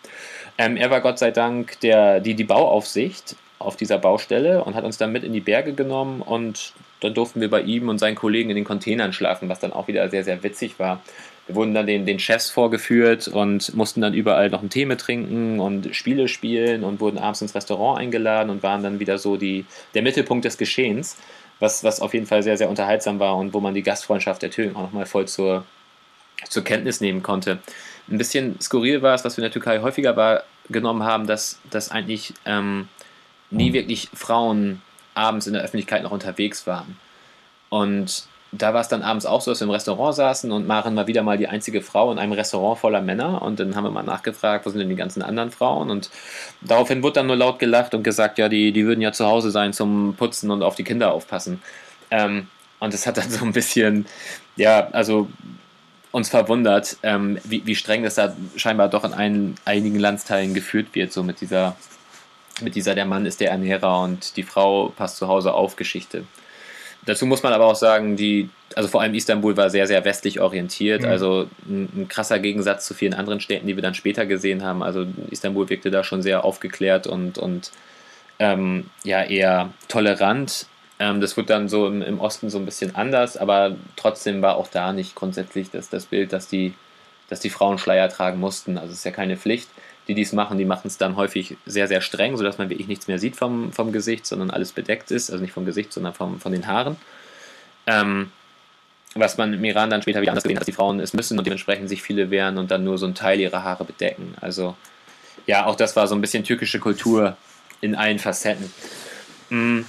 Ähm, 0.58 0.76
er 0.76 0.90
war 0.90 1.00
Gott 1.00 1.18
sei 1.18 1.30
Dank 1.30 1.78
der, 1.80 2.20
die, 2.20 2.34
die 2.34 2.44
Bauaufsicht 2.44 3.36
auf 3.58 3.76
dieser 3.76 3.98
Baustelle 3.98 4.62
und 4.64 4.74
hat 4.74 4.84
uns 4.84 4.98
dann 4.98 5.12
mit 5.12 5.24
in 5.24 5.32
die 5.32 5.40
Berge 5.40 5.72
genommen 5.72 6.22
und 6.22 6.72
dann 7.00 7.14
durften 7.14 7.40
wir 7.40 7.50
bei 7.50 7.62
ihm 7.62 7.88
und 7.88 7.98
seinen 7.98 8.14
Kollegen 8.14 8.50
in 8.50 8.56
den 8.56 8.64
Containern 8.64 9.12
schlafen, 9.12 9.48
was 9.48 9.60
dann 9.60 9.72
auch 9.72 9.88
wieder 9.88 10.08
sehr, 10.08 10.24
sehr 10.24 10.42
witzig 10.42 10.78
war. 10.78 11.00
Wir 11.46 11.54
wurden 11.54 11.72
dann 11.72 11.86
den, 11.86 12.04
den 12.04 12.18
Chefs 12.18 12.50
vorgeführt 12.50 13.26
und 13.26 13.74
mussten 13.74 14.02
dann 14.02 14.12
überall 14.12 14.50
noch 14.50 14.60
einen 14.60 14.68
Tee 14.68 14.84
mit 14.84 15.00
trinken 15.00 15.60
und 15.60 15.94
Spiele 15.96 16.28
spielen 16.28 16.84
und 16.84 17.00
wurden 17.00 17.18
abends 17.18 17.40
ins 17.40 17.54
Restaurant 17.54 17.98
eingeladen 17.98 18.50
und 18.50 18.62
waren 18.62 18.82
dann 18.82 19.00
wieder 19.00 19.16
so 19.18 19.36
die, 19.36 19.64
der 19.94 20.02
Mittelpunkt 20.02 20.44
des 20.44 20.58
Geschehens, 20.58 21.16
was, 21.58 21.82
was 21.82 22.00
auf 22.00 22.12
jeden 22.12 22.26
Fall 22.26 22.42
sehr, 22.42 22.58
sehr 22.58 22.68
unterhaltsam 22.68 23.18
war 23.18 23.36
und 23.36 23.54
wo 23.54 23.60
man 23.60 23.74
die 23.74 23.82
Gastfreundschaft 23.82 24.42
der 24.42 24.50
Türken 24.50 24.76
auch 24.76 24.82
nochmal 24.82 25.06
voll 25.06 25.26
zur, 25.26 25.64
zur 26.48 26.64
Kenntnis 26.64 27.00
nehmen 27.00 27.22
konnte. 27.22 27.60
Ein 28.10 28.18
bisschen 28.18 28.60
skurril 28.60 29.02
war 29.02 29.14
es, 29.14 29.24
was 29.24 29.36
wir 29.36 29.42
in 29.42 29.50
der 29.50 29.52
Türkei 29.52 29.80
häufiger 29.80 30.16
wahrgenommen 30.16 31.02
haben, 31.02 31.26
dass, 31.26 31.58
dass 31.70 31.90
eigentlich 31.90 32.34
ähm, 32.44 32.88
nie 33.50 33.72
wirklich 33.72 34.08
Frauen 34.14 34.82
abends 35.14 35.46
in 35.46 35.52
der 35.52 35.62
Öffentlichkeit 35.62 36.02
noch 36.02 36.10
unterwegs 36.10 36.66
waren. 36.66 36.96
Und 37.70 38.28
da 38.52 38.72
war 38.72 38.80
es 38.80 38.88
dann 38.88 39.02
abends 39.02 39.26
auch 39.26 39.42
so, 39.42 39.50
dass 39.50 39.60
wir 39.60 39.66
im 39.66 39.70
Restaurant 39.70 40.14
saßen 40.14 40.50
und 40.52 40.66
Maren 40.66 40.96
war 40.96 41.06
wieder 41.06 41.22
mal 41.22 41.36
die 41.36 41.48
einzige 41.48 41.82
Frau 41.82 42.10
in 42.10 42.18
einem 42.18 42.32
Restaurant 42.32 42.78
voller 42.78 43.02
Männer. 43.02 43.42
Und 43.42 43.60
dann 43.60 43.76
haben 43.76 43.84
wir 43.84 43.90
mal 43.90 44.02
nachgefragt, 44.02 44.64
wo 44.64 44.70
sind 44.70 44.80
denn 44.80 44.88
die 44.88 44.96
ganzen 44.96 45.22
anderen 45.22 45.50
Frauen? 45.50 45.90
Und 45.90 46.10
daraufhin 46.62 47.02
wurde 47.02 47.14
dann 47.14 47.26
nur 47.26 47.36
laut 47.36 47.58
gelacht 47.58 47.94
und 47.94 48.02
gesagt, 48.02 48.38
ja, 48.38 48.48
die, 48.48 48.72
die 48.72 48.86
würden 48.86 49.02
ja 49.02 49.12
zu 49.12 49.26
Hause 49.26 49.50
sein 49.50 49.72
zum 49.72 50.14
Putzen 50.16 50.50
und 50.50 50.62
auf 50.62 50.76
die 50.76 50.84
Kinder 50.84 51.12
aufpassen. 51.12 51.60
Ähm, 52.10 52.46
und 52.80 52.94
das 52.94 53.06
hat 53.06 53.18
dann 53.18 53.28
so 53.28 53.44
ein 53.44 53.52
bisschen, 53.52 54.06
ja, 54.56 54.88
also 54.92 55.28
uns 56.10 56.30
verwundert, 56.30 56.96
ähm, 57.02 57.38
wie, 57.44 57.66
wie 57.66 57.74
streng 57.74 58.02
das 58.02 58.14
da 58.14 58.34
scheinbar 58.56 58.88
doch 58.88 59.04
in 59.04 59.12
ein, 59.12 59.56
einigen 59.66 59.98
Landsteilen 59.98 60.54
geführt 60.54 60.94
wird, 60.94 61.12
so 61.12 61.22
mit 61.22 61.42
dieser 61.42 61.76
mit 62.60 62.74
dieser 62.74 62.94
der 62.94 63.04
Mann 63.04 63.26
ist 63.26 63.40
der 63.40 63.50
Ernährer 63.50 64.00
und 64.02 64.36
die 64.36 64.42
Frau 64.42 64.92
passt 64.96 65.16
zu 65.16 65.28
Hause 65.28 65.54
auf 65.54 65.76
Geschichte. 65.76 66.24
Dazu 67.06 67.26
muss 67.26 67.42
man 67.42 67.52
aber 67.52 67.66
auch 67.66 67.74
sagen, 67.74 68.16
die, 68.16 68.50
also 68.74 68.88
vor 68.88 69.00
allem 69.00 69.14
Istanbul 69.14 69.56
war 69.56 69.70
sehr, 69.70 69.86
sehr 69.86 70.04
westlich 70.04 70.40
orientiert, 70.40 71.02
mhm. 71.02 71.08
also 71.08 71.48
ein, 71.66 71.88
ein, 71.96 72.08
krasser 72.08 72.38
Gegensatz 72.38 72.86
zu 72.86 72.92
vielen 72.92 73.14
anderen 73.14 73.40
Städten, 73.40 73.66
die 73.66 73.76
wir 73.76 73.82
dann 73.82 73.94
später 73.94 74.26
gesehen 74.26 74.62
haben. 74.62 74.82
Also 74.82 75.06
Istanbul 75.30 75.70
wirkte 75.70 75.90
da 75.90 76.04
schon 76.04 76.22
sehr 76.22 76.44
aufgeklärt 76.44 77.06
und, 77.06 77.38
und 77.38 77.70
ähm, 78.38 78.90
ja, 79.04 79.22
eher 79.22 79.72
tolerant. 79.88 80.66
Ähm, 80.98 81.20
das 81.20 81.36
wird 81.36 81.48
dann 81.50 81.68
so 81.68 81.86
im, 81.86 82.02
im, 82.02 82.20
Osten 82.20 82.50
so 82.50 82.58
ein 82.58 82.66
bisschen 82.66 82.94
anders, 82.94 83.36
aber 83.36 83.76
trotzdem 83.96 84.42
war 84.42 84.56
auch 84.56 84.68
da 84.68 84.92
nicht 84.92 85.14
grundsätzlich 85.14 85.70
das, 85.70 85.88
das 85.88 86.06
Bild, 86.06 86.32
dass 86.32 86.48
die, 86.48 86.74
dass 87.30 87.40
die 87.40 87.50
Frauen 87.50 87.78
Schleier 87.78 88.08
tragen 88.08 88.38
mussten. 88.38 88.76
Also 88.76 88.92
es 88.92 88.98
ist 88.98 89.04
ja 89.04 89.12
keine 89.12 89.36
Pflicht 89.36 89.68
die 90.08 90.14
dies 90.14 90.32
machen, 90.32 90.58
die 90.58 90.64
machen 90.64 90.88
es 90.88 90.96
dann 90.96 91.16
häufig 91.16 91.56
sehr, 91.66 91.86
sehr 91.86 92.00
streng, 92.00 92.36
sodass 92.36 92.58
man 92.58 92.70
wirklich 92.70 92.88
nichts 92.88 93.08
mehr 93.08 93.18
sieht 93.18 93.36
vom, 93.36 93.72
vom 93.72 93.92
Gesicht, 93.92 94.26
sondern 94.26 94.50
alles 94.50 94.72
bedeckt 94.72 95.10
ist. 95.10 95.30
Also 95.30 95.42
nicht 95.42 95.52
vom 95.52 95.66
Gesicht, 95.66 95.92
sondern 95.92 96.14
vom, 96.14 96.40
von 96.40 96.50
den 96.50 96.66
Haaren. 96.66 96.96
Ähm, 97.86 98.32
was 99.14 99.36
man 99.36 99.52
im 99.52 99.64
Iran 99.64 99.90
dann 99.90 100.02
später 100.02 100.20
wieder 100.20 100.32
anders 100.32 100.44
gesehen 100.44 100.56
hat, 100.56 100.62
dass 100.62 100.66
die 100.66 100.72
Frauen 100.72 101.00
es 101.00 101.12
müssen 101.12 101.38
und 101.38 101.46
dementsprechend 101.46 101.88
sich 101.88 102.02
viele 102.02 102.30
wehren 102.30 102.58
und 102.58 102.70
dann 102.70 102.84
nur 102.84 102.98
so 102.98 103.06
einen 103.06 103.14
Teil 103.14 103.38
ihrer 103.38 103.62
Haare 103.62 103.84
bedecken. 103.84 104.34
Also 104.40 104.76
ja, 105.46 105.66
auch 105.66 105.76
das 105.76 105.94
war 105.96 106.06
so 106.06 106.14
ein 106.14 106.20
bisschen 106.20 106.44
türkische 106.44 106.78
Kultur 106.78 107.36
in 107.80 107.94
allen 107.94 108.18
Facetten. 108.18 108.72
Mhm. 109.50 109.86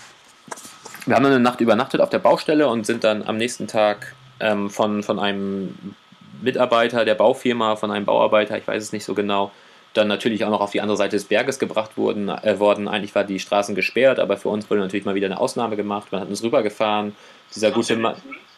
Wir 1.06 1.16
haben 1.16 1.26
eine 1.26 1.40
Nacht 1.40 1.62
übernachtet 1.62 2.02
auf 2.02 2.10
der 2.10 2.20
Baustelle 2.20 2.68
und 2.68 2.86
sind 2.86 3.04
dann 3.04 3.24
am 3.24 3.38
nächsten 3.38 3.68
Tag 3.68 4.16
ähm, 4.40 4.70
von, 4.70 5.02
von 5.04 5.20
einem 5.20 5.96
Mitarbeiter 6.42 7.06
der 7.06 7.16
Baufirma, 7.16 7.76
von 7.76 7.92
einem 7.92 8.06
Bauarbeiter, 8.06 8.58
ich 8.58 8.68
weiß 8.68 8.84
es 8.84 8.92
nicht 8.92 9.06
so 9.06 9.14
genau, 9.14 9.52
dann 9.94 10.08
natürlich 10.08 10.46
auch 10.46 10.50
noch 10.50 10.62
auf 10.62 10.72
die 10.72 10.82
andere 10.82 10.98
Seite 10.98 11.16
des 11.16 11.26
Berges 11.26 11.60
gebracht 11.60 11.98
wurden, 11.98 12.30
äh, 12.30 12.60
worden. 12.60 12.88
Eigentlich 12.88 13.16
war 13.16 13.24
die 13.24 13.40
Straßen 13.40 13.76
gesperrt, 13.76 14.20
aber 14.20 14.38
für 14.38 14.50
uns 14.50 14.70
wurde 14.70 14.82
natürlich 14.82 15.06
mal 15.06 15.16
wieder 15.16 15.28
eine 15.28 15.40
Ausnahme 15.40 15.76
gemacht. 15.76 16.12
Man 16.12 16.22
hat 16.22 16.30
uns 16.30 16.44
rübergefahren. 16.44 17.16
Dieser 17.56 17.72
gute 17.72 17.96
Mann, 17.96 18.16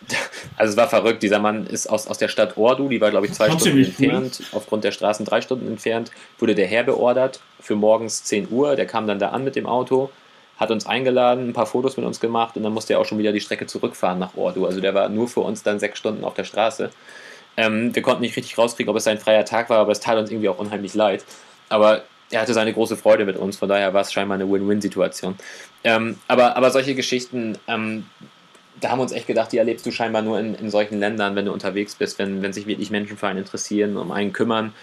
also 0.57 0.71
es 0.71 0.77
war 0.77 0.89
verrückt. 0.89 1.23
Dieser 1.23 1.39
Mann 1.39 1.65
ist 1.65 1.87
aus, 1.87 2.07
aus 2.07 2.17
der 2.17 2.27
Stadt 2.27 2.57
Ordu, 2.57 2.89
die 2.89 2.99
war 2.99 3.11
glaube 3.11 3.27
ich 3.27 3.33
zwei 3.33 3.49
Stunden 3.49 3.83
entfernt, 3.83 4.37
cool. 4.39 4.45
aufgrund 4.57 4.83
der 4.83 4.91
Straßen 4.91 5.25
drei 5.25 5.41
Stunden 5.41 5.67
entfernt, 5.67 6.11
wurde 6.39 6.55
der 6.55 6.67
Herr 6.67 6.83
beordert 6.83 7.39
für 7.59 7.75
morgens 7.75 8.23
10 8.25 8.49
Uhr. 8.51 8.75
Der 8.75 8.85
kam 8.85 9.07
dann 9.07 9.19
da 9.19 9.29
an 9.29 9.45
mit 9.45 9.55
dem 9.55 9.65
Auto, 9.65 10.09
hat 10.57 10.71
uns 10.71 10.85
eingeladen, 10.85 11.49
ein 11.49 11.53
paar 11.53 11.65
Fotos 11.65 11.95
mit 11.95 12.05
uns 12.05 12.19
gemacht 12.19 12.57
und 12.57 12.63
dann 12.63 12.73
musste 12.73 12.93
er 12.93 12.99
auch 12.99 13.05
schon 13.05 13.17
wieder 13.17 13.31
die 13.31 13.39
Strecke 13.39 13.67
zurückfahren 13.67 14.19
nach 14.19 14.35
Ordu. 14.35 14.65
Also 14.65 14.81
der 14.81 14.93
war 14.93 15.07
nur 15.07 15.29
für 15.29 15.39
uns 15.39 15.63
dann 15.63 15.79
sechs 15.79 15.97
Stunden 15.97 16.25
auf 16.25 16.33
der 16.33 16.43
Straße. 16.43 16.89
Ähm, 17.57 17.93
wir 17.93 18.01
konnten 18.01 18.21
nicht 18.21 18.35
richtig 18.35 18.57
rauskriegen, 18.57 18.89
ob 18.89 18.97
es 18.97 19.03
sein 19.03 19.19
freier 19.19 19.45
Tag 19.45 19.69
war, 19.69 19.79
aber 19.79 19.91
es 19.91 19.99
tat 19.99 20.17
uns 20.17 20.31
irgendwie 20.31 20.49
auch 20.49 20.59
unheimlich 20.59 20.93
leid. 20.93 21.23
Aber 21.69 22.03
er 22.31 22.41
hatte 22.41 22.53
seine 22.53 22.73
große 22.73 22.97
Freude 22.97 23.25
mit 23.25 23.37
uns, 23.37 23.57
von 23.57 23.69
daher 23.69 23.93
war 23.93 24.01
es 24.01 24.13
scheinbar 24.13 24.35
eine 24.35 24.49
Win-Win-Situation. 24.49 25.35
Ähm, 25.83 26.17
aber, 26.27 26.55
aber 26.55 26.71
solche 26.71 26.95
Geschichten, 26.95 27.57
ähm, 27.67 28.05
da 28.79 28.89
haben 28.89 28.99
wir 28.99 29.03
uns 29.03 29.11
echt 29.11 29.27
gedacht, 29.27 29.51
die 29.51 29.57
erlebst 29.57 29.85
du 29.85 29.91
scheinbar 29.91 30.21
nur 30.21 30.39
in, 30.39 30.55
in 30.55 30.69
solchen 30.69 30.99
Ländern, 30.99 31.35
wenn 31.35 31.45
du 31.45 31.51
unterwegs 31.51 31.95
bist, 31.95 32.19
wenn, 32.19 32.41
wenn 32.41 32.53
sich 32.53 32.67
wirklich 32.67 32.89
Menschen 32.89 33.17
für 33.17 33.27
einen 33.27 33.39
interessieren, 33.39 33.97
um 33.97 34.11
einen 34.11 34.33
kümmern. 34.33 34.73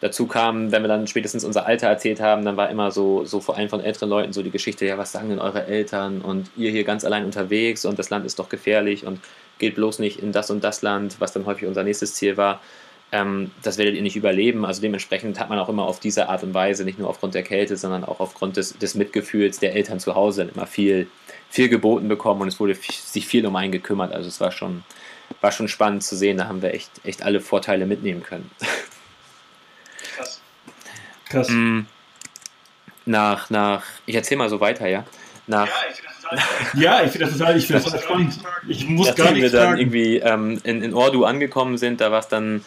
Dazu 0.00 0.26
kam, 0.28 0.70
wenn 0.70 0.82
wir 0.82 0.88
dann 0.88 1.08
spätestens 1.08 1.42
unser 1.42 1.66
Alter 1.66 1.88
erzählt 1.88 2.20
haben, 2.20 2.44
dann 2.44 2.56
war 2.56 2.70
immer 2.70 2.92
so, 2.92 3.24
so 3.24 3.40
vor 3.40 3.56
allem 3.56 3.68
von 3.68 3.80
älteren 3.80 4.08
Leuten 4.08 4.32
so 4.32 4.42
die 4.42 4.50
Geschichte, 4.50 4.86
ja, 4.86 4.96
was 4.96 5.10
sagen 5.10 5.28
denn 5.28 5.40
eure 5.40 5.66
Eltern 5.66 6.20
und 6.20 6.50
ihr 6.56 6.70
hier 6.70 6.84
ganz 6.84 7.04
allein 7.04 7.24
unterwegs 7.24 7.84
und 7.84 7.98
das 7.98 8.10
Land 8.10 8.24
ist 8.24 8.38
doch 8.38 8.48
gefährlich 8.48 9.04
und 9.04 9.18
geht 9.58 9.76
bloß 9.76 9.98
nicht 9.98 10.20
in 10.20 10.32
das 10.32 10.50
und 10.50 10.62
das 10.62 10.82
Land, 10.82 11.16
was 11.18 11.32
dann 11.32 11.46
häufig 11.46 11.66
unser 11.68 11.84
nächstes 11.84 12.14
Ziel 12.14 12.36
war. 12.36 12.60
Ähm, 13.10 13.50
das 13.62 13.78
werdet 13.78 13.94
ihr 13.94 14.02
nicht 14.02 14.16
überleben. 14.16 14.64
Also 14.64 14.80
dementsprechend 14.80 15.40
hat 15.40 15.48
man 15.48 15.58
auch 15.58 15.68
immer 15.68 15.84
auf 15.84 15.98
diese 16.00 16.28
Art 16.28 16.42
und 16.42 16.52
Weise, 16.52 16.84
nicht 16.84 16.98
nur 16.98 17.08
aufgrund 17.08 17.34
der 17.34 17.42
Kälte, 17.42 17.76
sondern 17.76 18.04
auch 18.04 18.20
aufgrund 18.20 18.56
des, 18.56 18.76
des 18.78 18.94
Mitgefühls 18.94 19.58
der 19.58 19.74
Eltern 19.74 19.98
zu 19.98 20.14
Hause 20.14 20.50
immer 20.54 20.66
viel, 20.66 21.08
viel 21.48 21.68
geboten 21.68 22.08
bekommen 22.08 22.42
und 22.42 22.48
es 22.48 22.60
wurde 22.60 22.74
sich 22.74 23.26
viel 23.26 23.46
um 23.46 23.56
einen 23.56 23.72
gekümmert. 23.72 24.12
Also 24.12 24.28
es 24.28 24.40
war 24.40 24.52
schon, 24.52 24.84
war 25.40 25.52
schon 25.52 25.68
spannend 25.68 26.04
zu 26.04 26.16
sehen, 26.16 26.36
da 26.36 26.48
haben 26.48 26.60
wir 26.60 26.74
echt, 26.74 26.90
echt 27.04 27.22
alle 27.22 27.40
Vorteile 27.40 27.86
mitnehmen 27.86 28.22
können. 28.22 28.50
Krass. 31.30 31.48
Mm, 31.50 31.80
nach, 33.06 33.50
nach, 33.50 33.84
ich 34.06 34.14
erzähle 34.14 34.38
mal 34.38 34.50
so 34.50 34.60
weiter, 34.60 34.86
ja. 34.86 35.04
Nach, 35.46 35.66
ja, 35.66 35.74
ich 35.90 36.02
finde 37.12 37.26
das 37.26 37.38
total, 37.38 37.56
ich 37.56 37.66
finde 37.66 37.82
das 37.82 37.92
total 37.92 38.04
spannend. 38.04 38.38
Ich 38.66 38.88
muss 38.88 39.14
gar 39.14 39.32
nicht 39.32 39.42
wir 39.42 39.50
dann 39.50 39.68
fragen. 39.68 39.80
irgendwie 39.80 40.16
ähm, 40.16 40.60
in, 40.64 40.82
in 40.82 40.94
Ordu 40.94 41.24
angekommen 41.24 41.78
sind, 41.78 42.00
da 42.00 42.10
war 42.10 42.20
es 42.20 42.28
dann 42.28 42.64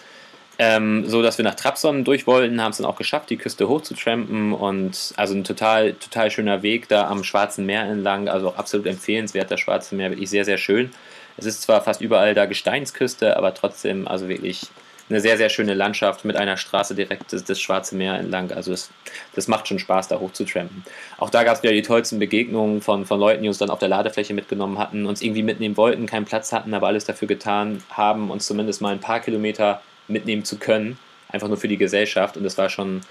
ähm, 0.60 1.08
so, 1.08 1.22
dass 1.22 1.38
wir 1.38 1.46
nach 1.46 1.56
Trabzon 1.56 2.04
durch 2.04 2.28
wollten, 2.28 2.62
haben 2.62 2.72
es 2.72 2.78
dann 2.78 2.86
auch 2.86 2.96
geschafft, 2.96 3.30
die 3.30 3.38
Küste 3.38 3.68
hoch 3.68 3.82
zu 3.82 3.96
trampen 3.96 4.54
und 4.54 5.14
also 5.18 5.34
ein 5.34 5.44
total, 5.44 5.94
total 5.94 6.30
schöner 6.30 6.62
Weg 6.62 6.88
da 6.88 7.08
am 7.08 7.24
Schwarzen 7.24 7.66
Meer 7.66 7.84
entlang, 7.84 8.30
also 8.30 8.50
auch 8.50 8.58
absolut 8.58 8.86
empfehlenswert, 8.86 9.50
das 9.50 9.60
Schwarze 9.60 9.96
Meer, 9.96 10.12
wirklich 10.12 10.30
sehr, 10.30 10.46
sehr 10.46 10.58
schön. 10.58 10.92
Es 11.38 11.46
ist 11.46 11.64
zwar 11.64 11.82
fast 11.82 12.02
überall 12.02 12.36
da 12.36 12.46
Gesteinsküste, 12.46 13.38
aber 13.38 13.54
trotzdem, 13.54 14.08
also 14.08 14.30
wirklich 14.30 14.68
eine 15.12 15.22
sehr, 15.22 15.38
sehr 15.38 15.50
schöne 15.50 15.74
Landschaft 15.74 16.26
mit 16.26 16.36
einer 16.36 16.58
Straße 16.58 16.96
direkt 16.96 17.34
das, 17.34 17.44
das 17.44 17.60
Schwarze 17.60 17.96
Meer 17.96 18.16
entlang. 18.16 18.52
Also 18.52 18.72
das, 18.72 18.90
das 19.34 19.48
macht 19.48 19.68
schon 19.68 19.80
Spaß, 19.80 20.08
da 20.08 20.20
hoch 20.20 20.32
zu 20.34 20.46
trampen. 20.46 20.84
Auch 21.18 21.30
da 21.30 21.44
gab 21.44 21.58
es 21.58 21.64
wieder 21.64 21.74
die 21.74 21.82
tollsten 21.82 22.20
Begegnungen 22.20 22.82
von, 22.82 23.06
von 23.06 23.20
Leuten, 23.20 23.44
die 23.44 23.48
uns 23.48 23.58
dann 23.58 23.70
auf 23.70 23.80
der 23.80 23.90
Ladefläche 23.90 24.34
mitgenommen 24.34 24.80
hatten, 24.80 25.06
uns 25.06 25.22
irgendwie 25.22 25.44
mitnehmen 25.44 25.78
wollten, 25.78 26.06
keinen 26.06 26.26
Platz 26.26 26.52
hatten, 26.52 26.74
aber 26.74 26.88
alles 26.88 27.06
dafür 27.06 27.28
getan 27.28 27.84
haben, 27.90 28.32
uns 28.32 28.48
zumindest 28.48 28.82
mal 28.82 28.94
ein 28.94 29.00
paar 29.00 29.20
Kilometer 29.20 29.82
mitnehmen 30.08 30.44
zu 30.44 30.58
können. 30.58 30.98
Einfach 31.30 31.48
nur 31.48 31.58
für 31.58 31.68
die 31.68 31.78
Gesellschaft. 31.78 32.38
Und 32.38 32.44
das 32.44 32.58
war 32.58 32.70
schon, 32.70 33.02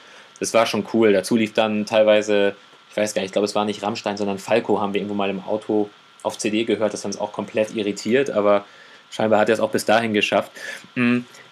das 0.40 0.52
war 0.54 0.66
schon 0.66 0.86
cool. 0.92 1.12
Dazu 1.12 1.36
lief 1.36 1.54
dann 1.54 1.86
teilweise, 1.86 2.56
ich 2.90 2.96
weiß 2.96 3.14
gar 3.14 3.22
nicht, 3.22 3.28
ich 3.28 3.32
glaube, 3.32 3.46
es 3.46 3.54
war 3.54 3.64
nicht 3.64 3.82
Rammstein, 3.82 4.16
sondern 4.16 4.38
Falco 4.38 4.80
haben 4.80 4.94
wir 4.94 5.00
irgendwo 5.00 5.14
mal 5.14 5.30
im 5.30 5.42
Auto 5.44 5.90
auf 6.22 6.38
CD 6.38 6.64
gehört. 6.64 6.92
Das 6.92 7.00
hat 7.00 7.06
uns 7.06 7.20
auch 7.20 7.32
komplett 7.32 7.74
irritiert, 7.74 8.30
aber 8.30 8.64
scheinbar 9.10 9.40
hat 9.40 9.48
er 9.48 9.54
es 9.54 9.60
auch 9.60 9.70
bis 9.70 9.84
dahin 9.84 10.12
geschafft. 10.14 10.52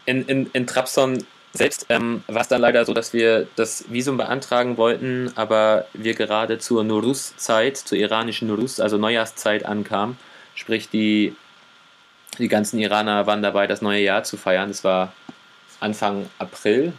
In, 0.09 0.25
in, 0.25 0.49
in 0.55 0.67
Trabzon 0.67 1.23
selbst 1.53 1.85
ähm, 1.91 2.23
war 2.29 2.41
es 2.41 2.49
dann 2.49 2.63
leider 2.63 2.87
so, 2.87 2.95
dass 2.95 3.13
wir 3.13 3.47
das 3.57 3.85
Visum 3.91 4.17
beantragen 4.17 4.79
wollten, 4.79 5.31
aber 5.35 5.85
wir 5.93 6.15
gerade 6.15 6.59
zur 6.59 6.83
Nuruz-Zeit, 6.83 7.77
zur 7.77 7.99
iranischen 7.99 8.49
Nuruz, 8.49 8.81
also 8.81 8.97
Neujahrszeit 8.97 9.67
ankamen. 9.67 10.17
Sprich, 10.55 10.89
die, 10.89 11.37
die 12.39 12.49
ganzen 12.49 12.79
Iraner 12.79 13.27
waren 13.27 13.43
dabei, 13.43 13.67
das 13.67 13.83
neue 13.83 14.01
Jahr 14.01 14.25
zu 14.25 14.39
feiern. 14.39 14.69
Das 14.69 14.83
war 14.83 15.13
Anfang 15.79 16.31
April, 16.39 16.95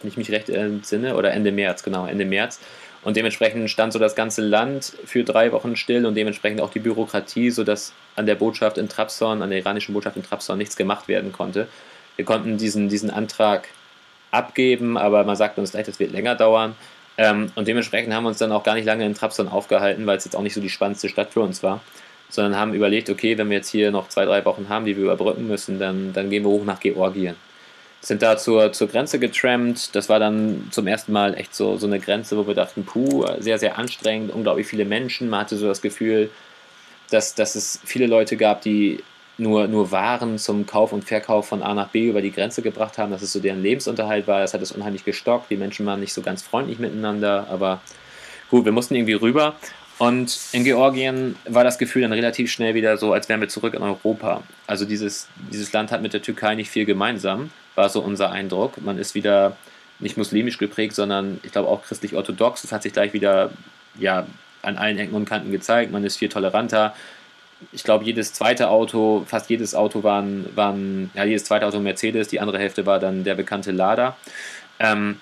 wenn 0.00 0.10
ich 0.10 0.16
mich 0.16 0.30
recht 0.30 0.48
entsinne, 0.48 1.14
oder 1.14 1.32
Ende 1.32 1.52
März, 1.52 1.82
genau, 1.82 2.06
Ende 2.06 2.24
März. 2.24 2.58
Und 3.02 3.18
dementsprechend 3.18 3.68
stand 3.68 3.92
so 3.92 3.98
das 3.98 4.14
ganze 4.14 4.40
Land 4.40 4.94
für 5.04 5.24
drei 5.24 5.52
Wochen 5.52 5.76
still 5.76 6.06
und 6.06 6.14
dementsprechend 6.14 6.62
auch 6.62 6.70
die 6.70 6.80
Bürokratie, 6.80 7.50
sodass 7.50 7.92
an 8.16 8.24
der 8.24 8.34
Botschaft 8.34 8.78
in 8.78 8.88
Trabzon, 8.88 9.42
an 9.42 9.50
der 9.50 9.58
iranischen 9.58 9.92
Botschaft 9.92 10.16
in 10.16 10.22
Trabzon 10.22 10.56
nichts 10.56 10.74
gemacht 10.76 11.06
werden 11.06 11.32
konnte. 11.32 11.68
Wir 12.16 12.24
konnten 12.24 12.56
diesen, 12.56 12.88
diesen 12.88 13.10
Antrag 13.10 13.68
abgeben, 14.30 14.98
aber 14.98 15.24
man 15.24 15.36
sagt 15.36 15.58
uns 15.58 15.72
gleich, 15.72 15.86
das 15.86 15.98
wird 15.98 16.12
länger 16.12 16.34
dauern. 16.34 16.74
Ähm, 17.18 17.50
und 17.54 17.68
dementsprechend 17.68 18.12
haben 18.12 18.24
wir 18.24 18.28
uns 18.28 18.38
dann 18.38 18.52
auch 18.52 18.62
gar 18.62 18.74
nicht 18.74 18.84
lange 18.84 19.06
in 19.06 19.14
Trabzon 19.14 19.48
aufgehalten, 19.48 20.06
weil 20.06 20.18
es 20.18 20.24
jetzt 20.24 20.36
auch 20.36 20.42
nicht 20.42 20.54
so 20.54 20.60
die 20.60 20.70
spannendste 20.70 21.08
Stadt 21.08 21.32
für 21.32 21.40
uns 21.40 21.62
war, 21.62 21.80
sondern 22.28 22.56
haben 22.56 22.74
überlegt, 22.74 23.08
okay, 23.08 23.38
wenn 23.38 23.48
wir 23.48 23.58
jetzt 23.58 23.70
hier 23.70 23.90
noch 23.90 24.08
zwei, 24.08 24.24
drei 24.24 24.44
Wochen 24.44 24.68
haben, 24.68 24.84
die 24.84 24.96
wir 24.96 25.04
überbrücken 25.04 25.46
müssen, 25.46 25.78
dann, 25.78 26.12
dann 26.12 26.28
gehen 26.30 26.44
wir 26.44 26.50
hoch 26.50 26.64
nach 26.64 26.80
Georgien. 26.80 27.36
Sind 28.00 28.22
da 28.22 28.36
zur, 28.36 28.72
zur 28.72 28.88
Grenze 28.88 29.18
getrampt. 29.18 29.96
Das 29.96 30.08
war 30.08 30.18
dann 30.18 30.68
zum 30.70 30.86
ersten 30.86 31.12
Mal 31.12 31.34
echt 31.34 31.54
so, 31.54 31.76
so 31.76 31.86
eine 31.86 31.98
Grenze, 31.98 32.36
wo 32.36 32.46
wir 32.46 32.54
dachten, 32.54 32.84
puh, 32.84 33.26
sehr, 33.38 33.58
sehr 33.58 33.78
anstrengend, 33.78 34.32
unglaublich 34.32 34.66
viele 34.66 34.84
Menschen. 34.84 35.30
Man 35.30 35.40
hatte 35.40 35.56
so 35.56 35.66
das 35.66 35.80
Gefühl, 35.80 36.30
dass, 37.10 37.34
dass 37.34 37.54
es 37.54 37.80
viele 37.84 38.06
Leute 38.06 38.36
gab, 38.36 38.60
die 38.60 39.02
nur, 39.38 39.68
nur 39.68 39.90
Waren 39.90 40.38
zum 40.38 40.66
Kauf 40.66 40.92
und 40.92 41.04
Verkauf 41.04 41.48
von 41.48 41.62
A 41.62 41.74
nach 41.74 41.88
B 41.88 42.08
über 42.08 42.22
die 42.22 42.32
Grenze 42.32 42.62
gebracht 42.62 42.96
haben, 42.98 43.10
dass 43.10 43.22
es 43.22 43.32
so 43.32 43.40
deren 43.40 43.62
Lebensunterhalt 43.62 44.26
war. 44.26 44.40
Das 44.40 44.54
hat 44.54 44.62
es 44.62 44.72
unheimlich 44.72 45.04
gestockt. 45.04 45.50
Die 45.50 45.56
Menschen 45.56 45.84
waren 45.86 46.00
nicht 46.00 46.14
so 46.14 46.22
ganz 46.22 46.42
freundlich 46.42 46.78
miteinander, 46.78 47.46
aber 47.50 47.80
gut, 48.50 48.64
wir 48.64 48.72
mussten 48.72 48.94
irgendwie 48.94 49.14
rüber. 49.14 49.54
Und 49.98 50.38
in 50.52 50.64
Georgien 50.64 51.36
war 51.46 51.64
das 51.64 51.78
Gefühl 51.78 52.02
dann 52.02 52.12
relativ 52.12 52.50
schnell 52.50 52.74
wieder 52.74 52.96
so, 52.98 53.12
als 53.12 53.28
wären 53.28 53.40
wir 53.40 53.48
zurück 53.48 53.74
in 53.74 53.82
Europa. 53.82 54.42
Also 54.66 54.84
dieses, 54.84 55.28
dieses 55.50 55.72
Land 55.72 55.90
hat 55.90 56.02
mit 56.02 56.12
der 56.12 56.22
Türkei 56.22 56.54
nicht 56.54 56.70
viel 56.70 56.84
gemeinsam, 56.84 57.50
war 57.74 57.88
so 57.88 58.00
unser 58.00 58.30
Eindruck. 58.30 58.80
Man 58.82 58.98
ist 58.98 59.14
wieder 59.14 59.56
nicht 59.98 60.18
muslimisch 60.18 60.58
geprägt, 60.58 60.94
sondern 60.94 61.40
ich 61.42 61.52
glaube 61.52 61.68
auch 61.68 61.82
christlich-orthodox. 61.82 62.62
Das 62.62 62.72
hat 62.72 62.82
sich 62.82 62.92
gleich 62.92 63.14
wieder 63.14 63.50
ja, 63.98 64.26
an 64.60 64.76
allen 64.76 64.98
Ecken 64.98 65.14
und 65.14 65.24
Kanten 65.24 65.50
gezeigt. 65.50 65.92
Man 65.92 66.04
ist 66.04 66.18
viel 66.18 66.28
toleranter 66.28 66.94
ich 67.72 67.84
glaube, 67.84 68.04
jedes 68.04 68.32
zweite 68.32 68.68
Auto, 68.68 69.24
fast 69.26 69.48
jedes 69.48 69.74
Auto 69.74 70.02
waren, 70.02 70.46
waren, 70.54 71.10
ja, 71.14 71.24
jedes 71.24 71.44
zweite 71.44 71.66
Auto 71.66 71.78
Mercedes, 71.80 72.28
die 72.28 72.40
andere 72.40 72.58
Hälfte 72.58 72.86
war 72.86 72.98
dann 72.98 73.24
der 73.24 73.34
bekannte 73.34 73.72
Lada. 73.72 74.16
Ähm, 74.78 75.20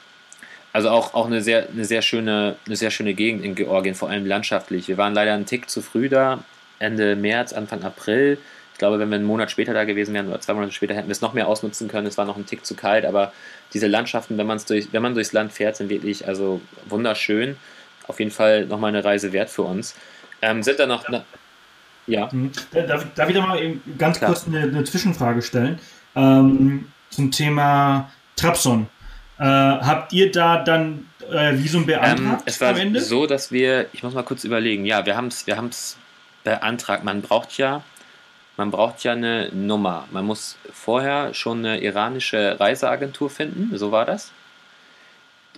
also 0.72 0.90
auch, 0.90 1.14
auch 1.14 1.26
eine, 1.26 1.40
sehr, 1.40 1.68
eine, 1.68 1.84
sehr 1.84 2.02
schöne, 2.02 2.56
eine 2.66 2.76
sehr 2.76 2.90
schöne 2.90 3.14
Gegend 3.14 3.44
in 3.44 3.54
Georgien, 3.54 3.94
vor 3.94 4.10
allem 4.10 4.26
landschaftlich. 4.26 4.88
Wir 4.88 4.98
waren 4.98 5.14
leider 5.14 5.32
einen 5.32 5.46
Tick 5.46 5.70
zu 5.70 5.80
früh 5.82 6.08
da, 6.08 6.42
Ende 6.80 7.14
März, 7.14 7.52
Anfang 7.52 7.84
April. 7.84 8.38
Ich 8.72 8.78
glaube, 8.78 8.98
wenn 8.98 9.08
wir 9.08 9.14
einen 9.14 9.24
Monat 9.24 9.52
später 9.52 9.72
da 9.72 9.84
gewesen 9.84 10.12
wären 10.14 10.26
oder 10.26 10.40
zwei 10.40 10.54
Monate 10.54 10.72
später, 10.72 10.94
hätten 10.94 11.06
wir 11.06 11.12
es 11.12 11.20
noch 11.20 11.32
mehr 11.32 11.46
ausnutzen 11.46 11.86
können. 11.86 12.08
Es 12.08 12.18
war 12.18 12.24
noch 12.24 12.36
ein 12.36 12.46
Tick 12.46 12.66
zu 12.66 12.74
kalt, 12.74 13.04
aber 13.04 13.32
diese 13.72 13.86
Landschaften, 13.86 14.36
wenn, 14.36 14.48
durch, 14.48 14.92
wenn 14.92 15.02
man 15.02 15.14
durchs 15.14 15.32
Land 15.32 15.52
fährt, 15.52 15.76
sind 15.76 15.90
wirklich 15.90 16.26
also 16.26 16.60
wunderschön. 16.86 17.56
Auf 18.08 18.18
jeden 18.18 18.32
Fall 18.32 18.66
nochmal 18.66 18.88
eine 18.88 19.04
Reise 19.04 19.32
wert 19.32 19.50
für 19.50 19.62
uns. 19.62 19.94
Ähm, 20.42 20.64
sind 20.64 20.80
da 20.80 20.86
noch. 20.86 21.08
Ja. 22.06 22.28
Mhm. 22.32 22.52
Darf, 22.72 23.06
darf 23.14 23.28
ich 23.28 23.34
da 23.34 23.46
mal 23.46 23.76
ganz 23.98 24.18
Klar. 24.18 24.30
kurz 24.30 24.46
eine, 24.46 24.62
eine, 24.62 24.84
Zwischenfrage 24.84 25.42
stellen? 25.42 25.78
Ähm, 26.14 26.88
zum 27.10 27.30
Thema 27.30 28.10
Trabzon. 28.36 28.88
Äh, 29.38 29.44
habt 29.44 30.12
ihr 30.12 30.30
da 30.30 30.62
dann 30.62 31.06
euer 31.28 31.58
Visum 31.58 31.86
beantragt? 31.86 32.20
Ähm, 32.20 32.42
es 32.44 32.60
war 32.60 32.74
so, 33.00 33.26
dass 33.26 33.50
wir, 33.50 33.86
ich 33.92 34.02
muss 34.02 34.14
mal 34.14 34.22
kurz 34.22 34.44
überlegen, 34.44 34.84
ja, 34.84 35.06
wir 35.06 35.16
haben 35.16 35.28
es 35.28 35.46
wir 35.46 35.70
beantragt. 36.44 37.04
Man 37.04 37.22
braucht 37.22 37.56
ja, 37.56 37.82
man 38.56 38.70
braucht 38.70 39.02
ja 39.02 39.12
eine 39.12 39.50
Nummer. 39.52 40.06
Man 40.12 40.24
muss 40.24 40.56
vorher 40.72 41.34
schon 41.34 41.58
eine 41.58 41.80
iranische 41.80 42.58
Reiseagentur 42.60 43.30
finden, 43.30 43.76
so 43.76 43.90
war 43.90 44.04
das. 44.04 44.30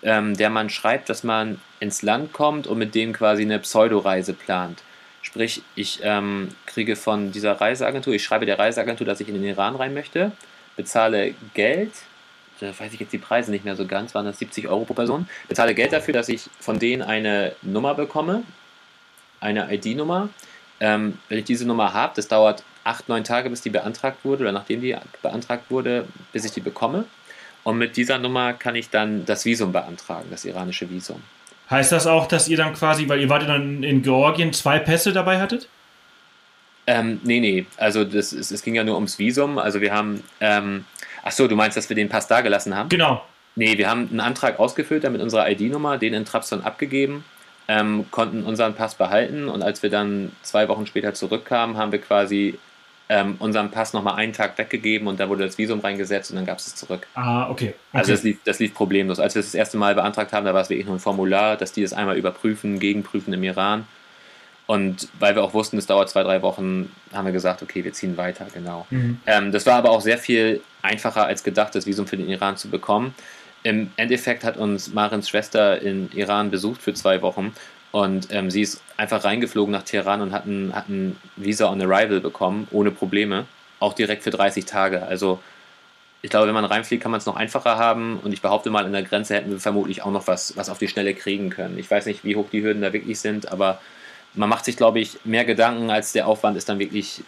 Ähm, 0.03 0.36
der 0.36 0.51
man 0.51 0.70
schreibt, 0.70 1.09
dass 1.09 1.24
man 1.24 1.61
ins 1.80 2.03
Land 2.03 2.32
kommt 2.32 2.66
und 2.66 2.78
mit 2.78 2.94
denen 2.94 3.12
quasi 3.12 3.42
eine 3.42 3.59
Pseudoreise 3.59 4.34
plant. 4.34 4.82
Sprich, 5.27 5.61
ich 5.74 5.99
ähm, 6.05 6.51
kriege 6.66 6.95
von 6.95 7.33
dieser 7.33 7.61
Reiseagentur, 7.61 8.14
ich 8.14 8.22
schreibe 8.22 8.47
der 8.47 8.61
Reiseagentur, 8.61 9.05
dass 9.05 9.18
ich 9.18 9.27
in 9.27 9.35
den 9.35 9.43
Iran 9.43 9.74
rein 9.74 9.93
möchte, 9.93 10.31
bezahle 10.77 11.35
Geld, 11.53 11.91
da 12.61 12.68
weiß 12.68 12.95
ich 12.95 13.01
jetzt 13.01 13.12
die 13.12 13.18
Preise 13.18 13.51
nicht 13.51 13.64
mehr 13.64 13.74
so 13.74 13.87
ganz, 13.87 14.14
waren 14.14 14.24
das 14.24 14.39
70 14.39 14.68
Euro 14.68 14.85
pro 14.85 14.95
Person, 14.95 15.29
bezahle 15.49 15.74
Geld 15.74 15.93
dafür, 15.93 16.14
dass 16.14 16.29
ich 16.29 16.49
von 16.61 16.79
denen 16.79 17.03
eine 17.03 17.57
Nummer 17.62 17.97
bekomme, 17.97 18.45
eine 19.41 19.74
ID-Nummer. 19.74 20.29
Ähm, 20.79 21.18
wenn 21.29 21.41
ich 21.41 21.45
diese 21.45 21.66
Nummer 21.66 21.93
habe, 21.93 22.12
das 22.14 22.29
dauert 22.29 22.62
acht, 22.85 23.09
neun 23.09 23.24
Tage, 23.24 23.51
bis 23.51 23.62
die 23.62 23.70
beantragt 23.70 24.24
wurde 24.24 24.45
oder 24.45 24.53
nachdem 24.53 24.81
die 24.81 24.97
beantragt 25.22 25.72
wurde, 25.72 26.07
bis 26.33 26.45
ich 26.45 26.53
die 26.53 26.61
bekomme. 26.61 27.05
Und 27.64 27.79
mit 27.79 27.97
dieser 27.97 28.20
Nummer 28.20 28.53
kann 28.53 28.77
ich 28.77 28.91
dann 28.91 29.24
das 29.24 29.45
Visum 29.45 29.72
beantragen, 29.72 30.29
das 30.31 30.45
iranische 30.45 30.89
Visum. 30.89 31.20
Heißt 31.71 31.93
das 31.93 32.07
auch, 32.07 32.27
dass 32.27 32.49
ihr 32.49 32.57
dann 32.57 32.75
quasi, 32.75 33.09
weil 33.09 33.21
ihr 33.21 33.29
wart 33.29 33.49
dann 33.49 33.83
in 33.83 34.03
Georgien, 34.03 34.53
zwei 34.53 34.79
Pässe 34.79 35.12
dabei 35.12 35.41
hattet? 35.41 35.69
Ähm, 36.87 37.21
nee, 37.25 37.41
nee. 37.41 37.67
Also 37.77 38.05
das, 38.05 38.33
es, 38.33 38.51
es 38.51 38.62
ging 38.62 38.75
ja 38.77 38.85
nur 38.85 38.95
ums 38.95 39.19
Visum. 39.19 39.59
Also 39.59 39.81
wir 39.81 39.93
haben, 39.93 40.23
ähm, 40.41 40.85
ach 41.25 41.33
so, 41.33 41.49
du 41.49 41.57
meinst, 41.57 41.77
dass 41.77 41.89
wir 41.89 41.97
den 41.97 42.09
Pass 42.09 42.29
dagelassen 42.29 42.77
haben? 42.77 42.89
Genau. 42.89 43.25
Nee, 43.57 43.79
wir 43.79 43.91
haben 43.91 44.09
einen 44.11 44.21
Antrag 44.21 44.61
ausgefüllt, 44.61 45.03
dann 45.03 45.12
mit 45.12 45.23
unserer 45.23 45.51
ID-Nummer, 45.51 45.99
den 45.99 46.14
in 46.14 46.25
Trabzon 46.25 46.62
abgegeben 46.62 47.25
ähm, 47.69 48.07
konnten 48.11 48.45
unseren 48.45 48.75
Pass 48.75 48.95
behalten 48.95 49.49
und 49.49 49.62
als 49.62 49.83
wir 49.83 49.91
dann 49.91 50.33
zwei 50.43 50.69
Wochen 50.69 50.87
später 50.87 51.14
zurückkamen, 51.14 51.77
haben 51.77 51.93
wir 51.93 52.01
quasi 52.01 52.59
ähm, 53.09 53.37
unseren 53.39 53.71
Pass 53.71 53.93
nochmal 53.93 54.17
einen 54.17 54.33
Tag 54.33 54.59
weggegeben 54.59 55.07
und 55.07 55.21
da 55.21 55.29
wurde 55.29 55.45
das 55.45 55.59
Visum 55.59 55.81
reingesetzt 55.81 56.31
und 56.31 56.37
dann 56.37 56.47
gab 56.47 56.59
es 56.59 56.67
es 56.67 56.75
zurück. 56.75 57.07
Ah, 57.15 57.49
okay. 57.49 57.69
okay. 57.69 57.75
Also 57.93 58.13
das 58.13 58.23
lief, 58.25 58.39
das 58.45 58.59
lief 58.59 58.75
problemlos. 58.75 59.21
Als 59.21 59.35
wir 59.35 59.41
es 59.41 59.47
das 59.47 59.55
erste 59.55 59.77
Mal 59.77 59.95
beantragt 59.95 60.33
haben, 60.33 60.45
da 60.45 60.55
war 60.55 60.63
es 60.63 60.71
wirklich 60.71 60.87
nur 60.87 60.97
ein 60.97 61.01
Formular, 61.01 61.57
dass 61.57 61.73
die 61.73 61.83
das 61.83 61.93
einmal 61.93 62.17
überprüfen, 62.17 62.81
gegenprüfen 62.81 63.33
im 63.33 63.45
Iran. 63.45 63.87
Und 64.67 65.09
weil 65.21 65.37
wir 65.37 65.45
auch 65.45 65.55
wussten, 65.55 65.79
es 65.79 65.87
dauert 65.87 66.11
zwei, 66.11 66.25
drei 66.25 66.43
Wochen, 66.43 66.91
haben 67.13 67.25
wir 67.25 67.33
gesagt, 67.33 67.63
okay, 67.63 67.85
wir 67.85 67.93
ziehen 67.93 68.17
weiter, 68.17 68.47
genau. 68.53 68.87
Mhm. 68.91 69.21
Ähm, 69.25 69.53
das 69.53 69.65
war 69.67 69.75
aber 69.75 69.91
auch 69.91 70.01
sehr 70.01 70.19
viel 70.19 70.61
einfacher 70.83 71.25
als 71.27 71.45
gedacht, 71.45 71.77
das 71.77 71.87
Visum 71.87 72.09
für 72.09 72.17
den 72.17 72.29
Iran 72.29 72.57
zu 72.57 72.69
bekommen. 72.69 73.15
Im 73.63 73.93
Endeffekt 73.97 74.43
hat 74.43 74.57
uns 74.57 74.93
Marins 74.93 75.29
Schwester 75.29 75.81
in 75.81 76.11
Iran 76.13 76.51
besucht 76.51 76.83
für 76.83 76.95
zwei 76.95 77.23
Wochen 77.23 77.53
und 77.97 78.28
ähm, 78.30 78.51
sie 78.51 78.61
ist 78.61 78.82
einfach 78.99 79.24
reingeflogen 79.24 79.72
nach 79.72 79.82
Teheran 79.82 80.20
und 80.20 80.30
hat 80.30 80.44
ein, 80.44 80.74
hat 80.74 80.90
ein 80.90 81.16
Visa 81.36 81.70
on 81.70 81.80
Arrival 81.80 82.20
bekommen, 82.20 82.68
ohne 82.70 82.90
Probleme. 82.90 83.47
Auch 83.80 83.94
direkt 83.94 84.22
für 84.22 84.28
30 84.28 84.66
Tage. 84.66 85.03
Also 85.07 85.40
ich 86.20 86.28
glaube, 86.28 86.47
wenn 86.47 86.53
man 86.53 86.66
reinfliegt, 86.66 87.03
kann 87.03 87.11
man 87.11 87.20
es 87.20 87.24
noch 87.24 87.36
einfacher 87.36 87.78
haben. 87.78 88.20
Und 88.22 88.32
ich 88.34 88.42
behaupte 88.42 88.68
mal, 88.68 88.84
an 88.84 88.92
der 88.92 89.03
Grenze 89.03 89.34
hätten 89.34 89.51
wir 89.51 89.61
vermutlich 89.61 90.03
auch 90.03 90.11
noch 90.11 90.26
was, 90.26 90.59
was 90.59 90.68
auf 90.68 90.76
die 90.76 90.88
Schnelle 90.88 91.14
kriegen 91.14 91.49
können. 91.49 91.78
Ich 91.78 91.90
weiß 91.90 92.05
nicht, 92.05 92.22
wie 92.22 92.36
hoch 92.36 92.51
die 92.53 92.62
Hürden 92.62 92.82
da 92.82 92.92
wirklich 92.92 93.18
sind, 93.18 93.51
aber 93.51 93.80
man 94.34 94.51
macht 94.51 94.66
sich, 94.66 94.76
glaube 94.76 95.01
ich, 95.01 95.24
mehr 95.24 95.47
Gedanken, 95.47 95.88
als 95.88 96.12
der 96.12 96.26
Aufwand 96.26 96.59
es 96.59 96.66
dann 96.66 96.78
wirklich 96.78 97.22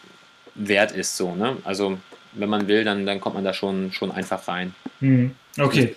wert 0.54 0.92
ist. 0.92 1.16
So, 1.16 1.34
ne? 1.34 1.56
Also 1.64 1.98
wenn 2.32 2.50
man 2.50 2.68
will, 2.68 2.84
dann, 2.84 3.06
dann 3.06 3.22
kommt 3.22 3.36
man 3.36 3.44
da 3.44 3.54
schon, 3.54 3.90
schon 3.92 4.12
einfach 4.12 4.46
rein. 4.46 4.74
Hm. 5.00 5.34
Okay. 5.58 5.96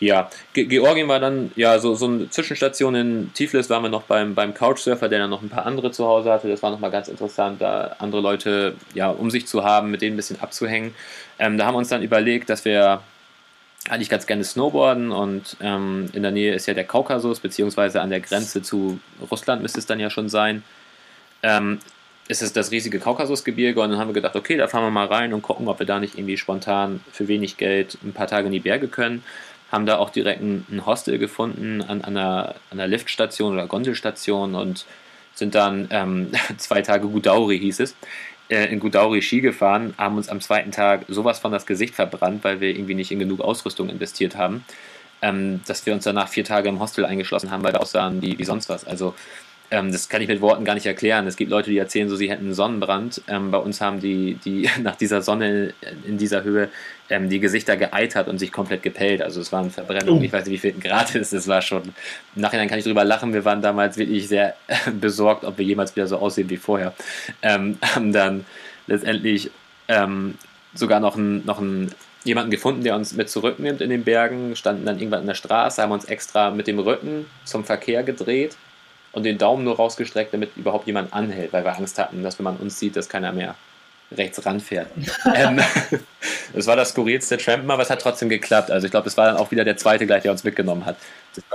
Ja, 0.00 0.30
Ge 0.52 0.64
Georgien 0.64 1.08
war 1.08 1.20
dann 1.20 1.52
ja 1.54 1.78
so, 1.78 1.94
so 1.94 2.06
eine 2.06 2.28
Zwischenstation 2.28 2.94
in 2.94 3.30
Tiflis 3.34 3.70
waren 3.70 3.82
wir 3.82 3.88
noch 3.88 4.02
beim, 4.02 4.34
beim 4.34 4.52
Couchsurfer, 4.52 5.08
der 5.08 5.20
dann 5.20 5.30
noch 5.30 5.42
ein 5.42 5.48
paar 5.48 5.66
andere 5.66 5.92
zu 5.92 6.06
Hause 6.06 6.32
hatte. 6.32 6.48
Das 6.48 6.62
war 6.62 6.70
nochmal 6.70 6.90
ganz 6.90 7.08
interessant, 7.08 7.60
da 7.60 7.96
andere 7.98 8.20
Leute 8.20 8.74
ja 8.94 9.10
um 9.10 9.30
sich 9.30 9.46
zu 9.46 9.64
haben, 9.64 9.90
mit 9.90 10.02
denen 10.02 10.14
ein 10.14 10.16
bisschen 10.16 10.40
abzuhängen. 10.40 10.94
Ähm, 11.38 11.56
da 11.56 11.66
haben 11.66 11.74
wir 11.74 11.78
uns 11.78 11.88
dann 11.88 12.02
überlegt, 12.02 12.50
dass 12.50 12.64
wir 12.64 13.02
eigentlich 13.88 14.08
ganz 14.08 14.26
gerne 14.26 14.44
snowboarden 14.44 15.10
und 15.10 15.56
ähm, 15.60 16.08
in 16.12 16.22
der 16.22 16.30
Nähe 16.30 16.54
ist 16.54 16.66
ja 16.66 16.74
der 16.74 16.84
Kaukasus, 16.84 17.40
beziehungsweise 17.40 18.00
an 18.00 18.10
der 18.10 18.20
Grenze 18.20 18.62
zu 18.62 19.00
Russland 19.30 19.62
müsste 19.62 19.80
es 19.80 19.86
dann 19.86 19.98
ja 19.98 20.10
schon 20.10 20.28
sein. 20.28 20.62
Ähm, 21.42 21.80
ist 22.28 22.42
es 22.42 22.52
das 22.52 22.70
riesige 22.70 22.98
Kaukasusgebirge 22.98 23.80
und 23.80 23.90
dann 23.90 23.98
haben 23.98 24.08
wir 24.08 24.14
gedacht, 24.14 24.36
okay, 24.36 24.56
da 24.56 24.68
fahren 24.68 24.84
wir 24.84 24.90
mal 24.90 25.06
rein 25.06 25.34
und 25.34 25.42
gucken, 25.42 25.68
ob 25.68 25.78
wir 25.78 25.86
da 25.86 25.98
nicht 25.98 26.16
irgendwie 26.16 26.36
spontan 26.36 27.00
für 27.12 27.28
wenig 27.28 27.56
Geld 27.56 27.98
ein 28.04 28.12
paar 28.12 28.26
Tage 28.28 28.46
in 28.46 28.52
die 28.52 28.60
Berge 28.60 28.88
können. 28.88 29.24
Haben 29.70 29.86
da 29.86 29.98
auch 29.98 30.10
direkt 30.10 30.42
ein, 30.42 30.82
Hostel 30.86 31.18
gefunden 31.18 31.82
an, 31.82 32.02
an, 32.02 32.16
einer, 32.16 32.54
an 32.70 32.78
einer 32.78 32.86
Liftstation 32.86 33.54
oder 33.54 33.66
Gondelstation 33.66 34.54
und 34.54 34.86
sind 35.34 35.54
dann 35.54 35.88
ähm, 35.90 36.30
zwei 36.58 36.82
Tage 36.82 37.08
Gudauri 37.08 37.58
hieß 37.58 37.80
es, 37.80 37.96
äh, 38.48 38.66
in 38.66 38.80
Gudauri 38.80 39.22
Ski 39.22 39.40
gefahren, 39.40 39.94
haben 39.98 40.16
uns 40.16 40.28
am 40.28 40.40
zweiten 40.40 40.70
Tag 40.70 41.04
sowas 41.08 41.38
von 41.38 41.52
das 41.52 41.66
Gesicht 41.66 41.94
verbrannt, 41.94 42.44
weil 42.44 42.60
wir 42.60 42.70
irgendwie 42.70 42.94
nicht 42.94 43.10
in 43.10 43.18
genug 43.18 43.40
Ausrüstung 43.40 43.88
investiert 43.88 44.36
haben, 44.36 44.64
ähm, 45.22 45.60
dass 45.66 45.86
wir 45.86 45.94
uns 45.94 46.04
danach 46.04 46.28
vier 46.28 46.44
Tage 46.44 46.68
im 46.68 46.78
Hostel 46.78 47.04
eingeschlossen 47.04 47.50
haben, 47.50 47.64
weil 47.64 47.72
wir 47.72 47.80
aussahen 47.80 48.22
wie, 48.22 48.38
wie 48.38 48.44
sonst 48.44 48.68
was. 48.68 48.84
Also 48.84 49.14
ähm, 49.72 49.90
das 49.90 50.10
kann 50.10 50.20
ich 50.20 50.28
mit 50.28 50.42
Worten 50.42 50.66
gar 50.66 50.74
nicht 50.74 50.84
erklären. 50.84 51.26
Es 51.26 51.36
gibt 51.36 51.50
Leute, 51.50 51.70
die 51.70 51.78
erzählen, 51.78 52.06
so 52.06 52.14
sie 52.14 52.30
hätten 52.30 52.44
einen 52.44 52.54
Sonnenbrand. 52.54 53.22
Ähm, 53.26 53.50
bei 53.50 53.56
uns 53.56 53.80
haben 53.80 54.00
die, 54.00 54.34
die 54.44 54.68
nach 54.82 54.96
dieser 54.96 55.22
Sonne 55.22 55.72
in 56.06 56.18
dieser 56.18 56.44
Höhe 56.44 56.68
ähm, 57.08 57.30
die 57.30 57.40
Gesichter 57.40 57.78
geeitert 57.78 58.28
und 58.28 58.38
sich 58.38 58.52
komplett 58.52 58.82
gepellt. 58.82 59.22
Also 59.22 59.40
es 59.40 59.50
waren 59.50 59.70
Verbrennungen, 59.70 60.20
oh. 60.20 60.24
ich 60.24 60.32
weiß 60.32 60.44
nicht, 60.44 60.62
wie 60.62 60.70
viel 60.70 60.78
Grad 60.78 61.14
ist. 61.14 61.32
Es 61.32 61.48
war 61.48 61.62
schon, 61.62 61.82
im 62.36 62.42
Nachhinein 62.42 62.68
kann 62.68 62.78
ich 62.78 62.84
drüber 62.84 63.02
lachen. 63.02 63.32
Wir 63.32 63.46
waren 63.46 63.62
damals 63.62 63.96
wirklich 63.96 64.28
sehr 64.28 64.54
besorgt, 65.00 65.44
ob 65.44 65.56
wir 65.56 65.64
jemals 65.64 65.96
wieder 65.96 66.06
so 66.06 66.18
aussehen 66.18 66.50
wie 66.50 66.58
vorher. 66.58 66.92
Ähm, 67.40 67.78
haben 67.80 68.12
dann 68.12 68.44
letztendlich 68.86 69.50
ähm, 69.88 70.34
sogar 70.74 71.00
noch 71.00 71.16
ein, 71.16 71.46
noch 71.46 71.60
ein 71.60 71.90
jemanden 72.24 72.50
gefunden, 72.50 72.84
der 72.84 72.94
uns 72.94 73.14
mit 73.14 73.30
zurücknimmt 73.30 73.80
in 73.80 73.88
den 73.88 74.04
Bergen, 74.04 74.54
standen 74.54 74.84
dann 74.84 74.98
irgendwann 74.98 75.22
in 75.22 75.26
der 75.28 75.34
Straße, 75.34 75.80
haben 75.80 75.92
uns 75.92 76.04
extra 76.04 76.50
mit 76.50 76.66
dem 76.66 76.78
Rücken 76.78 77.24
zum 77.46 77.64
Verkehr 77.64 78.02
gedreht 78.02 78.54
und 79.12 79.24
den 79.24 79.38
Daumen 79.38 79.64
nur 79.64 79.76
rausgestreckt, 79.76 80.32
damit 80.34 80.56
überhaupt 80.56 80.86
jemand 80.86 81.12
anhält, 81.12 81.52
weil 81.52 81.64
wir 81.64 81.76
Angst 81.76 81.98
hatten, 81.98 82.22
dass 82.22 82.38
wenn 82.38 82.44
man 82.44 82.56
uns 82.56 82.78
sieht, 82.78 82.96
dass 82.96 83.08
keiner 83.08 83.32
mehr 83.32 83.54
rechts 84.16 84.44
ranfährt. 84.44 84.88
ähm, 85.34 85.60
das 86.54 86.66
war 86.66 86.76
das 86.76 86.90
skurrilste 86.90 87.38
Trampen, 87.38 87.70
aber 87.70 87.82
es 87.82 87.90
hat 87.90 88.00
trotzdem 88.00 88.28
geklappt. 88.28 88.70
Also 88.70 88.86
ich 88.86 88.90
glaube, 88.90 89.08
es 89.08 89.16
war 89.16 89.26
dann 89.26 89.36
auch 89.36 89.50
wieder 89.50 89.64
der 89.64 89.76
zweite 89.76 90.06
gleich, 90.06 90.22
der 90.22 90.32
uns 90.32 90.44
mitgenommen 90.44 90.86
hat. 90.86 90.96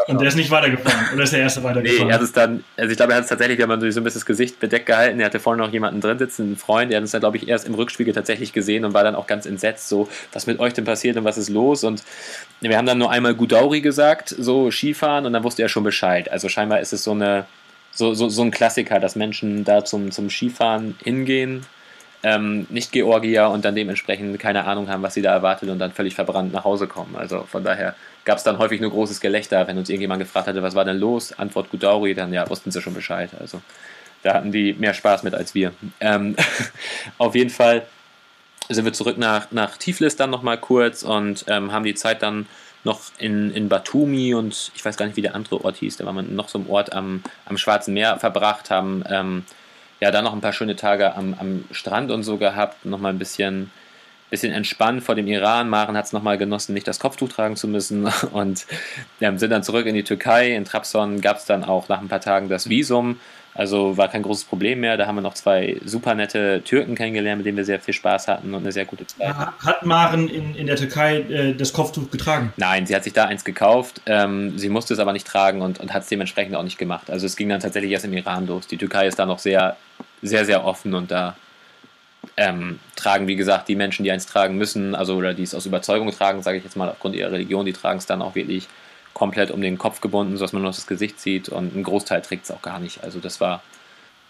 Und 0.08 0.20
der 0.20 0.28
ist 0.28 0.36
nicht 0.36 0.50
weitergefahren? 0.50 1.14
Oder 1.14 1.24
ist 1.24 1.34
der 1.34 1.42
erste 1.42 1.64
weitergefahren? 1.64 2.08
Nee, 2.08 2.12
er 2.12 2.16
hat 2.16 2.22
es 2.24 2.32
dann, 2.32 2.64
also 2.78 2.90
ich 2.90 2.98
glaube, 2.98 3.14
er 3.14 3.18
hat 3.18 3.26
es 3.26 3.30
tatsächlich, 3.30 3.60
wir 3.60 3.68
haben 3.68 3.80
so 3.80 3.86
ein 3.86 4.04
bisschen 4.04 4.20
das 4.20 4.26
Gesicht 4.26 4.60
bedeckt 4.60 4.88
gehalten. 4.88 5.20
Er 5.20 5.28
hatte 5.28 5.40
vorne 5.40 5.62
noch 5.62 5.72
jemanden 5.72 6.02
drin 6.02 6.18
sitzen, 6.18 6.44
einen 6.44 6.58
Freund, 6.58 6.92
der 6.92 6.98
hat 6.98 7.04
uns 7.04 7.12
dann, 7.12 7.22
glaube 7.22 7.38
ich, 7.38 7.48
erst 7.48 7.68
im 7.68 7.76
Rückspiegel 7.76 8.14
tatsächlich 8.14 8.54
gesehen 8.54 8.86
und 8.86 8.94
war 8.94 9.04
dann 9.04 9.16
auch 9.16 9.28
ganz 9.28 9.46
entsetzt, 9.46 9.88
so, 9.88 10.10
was 10.34 10.48
mit 10.48 10.60
euch 10.60 10.74
denn 10.74 10.86
passiert 10.86 11.16
und 11.18 11.26
was 11.26 11.38
ist 11.38 11.50
los? 11.50 11.84
Und 11.84 12.04
wir 12.62 12.76
haben 12.76 12.88
dann 12.88 12.98
nur 12.98 13.12
einmal 13.12 13.36
Gudauri 13.36 13.82
gesagt, 13.82 14.30
so 14.30 14.72
Skifahren 14.72 15.26
und 15.26 15.34
dann 15.34 15.44
wusste 15.44 15.62
er 15.62 15.70
schon 15.70 15.84
Bescheid. 15.84 16.32
Also 16.32 16.50
scheinbar 16.50 16.80
ist 16.80 16.94
es 16.94 17.04
so 17.04 17.12
eine, 17.12 17.46
so, 17.92 18.14
so, 18.14 18.30
so 18.30 18.42
ein 18.42 18.52
Klassiker, 18.52 19.00
dass 19.00 19.16
Menschen 19.16 19.64
da 19.64 19.86
zum, 19.86 20.12
zum 20.12 20.30
Skifahren 20.30 20.96
hingehen, 21.04 21.66
ähm, 22.24 22.66
nicht 22.70 22.92
Georgier 22.92 23.50
und 23.50 23.64
dann 23.64 23.76
dementsprechend 23.76 24.40
keine 24.40 24.66
Ahnung 24.66 24.90
haben, 24.90 25.04
was 25.04 25.14
sie 25.14 25.22
da 25.22 25.32
erwartet 25.32 25.70
und 25.70 25.80
dann 25.80 25.92
völlig 25.92 26.16
verbrannt 26.16 26.52
nach 26.52 26.64
Hause 26.64 26.88
kommen. 26.88 27.16
Also 27.16 27.44
von 27.44 27.64
daher 27.64 27.96
gab 28.26 28.38
es 28.38 28.44
dann 28.44 28.58
häufig 28.58 28.82
nur 28.82 28.92
großes 28.92 29.22
Gelächter, 29.22 29.68
wenn 29.68 29.78
uns 29.78 29.90
irgendjemand 29.90 30.22
gefragt 30.22 30.48
hatte, 30.48 30.64
was 30.64 30.76
war 30.76 30.86
denn 30.86 30.98
los? 30.98 31.38
Antwort 31.38 31.70
Gudauri, 31.70 32.14
dann 32.14 32.34
ja, 32.34 32.50
wussten 32.50 32.72
sie 32.72 32.82
schon 32.82 32.94
Bescheid. 32.94 33.30
Also 33.40 33.62
da 34.24 34.34
hatten 34.34 34.52
die 34.52 34.74
mehr 34.74 34.94
Spaß 34.94 35.24
mit 35.24 35.36
als 35.36 35.54
wir. 35.54 35.74
Ähm, 36.00 36.36
auf 37.18 37.36
jeden 37.36 37.52
Fall 37.52 37.86
sind 38.70 38.84
wir 38.84 38.94
zurück 38.94 39.18
nach, 39.18 39.52
nach 39.52 39.78
Tiflis 39.78 40.16
dann 40.16 40.30
nochmal 40.30 40.58
kurz 40.58 41.04
und 41.04 41.46
ähm, 41.48 41.72
haben 41.72 41.86
die 41.86 41.96
Zeit 41.96 42.22
dann 42.22 42.48
noch 42.84 43.02
in, 43.18 43.52
in 43.52 43.70
Batumi 43.70 44.34
und 44.34 44.72
ich 44.76 44.84
weiß 44.84 44.98
gar 44.98 45.06
nicht, 45.06 45.16
wie 45.16 45.22
der 45.22 45.36
andere 45.36 45.64
Ort 45.64 45.78
hieß, 45.78 45.98
da 45.98 46.06
war 46.06 46.14
man 46.14 46.36
noch 46.36 46.50
so 46.50 46.60
ein 46.60 46.68
Ort 46.68 46.94
am, 46.94 47.24
am 47.46 47.58
Schwarzen 47.58 47.94
Meer 47.94 48.18
verbracht, 48.18 48.70
haben 48.70 49.04
ähm, 49.10 49.46
ja, 50.00 50.12
dann 50.12 50.24
noch 50.24 50.34
ein 50.34 50.42
paar 50.42 50.54
schöne 50.54 50.76
Tage 50.76 51.16
am, 51.16 51.36
am 51.40 51.66
Strand 51.72 52.12
und 52.12 52.24
so 52.24 52.38
gehabt, 52.38 52.86
nochmal 52.86 53.14
ein 53.14 53.20
bisschen, 53.20 53.72
bisschen 54.30 54.54
entspannt 54.54 55.04
vor 55.04 55.16
dem 55.16 55.28
Iran. 55.28 55.70
Maren 55.70 55.96
hat 55.96 56.06
es 56.06 56.14
nochmal 56.14 56.38
genossen, 56.38 56.74
nicht 56.74 56.88
das 56.88 57.00
Kopftuch 57.00 57.30
tragen 57.30 57.56
zu 57.56 57.68
müssen 57.68 58.08
und 58.32 58.66
ja, 59.20 59.38
sind 59.38 59.52
dann 59.52 59.64
zurück 59.64 59.86
in 59.86 59.96
die 59.96 60.04
Türkei. 60.04 60.54
In 60.54 60.66
Trabzon 60.66 61.22
gab 61.22 61.38
es 61.38 61.46
dann 61.46 61.64
auch 61.64 61.90
nach 61.90 62.02
ein 62.02 62.08
paar 62.08 62.22
Tagen 62.22 62.50
das 62.50 62.70
Visum. 62.70 63.20
Also 63.58 63.98
war 63.98 64.08
kein 64.08 64.22
großes 64.22 64.46
Problem 64.46 64.82
mehr. 64.82 64.98
Da 64.98 65.08
haben 65.08 65.16
wir 65.16 65.24
noch 65.24 65.34
zwei 65.34 65.78
super 65.84 66.14
nette 66.14 66.62
Türken 66.64 66.94
kennengelernt, 66.94 67.40
mit 67.40 67.48
denen 67.48 67.58
wir 67.58 67.66
sehr 67.66 67.80
viel 67.80 67.96
Spaß 67.96 68.28
hatten 68.28 68.54
und 68.54 68.62
eine 68.62 68.72
sehr 68.72 68.86
gute 68.86 69.08
Zeit. 69.08 69.34
Hat 69.34 69.84
Maren 69.84 70.28
in, 70.28 70.54
in 70.54 70.68
der 70.68 70.76
Türkei 70.76 71.22
äh, 71.22 71.56
das 71.56 71.74
Kopftuch 71.74 72.12
getragen? 72.12 72.54
Nein, 72.58 72.86
sie 72.86 72.96
hat 72.96 73.04
sich 73.04 73.14
da 73.14 73.26
eins 73.26 73.44
gekauft. 73.44 74.02
Ähm, 74.06 74.60
sie 74.60 74.70
musste 74.70 74.94
es 74.94 75.00
aber 75.00 75.12
nicht 75.12 75.26
tragen 75.26 75.64
und, 75.64 75.80
und 75.80 75.92
hat 75.92 76.04
es 76.04 76.10
dementsprechend 76.10 76.56
auch 76.56 76.62
nicht 76.62 76.78
gemacht. 76.78 77.10
Also 77.10 77.26
es 77.26 77.36
ging 77.36 77.50
dann 77.50 77.60
tatsächlich 77.60 77.92
erst 77.92 78.06
im 78.06 78.14
Iran 78.14 78.46
los. 78.46 78.68
Die 78.68 78.78
Türkei 78.78 79.08
ist 79.08 79.18
da 79.18 79.26
noch 79.26 79.40
sehr, 79.40 79.76
sehr, 80.22 80.46
sehr 80.46 80.64
offen 80.64 80.94
und 80.94 81.10
da 81.10 81.36
ähm, 82.36 82.80
tragen, 82.96 83.28
wie 83.28 83.36
gesagt, 83.36 83.68
die 83.68 83.76
Menschen, 83.76 84.04
die 84.04 84.12
eins 84.12 84.26
tragen 84.26 84.58
müssen, 84.58 84.96
also 84.96 85.16
oder 85.16 85.34
die 85.34 85.44
es 85.44 85.56
aus 85.56 85.66
Überzeugung 85.66 86.12
tragen, 86.12 86.44
sage 86.44 86.58
ich 86.58 86.64
jetzt 86.64 86.76
mal 86.76 86.90
aufgrund 86.90 87.16
ihrer 87.16 87.32
Religion, 87.32 87.66
die 87.66 87.74
tragen 87.74 88.00
es 88.00 88.06
dann 88.06 88.22
auch 88.22 88.36
wirklich 88.36 88.68
komplett 89.14 89.52
um 89.52 89.62
den 89.62 89.78
Kopf 89.78 90.02
gebunden, 90.02 90.38
sodass 90.38 90.54
man 90.54 90.62
nur 90.62 90.72
das 90.72 90.86
Gesicht 90.86 91.20
sieht 91.20 91.50
und 91.50 91.76
ein 91.76 91.84
Großteil 91.84 92.22
trägt 92.22 92.46
es 92.46 92.52
auch 92.52 92.62
gar 92.62 92.80
nicht. 92.80 93.04
Also 93.04 93.20
das 93.20 93.42
war, 93.42 93.64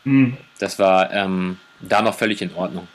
mhm. 0.05 0.37
das 0.59 0.79
war 0.79 1.11
ähm, 1.11 1.59
da 1.81 2.01
noch 2.01 2.15
völlig 2.15 2.41
in 2.41 2.53
Ordnung. 2.53 2.87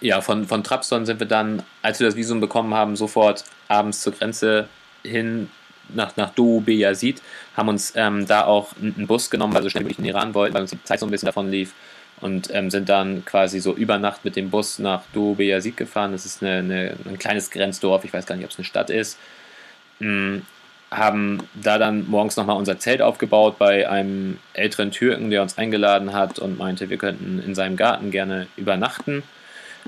Ja, 0.00 0.20
von, 0.20 0.46
von 0.46 0.64
Trabzon 0.64 1.06
sind 1.06 1.20
wir 1.20 1.26
dann, 1.26 1.62
als 1.82 2.00
wir 2.00 2.06
das 2.06 2.16
Visum 2.16 2.40
bekommen 2.40 2.74
haben, 2.74 2.96
sofort 2.96 3.44
abends 3.68 4.00
zur 4.00 4.14
Grenze 4.14 4.68
hin 5.02 5.50
nach, 5.90 6.16
nach 6.16 6.30
Do 6.30 6.60
Beyazid, 6.60 7.20
haben 7.56 7.68
uns 7.68 7.92
ähm, 7.94 8.26
da 8.26 8.44
auch 8.44 8.70
einen 8.80 9.06
Bus 9.06 9.30
genommen, 9.30 9.52
weil 9.52 9.60
wir 9.60 9.64
so 9.64 9.70
schnell 9.70 9.84
wie 9.84 9.90
in 9.90 9.96
den 9.96 10.06
Iran 10.06 10.34
wollten, 10.34 10.54
weil 10.54 10.62
uns 10.62 10.70
die 10.70 10.82
Zeit 10.84 11.00
so 11.00 11.06
ein 11.06 11.10
bisschen 11.10 11.26
davon 11.26 11.50
lief 11.50 11.74
und 12.24 12.48
ähm, 12.54 12.70
sind 12.70 12.88
dann 12.88 13.22
quasi 13.26 13.60
so 13.60 13.74
über 13.74 13.98
Nacht 13.98 14.24
mit 14.24 14.34
dem 14.34 14.48
Bus 14.48 14.78
nach 14.78 15.02
Do 15.12 15.34
Beyazid 15.34 15.76
gefahren. 15.76 16.12
Das 16.12 16.24
ist 16.24 16.42
eine, 16.42 16.56
eine, 16.56 16.96
ein 17.04 17.18
kleines 17.18 17.50
Grenzdorf, 17.50 18.02
ich 18.06 18.14
weiß 18.14 18.24
gar 18.24 18.34
nicht, 18.34 18.46
ob 18.46 18.50
es 18.50 18.56
eine 18.56 18.64
Stadt 18.64 18.88
ist. 18.88 19.18
Mm, 19.98 20.38
haben 20.90 21.46
da 21.52 21.76
dann 21.76 22.08
morgens 22.08 22.36
nochmal 22.36 22.56
unser 22.56 22.78
Zelt 22.78 23.02
aufgebaut 23.02 23.58
bei 23.58 23.86
einem 23.90 24.38
älteren 24.54 24.90
Türken, 24.90 25.28
der 25.28 25.42
uns 25.42 25.58
eingeladen 25.58 26.14
hat 26.14 26.38
und 26.38 26.56
meinte, 26.56 26.88
wir 26.88 26.96
könnten 26.96 27.42
in 27.44 27.54
seinem 27.54 27.76
Garten 27.76 28.10
gerne 28.10 28.46
übernachten. 28.56 29.22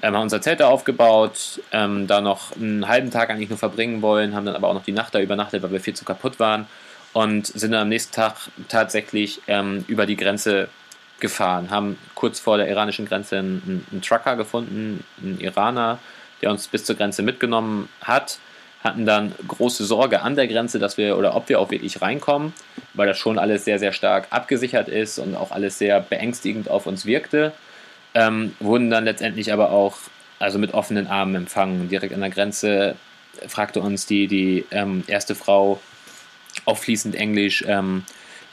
Ähm, 0.02 0.14
haben 0.14 0.24
unser 0.24 0.42
Zelt 0.42 0.60
da 0.60 0.68
aufgebaut, 0.68 1.62
ähm, 1.72 2.06
da 2.06 2.20
noch 2.20 2.54
einen 2.54 2.86
halben 2.86 3.10
Tag 3.10 3.30
eigentlich 3.30 3.48
nur 3.48 3.58
verbringen 3.58 4.02
wollen, 4.02 4.34
haben 4.34 4.44
dann 4.44 4.56
aber 4.56 4.68
auch 4.68 4.74
noch 4.74 4.84
die 4.84 4.92
Nacht 4.92 5.14
da 5.14 5.20
übernachtet, 5.20 5.62
weil 5.62 5.72
wir 5.72 5.80
viel 5.80 5.94
zu 5.94 6.04
kaputt 6.04 6.38
waren 6.38 6.66
und 7.14 7.46
sind 7.46 7.72
dann 7.72 7.80
am 7.80 7.88
nächsten 7.88 8.14
Tag 8.14 8.50
tatsächlich 8.68 9.40
ähm, 9.46 9.86
über 9.88 10.04
die 10.04 10.16
Grenze 10.16 10.68
gefahren, 11.20 11.70
haben 11.70 11.98
kurz 12.14 12.40
vor 12.40 12.58
der 12.58 12.68
iranischen 12.68 13.06
Grenze 13.06 13.38
einen, 13.38 13.86
einen 13.90 14.02
Trucker 14.02 14.36
gefunden, 14.36 15.04
einen 15.22 15.40
Iraner, 15.40 15.98
der 16.42 16.50
uns 16.50 16.68
bis 16.68 16.84
zur 16.84 16.96
Grenze 16.96 17.22
mitgenommen 17.22 17.88
hat 18.02 18.38
hatten 18.86 19.04
dann 19.04 19.32
große 19.46 19.84
Sorge 19.84 20.22
an 20.22 20.36
der 20.36 20.46
Grenze, 20.46 20.78
dass 20.78 20.96
wir 20.96 21.18
oder 21.18 21.34
ob 21.34 21.48
wir 21.48 21.60
auch 21.60 21.70
wirklich 21.70 22.00
reinkommen, 22.00 22.52
weil 22.94 23.08
das 23.08 23.18
schon 23.18 23.38
alles 23.38 23.64
sehr, 23.64 23.78
sehr 23.78 23.92
stark 23.92 24.28
abgesichert 24.30 24.88
ist 24.88 25.18
und 25.18 25.34
auch 25.34 25.50
alles 25.50 25.78
sehr 25.78 26.00
beängstigend 26.00 26.70
auf 26.70 26.86
uns 26.86 27.04
wirkte. 27.04 27.52
Ähm, 28.14 28.54
wurden 28.60 28.88
dann 28.88 29.04
letztendlich 29.04 29.52
aber 29.52 29.70
auch 29.70 29.98
also 30.38 30.58
mit 30.58 30.72
offenen 30.72 31.06
Armen 31.06 31.34
empfangen. 31.34 31.88
Direkt 31.88 32.14
an 32.14 32.20
der 32.20 32.30
Grenze 32.30 32.94
fragte 33.48 33.80
uns 33.80 34.06
die, 34.06 34.28
die 34.28 34.64
ähm, 34.70 35.02
erste 35.06 35.34
Frau 35.34 35.80
auf 36.64 36.80
fließend 36.80 37.16
Englisch, 37.16 37.64
ähm, 37.66 38.04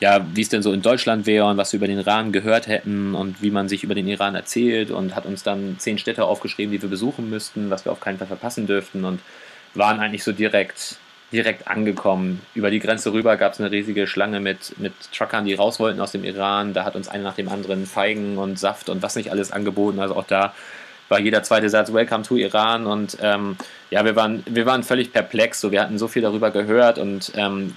ja, 0.04 0.20
wie 0.34 0.42
es 0.42 0.50
denn 0.50 0.62
so 0.62 0.74
in 0.74 0.82
Deutschland 0.82 1.26
wäre 1.26 1.46
und 1.46 1.56
was 1.56 1.72
wir 1.72 1.78
über 1.78 1.88
den 1.88 1.98
Iran 1.98 2.34
gehört 2.34 2.68
hätten 2.68 3.16
und 3.16 3.42
wie 3.42 3.52
man 3.52 3.70
sich 3.70 3.86
über 3.86 3.96
den 3.96 4.06
Iran 4.10 4.36
erzählt 4.36 4.92
und 4.92 5.16
hat 5.16 5.26
uns 5.26 5.44
dann 5.44 5.78
zehn 5.80 5.98
Städte 5.98 6.26
aufgeschrieben, 6.26 6.74
die 6.74 6.82
wir 6.82 6.90
besuchen 6.90 7.30
müssten, 7.30 7.70
was 7.70 7.86
wir 7.86 7.94
auf 7.94 8.02
keinen 8.02 8.18
Fall 8.18 8.28
verpassen 8.28 8.68
dürften 8.68 9.06
und 9.06 9.22
waren 9.76 10.02
eigentlich 10.02 10.26
so 10.26 10.34
direkt, 10.34 10.98
direkt 11.32 11.70
angekommen. 11.70 12.42
Über 12.54 12.70
die 12.70 12.82
Grenze 12.82 13.14
rüber 13.14 13.38
gab 13.38 13.54
es 13.54 13.62
eine 13.62 13.72
riesige 13.72 14.06
Schlange 14.06 14.42
mit, 14.42 14.78
mit 14.78 14.92
Truckern, 15.16 15.46
die 15.46 15.54
raus 15.54 15.80
wollten 15.80 16.02
aus 16.02 16.12
dem 16.12 16.26
Iran. 16.26 16.74
Da 16.74 16.84
hat 16.84 16.98
uns 16.98 17.08
einer 17.08 17.24
nach 17.24 17.36
dem 17.36 17.48
anderen 17.48 17.86
Feigen 17.86 18.38
und 18.38 18.60
Saft 18.60 18.90
und 18.90 19.02
was 19.04 19.16
nicht 19.16 19.32
alles 19.32 19.54
angeboten. 19.54 20.02
Also 20.02 20.18
auch 20.18 20.28
da 20.28 20.54
war 21.08 21.22
jeder 21.22 21.44
zweite 21.44 21.70
Satz 21.70 21.94
Welcome 21.94 22.24
to 22.24 22.36
Iran 22.36 22.88
und 22.88 23.18
ähm, 23.22 23.56
ja, 23.90 24.04
wir 24.04 24.18
waren, 24.18 24.44
wir 24.48 24.66
waren 24.66 24.84
völlig 24.84 25.14
perplex. 25.14 25.62
So, 25.62 25.72
wir 25.72 25.80
hatten 25.80 25.98
so 25.98 26.10
viel 26.10 26.24
darüber 26.24 26.52
gehört 26.52 26.98
und 26.98 27.32
ähm, 27.38 27.74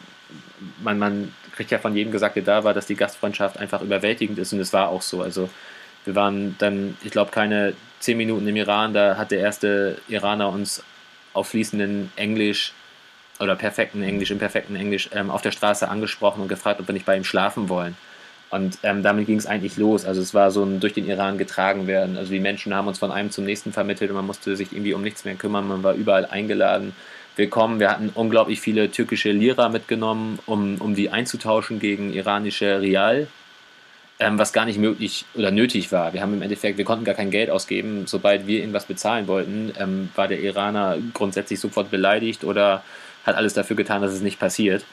man, 0.83 0.99
man 0.99 1.33
kriegt 1.57 1.71
ja 1.71 1.79
von 1.79 1.97
jedem 1.97 2.13
gesagt, 2.13 2.37
der 2.37 2.43
da 2.43 2.65
war, 2.65 2.75
dass 2.75 2.87
die 2.87 2.95
Gastfreundschaft 2.95 3.59
einfach 3.59 3.83
überwältigend 3.83 4.39
ist 4.39 4.53
und 4.53 4.61
es 4.61 4.73
war 4.73 4.89
auch 4.89 5.03
so. 5.03 5.23
Also 5.23 5.49
wir 6.05 6.15
waren 6.15 6.55
dann, 6.59 6.97
ich 7.03 7.11
glaube, 7.11 7.31
keine 7.33 7.75
zehn 7.99 8.17
Minuten 8.17 8.47
im 8.47 8.57
Iran, 8.57 8.95
da 8.95 9.17
hat 9.17 9.31
der 9.31 9.41
erste 9.41 9.99
Iraner 10.09 10.51
uns 10.51 10.85
auf 11.33 11.49
fließenden 11.49 12.13
Englisch 12.17 12.73
oder 13.41 13.57
perfekten 13.57 14.03
Englisch, 14.03 14.31
im 14.31 14.39
perfekten 14.39 14.77
Englisch 14.77 15.11
ähm, 15.13 15.31
auf 15.31 15.43
der 15.43 15.51
Straße 15.51 15.89
angesprochen 15.89 16.43
und 16.43 16.49
gefragt, 16.49 16.81
ob 16.81 16.89
wir 16.89 16.93
nicht 16.93 17.07
bei 17.07 17.17
ihm 17.17 17.25
schlafen 17.25 17.69
wollen. 17.69 17.97
Und 18.49 18.79
ähm, 18.85 19.03
damit 19.03 19.27
ging 19.27 19.39
es 19.39 19.47
eigentlich 19.47 19.77
los. 19.77 20.05
Also 20.05 20.23
es 20.23 20.33
war 20.33 20.51
so 20.51 20.63
ein 20.63 20.79
durch 20.81 20.95
den 20.95 21.07
Iran 21.07 21.37
getragen 21.37 21.87
werden. 21.87 22.17
Also 22.17 22.31
die 22.33 22.41
Menschen 22.41 22.75
haben 22.75 22.87
uns 22.87 22.99
von 22.99 23.11
einem 23.11 23.31
zum 23.31 23.45
nächsten 23.45 23.73
vermittelt 23.73 24.11
und 24.11 24.17
man 24.17 24.27
musste 24.27 24.57
sich 24.57 24.73
irgendwie 24.73 24.95
um 24.95 25.03
nichts 25.03 25.25
mehr 25.25 25.35
kümmern. 25.35 25.67
Man 25.67 25.83
war 25.83 25.95
überall 25.95 26.27
eingeladen. 26.27 26.95
Willkommen. 27.37 27.81
Wir 27.81 27.91
hatten 27.91 28.11
unglaublich 28.15 28.63
viele 28.63 28.91
türkische 28.91 29.31
Lira 29.31 29.69
mitgenommen, 29.69 30.39
um, 30.47 30.77
um 30.81 30.95
die 30.95 31.11
einzutauschen 31.11 31.81
gegen 31.81 32.15
iranische 32.15 32.81
Rial, 32.81 33.29
ähm, 34.19 34.39
was 34.39 34.55
gar 34.55 34.65
nicht 34.65 34.79
möglich 34.79 35.27
oder 35.35 35.51
nötig 35.51 35.93
war. 35.93 36.15
Wir 36.15 36.23
haben 36.23 36.33
im 36.33 36.41
Endeffekt, 36.41 36.79
wir 36.79 36.87
konnten 36.87 37.05
gar 37.05 37.15
kein 37.15 37.31
Geld 37.31 37.51
ausgeben. 37.51 38.07
Sobald 38.07 38.47
wir 38.47 38.61
irgendwas 38.61 38.87
bezahlen 38.87 39.27
wollten, 39.27 39.71
ähm, 39.79 40.09
war 40.15 40.29
der 40.29 40.41
Iraner 40.41 40.97
grundsätzlich 41.13 41.61
sofort 41.61 41.91
beleidigt 41.91 42.43
oder 42.43 42.83
hat 43.27 43.35
alles 43.35 43.53
dafür 43.53 43.77
getan, 43.77 44.01
dass 44.01 44.15
es 44.15 44.23
nicht 44.23 44.39
passiert. 44.39 44.87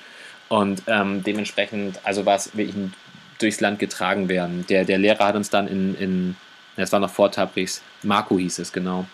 Und 0.49 0.83
ähm, 0.87 1.23
dementsprechend, 1.23 2.01
also 2.03 2.25
war 2.25 2.35
es 2.35 2.57
wirklich 2.57 2.75
ein 2.75 2.93
durchs 3.39 3.61
Land 3.61 3.79
getragen 3.79 4.27
werden. 4.27 4.65
Der, 4.67 4.83
der 4.83 4.97
Lehrer 4.97 5.27
hat 5.27 5.35
uns 5.37 5.49
dann 5.49 5.69
in, 5.69 5.95
in 5.95 6.35
das 6.75 6.91
war 6.91 6.99
noch 6.99 7.09
vor 7.09 7.31
Tabriz, 7.31 7.81
Marco 8.01 8.37
hieß 8.37 8.59
es 8.59 8.73
genau, 8.73 9.05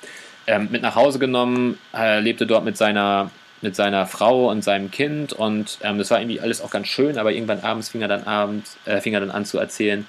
ähm, 0.49 0.67
mit 0.71 0.81
nach 0.81 0.95
Hause 0.95 1.19
genommen, 1.19 1.77
äh, 1.95 2.19
lebte 2.19 2.45
dort 2.45 2.65
mit 2.65 2.77
seiner, 2.77 3.31
mit 3.61 3.75
seiner 3.75 4.05
Frau 4.05 4.49
und 4.49 4.63
seinem 4.63 4.91
Kind 4.91 5.33
und 5.33 5.79
ähm, 5.83 5.97
das 5.97 6.11
war 6.11 6.19
irgendwie 6.19 6.41
alles 6.41 6.61
auch 6.61 6.71
ganz 6.71 6.87
schön, 6.87 7.17
aber 7.17 7.31
irgendwann 7.31 7.61
abends 7.61 7.89
fing 7.89 8.01
er 8.01 8.07
dann, 8.07 8.23
abends, 8.23 8.77
äh, 8.85 8.99
fing 8.99 9.13
er 9.13 9.19
dann 9.19 9.31
an 9.31 9.45
zu 9.45 9.59
erzählen 9.59 10.05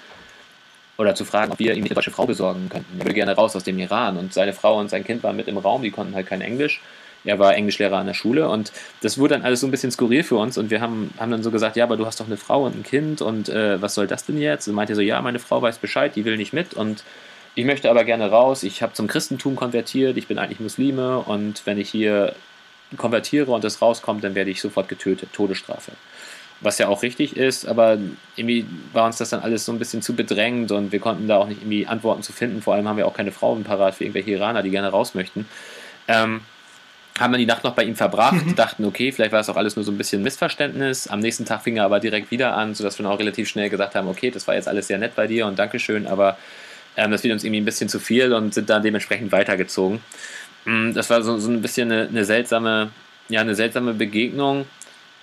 oder 0.99 1.15
zu 1.15 1.25
fragen, 1.25 1.53
ob 1.53 1.59
wir 1.59 1.75
ihm 1.75 1.85
eine 1.85 1.95
deutsche 1.95 2.11
Frau 2.11 2.27
besorgen 2.27 2.69
könnten. 2.69 2.99
Er 2.99 3.05
würde 3.05 3.15
gerne 3.15 3.35
raus 3.35 3.55
aus 3.57 3.65
dem 3.65 3.79
Iran 3.79 4.17
und 4.17 4.35
seine 4.35 4.53
Frau 4.53 4.79
und 4.79 4.91
sein 4.91 5.05
Kind 5.05 5.23
waren 5.23 5.37
mit 5.37 5.49
im 5.49 5.59
Raum, 5.59 5.83
die 5.83 5.91
konnten 5.91 6.15
halt 6.15 6.27
kein 6.27 6.41
Englisch 6.41 6.81
er 7.25 7.39
war 7.39 7.55
Englischlehrer 7.55 7.99
an 7.99 8.07
der 8.07 8.15
Schule 8.15 8.49
und 8.49 8.73
das 9.03 9.19
wurde 9.19 9.35
dann 9.35 9.43
alles 9.43 9.61
so 9.61 9.67
ein 9.67 9.71
bisschen 9.71 9.91
skurril 9.91 10.23
für 10.23 10.37
uns 10.37 10.57
und 10.57 10.71
wir 10.71 10.81
haben, 10.81 11.13
haben 11.19 11.31
dann 11.31 11.43
so 11.43 11.51
gesagt, 11.51 11.77
ja, 11.77 11.85
aber 11.85 11.97
du 11.97 12.07
hast 12.07 12.21
doch 12.21 12.27
eine 12.27 12.37
Frau 12.37 12.65
und 12.65 12.77
ein 12.77 12.83
Kind 12.83 13.21
und 13.21 13.49
äh, 13.49 13.81
was 13.81 13.95
soll 13.95 14.07
das 14.07 14.25
denn 14.25 14.39
jetzt? 14.39 14.69
Und 14.69 14.75
meinte 14.75 14.95
so, 14.95 15.01
ja, 15.01 15.21
meine 15.21 15.39
Frau 15.39 15.61
weiß 15.61 15.79
Bescheid, 15.79 16.17
die 16.17 16.25
will 16.25 16.37
nicht 16.37 16.53
mit 16.53 16.75
und 16.75 17.05
ich 17.61 17.67
möchte 17.67 17.91
aber 17.91 18.05
gerne 18.05 18.31
raus, 18.31 18.63
ich 18.63 18.83
habe 18.83 18.95
zum 18.95 19.07
Christentum 19.07 19.55
konvertiert, 19.55 20.17
ich 20.17 20.27
bin 20.27 20.39
eigentlich 20.39 20.61
Muslime 20.61 21.19
und 21.19 21.61
wenn 21.67 21.77
ich 21.77 21.91
hier 21.91 22.35
konvertiere 22.97 23.53
und 23.53 23.63
es 23.67 23.83
rauskommt, 23.83 24.25
dann 24.25 24.35
werde 24.35 24.51
ich 24.51 24.63
sofort 24.63 24.89
getötet, 24.89 25.35
Todesstrafe. 25.35 25.93
Was 26.63 26.79
ja 26.79 26.89
auch 26.89 27.03
richtig 27.03 27.37
ist, 27.37 27.67
aber 27.67 27.99
irgendwie 28.35 28.65
war 28.95 29.05
uns 29.05 29.19
das 29.19 29.29
dann 29.29 29.41
alles 29.41 29.67
so 29.67 29.73
ein 29.73 29.79
bisschen 29.79 30.01
zu 30.01 30.17
bedrängt 30.17 30.73
und 30.73 30.91
wir 30.91 31.01
konnten 31.01 31.29
da 31.29 31.37
auch 31.37 31.49
nicht 31.49 31.61
irgendwie 31.61 31.87
Antworten 31.87 32.23
zu 32.23 32.33
finden. 32.33 32.63
Vor 32.63 32.73
allem 32.73 32.89
haben 32.89 32.97
wir 32.97 33.07
auch 33.07 33.13
keine 33.13 33.31
Frauen 33.31 33.63
parat 33.63 33.95
für 33.95 34.05
irgendwelche 34.05 34.31
Iraner, 34.31 34.63
die 34.63 34.71
gerne 34.71 34.89
raus 34.89 35.15
möchten. 35.15 35.47
Ähm, 36.09 36.41
haben 37.19 37.33
dann 37.33 37.41
die 37.41 37.47
Nacht 37.47 37.65
noch 37.65 37.75
bei 37.75 37.85
ihm 37.85 37.95
verbracht, 37.97 38.47
mhm. 38.47 38.55
dachten, 38.57 38.87
okay, 38.87 39.13
vielleicht 39.13 39.33
war 39.33 39.41
es 39.41 39.51
auch 39.51 39.57
alles 39.57 39.77
nur 39.77 39.85
so 39.85 39.93
ein 39.93 39.99
bisschen 39.99 40.23
Missverständnis. 40.23 41.09
Am 41.09 41.21
nächsten 41.21 41.45
Tag 41.45 41.61
fing 41.61 41.77
er 41.77 41.85
aber 41.85 42.01
direkt 42.01 42.31
wieder 42.31 42.57
an, 42.57 42.75
sodass 42.75 42.99
wir 42.99 43.03
dann 43.03 43.13
auch 43.13 43.19
relativ 43.19 43.51
schnell 43.51 43.69
gesagt 43.69 43.95
haben, 43.97 44.09
okay, 44.09 44.31
das 44.31 44.49
war 44.49 44.55
jetzt 44.55 44.67
alles 44.67 44.87
sehr 44.87 44.97
nett 44.97 45.15
bei 45.15 45.27
dir 45.27 45.47
und 45.47 45.59
Dankeschön, 45.59 46.07
aber 46.07 46.39
ähm, 46.97 47.11
das 47.11 47.23
wird 47.23 47.33
uns 47.33 47.45
irgendwie 47.45 47.61
ein 47.61 47.65
bisschen 47.65 47.89
zu 47.89 47.99
viel 47.99 48.33
und 48.33 48.55
sind 48.55 48.71
dann 48.71 48.83
dementsprechend 48.83 49.33
weitergezogen. 49.33 50.01
Mm, 50.65 50.93
das 50.93 51.11
war 51.11 51.23
so, 51.23 51.39
so 51.39 51.51
ein 51.51 51.63
bisschen 51.63 51.91
eine, 51.91 52.09
eine, 52.09 52.25
seltsame, 52.25 52.91
ja, 53.29 53.41
eine 53.41 53.55
seltsame 53.55 53.95
Begegnung. 53.95 54.67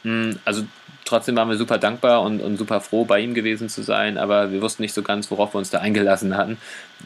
Mm, 0.04 0.32
also 0.46 0.64
trotzdem 1.06 1.36
waren 1.36 1.50
wir 1.50 1.58
super 1.58 1.78
dankbar 1.78 2.22
und, 2.22 2.42
und 2.42 2.58
super 2.58 2.82
froh, 2.82 3.06
bei 3.06 3.20
ihm 3.20 3.34
gewesen 3.34 3.70
zu 3.70 3.82
sein, 3.82 4.18
aber 4.18 4.52
wir 4.52 4.62
wussten 4.62 4.82
nicht 4.82 4.94
so 4.94 5.02
ganz, 5.02 5.30
worauf 5.32 5.54
wir 5.54 5.60
uns 5.60 5.70
da 5.70 5.80
eingelassen 5.80 6.36
hatten. 6.38 6.58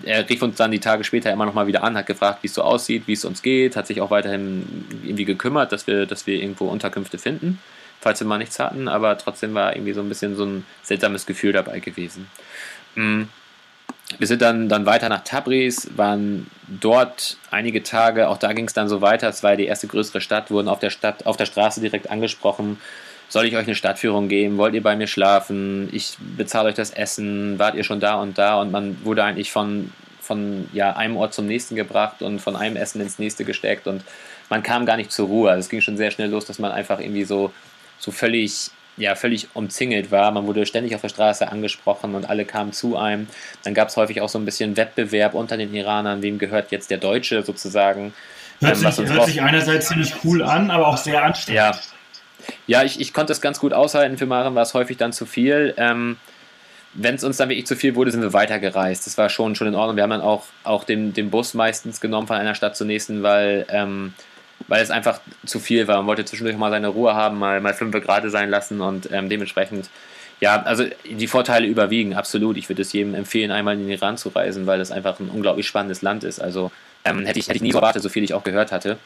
Er 0.03 0.28
rief 0.28 0.41
uns 0.41 0.57
dann 0.57 0.72
die 0.72 0.80
Tage 0.80 1.03
später 1.03 1.32
immer 1.32 1.45
noch 1.45 1.53
mal 1.53 1.68
wieder 1.68 1.84
an, 1.84 1.97
hat 1.97 2.07
gefragt, 2.07 2.39
wie 2.41 2.47
es 2.47 2.53
so 2.53 2.64
aussieht, 2.64 3.03
wie 3.07 3.14
es 3.14 3.26
uns 3.26 3.41
geht, 3.41 3.76
hat 3.76 3.88
sich 3.88 4.01
auch 4.01 4.12
weiterhin 4.12 4.86
irgendwie 5.03 5.26
gekümmert, 5.26 5.72
dass 5.72 5.88
wir, 5.88 6.05
dass 6.05 6.28
wir 6.28 6.41
irgendwo 6.41 6.68
Unterkünfte 6.68 7.18
finden, 7.18 7.59
falls 7.99 8.20
wir 8.20 8.28
mal 8.28 8.38
nichts 8.38 8.59
hatten, 8.59 8.88
aber 8.88 9.18
trotzdem 9.18 9.53
war 9.53 9.76
irgendwie 9.76 9.93
so 9.93 10.01
ein 10.01 10.09
bisschen 10.09 10.36
so 10.36 10.45
ein 10.45 10.66
seltsames 10.82 11.26
Gefühl 11.26 11.53
dabei 11.53 11.80
gewesen. 11.80 12.28
Mm. 12.95 13.24
Wir 14.20 14.28
sind 14.28 14.41
dann, 14.41 14.70
dann 14.70 14.86
weiter 14.86 15.09
nach 15.09 15.24
Tabriz, 15.24 15.89
waren 15.95 16.49
dort 16.68 17.38
einige 17.49 17.84
Tage, 17.84 18.30
auch 18.30 18.38
da 18.38 18.53
ging 18.53 18.66
es 18.66 18.74
dann 18.74 18.89
so 18.89 19.01
weiter, 19.01 19.30
es 19.30 19.43
war 19.43 19.55
die 19.55 19.66
erste 19.66 19.88
größere 19.88 20.22
Stadt, 20.22 20.51
wurden 20.51 20.68
auf 20.68 20.80
der 20.80 20.89
Stadt, 20.89 21.26
auf 21.26 21.38
der 21.38 21.45
Straße 21.45 21.82
direkt 21.82 22.09
angesprochen, 22.09 22.80
soll 23.32 23.45
ich 23.45 23.55
euch 23.55 23.66
eine 23.66 23.76
Stadtführung 23.76 24.28
geben? 24.28 24.57
Wollt 24.57 24.74
ihr 24.74 24.84
bei 24.84 24.97
mir 24.97 25.07
schlafen? 25.07 25.88
Ich 25.93 26.18
bezahle 26.36 26.68
euch 26.68 26.76
das 26.76 26.91
Essen. 26.91 27.57
Wart 27.59 27.76
ihr 27.76 27.86
schon 27.86 28.01
da 28.01 28.16
und 28.16 28.38
da? 28.38 28.59
Und 28.59 28.74
man 28.74 28.97
wurde 29.05 29.24
eigentlich 29.24 29.53
von, 29.53 29.89
von 30.20 30.68
ja, 30.74 30.97
einem 30.97 31.16
Ort 31.16 31.34
zum 31.34 31.47
nächsten 31.47 31.78
gebracht 31.78 32.22
und 32.22 32.39
von 32.39 32.57
einem 32.57 32.76
Essen 32.76 32.99
ins 32.99 33.20
nächste 33.20 33.45
gesteckt 33.45 33.88
und 33.88 34.03
man 34.49 34.64
kam 34.64 34.86
gar 34.86 34.97
nicht 34.97 35.14
zur 35.14 35.28
Ruhe. 35.28 35.49
Also 35.49 35.62
es 35.62 35.70
ging 35.70 35.80
schon 35.80 35.95
sehr 35.95 36.12
schnell 36.12 36.30
los, 36.30 36.43
dass 36.43 36.59
man 36.59 36.74
einfach 36.74 36.99
irgendwie 36.99 37.24
so, 37.24 37.53
so 37.99 38.12
völlig 38.12 38.70
ja, 38.97 39.15
völlig 39.15 39.47
umzingelt 39.53 40.11
war. 40.11 40.31
Man 40.31 40.45
wurde 40.47 40.65
ständig 40.65 40.93
auf 40.95 41.01
der 41.01 41.09
Straße 41.09 41.51
angesprochen 41.51 42.15
und 42.15 42.29
alle 42.29 42.45
kamen 42.45 42.73
zu 42.73 42.97
einem. 42.97 43.27
Dann 43.63 43.73
gab 43.73 43.87
es 43.87 43.97
häufig 43.97 44.21
auch 44.21 44.29
so 44.29 44.37
ein 44.37 44.45
bisschen 44.45 44.77
Wettbewerb 44.77 45.33
unter 45.33 45.57
den 45.57 45.73
Iranern, 45.73 46.21
wem 46.21 46.37
gehört 46.37 46.71
jetzt 46.71 46.91
der 46.91 46.97
Deutsche 46.97 47.43
sozusagen. 47.43 48.13
Hört, 48.59 48.83
ähm, 48.83 48.91
sich, 48.91 49.09
hört 49.09 49.25
sich 49.25 49.41
einerseits 49.41 49.87
ziemlich 49.87 50.13
cool 50.23 50.43
an, 50.43 50.69
aber 50.69 50.87
auch 50.87 50.97
sehr 50.97 51.23
anstrengend. 51.23 51.57
Ja, 51.57 51.79
ja, 52.67 52.83
ich, 52.83 52.99
ich 52.99 53.13
konnte 53.13 53.33
es 53.33 53.41
ganz 53.41 53.59
gut 53.59 53.73
aushalten. 53.73 54.17
Für 54.17 54.25
Maren 54.25 54.55
war 54.55 54.63
es 54.63 54.73
häufig 54.73 54.97
dann 54.97 55.13
zu 55.13 55.25
viel. 55.25 55.73
Ähm, 55.77 56.17
Wenn 56.93 57.15
es 57.15 57.23
uns 57.23 57.37
dann 57.37 57.49
wirklich 57.49 57.67
zu 57.67 57.75
viel 57.75 57.95
wurde, 57.95 58.11
sind 58.11 58.21
wir 58.21 58.33
weitergereist. 58.33 59.05
Das 59.07 59.17
war 59.17 59.29
schon, 59.29 59.55
schon 59.55 59.67
in 59.67 59.75
Ordnung. 59.75 59.95
Wir 59.95 60.03
haben 60.03 60.09
dann 60.09 60.21
auch, 60.21 60.43
auch 60.63 60.83
den, 60.83 61.13
den 61.13 61.29
Bus 61.29 61.53
meistens 61.53 62.01
genommen 62.01 62.27
von 62.27 62.35
einer 62.35 62.55
Stadt 62.55 62.75
zur 62.75 62.87
nächsten, 62.87 63.23
weil, 63.23 63.65
ähm, 63.69 64.13
weil 64.67 64.81
es 64.81 64.91
einfach 64.91 65.19
zu 65.45 65.59
viel 65.59 65.88
war. 65.88 65.97
Man 65.97 66.07
wollte 66.07 66.25
zwischendurch 66.25 66.57
mal 66.57 66.71
seine 66.71 66.89
Ruhe 66.89 67.13
haben, 67.13 67.39
mal, 67.39 67.61
mal 67.61 67.73
fünf 67.73 67.93
gerade 68.01 68.29
sein 68.29 68.49
lassen 68.49 68.81
und 68.81 69.11
ähm, 69.11 69.29
dementsprechend, 69.29 69.89
ja, 70.39 70.61
also 70.63 70.85
die 71.05 71.27
Vorteile 71.27 71.67
überwiegen, 71.67 72.15
absolut. 72.15 72.57
Ich 72.57 72.69
würde 72.69 72.81
es 72.81 72.93
jedem 72.93 73.13
empfehlen, 73.13 73.51
einmal 73.51 73.75
in 73.75 73.81
den 73.81 73.89
Iran 73.89 74.17
zu 74.17 74.29
reisen, 74.29 74.67
weil 74.67 74.79
das 74.79 74.91
einfach 74.91 75.19
ein 75.19 75.29
unglaublich 75.29 75.67
spannendes 75.67 76.01
Land 76.01 76.23
ist. 76.23 76.39
Also 76.39 76.71
ähm, 77.05 77.25
hätte, 77.25 77.39
ich, 77.39 77.47
hätte 77.47 77.57
ich 77.57 77.61
nie 77.61 77.71
so 77.71 77.77
erwartet, 77.77 78.03
so 78.03 78.09
viel 78.09 78.23
ich 78.23 78.33
auch 78.33 78.43
gehört 78.43 78.71
hatte. 78.71 78.97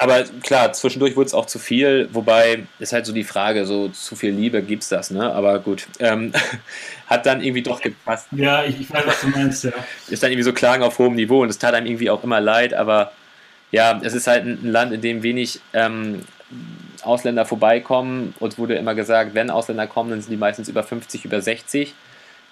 Aber 0.00 0.22
klar, 0.44 0.72
zwischendurch 0.72 1.16
wurde 1.16 1.26
es 1.26 1.34
auch 1.34 1.46
zu 1.46 1.58
viel, 1.58 2.08
wobei 2.12 2.66
ist 2.78 2.92
halt 2.92 3.04
so 3.04 3.12
die 3.12 3.24
Frage, 3.24 3.66
so 3.66 3.88
zu 3.88 4.14
viel 4.14 4.30
Liebe 4.30 4.62
gibt 4.62 4.84
es 4.84 4.88
das, 4.88 5.10
ne? 5.10 5.32
Aber 5.32 5.58
gut, 5.58 5.88
ähm, 5.98 6.32
hat 7.08 7.26
dann 7.26 7.42
irgendwie 7.42 7.62
doch 7.62 7.80
gepasst. 7.80 8.28
Ja, 8.30 8.64
ich, 8.64 8.80
ich 8.80 8.92
weiß, 8.92 9.04
was 9.04 9.20
du 9.20 9.26
meinst, 9.26 9.64
ja. 9.64 9.72
Ist 10.08 10.22
dann 10.22 10.30
irgendwie 10.30 10.44
so 10.44 10.52
Klagen 10.52 10.84
auf 10.84 11.00
hohem 11.00 11.16
Niveau 11.16 11.42
und 11.42 11.48
es 11.48 11.58
tat 11.58 11.74
einem 11.74 11.86
irgendwie 11.86 12.10
auch 12.10 12.22
immer 12.22 12.40
leid, 12.40 12.74
aber 12.74 13.10
ja, 13.70 14.00
es 14.02 14.14
ist 14.14 14.26
halt 14.26 14.44
ein, 14.44 14.70
Land, 14.70 14.92
in 14.92 15.00
dem 15.00 15.22
wenig 15.22 15.60
ähm, 15.72 16.22
Ausländer 17.02 17.44
vorbeikommen. 17.44 18.34
Uns 18.40 18.58
wurde 18.58 18.74
immer 18.74 18.94
gesagt, 18.94 19.34
wenn 19.34 19.50
Ausländer 19.50 19.86
kommen, 19.86 20.10
dann 20.10 20.20
sind 20.20 20.30
die 20.30 20.36
meistens 20.36 20.68
über 20.68 20.82
50, 20.82 21.24
über 21.24 21.40
60 21.40 21.94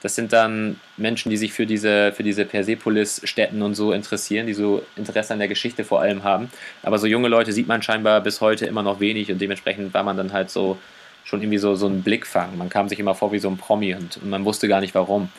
das 0.03 0.15
sind 0.15 0.33
dann 0.33 0.79
Menschen, 0.97 1.31
die 1.31 1.37
sich 1.37 1.53
für 1.53 1.67
diese, 1.67 2.13
für 2.13 2.23
diese 2.23 2.45
Persepolis-Städten 2.45 3.63
und 3.63 3.75
so 3.75 3.93
interessieren, 3.93 4.47
die 4.47 4.55
so 4.55 4.85
Interesse 4.95 5.33
an 5.33 5.39
der 5.39 5.49
Geschichte 5.49 5.85
vor 5.85 6.01
allem 6.01 6.23
haben. 6.23 6.51
Aber 6.83 6.99
so 6.99 7.07
junge 7.07 7.29
Leute 7.29 7.53
sieht 7.53 7.67
man 7.67 7.83
scheinbar 7.83 8.21
bis 8.21 8.41
heute 8.41 8.67
immer 8.67 8.83
noch 8.83 9.01
wenig 9.01 9.33
und 9.33 9.41
dementsprechend 9.41 9.95
war 9.95 10.03
man 10.03 10.17
dann 10.17 10.33
halt 10.33 10.51
so 10.51 10.79
schon 11.25 11.41
irgendwie 11.41 11.59
so, 11.59 11.75
so 11.75 11.89
ein 11.89 12.03
Blickfang. 12.03 12.57
Man 12.57 12.69
kam 12.69 12.89
sich 12.89 13.01
immer 13.01 13.15
vor 13.15 13.33
wie 13.33 13.39
so 13.39 13.49
ein 13.49 13.57
Promi 13.57 13.95
und, 13.95 14.19
und 14.19 14.31
man 14.31 14.45
wusste 14.45 14.69
gar 14.69 14.81
nicht 14.81 14.95
warum. 14.95 15.31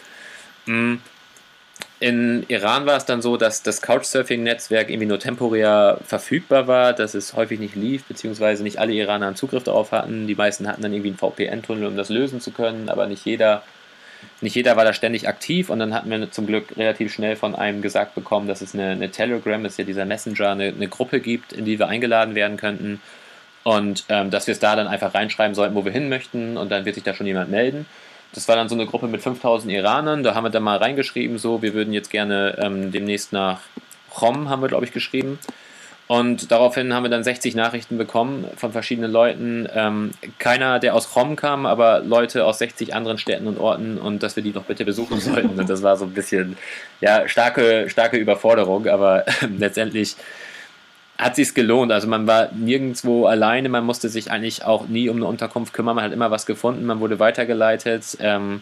Mhm. 0.65 1.01
In 1.99 2.45
Iran 2.47 2.85
war 2.85 2.97
es 2.97 3.05
dann 3.05 3.23
so, 3.23 3.37
dass 3.37 3.63
das 3.63 3.81
Couchsurfing-Netzwerk 3.81 4.89
irgendwie 4.89 5.07
nur 5.07 5.19
temporär 5.19 5.97
verfügbar 6.05 6.67
war, 6.67 6.93
dass 6.93 7.15
es 7.15 7.33
häufig 7.33 7.59
nicht 7.59 7.75
lief, 7.75 8.03
beziehungsweise 8.03 8.61
nicht 8.61 8.77
alle 8.77 8.93
Iraner 8.93 9.27
einen 9.27 9.35
Zugriff 9.35 9.63
darauf 9.63 9.91
hatten. 9.91 10.27
Die 10.27 10.35
meisten 10.35 10.67
hatten 10.67 10.83
dann 10.83 10.93
irgendwie 10.93 11.09
einen 11.09 11.17
VPN-Tunnel, 11.17 11.87
um 11.87 11.97
das 11.97 12.09
lösen 12.09 12.39
zu 12.39 12.51
können, 12.51 12.89
aber 12.89 13.07
nicht 13.07 13.25
jeder, 13.25 13.63
nicht 14.41 14.55
jeder 14.55 14.75
war 14.77 14.85
da 14.85 14.93
ständig 14.93 15.27
aktiv. 15.27 15.71
Und 15.71 15.79
dann 15.79 15.91
hatten 15.95 16.11
wir 16.11 16.29
zum 16.29 16.45
Glück 16.45 16.77
relativ 16.77 17.11
schnell 17.11 17.35
von 17.35 17.55
einem 17.55 17.81
gesagt 17.81 18.13
bekommen, 18.13 18.47
dass 18.47 18.61
es 18.61 18.75
eine, 18.75 18.91
eine 18.91 19.09
Telegram, 19.09 19.65
ist 19.65 19.79
ja 19.79 19.83
dieser 19.83 20.05
Messenger, 20.05 20.51
eine, 20.51 20.67
eine, 20.67 20.87
Gruppe 20.87 21.19
gibt, 21.19 21.51
in 21.51 21.65
die 21.65 21.79
wir 21.79 21.87
eingeladen 21.87 22.35
werden 22.35 22.57
könnten. 22.57 23.01
Und 23.63 24.05
ähm, 24.09 24.29
dass 24.29 24.45
wir 24.45 24.51
es 24.51 24.59
da 24.59 24.75
dann 24.75 24.87
einfach 24.87 25.15
reinschreiben 25.15 25.55
sollten, 25.55 25.73
wo 25.73 25.83
wir 25.83 25.91
hin 25.91 26.09
möchten, 26.09 26.57
und 26.57 26.71
dann 26.71 26.85
wird 26.85 26.93
sich 26.93 27.03
da 27.03 27.15
schon 27.15 27.25
jemand 27.25 27.49
melden. 27.49 27.87
Das 28.37 28.47
war 28.47 28.55
dann 28.55 28.69
so 28.69 28.75
eine 28.75 28.85
Gruppe 28.85 29.07
mit 29.07 29.23
5000 29.23 29.73
Iranern. 29.73 30.21
Da 30.21 30.35
haben 30.35 30.43
wir 30.43 30.51
dann 30.51 30.61
mal 30.61 30.77
reingeschrieben, 30.77 31.39
so, 31.39 31.63
wir 31.63 31.73
würden 31.73 31.91
jetzt 31.91 32.11
gerne 32.11 32.55
ähm, 32.61 32.91
demnächst 32.91 33.33
nach 33.33 33.61
Rom, 34.21 34.47
haben 34.47 34.61
wir, 34.61 34.67
glaube 34.67 34.85
ich, 34.85 34.91
geschrieben. 34.91 35.39
Und 36.05 36.51
daraufhin 36.51 36.93
haben 36.93 37.01
wir 37.01 37.09
dann 37.09 37.23
60 37.23 37.55
Nachrichten 37.55 37.97
bekommen 37.97 38.45
von 38.55 38.71
verschiedenen 38.71 39.11
Leuten. 39.11 39.67
Ähm, 39.73 40.11
keiner, 40.37 40.77
der 40.77 40.93
aus 40.93 41.15
Rom 41.15 41.35
kam, 41.35 41.65
aber 41.65 42.01
Leute 42.01 42.45
aus 42.45 42.59
60 42.59 42.93
anderen 42.93 43.17
Städten 43.17 43.47
und 43.47 43.57
Orten 43.57 43.97
und 43.97 44.21
dass 44.21 44.35
wir 44.35 44.43
die 44.43 44.51
doch 44.51 44.65
bitte 44.65 44.85
besuchen 44.85 45.19
sollten. 45.19 45.59
Und 45.59 45.67
das 45.67 45.81
war 45.81 45.97
so 45.97 46.05
ein 46.05 46.13
bisschen, 46.13 46.57
ja, 47.01 47.27
starke, 47.27 47.89
starke 47.89 48.17
Überforderung, 48.17 48.85
aber 48.85 49.25
letztendlich 49.57 50.15
hat 51.17 51.35
sich 51.35 51.53
gelohnt. 51.53 51.91
Also 51.91 52.07
man 52.07 52.27
war 52.27 52.51
nirgendwo 52.53 53.25
alleine, 53.25 53.69
man 53.69 53.85
musste 53.85 54.09
sich 54.09 54.31
eigentlich 54.31 54.63
auch 54.63 54.87
nie 54.87 55.09
um 55.09 55.17
eine 55.17 55.25
Unterkunft 55.25 55.73
kümmern, 55.73 55.95
man 55.95 56.05
hat 56.05 56.13
immer 56.13 56.31
was 56.31 56.45
gefunden, 56.45 56.85
man 56.85 56.99
wurde 56.99 57.19
weitergeleitet. 57.19 58.17
Ähm, 58.19 58.61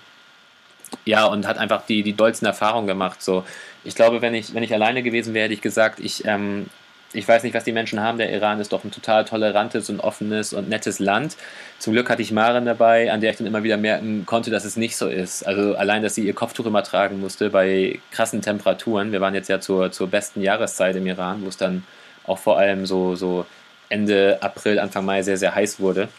ja, 1.03 1.25
und 1.25 1.47
hat 1.47 1.57
einfach 1.57 1.85
die, 1.85 2.03
die 2.03 2.13
dollsten 2.13 2.45
Erfahrungen 2.45 2.87
gemacht. 2.87 3.21
So, 3.21 3.43
ich 3.83 3.95
glaube, 3.95 4.21
wenn 4.21 4.33
ich, 4.33 4.53
wenn 4.53 4.63
ich 4.63 4.73
alleine 4.73 5.03
gewesen 5.03 5.33
wäre, 5.33 5.45
hätte 5.45 5.53
ich 5.53 5.61
gesagt, 5.61 5.99
ich, 5.99 6.25
ähm, 6.25 6.67
ich 7.13 7.27
weiß 7.27 7.43
nicht, 7.43 7.53
was 7.53 7.63
die 7.63 7.71
Menschen 7.71 7.99
haben. 8.01 8.17
Der 8.17 8.31
Iran 8.31 8.59
ist 8.59 8.71
doch 8.71 8.83
ein 8.83 8.91
total 8.91 9.25
tolerantes 9.25 9.89
und 9.89 9.99
offenes 9.99 10.53
und 10.53 10.69
nettes 10.69 10.99
Land. 10.99 11.37
Zum 11.79 11.93
Glück 11.93 12.09
hatte 12.09 12.21
ich 12.21 12.31
Maren 12.31 12.65
dabei, 12.65 13.11
an 13.11 13.21
der 13.21 13.31
ich 13.31 13.37
dann 13.37 13.47
immer 13.47 13.63
wieder 13.63 13.77
merken 13.77 14.25
konnte, 14.25 14.51
dass 14.51 14.65
es 14.65 14.77
nicht 14.77 14.95
so 14.97 15.07
ist. 15.07 15.45
Also 15.45 15.75
allein, 15.75 16.03
dass 16.03 16.15
sie 16.15 16.25
ihr 16.25 16.33
Kopftuch 16.33 16.65
immer 16.65 16.83
tragen 16.83 17.19
musste 17.19 17.49
bei 17.49 17.99
krassen 18.11 18.41
Temperaturen. 18.41 19.11
Wir 19.11 19.21
waren 19.21 19.33
jetzt 19.33 19.49
ja 19.49 19.59
zur, 19.59 19.91
zur 19.91 20.07
besten 20.07 20.41
Jahreszeit 20.41 20.95
im 20.95 21.07
Iran, 21.07 21.43
wo 21.43 21.47
es 21.47 21.57
dann 21.57 21.83
auch 22.27 22.39
vor 22.39 22.57
allem 22.57 22.85
so, 22.85 23.15
so 23.15 23.45
Ende 23.89 24.37
April, 24.41 24.79
Anfang 24.79 25.05
Mai 25.05 25.21
sehr, 25.21 25.37
sehr 25.37 25.53
heiß 25.53 25.79
wurde, 25.79 26.09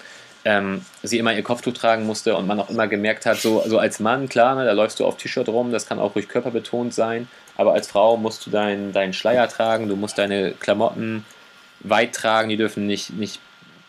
ähm, 0.45 0.83
sie 1.03 1.19
immer 1.19 1.35
ihr 1.35 1.43
Kopftuch 1.43 1.73
tragen 1.73 2.07
musste 2.07 2.37
und 2.37 2.47
man 2.47 2.61
auch 2.61 2.71
immer 2.71 2.87
gemerkt 2.87 3.27
hat, 3.27 3.39
so, 3.39 3.65
so 3.67 3.79
als 3.79 3.99
Mann, 3.99 4.29
klar, 4.29 4.55
ne, 4.55 4.65
da 4.65 4.73
läufst 4.73 5.01
du 5.01 5.05
auf 5.05 5.17
T-Shirt 5.17 5.49
rum, 5.49 5.73
das 5.73 5.87
kann 5.87 5.99
auch 5.99 6.15
ruhig 6.15 6.29
körperbetont 6.29 6.95
sein, 6.95 7.29
aber 7.57 7.73
als 7.73 7.89
Frau 7.89 8.17
musst 8.17 8.47
du 8.47 8.51
deinen 8.51 8.93
dein 8.93 9.13
Schleier 9.13 9.49
tragen, 9.49 9.89
du 9.89 9.97
musst 9.97 10.19
deine 10.19 10.53
Klamotten 10.53 11.25
weit 11.81 12.15
tragen, 12.15 12.49
die 12.49 12.57
dürfen 12.57 12.87
nicht, 12.87 13.11
nicht 13.15 13.41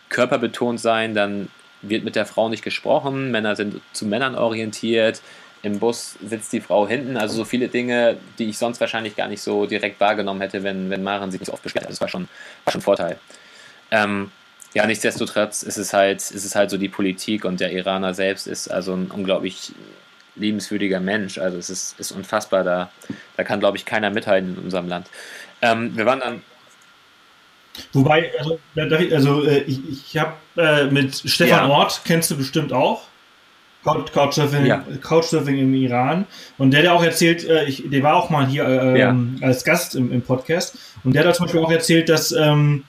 körperbetont 0.10 0.80
sein, 0.80 1.14
dann 1.14 1.50
wird 1.84 2.04
mit 2.04 2.16
der 2.16 2.26
Frau 2.26 2.50
nicht 2.50 2.64
gesprochen, 2.64 3.30
Männer 3.30 3.56
sind 3.56 3.82
zu 3.94 4.06
Männern 4.06 4.36
orientiert, 4.36 5.22
im 5.68 5.80
Bus 5.80 6.16
sitzt 6.26 6.52
die 6.54 6.62
Frau 6.62 6.88
hinten. 6.88 7.18
Also 7.18 7.36
so 7.36 7.46
viele 7.46 7.68
Dinge, 7.68 8.18
die 8.40 8.50
ich 8.50 8.58
sonst 8.58 8.80
wahrscheinlich 8.80 9.16
gar 9.16 9.28
nicht 9.28 9.42
so 9.42 9.66
direkt 9.66 10.00
wahrgenommen 10.00 10.42
hätte, 10.42 10.64
wenn, 10.64 10.90
wenn 10.90 11.04
Maren 11.04 11.30
sich 11.32 11.40
nicht 11.40 11.48
so 11.48 11.54
oft 11.54 11.64
beschwert. 11.64 11.90
Das 11.90 12.02
war 12.02 12.08
schon, 12.08 12.28
war 12.66 12.72
schon 12.72 12.80
ein 12.80 12.84
Vorteil. 12.84 13.20
Ähm, 13.92 14.32
ja, 14.74 14.86
nichtsdestotrotz 14.86 15.64
ist 15.64 15.78
es 15.78 15.94
halt, 15.94 16.18
ist 16.20 16.46
es 16.46 16.56
halt 16.56 16.70
so 16.70 16.78
die 16.78 16.90
Politik 16.90 17.46
und 17.46 17.60
der 17.60 17.72
Iraner 17.72 18.14
selbst 18.14 18.48
ist 18.48 18.68
also 18.68 18.94
ein 18.94 19.12
unglaublich 19.12 19.72
liebenswürdiger 20.36 21.00
Mensch. 21.00 21.38
Also 21.38 21.58
es 21.58 21.70
ist, 21.70 22.00
ist 22.00 22.12
unfassbar. 22.12 22.64
Da, 22.64 22.92
da 23.36 23.44
kann, 23.44 23.60
glaube 23.60 23.78
ich, 23.78 23.86
keiner 23.86 24.10
mithalten 24.10 24.56
in 24.56 24.64
unserem 24.64 24.88
Land. 24.88 25.08
Ähm, 25.62 25.96
wir 25.96 26.06
waren 26.06 26.20
dann. 26.20 26.42
Wobei, 27.94 28.32
also, 28.40 28.60
also 28.76 29.44
äh, 29.44 29.60
ich, 29.62 29.80
ich 29.90 30.18
habe 30.18 30.34
äh, 30.58 30.86
mit 30.86 31.16
Stefan 31.16 31.70
ja. 31.70 31.76
Ort, 31.76 32.02
kennst 32.06 32.32
du 32.32 32.38
bestimmt 32.38 32.74
auch. 32.74 33.04
Couchsurfing, 34.14 34.66
ja. 34.66 34.84
Couchsurfing 35.02 35.58
im 35.58 35.74
Iran. 35.74 36.26
Und 36.58 36.72
der, 36.72 36.82
der 36.82 36.94
auch 36.94 37.04
erzählt, 37.04 37.48
äh, 37.48 37.66
ich, 37.66 37.84
der 37.90 38.04
war 38.04 38.16
auch 38.16 38.30
mal 38.30 38.46
hier 38.46 38.66
äh, 38.66 39.00
ja. 39.00 39.10
Ähm, 39.10 39.38
als 39.42 39.64
Gast 39.64 39.96
im, 39.96 40.12
im, 40.12 40.22
Podcast. 40.22 40.78
Und 41.04 41.16
der 41.16 41.26
hat 41.26 41.36
zum 41.36 41.46
Beispiel 41.46 41.62
auch 41.62 41.72
erzählt, 41.72 42.10
dass 42.10 42.32
ähm, 42.32 42.84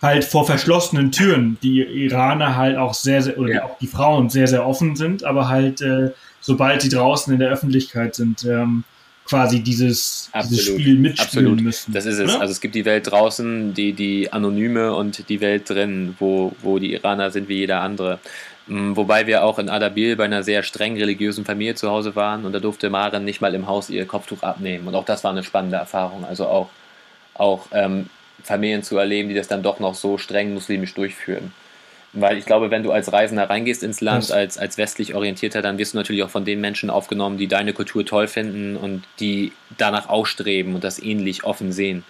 halt 0.00 0.24
vor 0.24 0.46
verschlossenen 0.46 1.12
Türen 1.12 1.58
die 1.62 1.80
Iraner 1.80 2.56
halt 2.56 2.76
auch 2.76 2.94
sehr, 2.94 3.22
sehr, 3.22 3.38
oder 3.38 3.54
ja. 3.54 3.64
auch 3.64 3.78
die 3.78 3.86
Frauen 3.86 4.30
sehr, 4.30 4.46
sehr 4.46 4.66
offen 4.66 4.96
sind, 4.96 5.24
aber 5.24 5.48
halt, 5.48 5.80
äh, 5.82 6.10
sobald 6.40 6.82
sie 6.82 6.90
draußen 6.90 7.32
in 7.32 7.40
der 7.40 7.50
Öffentlichkeit 7.50 8.14
sind, 8.14 8.44
ähm, 8.44 8.84
quasi 9.24 9.60
dieses, 9.60 10.30
dieses 10.44 10.66
Spiel 10.66 10.98
mitspielen 10.98 11.46
Absolut. 11.46 11.60
müssen. 11.62 11.92
Das 11.92 12.04
ist 12.04 12.18
es. 12.18 12.30
Oder? 12.30 12.40
Also 12.40 12.52
es 12.52 12.60
gibt 12.60 12.74
die 12.74 12.84
Welt 12.84 13.10
draußen, 13.10 13.72
die, 13.74 13.92
die 13.94 14.32
Anonyme 14.32 14.94
und 14.94 15.28
die 15.28 15.40
Welt 15.40 15.70
drin, 15.70 16.14
wo, 16.18 16.54
wo 16.60 16.78
die 16.78 16.92
Iraner 16.92 17.30
sind 17.30 17.48
wie 17.48 17.56
jeder 17.56 17.80
andere. 17.80 18.18
Mm, 18.66 18.96
wobei 18.96 19.26
wir 19.26 19.44
auch 19.44 19.58
in 19.58 19.68
Adabil 19.68 20.16
bei 20.16 20.24
einer 20.24 20.42
sehr 20.42 20.62
streng 20.62 20.96
religiösen 20.96 21.44
Familie 21.44 21.74
zu 21.74 21.90
Hause 21.90 22.16
waren 22.16 22.44
und 22.44 22.52
da 22.52 22.60
durfte 22.60 22.90
Maren 22.90 23.24
nicht 23.24 23.40
mal 23.40 23.54
im 23.54 23.66
Haus 23.66 23.90
ihr 23.90 24.06
Kopftuch 24.06 24.42
abnehmen. 24.42 24.88
Und 24.88 24.94
auch 24.94 25.04
das 25.04 25.24
war 25.24 25.32
eine 25.32 25.42
spannende 25.44 25.76
Erfahrung. 25.76 26.24
Also 26.24 26.46
auch, 26.46 26.70
auch 27.34 27.66
ähm, 27.72 28.08
Familien 28.42 28.82
zu 28.82 28.96
erleben, 28.96 29.28
die 29.28 29.34
das 29.34 29.48
dann 29.48 29.62
doch 29.62 29.80
noch 29.80 29.94
so 29.94 30.18
streng 30.18 30.54
muslimisch 30.54 30.94
durchführen. 30.94 31.52
Weil 32.14 32.38
ich 32.38 32.46
glaube, 32.46 32.70
wenn 32.70 32.84
du 32.84 32.92
als 32.92 33.12
Reisender 33.12 33.50
reingehst 33.50 33.82
ins 33.82 34.00
Land, 34.00 34.30
als, 34.30 34.56
als 34.56 34.78
westlich 34.78 35.16
orientierter, 35.16 35.62
dann 35.62 35.78
wirst 35.78 35.94
du 35.94 35.98
natürlich 35.98 36.22
auch 36.22 36.30
von 36.30 36.44
den 36.44 36.60
Menschen 36.60 36.88
aufgenommen, 36.88 37.38
die 37.38 37.48
deine 37.48 37.72
Kultur 37.72 38.06
toll 38.06 38.28
finden 38.28 38.76
und 38.76 39.02
die 39.18 39.52
danach 39.76 40.08
ausstreben 40.08 40.76
und 40.76 40.84
das 40.84 41.02
ähnlich 41.02 41.42
offen 41.42 41.72
sehen. 41.72 42.04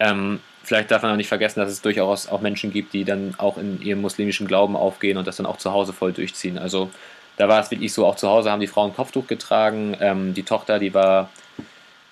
Ähm, 0.00 0.40
vielleicht 0.62 0.90
darf 0.90 1.02
man 1.02 1.12
auch 1.12 1.16
nicht 1.16 1.28
vergessen, 1.28 1.60
dass 1.60 1.70
es 1.70 1.82
durchaus 1.82 2.28
auch 2.28 2.40
Menschen 2.40 2.72
gibt, 2.72 2.92
die 2.92 3.04
dann 3.04 3.34
auch 3.38 3.58
in 3.58 3.82
ihrem 3.82 4.00
muslimischen 4.00 4.46
Glauben 4.46 4.76
aufgehen 4.76 5.16
und 5.16 5.26
das 5.26 5.36
dann 5.36 5.46
auch 5.46 5.58
zu 5.58 5.72
Hause 5.72 5.92
voll 5.92 6.12
durchziehen. 6.12 6.58
Also 6.58 6.90
da 7.36 7.48
war 7.48 7.60
es 7.60 7.70
wirklich 7.70 7.92
so, 7.92 8.06
auch 8.06 8.16
zu 8.16 8.28
Hause 8.28 8.50
haben 8.50 8.60
die 8.60 8.66
Frauen 8.66 8.94
Kopftuch 8.94 9.26
getragen. 9.26 9.96
Ähm, 10.00 10.34
die 10.34 10.42
Tochter, 10.42 10.78
die 10.78 10.94
war, 10.94 11.30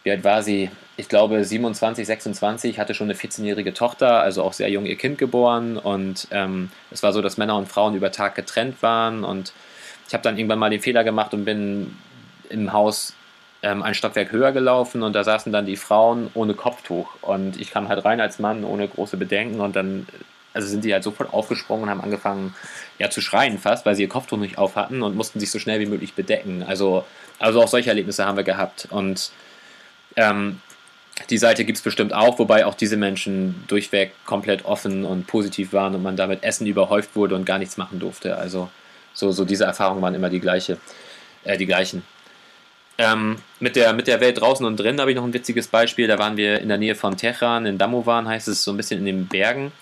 wie 0.02 0.10
alt 0.10 0.24
war 0.24 0.43
sie? 0.43 0.70
Ich 0.97 1.09
glaube 1.09 1.44
27, 1.44 2.06
26, 2.06 2.78
hatte 2.78 2.94
schon 2.94 3.06
eine 3.06 3.14
14-jährige 3.14 3.72
Tochter, 3.72 4.20
also 4.20 4.43
auch 4.43 4.52
sehr 4.52 4.68
jung 4.68 4.86
ihr 4.86 4.97
Kind 4.97 5.18
geboren. 5.18 5.77
Und 5.77 6.28
ähm, 6.31 6.70
es 6.90 7.02
war 7.02 7.12
so, 7.12 7.22
dass 7.22 7.36
Männer 7.36 7.56
und 7.56 7.68
Frauen 7.68 7.94
über 7.94 8.12
Tag 8.12 8.35
getrennt 8.35 8.82
waren. 8.82 9.24
Und 9.24 9.52
ich 10.09 10.14
habe 10.14 10.22
dann 10.22 10.36
irgendwann 10.36 10.59
mal 10.59 10.70
den 10.70 10.81
Fehler 10.81 11.05
gemacht 11.05 11.32
und 11.32 11.44
bin 11.44 11.97
im 12.48 12.72
Haus 12.72 13.14
ähm, 13.62 13.82
ein 13.82 13.95
Stockwerk 13.95 14.32
höher 14.32 14.53
gelaufen 14.53 15.03
und 15.03 15.12
da 15.15 15.24
saßen 15.24 15.53
dann 15.53 15.66
die 15.66 15.77
Frauen 15.77 16.31
ohne 16.35 16.55
Kopftuch. 16.55 17.09
Und 17.23 17.61
ich 17.61 17.70
kam 17.70 17.89
halt 17.89 18.05
rein 18.05 18.20
als 18.20 18.39
Mann 18.39 18.65
ohne 18.65 18.89
große 18.89 19.16
Bedenken 19.16 19.61
und 19.61 19.77
dann 19.77 20.07
also 20.53 20.66
sind 20.66 20.85
die 20.85 20.93
halt 20.93 21.05
sofort 21.05 21.32
aufgesprungen 21.32 21.85
und 21.85 21.91
haben 21.91 22.01
angefangen 22.01 22.55
ja, 22.99 23.09
zu 23.11 23.20
schreien 23.20 23.59
fast, 23.59 23.87
weil 23.87 23.95
sie 23.95 24.03
ihr 24.03 24.09
Kopftuch 24.09 24.39
nicht 24.39 24.59
auf 24.59 24.77
hatten 24.77 25.03
und 25.03 25.16
mussten 25.16 25.39
sich 25.39 25.51
so 25.51 25.59
schnell 25.59 25.81
wie 25.81 25.87
möglich 25.87 26.15
bedecken. 26.15 26.65
Also, 26.66 27.05
also 27.39 27.62
auch 27.62 27.69
solche 27.69 27.91
Erlebnisse 27.91 28.27
haben 28.27 28.37
wir 28.37 28.45
gehabt. 28.45 28.89
Und 28.91 29.31
ähm, 30.16 30.61
die 31.28 31.39
Seite 31.39 31.65
gibt 31.65 31.78
es 31.78 31.82
bestimmt 31.82 32.12
auch, 32.12 32.39
wobei 32.39 32.66
auch 32.66 32.74
diese 32.74 32.97
Menschen 32.97 33.62
durchweg 33.69 34.12
komplett 34.24 34.65
offen 34.65 35.05
und 35.05 35.27
positiv 35.27 35.73
waren 35.73 35.95
und 35.95 36.03
man 36.03 36.16
damit 36.16 36.43
Essen 36.43 36.66
überhäuft 36.66 37.15
wurde 37.15 37.37
und 37.37 37.45
gar 37.45 37.59
nichts 37.59 37.77
machen 37.77 38.01
durfte. 38.01 38.37
Also 38.37 38.70
so, 39.12 39.31
so 39.32 39.45
diese 39.45 39.65
Erfahrungen 39.65 40.03
waren 40.03 40.15
immer 40.15 40.31
die 40.31 40.41
gleiche, 40.41 40.78
äh, 41.45 41.59
die 41.59 41.66
gleichen. 41.66 42.03
Ähm, 43.01 43.36
mit, 43.60 43.77
der, 43.77 43.94
mit 43.94 44.09
der 44.09 44.20
Welt 44.20 44.39
draußen 44.43 44.66
und 44.66 44.77
drin 44.77 45.01
habe 45.01 45.10
ich 45.10 45.16
noch 45.16 45.24
ein 45.24 45.32
witziges 45.32 45.68
Beispiel. 45.68 46.06
Da 46.06 46.18
waren 46.18 46.36
wir 46.36 46.60
in 46.60 46.68
der 46.68 46.77
Nähe 46.77 46.94
von 46.94 47.16
Tehran, 47.16 47.64
in 47.64 47.78
Damovan 47.78 48.28
heißt 48.28 48.47
es, 48.48 48.62
so 48.62 48.72
ein 48.72 48.77
bisschen 48.77 48.98
in 48.98 49.06
den 49.06 49.27
Bergen. 49.27 49.72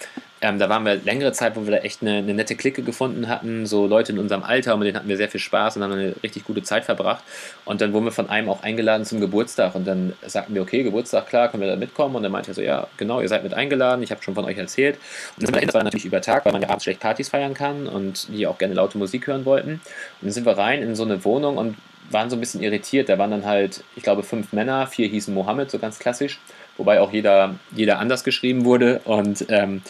Ähm, 0.40 0.60
da 0.60 0.68
waren 0.68 0.84
wir 0.84 0.94
längere 0.94 1.32
Zeit, 1.32 1.56
wo 1.56 1.64
wir 1.64 1.72
da 1.72 1.78
echt 1.78 2.00
eine, 2.00 2.18
eine, 2.18 2.32
nette 2.32 2.54
Clique 2.54 2.82
gefunden 2.82 3.26
hatten, 3.26 3.66
so 3.66 3.88
Leute 3.88 4.12
in 4.12 4.20
unserem 4.20 4.44
Alter, 4.44 4.74
und 4.74 4.78
mit 4.78 4.86
denen 4.86 4.96
hatten 4.96 5.08
wir 5.08 5.16
sehr 5.16 5.28
viel 5.28 5.40
Spaß 5.40 5.76
und 5.76 5.82
haben 5.82 5.92
eine 5.92 6.14
richtig 6.22 6.44
gute 6.44 6.62
Zeit 6.62 6.84
verbracht. 6.84 7.24
Und 7.64 7.80
dann 7.80 7.92
wurden 7.92 8.04
wir 8.04 8.12
von 8.12 8.30
einem 8.30 8.48
auch 8.48 8.62
eingeladen 8.62 9.04
zum 9.04 9.20
Geburtstag 9.20 9.74
und 9.74 9.84
dann 9.84 10.12
sagten 10.24 10.54
wir, 10.54 10.62
okay, 10.62 10.84
Geburtstag, 10.84 11.28
klar, 11.28 11.48
können 11.48 11.64
wir 11.64 11.68
da 11.68 11.74
mitkommen? 11.74 12.14
Und 12.14 12.22
dann 12.22 12.30
meinte 12.30 12.52
er 12.52 12.54
so, 12.54 12.62
ja, 12.62 12.86
genau, 12.98 13.20
ihr 13.20 13.28
seid 13.28 13.42
mit 13.42 13.52
eingeladen, 13.52 14.04
ich 14.04 14.12
habe 14.12 14.22
schon 14.22 14.36
von 14.36 14.44
euch 14.44 14.58
erzählt. 14.58 14.96
Und 15.40 15.52
dann 15.52 15.60
das 15.60 15.74
war 15.74 15.82
natürlich 15.82 16.06
über 16.06 16.20
Tag, 16.20 16.44
weil 16.44 16.52
man 16.52 16.62
ja 16.62 16.68
abends 16.68 16.84
schlecht 16.84 17.00
Partys 17.00 17.30
feiern 17.30 17.54
kann 17.54 17.88
und 17.88 18.28
die 18.28 18.46
auch 18.46 18.58
gerne 18.58 18.74
laute 18.74 18.96
Musik 18.96 19.26
hören 19.26 19.44
wollten. 19.44 19.72
Und 19.72 19.82
dann 20.22 20.30
sind 20.30 20.46
wir 20.46 20.56
rein 20.56 20.82
in 20.82 20.94
so 20.94 21.02
eine 21.02 21.24
Wohnung 21.24 21.56
und 21.56 21.76
waren 22.10 22.30
so 22.30 22.36
ein 22.36 22.40
bisschen 22.40 22.62
irritiert. 22.62 23.08
Da 23.08 23.18
waren 23.18 23.30
dann 23.30 23.44
halt, 23.44 23.82
ich 23.96 24.02
glaube, 24.02 24.22
fünf 24.22 24.52
Männer, 24.52 24.86
vier 24.86 25.08
hießen 25.08 25.32
Mohammed, 25.32 25.70
so 25.70 25.78
ganz 25.78 25.98
klassisch, 25.98 26.38
wobei 26.76 27.00
auch 27.00 27.12
jeder, 27.12 27.54
jeder 27.72 27.98
anders 27.98 28.24
geschrieben 28.24 28.64
wurde. 28.64 29.00
Und 29.04 29.46
ähm, 29.48 29.82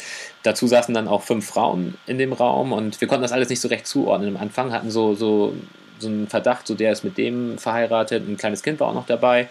dazu 0.43 0.67
saßen 0.67 0.95
dann 0.95 1.09
auch 1.09 1.23
fünf 1.23 1.47
Frauen 1.47 1.97
in 2.07 2.19
dem 2.19 2.33
Raum 2.33 2.73
und 2.73 3.01
wir 3.01 3.09
konnten 3.09 3.23
das 3.23 3.33
alles 3.33 3.49
nicht 3.49 3.61
so 3.61 3.69
recht 3.69 3.87
zuordnen. 3.87 4.37
Am 4.37 4.43
Anfang 4.43 4.73
hatten 4.73 4.91
so, 4.91 5.15
so, 5.15 5.55
so 5.99 6.09
einen 6.09 6.29
Verdacht, 6.29 6.67
so 6.67 6.75
der 6.75 6.93
ist 6.93 7.05
mit 7.05 7.19
dem 7.19 7.59
verheiratet, 7.59 8.29
ein 8.29 8.37
kleines 8.37 8.63
Kind 8.63 8.81
war 8.81 8.89
auch 8.89 8.95
noch 8.95 9.07
dabei. 9.07 9.49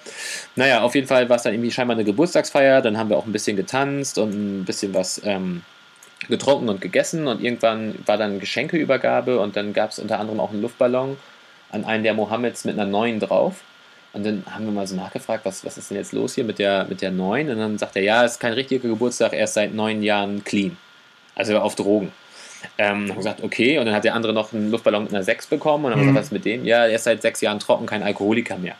Naja, 0.55 0.81
auf 0.81 0.95
jeden 0.95 1.07
Fall 1.07 1.29
war 1.29 1.37
es 1.37 1.43
dann 1.43 1.53
irgendwie 1.53 1.71
scheinbar 1.71 1.95
eine 1.95 2.05
Geburtstagsfeier, 2.05 2.81
dann 2.81 2.97
haben 2.97 3.09
wir 3.09 3.17
auch 3.17 3.25
ein 3.25 3.31
bisschen 3.31 3.57
getanzt 3.57 4.17
und 4.17 4.31
ein 4.33 4.65
bisschen 4.65 4.93
was. 4.93 5.21
Ähm, 5.23 5.63
getrunken 6.29 6.67
und 6.67 6.81
gegessen 6.81 7.27
und 7.27 7.43
irgendwann 7.43 7.95
war 8.07 8.17
dann 8.17 8.39
Geschenkeübergabe 8.39 9.39
und 9.39 9.55
dann 9.55 9.71
gab 9.71 9.91
es 9.91 9.99
unter 9.99 10.19
anderem 10.19 10.39
auch 10.39 10.51
einen 10.51 10.63
Luftballon 10.63 11.15
an 11.71 11.85
einen 11.85 12.03
der 12.03 12.13
Mohammeds 12.13 12.65
mit 12.65 12.77
einer 12.77 12.89
neuen 12.89 13.19
drauf. 13.19 13.63
Und 14.13 14.25
dann 14.25 14.43
haben 14.49 14.65
wir 14.65 14.71
mal 14.71 14.87
so 14.87 14.95
nachgefragt, 14.95 15.45
was, 15.45 15.63
was 15.65 15.77
ist 15.77 15.91
denn 15.91 15.97
jetzt 15.97 16.11
los 16.13 16.35
hier 16.35 16.43
mit 16.43 16.59
der, 16.59 16.85
mit 16.85 17.01
der 17.01 17.11
neuen? 17.11 17.49
Und 17.49 17.57
dann 17.57 17.77
sagt 17.77 17.95
er, 17.95 18.01
ja, 18.01 18.23
es 18.23 18.33
ist 18.33 18.39
kein 18.39 18.53
richtiger 18.53 18.87
Geburtstag, 18.87 19.33
er 19.33 19.43
ist 19.43 19.53
seit 19.53 19.73
neun 19.73 20.01
Jahren 20.01 20.43
clean. 20.43 20.77
Also 21.35 21.59
auf 21.59 21.75
Drogen. 21.75 22.11
Ähm, 22.77 23.09
haben 23.09 23.17
gesagt, 23.17 23.43
okay, 23.43 23.79
und 23.79 23.85
dann 23.85 23.95
hat 23.95 24.03
der 24.03 24.15
andere 24.15 24.33
noch 24.33 24.53
einen 24.53 24.71
Luftballon 24.71 25.03
mit 25.03 25.13
einer 25.13 25.23
6 25.23 25.47
bekommen 25.47 25.85
und 25.85 25.91
dann 25.91 25.99
haben 25.99 26.07
wir 26.07 26.11
mhm. 26.11 26.15
gesagt, 26.15 26.31
was 26.33 26.39
ist 26.39 26.45
mit 26.45 26.45
dem? 26.45 26.65
Ja, 26.65 26.85
er 26.85 26.95
ist 26.95 27.03
seit 27.03 27.21
sechs 27.21 27.41
Jahren 27.41 27.59
trocken, 27.59 27.85
kein 27.85 28.03
Alkoholiker 28.03 28.57
mehr. 28.57 28.75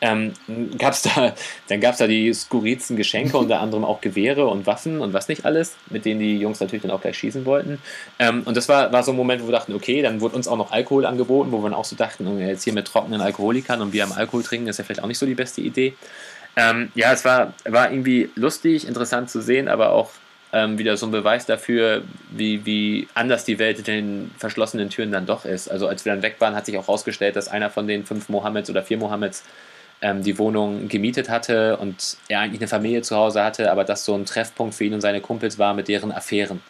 Ähm, 0.00 0.32
gab's 0.78 1.02
da, 1.02 1.34
dann 1.68 1.80
gab 1.80 1.92
es 1.92 1.98
da 1.98 2.06
die 2.06 2.32
skurrilsten 2.32 2.96
Geschenke, 2.96 3.36
unter 3.38 3.60
anderem 3.60 3.84
auch 3.84 4.00
Gewehre 4.00 4.46
und 4.46 4.66
Waffen 4.66 5.00
und 5.00 5.12
was 5.12 5.28
nicht 5.28 5.44
alles, 5.44 5.76
mit 5.90 6.04
denen 6.04 6.20
die 6.20 6.38
Jungs 6.38 6.60
natürlich 6.60 6.82
dann 6.82 6.90
auch 6.90 7.00
gleich 7.00 7.18
schießen 7.18 7.44
wollten. 7.44 7.80
Ähm, 8.18 8.42
und 8.44 8.56
das 8.56 8.68
war, 8.68 8.92
war 8.92 9.02
so 9.02 9.12
ein 9.12 9.16
Moment, 9.16 9.42
wo 9.42 9.48
wir 9.48 9.52
dachten, 9.52 9.74
okay, 9.74 10.02
dann 10.02 10.20
wurde 10.20 10.36
uns 10.36 10.48
auch 10.48 10.56
noch 10.56 10.72
Alkohol 10.72 11.06
angeboten, 11.06 11.52
wo 11.52 11.58
wir 11.58 11.70
dann 11.70 11.78
auch 11.78 11.84
so 11.84 11.96
dachten, 11.96 12.26
oh, 12.26 12.38
jetzt 12.38 12.64
hier 12.64 12.72
mit 12.72 12.86
trockenen 12.86 13.20
Alkoholikern 13.20 13.80
und 13.80 13.92
wir 13.92 14.04
am 14.04 14.12
Alkohol 14.12 14.42
trinken, 14.42 14.68
ist 14.68 14.78
ja 14.78 14.84
vielleicht 14.84 15.02
auch 15.02 15.08
nicht 15.08 15.18
so 15.18 15.26
die 15.26 15.34
beste 15.34 15.60
Idee. 15.60 15.94
Ähm, 16.56 16.90
ja, 16.94 17.12
es 17.12 17.24
war, 17.24 17.54
war 17.64 17.90
irgendwie 17.90 18.30
lustig, 18.34 18.86
interessant 18.86 19.30
zu 19.30 19.40
sehen, 19.40 19.68
aber 19.68 19.92
auch 19.92 20.10
ähm, 20.52 20.78
wieder 20.78 20.96
so 20.96 21.06
ein 21.06 21.12
Beweis 21.12 21.46
dafür, 21.46 22.02
wie, 22.30 22.64
wie 22.66 23.08
anders 23.14 23.44
die 23.44 23.58
Welt 23.58 23.76
hinter 23.76 23.92
den 23.92 24.30
verschlossenen 24.38 24.90
Türen 24.90 25.12
dann 25.12 25.26
doch 25.26 25.44
ist. 25.44 25.68
Also 25.68 25.86
als 25.86 26.04
wir 26.04 26.12
dann 26.12 26.22
weg 26.22 26.36
waren, 26.40 26.54
hat 26.54 26.66
sich 26.66 26.76
auch 26.76 26.88
herausgestellt, 26.88 27.36
dass 27.36 27.48
einer 27.48 27.70
von 27.70 27.86
den 27.86 28.04
fünf 28.04 28.28
Mohammeds 28.28 28.68
oder 28.68 28.82
vier 28.82 28.98
Mohammeds 28.98 29.44
ähm, 30.02 30.22
die 30.22 30.38
Wohnung 30.38 30.88
gemietet 30.88 31.28
hatte 31.28 31.76
und 31.76 32.16
er 32.28 32.40
eigentlich 32.40 32.60
eine 32.60 32.68
Familie 32.68 33.02
zu 33.02 33.16
Hause 33.16 33.44
hatte, 33.44 33.70
aber 33.70 33.84
das 33.84 34.04
so 34.04 34.14
ein 34.14 34.24
Treffpunkt 34.24 34.74
für 34.74 34.84
ihn 34.84 34.94
und 34.94 35.00
seine 35.00 35.20
Kumpels 35.20 35.58
war 35.58 35.74
mit 35.74 35.88
deren 35.88 36.10
Affären. 36.12 36.60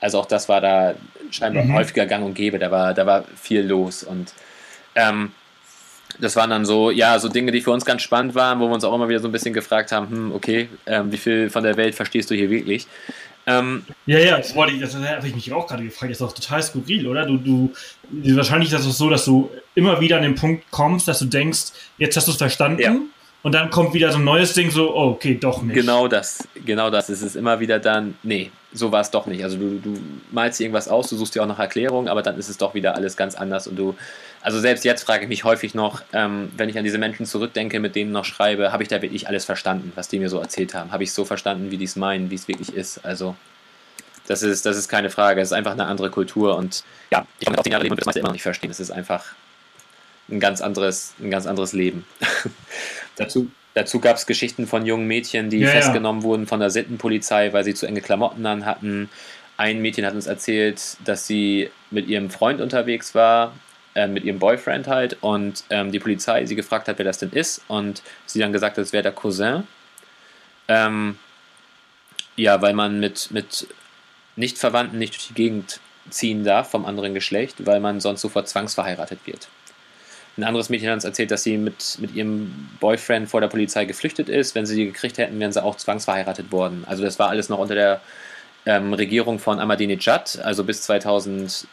Also 0.00 0.20
auch 0.20 0.26
das 0.26 0.48
war 0.48 0.60
da 0.60 0.94
scheinbar 1.30 1.64
mhm. 1.64 1.74
häufiger 1.74 2.06
gang 2.06 2.24
und 2.24 2.34
gäbe, 2.34 2.58
da 2.58 2.70
war, 2.70 2.92
da 2.92 3.06
war 3.06 3.24
viel 3.40 3.62
los 3.62 4.02
und 4.02 4.34
ähm, 4.94 5.32
das 6.18 6.36
waren 6.36 6.50
dann 6.50 6.64
so, 6.64 6.90
ja, 6.90 7.18
so 7.18 7.28
Dinge, 7.28 7.52
die 7.52 7.60
für 7.60 7.70
uns 7.70 7.84
ganz 7.84 8.02
spannend 8.02 8.34
waren, 8.34 8.60
wo 8.60 8.66
wir 8.66 8.74
uns 8.74 8.84
auch 8.84 8.94
immer 8.94 9.08
wieder 9.08 9.20
so 9.20 9.28
ein 9.28 9.32
bisschen 9.32 9.52
gefragt 9.52 9.92
haben, 9.92 10.08
hm, 10.10 10.32
okay, 10.32 10.68
ähm, 10.86 11.12
wie 11.12 11.16
viel 11.16 11.50
von 11.50 11.62
der 11.62 11.76
Welt 11.76 11.94
verstehst 11.94 12.30
du 12.30 12.34
hier 12.34 12.50
wirklich? 12.50 12.86
Ähm, 13.48 13.84
ja, 14.06 14.18
ja, 14.18 14.38
das 14.38 14.54
wollte 14.56 14.72
ich, 14.72 14.80
das 14.80 14.96
habe 14.96 15.26
ich 15.26 15.34
mich 15.34 15.52
auch 15.52 15.68
gerade 15.68 15.84
gefragt. 15.84 16.10
Das 16.10 16.20
ist 16.20 16.26
doch 16.26 16.32
total 16.32 16.62
skurril, 16.62 17.06
oder? 17.06 17.26
Du, 17.26 17.38
du, 17.38 17.72
wahrscheinlich 18.36 18.72
ist 18.72 18.84
es 18.84 18.98
so, 18.98 19.08
dass 19.08 19.24
du 19.24 19.50
immer 19.76 20.00
wieder 20.00 20.16
an 20.16 20.22
den 20.22 20.34
Punkt 20.34 20.64
kommst, 20.70 21.06
dass 21.06 21.20
du 21.20 21.26
denkst, 21.26 21.66
jetzt 21.98 22.16
hast 22.16 22.26
du 22.26 22.32
es 22.32 22.38
verstanden. 22.38 22.82
Ja. 22.82 22.96
Und 23.46 23.52
dann 23.52 23.70
kommt 23.70 23.94
wieder 23.94 24.10
so 24.10 24.18
ein 24.18 24.24
neues 24.24 24.54
Ding, 24.54 24.72
so, 24.72 24.92
oh, 24.92 25.10
okay, 25.10 25.36
doch 25.40 25.62
nicht. 25.62 25.76
Genau 25.76 26.08
das, 26.08 26.48
genau 26.64 26.90
das. 26.90 27.08
Es 27.08 27.22
ist 27.22 27.36
immer 27.36 27.60
wieder 27.60 27.78
dann, 27.78 28.18
nee, 28.24 28.50
so 28.72 28.90
war 28.90 29.02
es 29.02 29.12
doch 29.12 29.26
nicht. 29.26 29.44
Also 29.44 29.56
du, 29.56 29.78
du 29.78 30.00
malst 30.32 30.58
dir 30.58 30.64
irgendwas 30.64 30.88
aus, 30.88 31.08
du 31.10 31.16
suchst 31.16 31.36
dir 31.36 31.44
auch 31.44 31.46
noch 31.46 31.60
Erklärungen, 31.60 32.08
aber 32.08 32.22
dann 32.22 32.36
ist 32.40 32.48
es 32.48 32.58
doch 32.58 32.74
wieder 32.74 32.96
alles 32.96 33.16
ganz 33.16 33.36
anders 33.36 33.68
und 33.68 33.76
du 33.76 33.94
also 34.40 34.58
selbst 34.58 34.84
jetzt 34.84 35.04
frage 35.04 35.22
ich 35.22 35.28
mich 35.28 35.44
häufig 35.44 35.76
noch, 35.76 36.02
ähm, 36.12 36.50
wenn 36.56 36.68
ich 36.68 36.76
an 36.76 36.82
diese 36.82 36.98
Menschen 36.98 37.24
zurückdenke, 37.24 37.78
mit 37.78 37.94
denen 37.94 38.10
noch 38.10 38.24
schreibe, 38.24 38.72
habe 38.72 38.82
ich 38.82 38.88
da 38.88 39.00
wirklich 39.00 39.28
alles 39.28 39.44
verstanden, 39.44 39.92
was 39.94 40.08
die 40.08 40.18
mir 40.18 40.28
so 40.28 40.40
erzählt 40.40 40.74
haben? 40.74 40.90
Habe 40.90 41.04
ich 41.04 41.12
so 41.12 41.24
verstanden, 41.24 41.70
wie 41.70 41.76
die 41.76 41.84
es 41.84 41.94
meinen, 41.94 42.30
wie 42.32 42.34
es 42.34 42.48
wirklich 42.48 42.74
ist? 42.74 43.04
Also 43.04 43.36
das 44.26 44.42
ist, 44.42 44.66
das 44.66 44.76
ist 44.76 44.88
keine 44.88 45.08
Frage. 45.08 45.40
Es 45.40 45.50
ist 45.50 45.52
einfach 45.52 45.70
eine 45.70 45.86
andere 45.86 46.10
Kultur 46.10 46.56
und 46.56 46.82
ja, 47.12 47.24
ich 47.38 47.46
komme 47.46 47.58
auf 47.58 47.62
den 47.62 47.70
Jahre 47.70 47.84
leben 47.84 47.94
und 47.94 48.04
das 48.04 48.16
immer 48.16 48.26
noch 48.26 48.32
nicht 48.32 48.42
verstehen. 48.42 48.72
Es 48.72 48.80
ist 48.80 48.90
einfach 48.90 49.24
ein 50.28 50.40
ganz 50.40 50.60
anderes, 50.60 51.14
ein 51.20 51.30
ganz 51.30 51.46
anderes 51.46 51.72
Leben. 51.72 52.04
dazu 53.16 53.50
dazu 53.74 54.00
gab 54.00 54.16
es 54.16 54.26
Geschichten 54.26 54.66
von 54.66 54.86
jungen 54.86 55.06
Mädchen, 55.06 55.50
die 55.50 55.58
ja, 55.58 55.68
festgenommen 55.68 56.22
ja. 56.22 56.28
wurden 56.28 56.46
von 56.46 56.60
der 56.60 56.70
Sittenpolizei, 56.70 57.52
weil 57.52 57.64
sie 57.64 57.74
zu 57.74 57.86
enge 57.86 58.00
Klamotten 58.00 58.46
an 58.46 58.64
hatten. 58.64 59.10
Ein 59.58 59.82
Mädchen 59.82 60.06
hat 60.06 60.14
uns 60.14 60.26
erzählt, 60.26 60.80
dass 61.04 61.26
sie 61.26 61.70
mit 61.90 62.08
ihrem 62.08 62.30
Freund 62.30 62.60
unterwegs 62.60 63.14
war 63.14 63.52
äh, 63.96 64.08
mit 64.08 64.24
ihrem 64.24 64.38
Boyfriend 64.38 64.88
halt 64.88 65.16
und 65.22 65.64
ähm, 65.70 65.90
die 65.90 65.98
Polizei 65.98 66.44
sie 66.44 66.54
gefragt 66.54 66.86
hat, 66.86 66.98
wer 66.98 67.06
das 67.06 67.16
denn 67.16 67.30
ist 67.30 67.62
und 67.66 68.02
sie 68.26 68.38
dann 68.38 68.52
gesagt 68.52 68.76
hat, 68.76 68.84
es 68.84 68.92
wäre 68.92 69.02
der 69.02 69.12
Cousin. 69.12 69.66
Ähm, 70.68 71.18
ja, 72.36 72.60
weil 72.60 72.74
man 72.74 73.00
mit, 73.00 73.30
mit 73.30 73.66
Nicht-Verwandten 74.36 74.98
nicht 74.98 75.14
durch 75.14 75.28
die 75.28 75.34
Gegend 75.34 75.80
ziehen 76.10 76.44
darf 76.44 76.70
vom 76.70 76.84
anderen 76.84 77.14
Geschlecht, 77.14 77.64
weil 77.64 77.80
man 77.80 78.00
sonst 78.00 78.20
sofort 78.20 78.50
zwangsverheiratet 78.50 79.20
wird. 79.24 79.48
Ein 80.36 80.44
anderes 80.44 80.68
Mädchen 80.68 80.88
hat 80.88 80.96
uns 80.96 81.04
erzählt, 81.04 81.30
dass 81.30 81.42
sie 81.42 81.56
mit, 81.56 81.98
mit 82.00 82.14
ihrem 82.14 82.68
Boyfriend 82.80 83.28
vor 83.28 83.40
der 83.40 83.48
Polizei 83.48 83.86
geflüchtet 83.86 84.28
ist. 84.28 84.54
Wenn 84.54 84.66
sie 84.66 84.74
sie 84.74 84.86
gekriegt 84.86 85.18
hätten, 85.18 85.40
wären 85.40 85.52
sie 85.52 85.62
auch 85.62 85.76
zwangsverheiratet 85.76 86.52
worden. 86.52 86.84
Also 86.86 87.02
das 87.02 87.18
war 87.18 87.30
alles 87.30 87.48
noch 87.48 87.58
unter 87.58 87.74
der 87.74 88.00
ähm, 88.66 88.92
Regierung 88.92 89.38
von 89.38 89.60
Ahmadinejad, 89.60 90.40
also 90.42 90.64
bis 90.64 90.82
2000, 90.82 91.66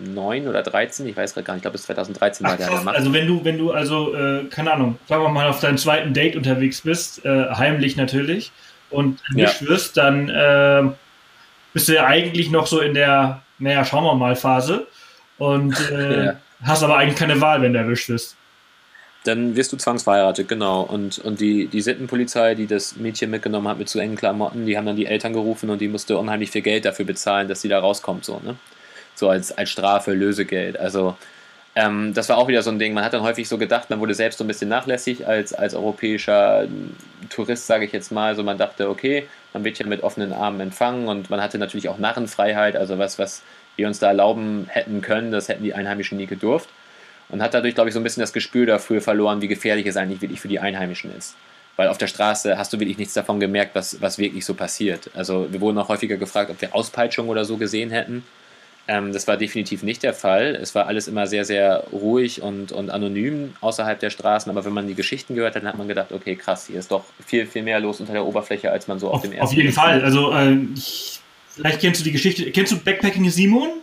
9 0.00 0.48
oder 0.48 0.62
13, 0.62 1.06
ich 1.06 1.16
weiß 1.16 1.34
gerade 1.34 1.44
gar 1.44 1.54
nicht, 1.54 1.60
ich 1.60 1.62
glaube 1.62 1.74
bis 1.74 1.82
2013 1.84 2.46
war 2.46 2.54
Ach, 2.54 2.56
der 2.56 2.66
an 2.68 2.72
der 2.74 2.82
Macht. 2.84 2.96
Also 2.96 3.12
wenn 3.12 3.26
du, 3.26 3.44
wenn 3.44 3.58
du 3.58 3.72
also, 3.72 4.14
äh, 4.14 4.44
keine 4.44 4.72
Ahnung, 4.72 4.98
sagen 5.08 5.22
wir 5.22 5.28
mal 5.28 5.48
auf 5.48 5.60
deinem 5.60 5.78
zweiten 5.78 6.14
Date 6.14 6.36
unterwegs 6.36 6.80
bist, 6.80 7.24
äh, 7.24 7.50
heimlich 7.50 7.96
natürlich, 7.96 8.50
und 8.90 9.20
erwischt 9.30 9.62
ja. 9.62 9.68
wirst, 9.68 9.96
dann 9.96 10.28
äh, 10.28 10.82
bist 11.72 11.88
du 11.88 11.94
ja 11.94 12.06
eigentlich 12.06 12.50
noch 12.50 12.66
so 12.66 12.80
in 12.80 12.94
der, 12.94 13.42
naja, 13.58 13.84
schauen 13.84 14.04
wir 14.04 14.14
mal 14.14 14.34
Phase 14.34 14.86
und 15.38 15.78
äh, 15.92 16.24
ja. 16.24 16.32
Hast 16.62 16.82
aber 16.82 16.96
eigentlich 16.96 17.18
keine 17.18 17.40
Wahl, 17.40 17.62
wenn 17.62 17.72
du 17.72 17.78
erwischt 17.78 18.08
wirst. 18.08 18.36
Dann 19.24 19.54
wirst 19.54 19.72
du 19.72 19.76
zwangsverheiratet, 19.76 20.48
genau. 20.48 20.80
Und, 20.80 21.18
und 21.18 21.40
die, 21.40 21.66
die 21.66 21.82
Sittenpolizei, 21.82 22.54
die 22.54 22.66
das 22.66 22.96
Mädchen 22.96 23.30
mitgenommen 23.30 23.68
hat 23.68 23.78
mit 23.78 23.88
zu 23.88 23.98
engen 23.98 24.16
Klamotten, 24.16 24.64
die 24.64 24.78
haben 24.78 24.86
dann 24.86 24.96
die 24.96 25.06
Eltern 25.06 25.34
gerufen 25.34 25.68
und 25.68 25.80
die 25.80 25.88
musste 25.88 26.16
unheimlich 26.16 26.50
viel 26.50 26.62
Geld 26.62 26.86
dafür 26.86 27.04
bezahlen, 27.04 27.46
dass 27.46 27.60
sie 27.60 27.68
da 27.68 27.80
rauskommt, 27.80 28.24
so, 28.24 28.40
ne? 28.42 28.56
so 29.14 29.28
als, 29.28 29.52
als 29.52 29.68
Strafe, 29.68 30.12
Lösegeld. 30.12 30.78
Also 30.78 31.16
ähm, 31.76 32.12
das 32.14 32.28
war 32.28 32.38
auch 32.38 32.48
wieder 32.48 32.62
so 32.62 32.70
ein 32.70 32.78
Ding. 32.78 32.94
Man 32.94 33.04
hat 33.04 33.12
dann 33.12 33.22
häufig 33.22 33.48
so 33.48 33.58
gedacht, 33.58 33.90
man 33.90 34.00
wurde 34.00 34.14
selbst 34.14 34.38
so 34.38 34.44
ein 34.44 34.48
bisschen 34.48 34.68
nachlässig 34.68 35.26
als, 35.26 35.52
als 35.52 35.74
europäischer 35.74 36.66
Tourist, 37.28 37.66
sage 37.66 37.84
ich 37.84 37.92
jetzt 37.92 38.10
mal. 38.10 38.34
So 38.34 38.42
man 38.42 38.58
dachte, 38.58 38.88
okay, 38.88 39.28
man 39.52 39.64
wird 39.64 39.78
ja 39.78 39.86
mit 39.86 40.02
offenen 40.02 40.32
Armen 40.32 40.60
empfangen 40.60 41.08
und 41.08 41.30
man 41.30 41.40
hatte 41.40 41.58
natürlich 41.58 41.88
auch 41.88 41.98
Narrenfreiheit, 41.98 42.76
also 42.76 42.98
was, 42.98 43.18
was 43.18 43.42
wir 43.80 43.88
uns 43.88 43.98
da 43.98 44.08
erlauben 44.08 44.66
hätten 44.68 45.00
können, 45.00 45.30
das 45.32 45.48
hätten 45.48 45.64
die 45.64 45.74
Einheimischen 45.74 46.18
nie 46.18 46.26
gedurft. 46.26 46.68
Und 47.28 47.42
hat 47.42 47.54
dadurch, 47.54 47.74
glaube 47.74 47.88
ich, 47.88 47.94
so 47.94 48.00
ein 48.00 48.02
bisschen 48.02 48.22
das 48.22 48.32
Gespür 48.32 48.66
dafür 48.66 49.00
verloren, 49.00 49.40
wie 49.40 49.48
gefährlich 49.48 49.86
es 49.86 49.96
eigentlich 49.96 50.20
wirklich 50.20 50.40
für 50.40 50.48
die 50.48 50.58
Einheimischen 50.58 51.16
ist. 51.16 51.36
Weil 51.76 51.88
auf 51.88 51.98
der 51.98 52.08
Straße 52.08 52.58
hast 52.58 52.72
du 52.72 52.80
wirklich 52.80 52.98
nichts 52.98 53.14
davon 53.14 53.38
gemerkt, 53.38 53.74
was, 53.74 54.02
was 54.02 54.18
wirklich 54.18 54.44
so 54.44 54.54
passiert. 54.54 55.10
Also 55.14 55.46
wir 55.50 55.60
wurden 55.60 55.78
auch 55.78 55.88
häufiger 55.88 56.16
gefragt, 56.16 56.50
ob 56.50 56.60
wir 56.60 56.74
Auspeitschungen 56.74 57.30
oder 57.30 57.44
so 57.44 57.56
gesehen 57.56 57.90
hätten. 57.90 58.24
Ähm, 58.88 59.12
das 59.12 59.28
war 59.28 59.36
definitiv 59.36 59.84
nicht 59.84 60.02
der 60.02 60.12
Fall. 60.12 60.56
Es 60.60 60.74
war 60.74 60.86
alles 60.86 61.06
immer 61.06 61.28
sehr, 61.28 61.44
sehr 61.44 61.84
ruhig 61.92 62.42
und, 62.42 62.72
und 62.72 62.90
anonym 62.90 63.54
außerhalb 63.60 64.00
der 64.00 64.10
Straßen. 64.10 64.50
Aber 64.50 64.64
wenn 64.64 64.72
man 64.72 64.88
die 64.88 64.96
Geschichten 64.96 65.36
gehört 65.36 65.54
hat, 65.54 65.62
dann 65.62 65.68
hat 65.68 65.78
man 65.78 65.86
gedacht, 65.86 66.10
okay, 66.10 66.34
krass, 66.34 66.66
hier 66.66 66.80
ist 66.80 66.90
doch 66.90 67.04
viel, 67.24 67.46
viel 67.46 67.62
mehr 67.62 67.78
los 67.78 68.00
unter 68.00 68.12
der 68.12 68.26
Oberfläche, 68.26 68.70
als 68.70 68.88
man 68.88 68.98
so 68.98 69.08
auf, 69.08 69.14
auf 69.14 69.22
dem 69.22 69.32
ersten 69.32 69.46
Auf 69.46 69.52
jeden 69.52 69.72
Fall. 69.72 70.02
Also, 70.02 70.32
äh, 70.32 70.56
ich, 70.74 71.20
vielleicht 71.54 71.80
kennst 71.80 72.00
du 72.00 72.04
die 72.04 72.12
Geschichte. 72.12 72.50
Kennst 72.50 72.72
du 72.72 72.78
Backpacking 72.78 73.28
Simon? 73.30 73.80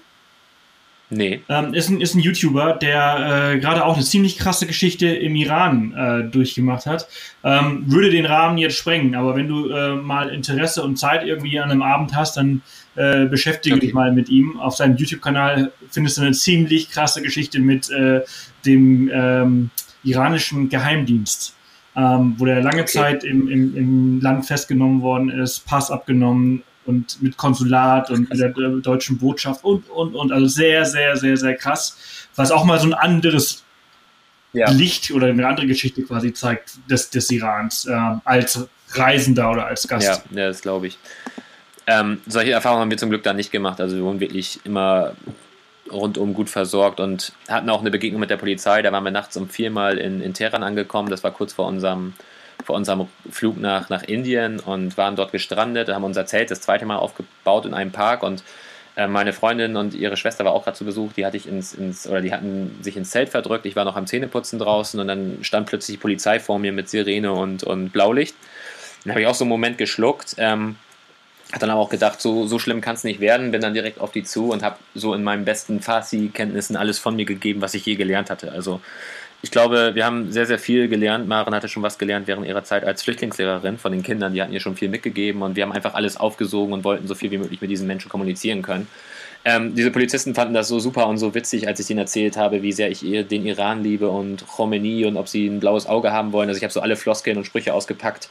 Nee. 1.09 1.41
Ähm, 1.47 1.73
ist, 1.73 1.89
ein, 1.89 2.01
ist 2.01 2.15
ein 2.15 2.19
YouTuber, 2.19 2.73
der 2.73 3.53
äh, 3.53 3.59
gerade 3.59 3.85
auch 3.85 3.95
eine 3.95 4.03
ziemlich 4.03 4.37
krasse 4.37 4.67
Geschichte 4.67 5.07
im 5.07 5.35
Iran 5.35 5.93
äh, 5.93 6.29
durchgemacht 6.29 6.85
hat. 6.85 7.07
Ähm, 7.45 7.85
würde 7.87 8.09
den 8.09 8.25
Rahmen 8.25 8.57
jetzt 8.57 8.75
sprengen, 8.75 9.15
aber 9.15 9.35
wenn 9.35 9.47
du 9.47 9.69
äh, 9.69 9.95
mal 9.95 10.29
Interesse 10.29 10.83
und 10.83 10.97
Zeit 10.97 11.25
irgendwie 11.25 11.59
an 11.59 11.71
einem 11.71 11.81
Abend 11.81 12.13
hast, 12.13 12.35
dann 12.35 12.61
äh, 12.95 13.25
beschäftige 13.25 13.75
okay. 13.75 13.85
dich 13.85 13.93
mal 13.93 14.11
mit 14.11 14.27
ihm. 14.27 14.59
Auf 14.59 14.75
seinem 14.75 14.97
YouTube-Kanal 14.97 15.71
findest 15.89 16.17
du 16.17 16.23
eine 16.23 16.33
ziemlich 16.33 16.89
krasse 16.89 17.21
Geschichte 17.21 17.59
mit 17.59 17.89
äh, 17.89 18.21
dem 18.65 19.09
ähm, 19.13 19.69
iranischen 20.03 20.67
Geheimdienst. 20.67 21.55
Ähm, 21.95 22.35
wo 22.37 22.45
der 22.45 22.61
lange 22.61 22.83
okay. 22.83 22.91
Zeit 22.91 23.23
im, 23.23 23.47
im, 23.47 23.75
im 23.75 24.21
Land 24.21 24.45
festgenommen 24.45 25.01
worden 25.01 25.29
ist, 25.29 25.65
Pass 25.65 25.89
abgenommen, 25.89 26.61
und 26.87 27.21
mit 27.21 27.37
Konsulat 27.37 28.09
und 28.09 28.29
mit 28.29 28.39
der 28.39 28.49
deutschen 28.49 29.17
Botschaft 29.17 29.63
und, 29.63 29.89
und, 29.89 30.15
und. 30.15 30.31
Also 30.31 30.47
sehr, 30.47 30.85
sehr, 30.85 31.15
sehr, 31.17 31.37
sehr 31.37 31.55
krass. 31.55 31.97
Was 32.35 32.51
auch 32.51 32.65
mal 32.65 32.79
so 32.79 32.87
ein 32.87 32.93
anderes 32.93 33.63
ja. 34.53 34.69
Licht 34.71 35.11
oder 35.11 35.27
eine 35.27 35.47
andere 35.47 35.67
Geschichte 35.67 36.03
quasi 36.03 36.33
zeigt 36.33 36.71
des, 36.89 37.09
des 37.09 37.29
Irans 37.31 37.85
äh, 37.85 37.91
als 38.23 38.67
Reisender 38.91 39.51
oder 39.51 39.67
als 39.67 39.87
Gast. 39.87 40.23
Ja, 40.31 40.37
ja 40.37 40.47
das 40.47 40.61
glaube 40.61 40.87
ich. 40.87 40.97
Ähm, 41.85 42.21
solche 42.27 42.51
Erfahrungen 42.51 42.81
haben 42.81 42.89
wir 42.91 42.97
zum 42.97 43.09
Glück 43.09 43.23
dann 43.23 43.35
nicht 43.35 43.51
gemacht. 43.51 43.79
Also 43.79 43.95
wir 43.95 44.03
wurden 44.03 44.19
wirklich 44.19 44.59
immer 44.63 45.15
rundum 45.91 46.33
gut 46.33 46.49
versorgt 46.49 46.99
und 46.99 47.31
hatten 47.47 47.69
auch 47.69 47.79
eine 47.79 47.91
Begegnung 47.91 48.19
mit 48.19 48.29
der 48.29 48.37
Polizei. 48.37 48.81
Da 48.81 48.91
waren 48.91 49.03
wir 49.03 49.11
nachts 49.11 49.37
um 49.37 49.47
viermal 49.47 49.97
in, 49.97 50.21
in 50.21 50.33
Teheran 50.33 50.63
angekommen. 50.63 51.09
Das 51.09 51.23
war 51.23 51.31
kurz 51.31 51.53
vor 51.53 51.65
unserem 51.65 52.13
vor 52.67 52.75
unserem 52.75 53.07
Flug 53.31 53.57
nach, 53.57 53.87
nach 53.87 54.03
Indien 54.03 54.59
und 54.59 54.97
waren 54.97 55.15
dort 55.15 55.31
gestrandet, 55.31 55.87
haben 55.87 56.03
unser 56.03 56.25
Zelt 56.25 56.51
das 56.51 56.59
zweite 56.59 56.85
Mal 56.85 56.97
aufgebaut 56.97 57.65
in 57.65 57.73
einem 57.73 57.93
Park 57.93 58.23
und 58.23 58.43
äh, 58.97 59.07
meine 59.07 59.31
Freundin 59.31 59.77
und 59.77 59.93
ihre 59.93 60.17
Schwester 60.17 60.43
war 60.43 60.51
auch 60.51 60.65
gerade 60.65 60.77
zu 60.77 60.83
Besuch, 60.83 61.13
die 61.13 61.25
hatte 61.25 61.37
ich 61.37 61.47
ins, 61.47 61.73
ins, 61.73 62.05
oder 62.07 62.19
die 62.19 62.33
hatten 62.33 62.77
sich 62.81 62.97
ins 62.97 63.09
Zelt 63.11 63.29
verdrückt, 63.29 63.65
ich 63.65 63.77
war 63.77 63.85
noch 63.85 63.95
am 63.95 64.05
Zähneputzen 64.05 64.59
draußen 64.59 64.99
und 64.99 65.07
dann 65.07 65.37
stand 65.43 65.67
plötzlich 65.67 65.95
die 65.95 66.01
Polizei 66.01 66.41
vor 66.41 66.59
mir 66.59 66.73
mit 66.73 66.89
Sirene 66.89 67.31
und, 67.31 67.63
und 67.63 67.91
Blaulicht. 67.91 68.35
Dann 69.05 69.11
habe 69.13 69.21
ich 69.21 69.27
auch 69.27 69.35
so 69.35 69.45
einen 69.45 69.49
Moment 69.49 69.77
geschluckt, 69.77 70.35
ähm, 70.37 70.75
hat 71.53 71.61
dann 71.61 71.69
aber 71.69 71.79
auch 71.79 71.89
gedacht, 71.89 72.19
so, 72.19 72.47
so 72.47 72.59
schlimm 72.59 72.81
kann 72.81 72.95
es 72.95 73.05
nicht 73.05 73.21
werden, 73.21 73.51
bin 73.51 73.61
dann 73.61 73.73
direkt 73.73 74.01
auf 74.01 74.11
die 74.11 74.23
zu 74.23 74.49
und 74.49 74.61
habe 74.61 74.75
so 74.93 75.13
in 75.13 75.23
meinen 75.23 75.45
besten 75.45 75.79
Farsi-Kenntnissen 75.79 76.75
alles 76.75 76.99
von 76.99 77.15
mir 77.15 77.23
gegeben, 77.23 77.61
was 77.61 77.75
ich 77.75 77.85
je 77.85 77.95
gelernt 77.95 78.29
hatte. 78.29 78.51
Also 78.51 78.81
ich 79.41 79.51
glaube, 79.51 79.91
wir 79.93 80.05
haben 80.05 80.31
sehr, 80.31 80.45
sehr 80.45 80.57
viel 80.57 80.87
gelernt. 80.87 81.27
Maren 81.27 81.53
hatte 81.53 81.67
schon 81.67 81.83
was 81.83 81.97
gelernt 81.99 82.27
während 82.27 82.47
ihrer 82.47 82.63
Zeit 82.63 82.83
als 82.83 83.03
Flüchtlingslehrerin 83.03 83.77
von 83.77 83.91
den 83.91 84.01
Kindern. 84.01 84.33
Die 84.33 84.41
hatten 84.41 84.53
ihr 84.53 84.59
schon 84.59 84.75
viel 84.75 84.89
mitgegeben 84.89 85.43
und 85.43 85.55
wir 85.55 85.63
haben 85.63 85.71
einfach 85.71 85.93
alles 85.93 86.17
aufgesogen 86.17 86.73
und 86.73 86.83
wollten 86.83 87.07
so 87.07 87.13
viel 87.13 87.29
wie 87.29 87.37
möglich 87.37 87.61
mit 87.61 87.69
diesen 87.69 87.85
Menschen 87.85 88.09
kommunizieren 88.09 88.63
können. 88.63 88.87
Ähm, 89.45 89.75
diese 89.75 89.91
Polizisten 89.91 90.33
fanden 90.33 90.55
das 90.55 90.67
so 90.67 90.79
super 90.79 91.07
und 91.07 91.19
so 91.19 91.35
witzig, 91.35 91.67
als 91.67 91.79
ich 91.79 91.89
ihnen 91.89 91.99
erzählt 91.99 92.35
habe, 92.35 92.63
wie 92.63 92.71
sehr 92.71 92.89
ich 92.89 93.01
den 93.01 93.45
Iran 93.45 93.83
liebe 93.83 94.09
und 94.09 94.45
Khomeini 94.47 95.05
und 95.05 95.17
ob 95.17 95.29
sie 95.29 95.47
ein 95.47 95.59
blaues 95.59 95.85
Auge 95.85 96.11
haben 96.11 96.33
wollen. 96.33 96.49
Also 96.49 96.57
ich 96.57 96.63
habe 96.63 96.73
so 96.73 96.81
alle 96.81 96.95
Floskeln 96.95 97.37
und 97.37 97.45
Sprüche 97.45 97.73
ausgepackt, 97.73 98.29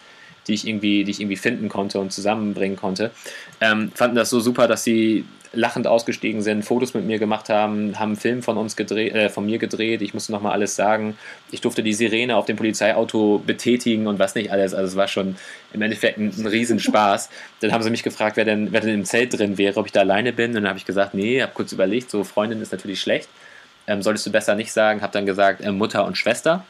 die 0.49 0.55
ich 0.55 0.67
irgendwie, 0.67 1.05
die 1.05 1.13
ich 1.13 1.21
irgendwie 1.21 1.37
finden 1.37 1.69
konnte 1.69 2.01
und 2.01 2.13
zusammenbringen 2.13 2.77
konnte. 2.77 3.13
Ähm, 3.61 3.93
fanden 3.95 4.17
das 4.17 4.29
so 4.29 4.41
super, 4.41 4.67
dass 4.67 4.83
sie 4.85 5.25
lachend 5.57 5.87
ausgestiegen 5.87 6.43
sind, 6.43 6.65
Fotos 6.65 6.95
mit 6.95 7.05
mir 7.05 7.19
gemacht 7.19 7.49
haben, 7.49 7.99
haben 7.99 8.11
einen 8.11 8.17
Film 8.17 8.43
von 8.43 8.57
uns 8.57 8.77
gedreht, 8.77 9.15
äh, 9.15 9.29
von 9.29 9.47
mir 9.47 9.59
gedreht. 9.59 10.03
Ich 10.03 10.15
musste 10.15 10.33
nochmal 10.33 10.53
alles 10.53 10.77
sagen. 10.77 11.17
Ich 11.51 11.61
durfte 11.61 11.83
die 11.83 11.93
Sirene 11.93 12.37
auf 12.37 12.45
dem 12.45 12.57
Polizeiauto 12.57 13.43
betätigen 13.45 14.07
und 14.07 14.19
was 14.19 14.35
nicht 14.35 14.53
alles. 14.53 14.75
Also 14.75 14.93
es 14.93 14.97
war 14.97 15.09
schon 15.09 15.37
im 15.73 15.83
Endeffekt 15.83 16.19
ein, 16.19 16.33
ein 16.37 16.47
Riesenspaß. 16.47 17.31
Dann 17.61 17.73
haben 17.73 17.83
sie 17.83 17.91
mich 17.91 18.03
gefragt, 18.03 18.37
wer 18.37 18.45
denn, 18.45 18.73
wer 18.73 18.81
denn 18.81 18.95
im 18.95 19.05
Zelt 19.05 19.39
drin 19.39 19.59
wäre, 19.59 19.79
ob 19.81 19.87
ich 19.87 19.93
da 19.93 20.01
alleine 20.01 20.33
bin. 20.33 20.51
Und 20.51 20.57
dann 20.57 20.69
habe 20.69 20.79
ich 20.79 20.85
gesagt, 20.85 21.15
nee, 21.15 21.43
habe 21.43 21.53
kurz 21.55 21.73
überlegt, 21.73 22.11
so 22.11 22.25
Freundin 22.25 22.61
ist 22.61 22.73
natürlich 22.73 23.01
schlecht. 23.01 23.29
Ähm, 23.89 24.03
solltest 24.03 24.27
du 24.27 24.33
besser 24.33 24.55
nicht 24.55 24.73
sagen, 24.73 25.01
habe 25.01 25.13
dann 25.13 25.27
gesagt 25.27 25.61
äh, 25.61 25.73
Mutter 25.73 26.05
und 26.05 26.19
Schwester. 26.19 26.65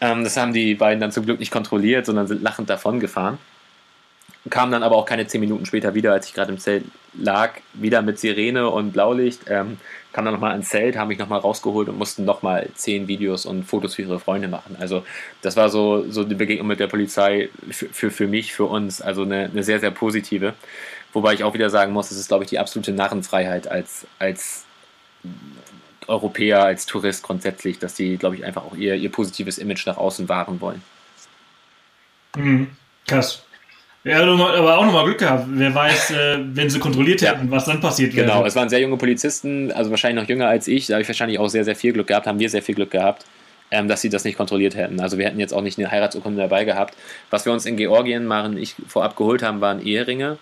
Ähm, 0.00 0.24
das 0.24 0.36
haben 0.36 0.52
die 0.52 0.74
beiden 0.74 1.00
dann 1.00 1.12
zum 1.12 1.24
Glück 1.24 1.40
nicht 1.40 1.50
kontrolliert, 1.50 2.06
sondern 2.06 2.26
sind 2.26 2.42
lachend 2.42 2.70
davon 2.70 3.00
gefahren 3.00 3.38
kam 4.50 4.70
dann 4.70 4.82
aber 4.82 4.96
auch 4.96 5.06
keine 5.06 5.26
zehn 5.26 5.40
Minuten 5.40 5.66
später 5.66 5.94
wieder, 5.94 6.12
als 6.12 6.26
ich 6.26 6.34
gerade 6.34 6.52
im 6.52 6.58
Zelt 6.58 6.84
lag, 7.14 7.52
wieder 7.74 8.02
mit 8.02 8.18
Sirene 8.18 8.68
und 8.68 8.92
Blaulicht. 8.92 9.42
Ähm, 9.48 9.78
kam 10.12 10.24
dann 10.24 10.34
nochmal 10.34 10.56
ins 10.56 10.70
Zelt, 10.70 10.96
haben 10.96 11.08
mich 11.08 11.18
nochmal 11.18 11.40
rausgeholt 11.40 11.88
und 11.88 11.98
mussten 11.98 12.24
nochmal 12.24 12.68
zehn 12.74 13.08
Videos 13.08 13.46
und 13.46 13.64
Fotos 13.64 13.94
für 13.94 14.02
ihre 14.02 14.18
Freunde 14.18 14.48
machen. 14.48 14.76
Also 14.80 15.04
das 15.42 15.56
war 15.56 15.68
so, 15.68 16.10
so 16.10 16.24
die 16.24 16.34
Begegnung 16.34 16.66
mit 16.66 16.80
der 16.80 16.86
Polizei 16.86 17.50
für, 17.70 17.86
für, 17.86 18.10
für 18.10 18.26
mich, 18.26 18.52
für 18.52 18.64
uns, 18.64 19.00
also 19.00 19.22
eine, 19.22 19.44
eine 19.44 19.62
sehr, 19.62 19.80
sehr 19.80 19.90
positive. 19.90 20.54
Wobei 21.12 21.34
ich 21.34 21.44
auch 21.44 21.54
wieder 21.54 21.70
sagen 21.70 21.92
muss, 21.92 22.10
es 22.10 22.18
ist, 22.18 22.28
glaube 22.28 22.44
ich, 22.44 22.50
die 22.50 22.58
absolute 22.58 22.92
Narrenfreiheit 22.92 23.68
als, 23.68 24.06
als 24.18 24.64
Europäer, 26.06 26.64
als 26.64 26.86
Tourist 26.86 27.22
grundsätzlich, 27.22 27.78
dass 27.78 27.94
die, 27.94 28.16
glaube 28.16 28.36
ich, 28.36 28.44
einfach 28.44 28.64
auch 28.64 28.76
ihr, 28.76 28.94
ihr 28.94 29.10
positives 29.10 29.58
Image 29.58 29.86
nach 29.86 29.96
außen 29.96 30.28
wahren 30.28 30.60
wollen. 30.60 30.82
Mhm. 32.36 32.68
Krass. 33.06 33.44
Ja, 34.04 34.22
aber 34.22 34.78
auch 34.78 34.84
nochmal 34.86 35.04
Glück 35.04 35.18
gehabt. 35.18 35.46
Wer 35.48 35.74
weiß, 35.74 36.12
äh, 36.12 36.38
wenn 36.40 36.70
sie 36.70 36.78
kontrolliert 36.78 37.20
hätten, 37.22 37.46
ja. 37.46 37.50
was 37.50 37.64
dann 37.64 37.80
passiert 37.80 38.14
wäre. 38.14 38.26
Genau, 38.26 38.44
es 38.44 38.54
waren 38.54 38.68
sehr 38.68 38.80
junge 38.80 38.96
Polizisten, 38.96 39.72
also 39.72 39.90
wahrscheinlich 39.90 40.22
noch 40.22 40.28
jünger 40.28 40.46
als 40.46 40.68
ich. 40.68 40.86
Da 40.86 40.94
habe 40.94 41.02
ich 41.02 41.08
wahrscheinlich 41.08 41.38
auch 41.38 41.48
sehr, 41.48 41.64
sehr 41.64 41.76
viel 41.76 41.92
Glück 41.92 42.06
gehabt, 42.06 42.26
haben 42.26 42.38
wir 42.38 42.48
sehr 42.48 42.62
viel 42.62 42.76
Glück 42.76 42.92
gehabt, 42.92 43.24
ähm, 43.70 43.88
dass 43.88 44.00
sie 44.00 44.08
das 44.08 44.24
nicht 44.24 44.36
kontrolliert 44.36 44.76
hätten. 44.76 45.00
Also 45.00 45.18
wir 45.18 45.26
hätten 45.26 45.40
jetzt 45.40 45.52
auch 45.52 45.62
nicht 45.62 45.78
eine 45.78 45.90
Heiratsurkunde 45.90 46.40
dabei 46.40 46.64
gehabt. 46.64 46.94
Was 47.30 47.44
wir 47.44 47.52
uns 47.52 47.66
in 47.66 47.76
Georgien, 47.76 48.24
Maren 48.24 48.56
ich 48.56 48.76
vorab 48.86 49.16
geholt 49.16 49.42
haben, 49.42 49.60
waren 49.60 49.84
Eheringe. 49.84 50.38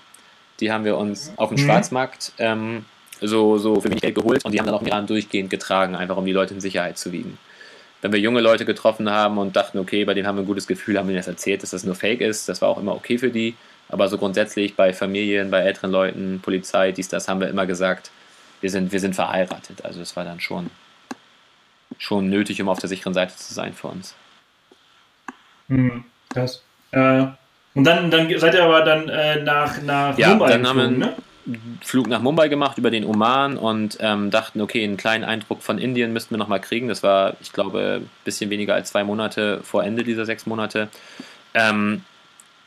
Die 0.61 0.71
haben 0.71 0.85
wir 0.85 0.97
uns 0.97 1.33
auf 1.37 1.49
dem 1.49 1.59
mhm. 1.59 1.65
Schwarzmarkt 1.65 2.33
ähm, 2.39 2.85
so, 3.21 3.57
so 3.59 3.81
für 3.81 3.89
wenig 3.89 4.03
Geld 4.03 4.15
geholt 4.15 4.45
und 4.45 4.53
die 4.53 4.59
haben 4.59 4.67
dann 4.67 4.75
auch 4.75 4.83
im 4.83 4.89
Iran 4.89 5.07
durchgehend 5.07 5.49
getragen, 5.51 5.97
einfach 5.97 6.17
um 6.17 6.27
die 6.27 6.33
Leute 6.33 6.55
in 6.55 6.61
Sicherheit 6.61 6.99
zu 6.99 7.13
wiegen 7.13 7.39
wenn 8.03 8.13
wir 8.13 8.21
junge 8.21 8.41
Leute 8.41 8.65
getroffen 8.65 9.11
haben 9.11 9.39
und 9.39 9.57
dachten, 9.57 9.79
okay, 9.79 10.05
bei 10.05 10.15
denen 10.15 10.27
haben 10.27 10.37
wir 10.37 10.43
ein 10.43 10.47
gutes 10.47 10.67
Gefühl, 10.67 10.99
haben 10.99 11.09
wir 11.09 11.13
ihnen 11.13 11.21
das 11.21 11.29
erzählt, 11.29 11.63
dass 11.63 11.71
das 11.71 11.85
nur 11.85 11.95
Fake 11.95 12.21
ist. 12.21 12.49
Das 12.49 12.61
war 12.63 12.69
auch 12.69 12.79
immer 12.79 12.95
okay 12.95 13.19
für 13.19 13.31
die. 13.31 13.57
Aber 13.89 14.09
so 14.09 14.19
grundsätzlich 14.19 14.75
bei 14.75 14.93
Familien, 14.93 15.51
bei 15.51 15.61
älteren 15.61 15.91
Leuten, 15.91 16.41
Polizei, 16.43 16.93
dies, 16.93 17.09
das 17.09 17.29
haben 17.29 17.41
wir 17.41 17.49
immer 17.49 17.67
gesagt, 17.67 18.11
wir 18.61 18.71
sind, 18.71 18.93
wir 18.93 19.01
sind 19.01 19.15
verheiratet. 19.15 19.85
Also 19.85 20.01
es 20.01 20.17
war 20.17 20.25
dann 20.25 20.41
schon, 20.41 20.71
schon 21.99 22.29
nötig, 22.29 22.61
um 22.61 22.69
auf 22.69 22.79
der 22.79 22.89
sicheren 22.89 23.15
Seite 23.15 23.37
zu 23.37 23.55
sein 23.55 23.75
für 23.75 23.89
uns. 23.89 24.15
Hm, 25.69 26.05
krass. 26.29 26.63
Äh, 26.91 27.27
und 27.75 27.85
dann, 27.85 28.11
dann 28.11 28.39
seid 28.39 28.55
ihr 28.55 28.65
aber 28.65 28.83
dann 28.83 29.09
äh, 29.09 29.43
nach, 29.43 29.83
nach 29.83 30.19
ja, 30.19 30.31
Mumbai 30.31 30.51
dann 30.51 30.67
haben 30.67 30.79
wir, 30.79 30.89
ne? 30.89 31.15
Flug 31.81 32.09
nach 32.09 32.21
Mumbai 32.21 32.49
gemacht 32.49 32.79
über 32.79 32.91
den 32.91 33.05
Oman 33.05 33.57
und 33.57 33.99
ähm, 34.01 34.31
dachten, 34.31 34.61
okay, 34.61 34.83
einen 34.83 34.97
kleinen 34.97 35.23
Eindruck 35.23 35.63
von 35.63 35.79
Indien 35.79 36.13
müssten 36.13 36.35
wir 36.35 36.39
nochmal 36.39 36.61
kriegen. 36.61 36.89
Das 36.89 37.03
war, 37.03 37.37
ich 37.41 37.53
glaube, 37.53 38.01
ein 38.01 38.11
bisschen 38.25 38.51
weniger 38.51 38.75
als 38.75 38.91
zwei 38.91 39.05
Monate 39.05 39.61
vor 39.63 39.85
Ende 39.85 40.03
dieser 40.03 40.27
sechs 40.27 40.47
Monate. 40.47 40.89
Ähm, 41.55 42.03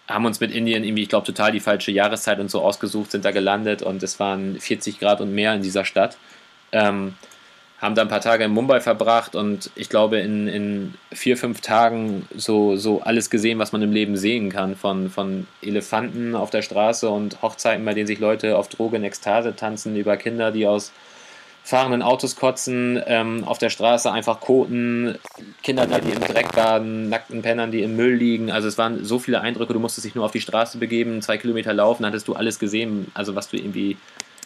haben 0.08 0.26
uns 0.26 0.40
mit 0.40 0.52
Indien 0.52 0.84
irgendwie, 0.84 1.04
ich 1.04 1.10
glaube, 1.10 1.26
total 1.26 1.52
die 1.52 1.60
falsche 1.60 1.92
Jahreszeit 1.92 2.40
und 2.40 2.50
so 2.50 2.62
ausgesucht, 2.62 3.12
sind 3.12 3.26
da 3.26 3.32
gelandet 3.32 3.82
und 3.82 4.02
es 4.02 4.20
waren 4.20 4.60
40 4.60 5.00
Grad 5.00 5.22
und 5.22 5.36
mehr 5.36 5.54
in 5.54 5.62
dieser 5.62 5.86
Stadt. 5.86 6.18
Ähm, 6.72 7.16
haben 7.82 7.96
da 7.96 8.02
ein 8.02 8.10
paar 8.10 8.22
Tage 8.22 8.44
in 8.44 8.52
Mumbai 8.52 8.82
verbracht 8.82 9.36
und 9.36 9.72
ich 9.76 9.90
glaube 9.90 10.20
in, 10.20 10.48
in 10.48 10.94
vier, 11.14 11.38
fünf 11.38 11.62
Tagen 11.62 12.28
so, 12.36 12.76
so 12.76 13.02
alles 13.02 13.30
gesehen, 13.30 13.58
was 13.58 13.72
man 13.72 13.82
im 13.82 13.94
Leben 13.94 14.18
sehen 14.18 14.50
kann. 14.50 14.76
Von, 14.76 15.10
von 15.10 15.48
Elefanten 15.62 16.36
auf 16.36 16.50
der 16.50 16.62
Straße 16.62 17.10
und 17.10 17.42
Hochzeiten, 17.42 17.86
bei 17.86 17.94
denen 17.94 18.08
sich 18.08 18.20
Leute 18.20 18.58
auf 18.58 18.68
Droge 18.68 18.98
in 18.98 19.04
Ekstase 19.04 19.56
tanzen, 19.56 19.96
über 19.96 20.18
Kinder, 20.18 20.52
die 20.52 20.68
aus 20.68 20.92
fahrenden 21.64 22.02
Autos 22.02 22.36
kotzen, 22.36 23.02
ähm, 23.06 23.44
auf 23.46 23.60
der 23.60 23.70
Straße 23.70 24.12
einfach 24.12 24.40
koten, 24.40 25.18
Kinder, 25.62 25.86
die 25.86 26.10
im 26.10 26.20
Dreck 26.20 26.52
baden, 26.54 27.10
nackten 27.10 27.42
Pennern, 27.44 27.72
die 27.72 27.84
im 27.84 27.96
Müll 27.96 28.16
liegen. 28.16 28.52
Also 28.52 28.68
es 28.68 28.78
waren 28.78 29.06
so 29.06 29.20
viele 29.20 29.40
Eindrücke, 29.40 29.74
du 29.74 29.80
musstest 29.80 30.06
dich 30.06 30.16
nur 30.16 30.26
auf 30.26 30.32
die 30.32 30.42
Straße 30.42 30.80
begeben, 30.80 31.22
zwei 31.22 31.38
Kilometer 31.38 31.74
laufen, 31.74 32.06
hattest 32.06 32.28
du 32.28 32.34
alles 32.34 32.60
gesehen, 32.60 33.12
also 33.14 33.36
was 33.36 33.50
du 33.50 33.58
irgendwie, 33.58 33.98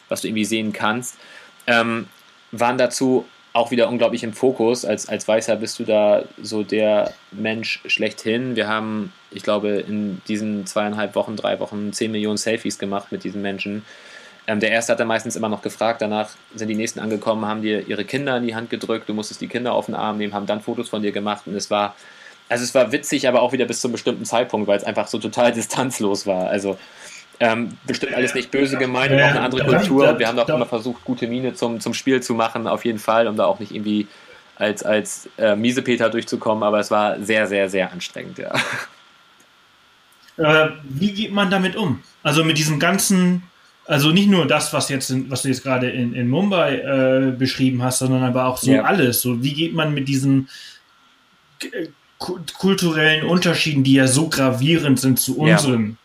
was 0.10 0.22
du 0.22 0.28
irgendwie 0.28 0.46
sehen 0.46 0.74
kannst. 0.74 1.18
Ähm, 1.66 2.08
waren 2.54 2.78
dazu 2.78 3.26
auch 3.52 3.70
wieder 3.72 3.90
unglaublich 3.90 4.24
im 4.24 4.34
Fokus. 4.34 4.86
Als, 4.86 5.10
als 5.10 5.28
Weißer 5.28 5.56
bist 5.58 5.78
du 5.80 5.84
da 5.84 6.24
so 6.42 6.64
der 6.64 7.14
Mensch 7.32 7.82
schlechthin. 7.86 8.56
Wir 8.56 8.68
haben, 8.68 9.12
ich 9.32 9.44
glaube, 9.44 9.70
in 9.70 10.22
diesen 10.28 10.66
zweieinhalb 10.66 11.16
Wochen, 11.16 11.36
drei 11.36 11.60
Wochen 11.60 11.94
zehn 11.94 12.12
Millionen 12.12 12.38
Selfies 12.38 12.80
gemacht 12.80 13.12
mit 13.12 13.24
diesen 13.24 13.42
Menschen. 13.42 13.86
Ähm, 14.48 14.60
der 14.60 14.72
erste 14.72 14.94
hat 14.94 15.00
dann 15.00 15.08
meistens 15.08 15.36
immer 15.36 15.50
noch 15.50 15.62
gefragt, 15.62 16.02
danach 16.02 16.32
sind 16.56 16.68
die 16.68 16.76
nächsten 16.76 17.00
angekommen, 17.00 17.46
haben 17.46 17.62
dir 17.62 17.88
ihre 17.88 18.06
Kinder 18.06 18.38
in 18.38 18.46
die 18.46 18.56
Hand 18.56 18.70
gedrückt, 18.70 19.08
du 19.08 19.14
musstest 19.14 19.40
die 19.40 19.48
Kinder 19.48 19.74
auf 19.74 19.86
den 19.86 19.96
Arm 19.96 20.18
nehmen, 20.18 20.34
haben 20.34 20.48
dann 20.48 20.62
Fotos 20.62 20.90
von 20.90 21.02
dir 21.02 21.14
gemacht 21.14 21.44
und 21.46 21.56
es 21.56 21.72
war, 21.72 21.96
also 22.50 22.64
es 22.64 22.76
war 22.76 22.92
witzig, 22.92 23.28
aber 23.28 23.42
auch 23.42 23.54
wieder 23.54 23.66
bis 23.66 23.80
zu 23.80 23.88
einem 23.88 23.94
bestimmten 23.94 24.26
Zeitpunkt, 24.26 24.68
weil 24.68 24.78
es 24.78 24.84
einfach 24.84 25.08
so 25.08 25.18
total 25.18 25.52
distanzlos 25.54 26.28
war. 26.28 26.48
Also 26.48 26.78
ähm, 27.40 27.78
bestimmt 27.86 28.14
alles 28.14 28.34
nicht 28.34 28.52
böse 28.52 28.78
gemeint 28.78 29.12
und 29.12 29.22
auch 29.22 29.28
eine 29.28 29.42
andere 29.42 29.66
Kultur. 29.66 30.10
Und 30.10 30.20
wir 30.20 30.28
haben 30.28 30.40
auch 30.40 30.50
immer 30.50 30.66
versucht, 30.66 31.04
gute 31.04 31.28
Miene 31.28 31.54
zum, 31.54 31.80
zum 31.80 31.94
Spiel 31.94 32.22
zu 32.22 32.34
machen, 32.34 32.68
auf 32.68 32.86
jeden 32.86 33.00
Fall, 33.00 33.28
um 33.28 33.36
da 33.36 33.46
auch 33.46 33.60
nicht 33.60 33.74
irgendwie 33.74 34.08
als, 34.56 34.84
als 34.84 35.30
äh, 35.38 35.56
Miesepeter 35.56 36.10
durchzukommen. 36.10 36.64
Aber 36.64 36.80
es 36.80 36.92
war 36.92 37.20
sehr, 37.20 37.48
sehr, 37.48 37.70
sehr 37.70 37.92
anstrengend, 37.92 38.38
ja. 38.38 38.54
Äh, 40.38 40.70
wie 40.84 41.12
geht 41.12 41.32
man 41.32 41.52
damit 41.52 41.76
um? 41.76 42.02
Also 42.24 42.44
mit 42.44 42.58
diesem 42.58 42.80
ganzen, 42.80 43.44
also 43.86 44.12
nicht 44.12 44.30
nur 44.30 44.48
das, 44.48 44.74
was 44.74 44.90
jetzt, 44.90 45.14
was 45.30 45.44
du 45.44 45.50
jetzt 45.50 45.64
gerade 45.64 45.90
in, 45.90 46.16
in 46.16 46.28
Mumbai 46.30 46.78
äh, 46.78 47.32
beschrieben 47.32 47.84
hast, 47.84 48.00
sondern 48.00 48.24
aber 48.24 48.46
auch 48.46 48.58
so 48.58 48.72
ja. 48.72 48.84
alles. 48.84 49.22
So, 49.22 49.44
wie 49.44 49.54
geht 49.54 49.74
man 49.74 49.94
mit 49.94 50.08
diesen 50.08 50.50
äh, 51.62 51.88
kulturellen 52.18 53.26
Unterschieden, 53.26 53.84
die 53.84 53.94
ja 53.94 54.08
so 54.08 54.30
gravierend 54.30 55.00
sind 55.00 55.20
zu 55.20 55.38
unseren, 55.38 55.90
ja. 55.90 55.96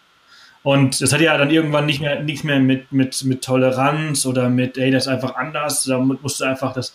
Und 0.63 1.01
das 1.01 1.13
hat 1.13 1.21
ja 1.21 1.37
dann 1.39 1.51
irgendwann 1.51 1.87
nicht 1.87 2.01
mehr, 2.01 2.23
nicht 2.23 2.45
mehr 2.45 2.59
mit, 2.61 2.93
mit, 2.93 3.25
mit 3.25 3.43
Toleranz 3.43 4.27
oder 4.27 4.49
mit, 4.49 4.77
ey, 4.77 4.91
das 4.91 5.07
ist 5.07 5.13
einfach 5.13 5.37
anders. 5.37 5.85
Da 5.85 5.99
musst 5.99 6.41
du 6.41 6.45
einfach 6.45 6.73
das, 6.73 6.93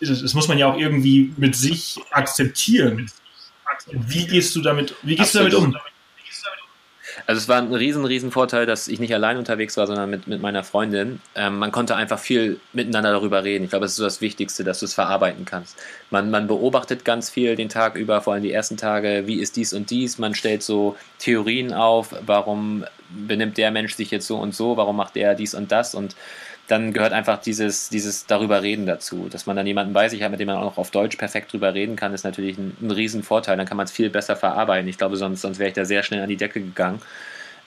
das 0.00 0.34
muss 0.34 0.48
man 0.48 0.58
ja 0.58 0.66
auch 0.66 0.76
irgendwie 0.76 1.32
mit 1.36 1.54
sich 1.56 2.00
akzeptieren. 2.10 3.10
Wie 3.90 4.26
gehst 4.26 4.54
du 4.56 4.62
damit, 4.62 4.94
wie 5.02 5.16
gehst 5.16 5.36
Absolut. 5.36 5.52
du 5.52 5.60
damit 5.60 5.76
um? 5.76 5.93
Also 7.26 7.38
es 7.38 7.48
war 7.48 7.56
ein 7.56 7.72
riesen, 7.72 8.04
riesen 8.04 8.30
Vorteil, 8.30 8.66
dass 8.66 8.86
ich 8.86 9.00
nicht 9.00 9.14
allein 9.14 9.38
unterwegs 9.38 9.76
war, 9.78 9.86
sondern 9.86 10.10
mit, 10.10 10.26
mit 10.26 10.42
meiner 10.42 10.62
Freundin. 10.62 11.20
Ähm, 11.34 11.58
man 11.58 11.72
konnte 11.72 11.96
einfach 11.96 12.18
viel 12.18 12.60
miteinander 12.74 13.12
darüber 13.12 13.44
reden. 13.44 13.64
Ich 13.64 13.70
glaube, 13.70 13.84
das 13.86 13.92
ist 13.92 13.96
so 13.96 14.04
das 14.04 14.20
Wichtigste, 14.20 14.62
dass 14.62 14.80
du 14.80 14.84
es 14.84 14.92
verarbeiten 14.92 15.46
kannst. 15.46 15.76
Man, 16.10 16.30
man 16.30 16.46
beobachtet 16.46 17.04
ganz 17.04 17.30
viel 17.30 17.56
den 17.56 17.70
Tag 17.70 17.96
über, 17.96 18.20
vor 18.20 18.34
allem 18.34 18.42
die 18.42 18.52
ersten 18.52 18.76
Tage, 18.76 19.22
wie 19.26 19.40
ist 19.40 19.56
dies 19.56 19.72
und 19.72 19.90
dies. 19.90 20.18
Man 20.18 20.34
stellt 20.34 20.62
so 20.62 20.96
Theorien 21.18 21.72
auf, 21.72 22.14
warum 22.26 22.84
benimmt 23.08 23.56
der 23.56 23.70
Mensch 23.70 23.94
sich 23.94 24.10
jetzt 24.10 24.26
so 24.26 24.36
und 24.36 24.54
so, 24.54 24.76
warum 24.76 24.96
macht 24.96 25.16
der 25.16 25.34
dies 25.34 25.54
und 25.54 25.72
das 25.72 25.94
und 25.94 26.16
dann 26.68 26.92
gehört 26.92 27.12
einfach 27.12 27.40
dieses, 27.40 27.88
dieses 27.90 28.26
darüber 28.26 28.62
reden 28.62 28.86
dazu. 28.86 29.28
Dass 29.28 29.46
man 29.46 29.56
dann 29.56 29.66
jemanden 29.66 29.92
bei 29.92 30.08
sich 30.08 30.22
hat, 30.22 30.30
mit 30.30 30.40
dem 30.40 30.46
man 30.46 30.56
auch 30.56 30.64
noch 30.64 30.78
auf 30.78 30.90
Deutsch 30.90 31.16
perfekt 31.16 31.52
drüber 31.52 31.74
reden 31.74 31.96
kann, 31.96 32.14
ist 32.14 32.24
natürlich 32.24 32.56
ein, 32.56 32.76
ein 32.80 32.90
Riesenvorteil. 32.90 33.56
Dann 33.56 33.66
kann 33.66 33.76
man 33.76 33.84
es 33.84 33.92
viel 33.92 34.10
besser 34.10 34.36
verarbeiten. 34.36 34.88
Ich 34.88 34.98
glaube, 34.98 35.16
sonst, 35.16 35.42
sonst 35.42 35.58
wäre 35.58 35.68
ich 35.68 35.74
da 35.74 35.84
sehr 35.84 36.02
schnell 36.02 36.22
an 36.22 36.28
die 36.28 36.36
Decke 36.36 36.60
gegangen. 36.60 37.02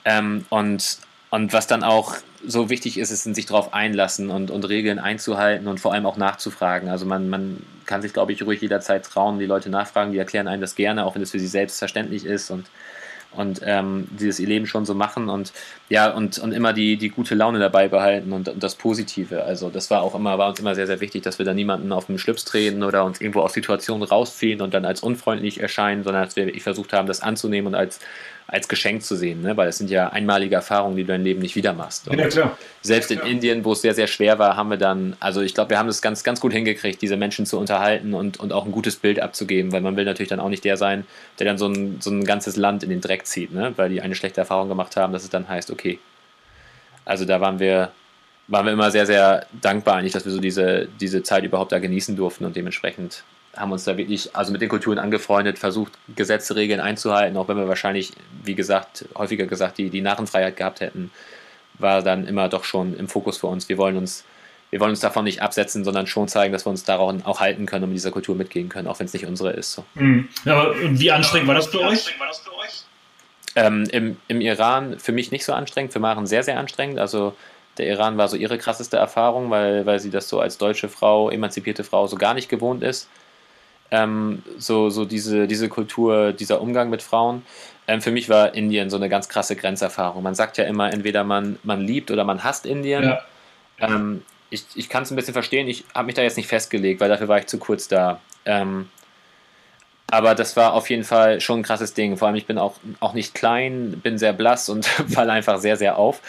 Ähm, 0.04 0.46
und, 0.50 0.98
und 1.30 1.54
was 1.54 1.68
dann 1.68 1.84
auch 1.84 2.16
so 2.46 2.70
wichtig 2.70 2.98
ist, 2.98 3.12
ist 3.12 3.24
sich 3.24 3.46
darauf 3.46 3.74
einlassen 3.74 4.30
und, 4.30 4.50
und 4.50 4.68
Regeln 4.68 5.00
einzuhalten 5.00 5.68
und 5.68 5.80
vor 5.80 5.94
allem 5.94 6.06
auch 6.06 6.18
nachzufragen. 6.18 6.90
Also 6.90 7.06
man, 7.06 7.30
man 7.30 7.62
kann 7.86 8.02
sich, 8.02 8.14
glaube 8.14 8.32
ich, 8.32 8.44
ruhig 8.44 8.62
jederzeit 8.62 9.06
trauen, 9.06 9.38
die 9.38 9.46
Leute 9.46 9.70
nachfragen, 9.70 10.12
die 10.12 10.18
erklären 10.18 10.48
einem 10.48 10.62
das 10.62 10.76
gerne, 10.76 11.06
auch 11.06 11.16
wenn 11.16 11.22
es 11.22 11.32
für 11.32 11.40
sie 11.40 11.48
selbstverständlich 11.48 12.26
ist 12.26 12.50
und 12.50 12.68
und 13.38 13.62
ähm, 13.64 14.08
dieses 14.12 14.40
ihr 14.40 14.48
Leben 14.48 14.68
schon 14.68 14.86
so 14.86 14.94
machen 14.94 15.30
und 15.30 15.54
ja, 15.90 16.10
und, 16.10 16.38
und 16.40 16.52
immer 16.52 16.74
die, 16.74 16.98
die 16.98 17.10
gute 17.10 17.36
Laune 17.36 17.60
dabei 17.60 17.88
behalten 17.88 18.34
und, 18.34 18.50
und 18.50 18.62
das 18.62 18.76
Positive. 18.76 19.44
Also 19.44 19.70
das 19.70 19.90
war 19.90 20.02
auch 20.02 20.16
immer, 20.16 20.38
war 20.38 20.50
uns 20.50 20.60
immer 20.60 20.76
sehr, 20.76 20.88
sehr 20.88 21.00
wichtig, 21.00 21.24
dass 21.24 21.40
wir 21.40 21.46
da 21.46 21.54
niemanden 21.54 21.92
auf 21.92 22.08
den 22.08 22.18
Schlips 22.18 22.44
treten 22.44 22.84
oder 22.84 23.06
uns 23.06 23.22
irgendwo 23.22 23.42
aus 23.42 23.54
Situationen 23.54 24.04
rausziehen 24.04 24.62
und 24.62 24.74
dann 24.74 24.86
als 24.86 25.02
unfreundlich 25.02 25.60
erscheinen, 25.62 26.04
sondern 26.04 26.24
dass 26.24 26.36
wir 26.36 26.46
wirklich 26.46 26.64
versucht 26.64 26.94
haben, 26.94 27.08
das 27.08 27.22
anzunehmen 27.22 27.68
und 27.68 27.76
als 27.76 28.00
als 28.48 28.70
Geschenk 28.70 29.04
zu 29.04 29.18
sehen, 29.18 29.42
ne? 29.42 29.58
weil 29.58 29.68
es 29.68 29.78
sind 29.78 29.90
ja 29.90 30.10
einmalige 30.10 30.56
Erfahrungen, 30.56 30.96
die 30.96 31.04
du 31.04 31.10
dein 31.10 31.24
Leben 31.24 31.42
nicht 31.42 31.58
wieder 31.58 31.74
machst. 31.74 32.08
Und 32.08 32.18
ja, 32.18 32.28
klar. 32.30 32.58
Selbst 32.82 33.12
in 33.12 33.20
Indien, 33.20 33.66
wo 33.66 33.74
es 33.74 33.82
sehr, 33.82 33.94
sehr 33.94 34.08
schwer 34.08 34.40
war, 34.40 34.56
haben 34.56 34.70
wir 34.70 34.78
dann, 34.78 35.18
also 35.20 35.42
ich 35.42 35.54
glaube, 35.54 35.72
wir 35.72 35.78
haben 35.78 35.90
es 35.90 36.02
ganz, 36.02 36.24
ganz 36.24 36.40
gut 36.40 36.54
hingekriegt, 36.54 37.02
diese 37.02 37.18
Menschen 37.18 37.46
zu 37.46 37.60
unterhalten 37.60 38.14
und, 38.14 38.40
und 38.40 38.54
auch 38.54 38.66
ein 38.66 38.72
gutes 38.72 38.96
Bild 38.96 39.20
abzugeben, 39.20 39.74
weil 39.74 39.82
man 39.82 39.98
will 39.98 40.06
natürlich 40.06 40.30
dann 40.30 40.40
auch 40.40 40.48
nicht 40.48 40.64
der 40.64 40.78
sein, 40.78 41.06
der 41.40 41.46
dann 41.46 41.58
so 41.58 41.68
ein, 41.68 42.00
so 42.00 42.10
ein 42.10 42.24
ganzes 42.24 42.56
Land 42.56 42.84
in 42.84 42.90
den 42.90 43.02
Dreck 43.02 43.26
zieht, 43.26 43.54
ne? 43.54 43.74
weil 43.76 43.90
die 43.90 44.02
eine 44.02 44.16
schlechte 44.16 44.40
Erfahrung 44.40 44.70
gemacht 44.70 44.96
haben, 44.96 45.12
dass 45.12 45.24
es 45.24 45.30
dann 45.30 45.50
heißt, 45.50 45.70
okay. 45.70 46.00
Also 47.04 47.26
da 47.26 47.42
waren 47.42 47.60
wir, 47.60 47.92
waren 48.48 48.66
wir 48.66 48.72
immer 48.72 48.92
sehr, 48.92 49.06
sehr 49.06 49.46
dankbar 49.62 49.96
eigentlich, 49.96 50.14
dass 50.14 50.24
wir 50.24 50.32
so 50.32 50.40
diese, 50.40 50.88
diese 51.02 51.22
Zeit 51.22 51.44
überhaupt 51.44 51.74
da 51.74 51.80
genießen 51.80 52.16
durften 52.16 52.46
und 52.46 52.56
dementsprechend 52.56 53.24
haben 53.58 53.72
uns 53.72 53.84
da 53.84 53.98
wirklich, 53.98 54.36
also 54.36 54.52
mit 54.52 54.62
den 54.62 54.70
Kulturen 54.70 55.00
angefreundet, 55.00 55.60
versucht, 55.60 55.94
Gesetze, 56.16 56.56
Regeln 56.56 56.80
einzuhalten, 56.80 57.38
auch 57.38 57.48
wenn 57.48 57.58
wir 57.58 57.68
wahrscheinlich, 57.68 58.14
wie 58.44 58.56
gesagt, 58.56 59.06
häufiger 59.16 59.46
gesagt, 59.46 59.78
die, 59.78 59.90
die 59.90 60.02
Narrenfreiheit 60.02 60.56
gehabt 60.56 60.80
hätten, 60.80 61.12
war 61.80 62.02
dann 62.02 62.28
immer 62.28 62.50
doch 62.50 62.64
schon 62.64 62.98
im 62.98 63.08
Fokus 63.08 63.38
für 63.38 63.48
uns. 63.48 63.70
Wir 63.70 63.78
wollen 63.78 63.98
uns, 63.98 64.24
wir 64.70 64.80
wollen 64.80 64.92
uns 64.92 65.00
davon 65.00 65.26
nicht 65.26 65.42
absetzen, 65.42 65.84
sondern 65.84 66.08
schon 66.08 66.28
zeigen, 66.28 66.52
dass 66.54 66.66
wir 66.66 66.70
uns 66.70 66.84
daran 66.84 67.24
auch 67.24 67.40
halten 67.40 67.66
können 67.66 67.84
und 67.84 67.90
mit 67.90 67.98
dieser 67.98 68.12
Kultur 68.12 68.36
mitgehen 68.36 68.70
können, 68.70 68.88
auch 68.88 69.00
wenn 69.00 69.06
es 69.06 69.14
nicht 69.14 69.26
unsere 69.26 69.52
ist. 69.52 69.74
So. 69.74 69.86
Mhm. 69.96 70.28
Aber 70.46 70.76
wie 70.80 71.12
anstrengend 71.12 71.48
war 71.48 71.56
das 71.56 71.68
für 71.68 71.82
euch? 71.82 72.16
Ähm, 73.56 73.88
im, 73.92 74.18
Im 74.28 74.42
Iran 74.42 75.00
für 75.00 75.12
mich 75.12 75.32
nicht 75.32 75.44
so 75.44 75.54
anstrengend, 75.54 75.92
für 75.92 76.00
Maren 76.00 76.28
sehr, 76.28 76.44
sehr 76.44 76.60
anstrengend. 76.60 77.00
Also 77.00 77.36
der 77.78 77.88
Iran 77.88 78.18
war 78.18 78.28
so 78.28 78.38
ihre 78.38 78.58
krasseste 78.58 78.98
Erfahrung, 78.98 79.50
weil, 79.50 79.86
weil 79.86 80.00
sie 80.00 80.12
das 80.12 80.30
so 80.30 80.40
als 80.40 80.58
deutsche 80.58 80.90
Frau, 80.90 81.30
emanzipierte 81.30 81.84
Frau 81.84 82.08
so 82.08 82.18
gar 82.18 82.34
nicht 82.34 82.50
gewohnt 82.50 82.84
ist 82.84 83.08
ähm, 83.92 84.44
so, 84.58 84.90
so 84.90 85.06
diese, 85.06 85.48
diese 85.48 85.70
Kultur, 85.70 86.34
dieser 86.34 86.62
Umgang 86.62 86.90
mit 86.90 87.02
Frauen. 87.02 87.44
Ähm, 87.88 88.02
für 88.02 88.12
mich 88.12 88.30
war 88.30 88.54
Indien 88.54 88.90
so 88.90 88.98
eine 88.98 89.10
ganz 89.10 89.30
krasse 89.30 89.56
Grenzerfahrung. 89.56 90.24
Man 90.24 90.36
sagt 90.36 90.58
ja 90.58 90.66
immer, 90.66 90.92
entweder 90.92 91.24
man, 91.24 91.58
man 91.64 91.82
liebt 91.82 92.12
oder 92.12 92.24
man 92.24 92.44
hasst 92.44 92.66
Indien. 92.66 93.04
Ja. 93.04 93.22
Ähm, 93.80 94.24
ich 94.50 94.66
ich 94.76 94.90
kann 94.90 95.04
es 95.04 95.12
ein 95.12 95.16
bisschen 95.16 95.34
verstehen, 95.34 95.68
ich 95.68 95.86
habe 95.94 96.06
mich 96.06 96.16
da 96.16 96.22
jetzt 96.22 96.38
nicht 96.38 96.48
festgelegt, 96.48 97.00
weil 97.00 97.10
dafür 97.10 97.28
war 97.28 97.40
ich 97.40 97.48
zu 97.48 97.58
kurz 97.58 97.88
da. 97.88 98.20
Ähm, 98.46 98.90
aber 100.10 100.36
das 100.36 100.56
war 100.56 100.74
auf 100.74 100.90
jeden 100.90 101.04
Fall 101.04 101.42
schon 101.42 101.60
ein 101.60 101.64
krasses 101.64 101.94
Ding. 101.94 102.16
Vor 102.18 102.28
allem, 102.28 102.38
ich 102.38 102.46
bin 102.46 102.58
auch, 102.58 102.76
auch 103.02 103.14
nicht 103.14 103.34
klein, 103.34 104.00
bin 104.02 104.18
sehr 104.18 104.34
blass 104.34 104.70
und 104.70 104.86
falle 105.10 105.34
einfach 105.34 105.60
sehr, 105.60 105.78
sehr 105.78 105.98
auf. 105.98 106.22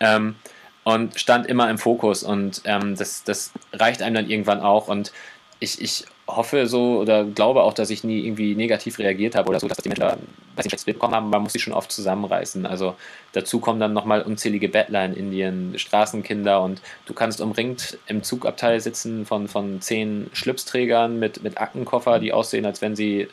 Ähm, 0.00 0.36
und 0.84 1.18
stand 1.18 1.46
immer 1.46 1.70
im 1.70 1.78
Fokus 1.78 2.22
und 2.22 2.60
ähm, 2.64 2.94
das, 2.94 3.24
das 3.24 3.52
reicht 3.72 4.02
einem 4.02 4.14
dann 4.14 4.30
irgendwann 4.30 4.60
auch. 4.60 4.86
Und 4.86 5.12
ich, 5.58 5.80
ich 5.80 6.04
hoffe 6.26 6.66
so 6.66 6.98
oder 7.00 7.24
glaube 7.24 7.62
auch, 7.62 7.74
dass 7.74 7.90
ich 7.90 8.04
nie 8.04 8.24
irgendwie 8.24 8.54
negativ 8.54 8.98
reagiert 8.98 9.34
habe 9.34 9.50
oder 9.50 9.60
so, 9.60 9.68
dass 9.68 9.78
die 9.78 9.88
Menschen 9.88 10.02
da 10.02 10.12
ein 10.12 10.62
schlechtes 10.62 10.84
Bild 10.84 10.96
bekommen 10.96 11.14
haben. 11.14 11.30
Man 11.30 11.42
muss 11.42 11.52
sich 11.52 11.62
schon 11.62 11.74
oft 11.74 11.92
zusammenreißen. 11.92 12.64
Also 12.66 12.94
dazu 13.32 13.60
kommen 13.60 13.78
dann 13.78 13.92
nochmal 13.92 14.22
unzählige 14.22 14.68
Bettler 14.68 15.04
in 15.04 15.14
Indien, 15.14 15.78
Straßenkinder 15.78 16.62
und 16.62 16.80
du 17.06 17.14
kannst 17.14 17.40
umringt 17.40 17.98
im 18.06 18.22
Zugabteil 18.22 18.80
sitzen 18.80 19.26
von, 19.26 19.48
von 19.48 19.80
zehn 19.80 20.30
Schlipsträgern 20.32 21.18
mit, 21.18 21.42
mit 21.42 21.58
Aktenkoffer, 21.58 22.18
die 22.18 22.32
aussehen, 22.32 22.64
als 22.64 22.80
wenn 22.80 22.96
sie 22.96 23.28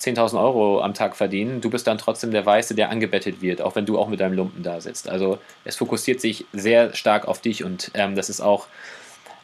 10.000 0.00 0.38
Euro 0.38 0.82
am 0.82 0.92
Tag 0.92 1.16
verdienen. 1.16 1.62
Du 1.62 1.70
bist 1.70 1.86
dann 1.86 1.96
trotzdem 1.96 2.30
der 2.30 2.44
Weiße, 2.44 2.74
der 2.74 2.90
angebettet 2.90 3.40
wird, 3.40 3.62
auch 3.62 3.76
wenn 3.76 3.86
du 3.86 3.98
auch 3.98 4.08
mit 4.08 4.20
deinem 4.20 4.34
Lumpen 4.34 4.62
da 4.62 4.80
sitzt. 4.80 5.08
Also 5.08 5.38
es 5.64 5.76
fokussiert 5.76 6.20
sich 6.20 6.44
sehr 6.52 6.94
stark 6.94 7.26
auf 7.26 7.40
dich 7.40 7.64
und 7.64 7.90
ähm, 7.94 8.14
das 8.14 8.28
ist 8.28 8.42
auch 8.42 8.66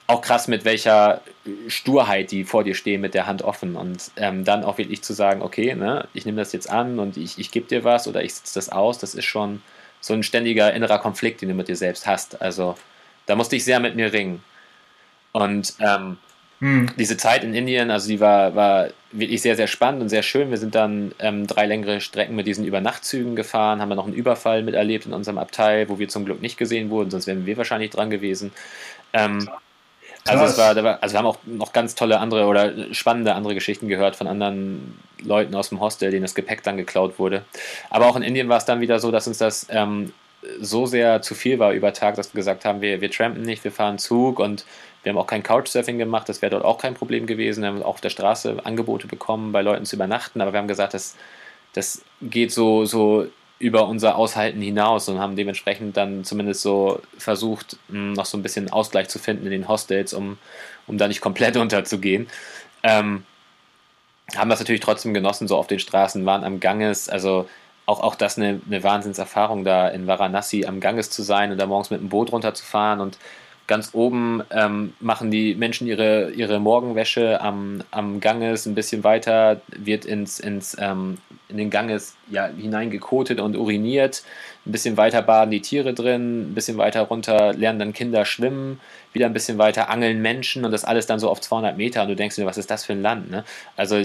auch 0.06 0.20
krass, 0.20 0.48
mit 0.48 0.64
welcher 0.64 1.20
Sturheit 1.68 2.30
die 2.30 2.44
vor 2.44 2.64
dir 2.64 2.74
stehen, 2.74 3.00
mit 3.00 3.14
der 3.14 3.26
Hand 3.26 3.42
offen. 3.42 3.76
Und 3.76 4.10
ähm, 4.16 4.44
dann 4.44 4.64
auch 4.64 4.78
wirklich 4.78 5.02
zu 5.02 5.12
sagen, 5.12 5.42
okay, 5.42 5.74
ne, 5.74 6.06
ich 6.14 6.26
nehme 6.26 6.38
das 6.38 6.52
jetzt 6.52 6.70
an 6.70 6.98
und 6.98 7.16
ich, 7.16 7.38
ich 7.38 7.50
gebe 7.50 7.66
dir 7.66 7.84
was 7.84 8.08
oder 8.08 8.22
ich 8.22 8.34
sitze 8.34 8.54
das 8.54 8.68
aus, 8.68 8.98
das 8.98 9.14
ist 9.14 9.24
schon 9.24 9.62
so 10.00 10.14
ein 10.14 10.22
ständiger 10.22 10.72
innerer 10.72 10.98
Konflikt, 10.98 11.40
den 11.40 11.48
du 11.48 11.54
mit 11.54 11.68
dir 11.68 11.76
selbst 11.76 12.06
hast. 12.06 12.42
Also 12.42 12.76
da 13.26 13.36
musste 13.36 13.56
ich 13.56 13.64
sehr 13.64 13.80
mit 13.80 13.94
mir 13.94 14.12
ringen. 14.12 14.42
Und 15.32 15.74
ähm, 15.78 16.18
hm. 16.58 16.90
diese 16.98 17.16
Zeit 17.16 17.44
in 17.44 17.54
Indien, 17.54 17.90
also 17.90 18.08
die 18.08 18.20
war, 18.20 18.54
war 18.54 18.88
wirklich 19.12 19.40
sehr, 19.40 19.56
sehr 19.56 19.66
spannend 19.66 20.02
und 20.02 20.08
sehr 20.08 20.22
schön. 20.22 20.50
Wir 20.50 20.58
sind 20.58 20.74
dann 20.74 21.12
ähm, 21.20 21.46
drei 21.46 21.66
längere 21.66 22.00
Strecken 22.00 22.34
mit 22.34 22.46
diesen 22.46 22.64
Übernachtzügen 22.64 23.36
gefahren, 23.36 23.80
haben 23.80 23.88
dann 23.88 23.96
noch 23.96 24.06
einen 24.06 24.14
Überfall 24.14 24.62
miterlebt 24.62 25.06
in 25.06 25.12
unserem 25.12 25.38
Abteil, 25.38 25.88
wo 25.88 25.98
wir 25.98 26.08
zum 26.08 26.24
Glück 26.24 26.42
nicht 26.42 26.58
gesehen 26.58 26.90
wurden, 26.90 27.10
sonst 27.10 27.26
wären 27.26 27.46
wir 27.46 27.56
wahrscheinlich 27.56 27.90
dran 27.90 28.10
gewesen. 28.10 28.52
Ähm, 29.12 29.48
also 30.26 30.44
es 30.44 30.58
war, 30.58 31.02
also 31.02 31.14
wir 31.14 31.18
haben 31.18 31.26
auch 31.26 31.38
noch 31.44 31.72
ganz 31.72 31.94
tolle 31.94 32.18
andere 32.20 32.46
oder 32.46 32.72
spannende 32.94 33.34
andere 33.34 33.54
Geschichten 33.54 33.88
gehört 33.88 34.16
von 34.16 34.26
anderen 34.26 34.98
Leuten 35.20 35.54
aus 35.54 35.70
dem 35.70 35.80
Hostel, 35.80 36.10
denen 36.10 36.22
das 36.22 36.34
Gepäck 36.34 36.62
dann 36.62 36.76
geklaut 36.76 37.18
wurde. 37.18 37.44
Aber 37.90 38.06
auch 38.06 38.16
in 38.16 38.22
Indien 38.22 38.48
war 38.48 38.58
es 38.58 38.64
dann 38.64 38.80
wieder 38.80 38.98
so, 39.00 39.10
dass 39.10 39.26
uns 39.26 39.38
das 39.38 39.66
ähm, 39.70 40.12
so 40.60 40.86
sehr 40.86 41.22
zu 41.22 41.34
viel 41.34 41.58
war 41.58 41.72
über 41.72 41.92
Tag, 41.92 42.16
dass 42.16 42.32
wir 42.34 42.38
gesagt 42.38 42.64
haben, 42.64 42.80
wir, 42.80 43.00
wir 43.00 43.10
trampen 43.10 43.42
nicht, 43.42 43.64
wir 43.64 43.72
fahren 43.72 43.98
Zug 43.98 44.38
und 44.38 44.64
wir 45.02 45.10
haben 45.10 45.18
auch 45.18 45.26
kein 45.26 45.42
Couchsurfing 45.42 45.98
gemacht, 45.98 46.28
das 46.28 46.42
wäre 46.42 46.50
dort 46.50 46.64
auch 46.64 46.78
kein 46.78 46.94
Problem 46.94 47.26
gewesen. 47.26 47.62
Wir 47.62 47.68
haben 47.68 47.82
auch 47.82 47.86
auf 47.86 48.00
der 48.00 48.10
Straße 48.10 48.56
Angebote 48.64 49.08
bekommen, 49.08 49.52
bei 49.52 49.62
Leuten 49.62 49.84
zu 49.84 49.96
übernachten, 49.96 50.40
aber 50.40 50.52
wir 50.52 50.58
haben 50.58 50.68
gesagt, 50.68 50.94
das, 50.94 51.16
das 51.72 52.02
geht 52.20 52.52
so, 52.52 52.84
so 52.84 53.26
über 53.62 53.86
unser 53.86 54.16
Aushalten 54.16 54.60
hinaus 54.60 55.08
und 55.08 55.20
haben 55.20 55.36
dementsprechend 55.36 55.96
dann 55.96 56.24
zumindest 56.24 56.62
so 56.62 57.00
versucht, 57.16 57.76
hm, 57.88 58.12
noch 58.12 58.26
so 58.26 58.36
ein 58.36 58.42
bisschen 58.42 58.72
Ausgleich 58.72 59.08
zu 59.08 59.20
finden 59.20 59.44
in 59.46 59.52
den 59.52 59.68
Hostels, 59.68 60.12
um, 60.12 60.36
um 60.88 60.98
da 60.98 61.06
nicht 61.06 61.20
komplett 61.20 61.56
unterzugehen. 61.64 62.26
Ähm, 62.82 63.24
haben 64.36 64.50
das 64.50 64.58
natürlich 64.58 64.80
trotzdem 64.80 65.14
genossen, 65.14 65.46
so 65.46 65.56
auf 65.56 65.68
den 65.68 65.78
Straßen, 65.78 66.26
waren 66.26 66.42
am 66.42 66.58
Ganges, 66.58 67.08
also 67.08 67.48
auch, 67.86 68.00
auch 68.00 68.16
das 68.16 68.36
eine, 68.36 68.60
eine 68.66 68.82
Wahnsinnserfahrung, 68.82 69.64
da 69.64 69.88
in 69.88 70.08
Varanasi 70.08 70.66
am 70.66 70.80
Ganges 70.80 71.10
zu 71.10 71.22
sein 71.22 71.52
und 71.52 71.58
da 71.58 71.66
morgens 71.66 71.90
mit 71.90 72.00
dem 72.00 72.08
Boot 72.08 72.32
runterzufahren 72.32 73.00
und 73.00 73.16
Ganz 73.72 73.94
oben 73.94 74.42
ähm, 74.50 74.92
machen 75.00 75.30
die 75.30 75.54
Menschen 75.54 75.86
ihre, 75.86 76.30
ihre 76.32 76.60
Morgenwäsche 76.60 77.40
am, 77.40 77.82
am 77.90 78.20
Ganges 78.20 78.66
ein 78.66 78.74
bisschen 78.74 79.02
weiter, 79.02 79.62
wird 79.68 80.04
ins, 80.04 80.38
ins, 80.38 80.76
ähm, 80.78 81.16
in 81.48 81.56
den 81.56 81.70
Ganges 81.70 82.14
ja, 82.30 82.48
hineingekotet 82.48 83.40
und 83.40 83.56
uriniert. 83.56 84.24
Ein 84.66 84.72
bisschen 84.72 84.98
weiter 84.98 85.22
baden 85.22 85.50
die 85.50 85.62
Tiere 85.62 85.94
drin, 85.94 86.50
ein 86.50 86.54
bisschen 86.54 86.76
weiter 86.76 87.00
runter 87.00 87.54
lernen 87.54 87.78
dann 87.78 87.92
Kinder 87.94 88.26
schwimmen, 88.26 88.78
wieder 89.14 89.24
ein 89.24 89.32
bisschen 89.32 89.56
weiter 89.56 89.88
angeln 89.88 90.20
Menschen 90.20 90.66
und 90.66 90.70
das 90.70 90.84
alles 90.84 91.06
dann 91.06 91.18
so 91.18 91.30
auf 91.30 91.40
200 91.40 91.74
Meter 91.78 92.02
und 92.02 92.08
du 92.08 92.14
denkst 92.14 92.36
dir, 92.36 92.44
was 92.44 92.58
ist 92.58 92.70
das 92.70 92.84
für 92.84 92.92
ein 92.92 93.00
Land? 93.00 93.30
Ne? 93.30 93.42
Also 93.74 93.96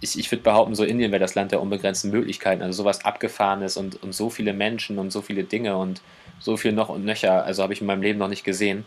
ich, 0.00 0.18
ich, 0.18 0.30
würde 0.30 0.42
behaupten, 0.42 0.74
so 0.74 0.84
Indien 0.84 1.10
wäre 1.10 1.20
das 1.20 1.34
Land 1.34 1.52
der 1.52 1.60
unbegrenzten 1.60 2.10
Möglichkeiten, 2.10 2.62
also 2.62 2.82
sowas 2.82 3.04
Abgefahrenes 3.04 3.76
und, 3.76 4.02
und 4.02 4.14
so 4.14 4.30
viele 4.30 4.52
Menschen 4.52 4.98
und 4.98 5.10
so 5.10 5.22
viele 5.22 5.44
Dinge 5.44 5.76
und 5.76 6.00
so 6.38 6.56
viel 6.56 6.72
noch 6.72 6.88
und 6.88 7.04
nöcher, 7.04 7.44
also 7.44 7.62
habe 7.62 7.72
ich 7.72 7.80
in 7.80 7.86
meinem 7.86 8.02
Leben 8.02 8.18
noch 8.18 8.28
nicht 8.28 8.44
gesehen. 8.44 8.84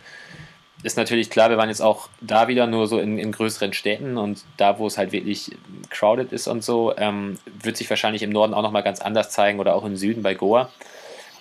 Ist 0.81 0.95
natürlich 0.95 1.29
klar, 1.29 1.49
wir 1.49 1.57
waren 1.57 1.69
jetzt 1.69 1.81
auch 1.81 2.07
da 2.21 2.47
wieder 2.47 2.65
nur 2.65 2.87
so 2.87 2.99
in, 2.99 3.17
in 3.19 3.31
größeren 3.31 3.73
Städten 3.73 4.17
und 4.17 4.45
da, 4.55 4.79
wo 4.79 4.87
es 4.87 4.97
halt 4.97 5.11
wirklich 5.11 5.51
crowded 5.89 6.31
ist 6.31 6.47
und 6.47 6.63
so, 6.63 6.95
ähm, 6.95 7.37
wird 7.61 7.75
sich 7.75 7.89
wahrscheinlich 7.89 8.23
im 8.23 8.29
Norden 8.29 8.53
auch 8.53 8.61
nochmal 8.61 8.83
ganz 8.83 9.01
anders 9.01 9.31
zeigen 9.31 9.59
oder 9.59 9.75
auch 9.75 9.83
im 9.83 9.97
Süden 9.97 10.23
bei 10.23 10.35
Goa. 10.35 10.69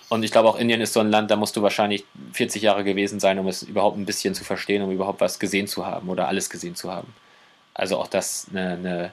Und 0.09 0.23
ich 0.23 0.31
glaube 0.31 0.49
auch 0.49 0.57
Indien 0.57 0.81
ist 0.81 0.93
so 0.93 0.99
ein 0.99 1.11
Land, 1.11 1.29
da 1.29 1.35
musst 1.35 1.55
du 1.55 1.61
wahrscheinlich 1.61 2.03
40 2.33 2.63
Jahre 2.63 2.83
gewesen 2.83 3.19
sein, 3.19 3.37
um 3.37 3.47
es 3.47 3.61
überhaupt 3.61 3.97
ein 3.97 4.05
bisschen 4.05 4.33
zu 4.33 4.43
verstehen, 4.43 4.81
um 4.81 4.91
überhaupt 4.91 5.21
was 5.21 5.39
gesehen 5.39 5.67
zu 5.67 5.85
haben 5.85 6.09
oder 6.09 6.27
alles 6.27 6.49
gesehen 6.49 6.75
zu 6.75 6.91
haben. 6.91 7.13
Also 7.75 7.97
auch 7.97 8.07
das 8.07 8.47
eine, 8.49 8.71
eine, 8.71 9.11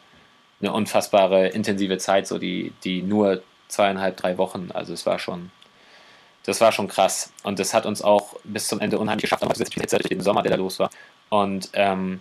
eine 0.60 0.72
unfassbare 0.72 1.48
intensive 1.48 1.98
Zeit, 1.98 2.26
so 2.26 2.38
die, 2.38 2.72
die 2.84 3.02
nur 3.02 3.42
zweieinhalb, 3.68 4.16
drei 4.16 4.38
Wochen, 4.38 4.70
also 4.72 4.92
es 4.92 5.06
war 5.06 5.18
schon 5.18 5.50
das 6.46 6.60
war 6.60 6.72
schon 6.72 6.88
krass. 6.88 7.32
Und 7.42 7.58
das 7.58 7.74
hat 7.74 7.86
uns 7.86 8.02
auch 8.02 8.36
bis 8.44 8.68
zum 8.68 8.80
Ende 8.80 8.98
unheimlich 8.98 9.22
geschafft, 9.22 9.42
aber 9.42 9.52
durch 9.52 9.70
den 9.70 10.20
Sommer, 10.20 10.42
der 10.42 10.52
da 10.52 10.56
los 10.56 10.78
war. 10.78 10.90
Und 11.28 11.70
ähm, 11.72 12.20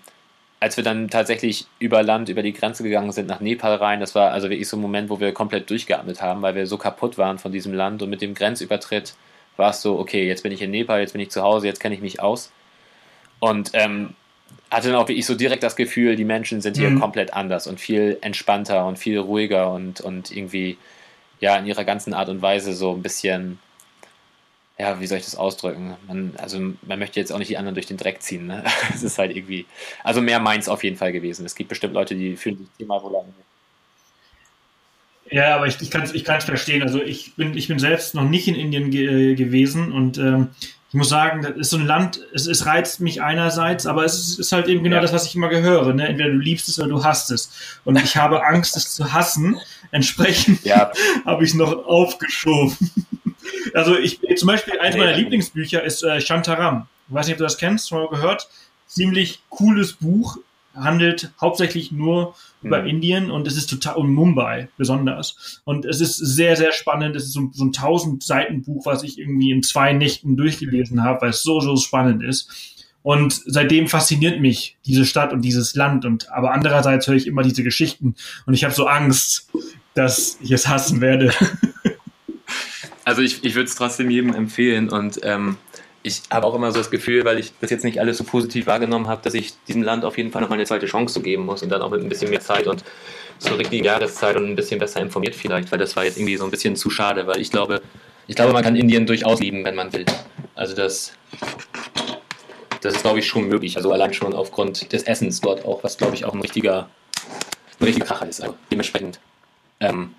als 0.60 0.78
wir 0.78 0.84
dann 0.84 1.10
tatsächlich 1.10 1.68
über 1.78 2.02
Land, 2.02 2.30
über 2.30 2.42
die 2.42 2.54
Grenze 2.54 2.82
gegangen 2.82 3.12
sind, 3.12 3.28
nach 3.28 3.40
Nepal 3.40 3.76
rein, 3.76 4.00
das 4.00 4.16
war 4.16 4.32
also 4.32 4.50
wirklich 4.50 4.68
so 4.68 4.78
ein 4.78 4.82
Moment, 4.82 5.10
wo 5.10 5.20
wir 5.20 5.32
komplett 5.32 5.70
durchgeatmet 5.70 6.22
haben, 6.22 6.42
weil 6.42 6.56
wir 6.56 6.66
so 6.66 6.78
kaputt 6.78 7.20
waren 7.20 7.38
von 7.38 7.52
diesem 7.52 7.74
Land. 7.74 8.02
Und 8.02 8.10
mit 8.10 8.22
dem 8.22 8.34
Grenzübertritt 8.34 9.14
war 9.58 9.70
es 9.70 9.82
so, 9.84 10.00
okay, 10.00 10.28
jetzt 10.28 10.42
bin 10.42 10.52
ich 10.52 10.62
in 10.62 10.72
Nepal, 10.72 11.02
jetzt 11.02 11.12
bin 11.12 11.22
ich 11.22 11.30
zu 11.30 11.44
Hause, 11.44 11.68
jetzt 11.68 11.80
kenne 11.80 11.94
ich 11.94 12.02
mich 12.02 12.20
aus. 12.20 12.52
Und 13.40 13.72
ähm, 13.74 14.16
hatte 14.72 14.90
dann 14.90 14.98
auch 14.98 15.08
wirklich 15.08 15.26
so 15.26 15.36
direkt 15.36 15.64
das 15.64 15.76
Gefühl, 15.76 16.16
die 16.16 16.26
Menschen 16.26 16.62
sind 16.62 16.78
hier 16.78 16.90
mhm. 16.90 17.00
komplett 17.00 17.34
anders 17.34 17.68
und 17.68 17.80
viel 17.80 18.18
entspannter 18.22 18.86
und 18.86 18.98
viel 18.98 19.18
ruhiger 19.20 19.72
und, 19.72 20.02
und 20.02 20.32
irgendwie 20.32 20.78
ja 21.40 21.58
in 21.58 21.66
ihrer 21.66 21.84
ganzen 21.84 22.14
Art 22.14 22.30
und 22.30 22.42
Weise 22.42 22.74
so 22.74 22.94
ein 22.94 23.02
bisschen 23.02 23.60
ja, 24.78 25.00
wie 25.00 25.08
soll 25.08 25.20
ich 25.20 25.24
das 25.24 25.36
ausdrücken? 25.36 25.96
Man, 26.08 26.34
also 26.38 26.60
man 26.60 27.00
möchte 27.00 27.20
jetzt 27.20 27.32
auch 27.32 27.38
nicht 27.38 27.50
die 27.50 27.58
anderen 27.58 27.76
durch 27.76 27.86
den 27.86 27.98
Dreck 27.98 28.22
ziehen. 28.22 28.48
Ne? 28.48 28.64
Es 28.94 29.04
ist 29.04 29.18
halt 29.18 29.36
irgendwie, 29.36 29.66
also 30.04 30.22
mehr 30.22 30.40
meins 30.40 30.68
auf 30.68 30.84
jeden 30.84 30.98
Fall 30.98 31.14
gewesen. 31.14 31.46
Es 31.46 31.56
gibt 31.56 31.70
bestimmt 31.70 31.94
Leute, 31.94 32.16
die 32.16 32.36
fühlen 32.36 32.58
sich 32.58 32.68
Thema 32.78 33.02
wohl 33.02 33.16
an. 33.16 33.34
Ja, 35.32 35.56
aber 35.56 35.68
ich, 35.68 35.82
ich 35.82 35.90
kann 35.90 36.04
es 36.04 36.14
ich 36.14 36.24
verstehen. 36.24 36.84
Also 36.84 37.02
ich 37.02 37.36
bin, 37.36 37.58
ich 37.58 37.68
bin 37.68 37.80
selbst 37.80 38.16
noch 38.16 38.26
nicht 38.26 38.48
in 38.48 38.56
Indien 38.56 38.92
ge 38.92 39.36
gewesen 39.36 39.92
und 39.92 40.18
ähm, 40.18 40.50
ich 40.96 40.98
muss 40.98 41.10
sagen, 41.10 41.42
das 41.42 41.58
ist 41.58 41.72
so 41.72 41.78
ein 41.78 41.86
Land, 41.86 42.22
es, 42.34 42.48
es 42.48 42.66
reizt 42.66 43.02
mich 43.02 43.22
einerseits, 43.22 43.86
aber 43.86 44.06
es 44.06 44.14
ist, 44.14 44.40
ist 44.40 44.54
halt 44.54 44.70
eben 44.70 44.82
genau 44.82 44.96
ja. 44.96 45.02
das, 45.02 45.12
was 45.12 45.26
ich 45.26 45.36
immer 45.36 45.50
gehöre. 45.50 45.94
Ne? 45.94 46.08
Entweder 46.08 46.30
du 46.30 46.38
liebst 46.38 46.70
es 46.70 46.80
oder 46.80 46.88
du 46.88 47.04
hasst 47.04 47.32
es. 47.32 47.52
Und 47.84 48.02
ich 48.02 48.16
habe 48.16 48.46
Angst, 48.46 48.78
es 48.78 48.96
zu 48.96 49.12
hassen. 49.12 49.60
Entsprechend 49.92 50.64
ja. 50.64 50.94
habe 51.26 51.44
ich 51.44 51.50
es 51.50 51.56
noch 51.58 51.86
aufgeschoben. 51.86 52.78
also 53.74 53.98
ich 53.98 54.22
zum 54.38 54.48
Beispiel, 54.48 54.80
eins 54.80 54.96
meiner 54.96 55.18
Lieblingsbücher 55.18 55.84
ist 55.84 56.02
äh, 56.02 56.22
Shantaram. 56.22 56.88
Ich 57.10 57.14
weiß 57.14 57.26
nicht, 57.26 57.34
ob 57.34 57.40
du 57.40 57.44
das 57.44 57.58
kennst, 57.58 57.90
schon 57.90 58.02
mal 58.02 58.08
gehört. 58.08 58.48
Ziemlich 58.88 59.42
cooles 59.50 59.92
Buch, 59.92 60.38
handelt 60.76 61.32
hauptsächlich 61.40 61.92
nur 61.92 62.36
über 62.62 62.82
mhm. 62.82 62.88
Indien 62.88 63.32
und 63.32 63.48
es 63.48 63.58
ist 63.58 63.70
total, 63.70 63.96
und 63.96 64.14
Mumbai 64.14 64.70
besonders. 64.78 65.62
Und 65.66 65.86
es 65.86 66.02
ist 66.02 66.18
sehr, 66.18 66.56
sehr 66.56 66.72
spannend. 66.72 67.16
Es 67.16 67.26
ist 67.26 67.34
so, 67.34 67.50
so 67.54 67.66
ein 67.66 67.74
1000 67.76 68.24
Seiten 68.24 68.64
Buch, 68.64 68.86
was 68.86 69.04
ich 69.04 69.18
irgendwie 69.18 69.52
in 69.52 69.64
zwei 69.64 69.94
Nächten 69.94 70.36
durchgelesen 70.36 71.04
habe, 71.04 71.22
weil 71.22 71.30
es 71.30 71.44
so, 71.44 71.60
so 71.60 71.76
spannend 71.78 72.24
ist. 72.24 72.82
Und 73.04 73.40
seitdem 73.46 73.88
fasziniert 73.88 74.42
mich 74.42 74.78
diese 74.86 75.06
Stadt 75.06 75.32
und 75.32 75.42
dieses 75.42 75.76
Land. 75.76 76.06
Und 76.06 76.32
aber 76.32 76.52
andererseits 76.52 77.08
höre 77.08 77.16
ich 77.16 77.28
immer 77.28 77.44
diese 77.44 77.64
Geschichten 77.64 78.16
und 78.46 78.54
ich 78.56 78.64
habe 78.64 78.74
so 78.74 78.88
Angst, 78.88 79.52
dass 79.94 80.40
ich 80.42 80.52
es 80.52 80.68
hassen 80.68 81.02
werde. 81.02 81.32
Also 83.08 83.22
ich, 83.22 83.44
ich 83.44 83.54
würde 83.54 83.70
es 83.70 83.76
trotzdem 83.76 84.10
jedem 84.10 84.34
empfehlen 84.34 84.90
und 84.90 85.20
ähm, 85.22 85.58
ich 86.06 86.22
habe 86.30 86.46
auch 86.46 86.54
immer 86.54 86.72
so 86.72 86.78
das 86.78 86.92
Gefühl, 86.92 87.26
weil 87.26 87.40
ich 87.40 87.52
das 87.62 87.72
jetzt 87.72 87.84
nicht 87.84 88.00
alles 88.00 88.20
so 88.20 88.24
positiv 88.24 88.68
wahrgenommen 88.68 89.08
habe, 89.08 89.24
dass 89.24 89.34
ich 89.34 89.54
diesem 89.68 89.82
Land 89.82 90.06
auf 90.06 90.18
jeden 90.18 90.32
Fall 90.32 90.44
nochmal 90.44 90.60
eine 90.60 90.68
zweite 90.68 90.86
Chance 90.86 91.20
geben 91.20 91.46
muss 91.46 91.64
und 91.64 91.70
dann 91.70 91.82
auch 91.82 91.90
mit 91.90 92.00
ein 92.00 92.10
bisschen 92.10 92.30
mehr 92.30 92.42
Zeit 92.42 92.68
und 92.68 92.84
zur 93.40 93.58
richtigen 93.58 93.84
Jahreszeit 93.84 94.36
und 94.36 94.46
ein 94.46 94.56
bisschen 94.56 94.80
besser 94.80 95.02
informiert 95.02 95.34
vielleicht, 95.34 95.72
weil 95.72 95.80
das 95.80 95.96
war 95.96 96.06
jetzt 96.06 96.18
irgendwie 96.18 96.38
so 96.38 96.46
ein 96.46 96.52
bisschen 96.52 96.76
zu 96.76 96.92
schade, 96.92 97.26
weil 97.26 97.42
ich 97.42 97.50
glaube, 97.50 97.82
ich 98.28 98.36
glaube, 98.36 98.54
man 98.54 98.64
kann 98.64 98.76
Indien 98.76 99.08
durchaus 99.08 99.40
lieben, 99.40 99.66
wenn 99.66 99.74
man 99.74 99.92
will. 99.94 100.06
Also 100.54 100.76
das, 100.76 101.14
das 102.82 102.94
ist, 102.94 103.02
glaube 103.02 103.18
ich, 103.18 103.26
schon 103.26 103.48
möglich. 103.48 103.76
Also 103.76 103.92
allein 103.92 104.14
schon 104.14 104.34
aufgrund 104.34 104.94
des 104.94 105.04
Essens 105.04 105.42
dort 105.42 105.66
auch, 105.66 105.84
was, 105.84 105.98
glaube 105.98 106.14
ich, 106.14 106.24
auch 106.24 106.36
ein 106.36 106.42
richtiger, 106.42 106.88
ein 107.80 107.84
richtiger 107.84 108.06
Kracher 108.06 108.28
ist. 108.28 108.42
Also 108.42 108.56
dementsprechend 108.70 109.20
ähm, 109.80 110.14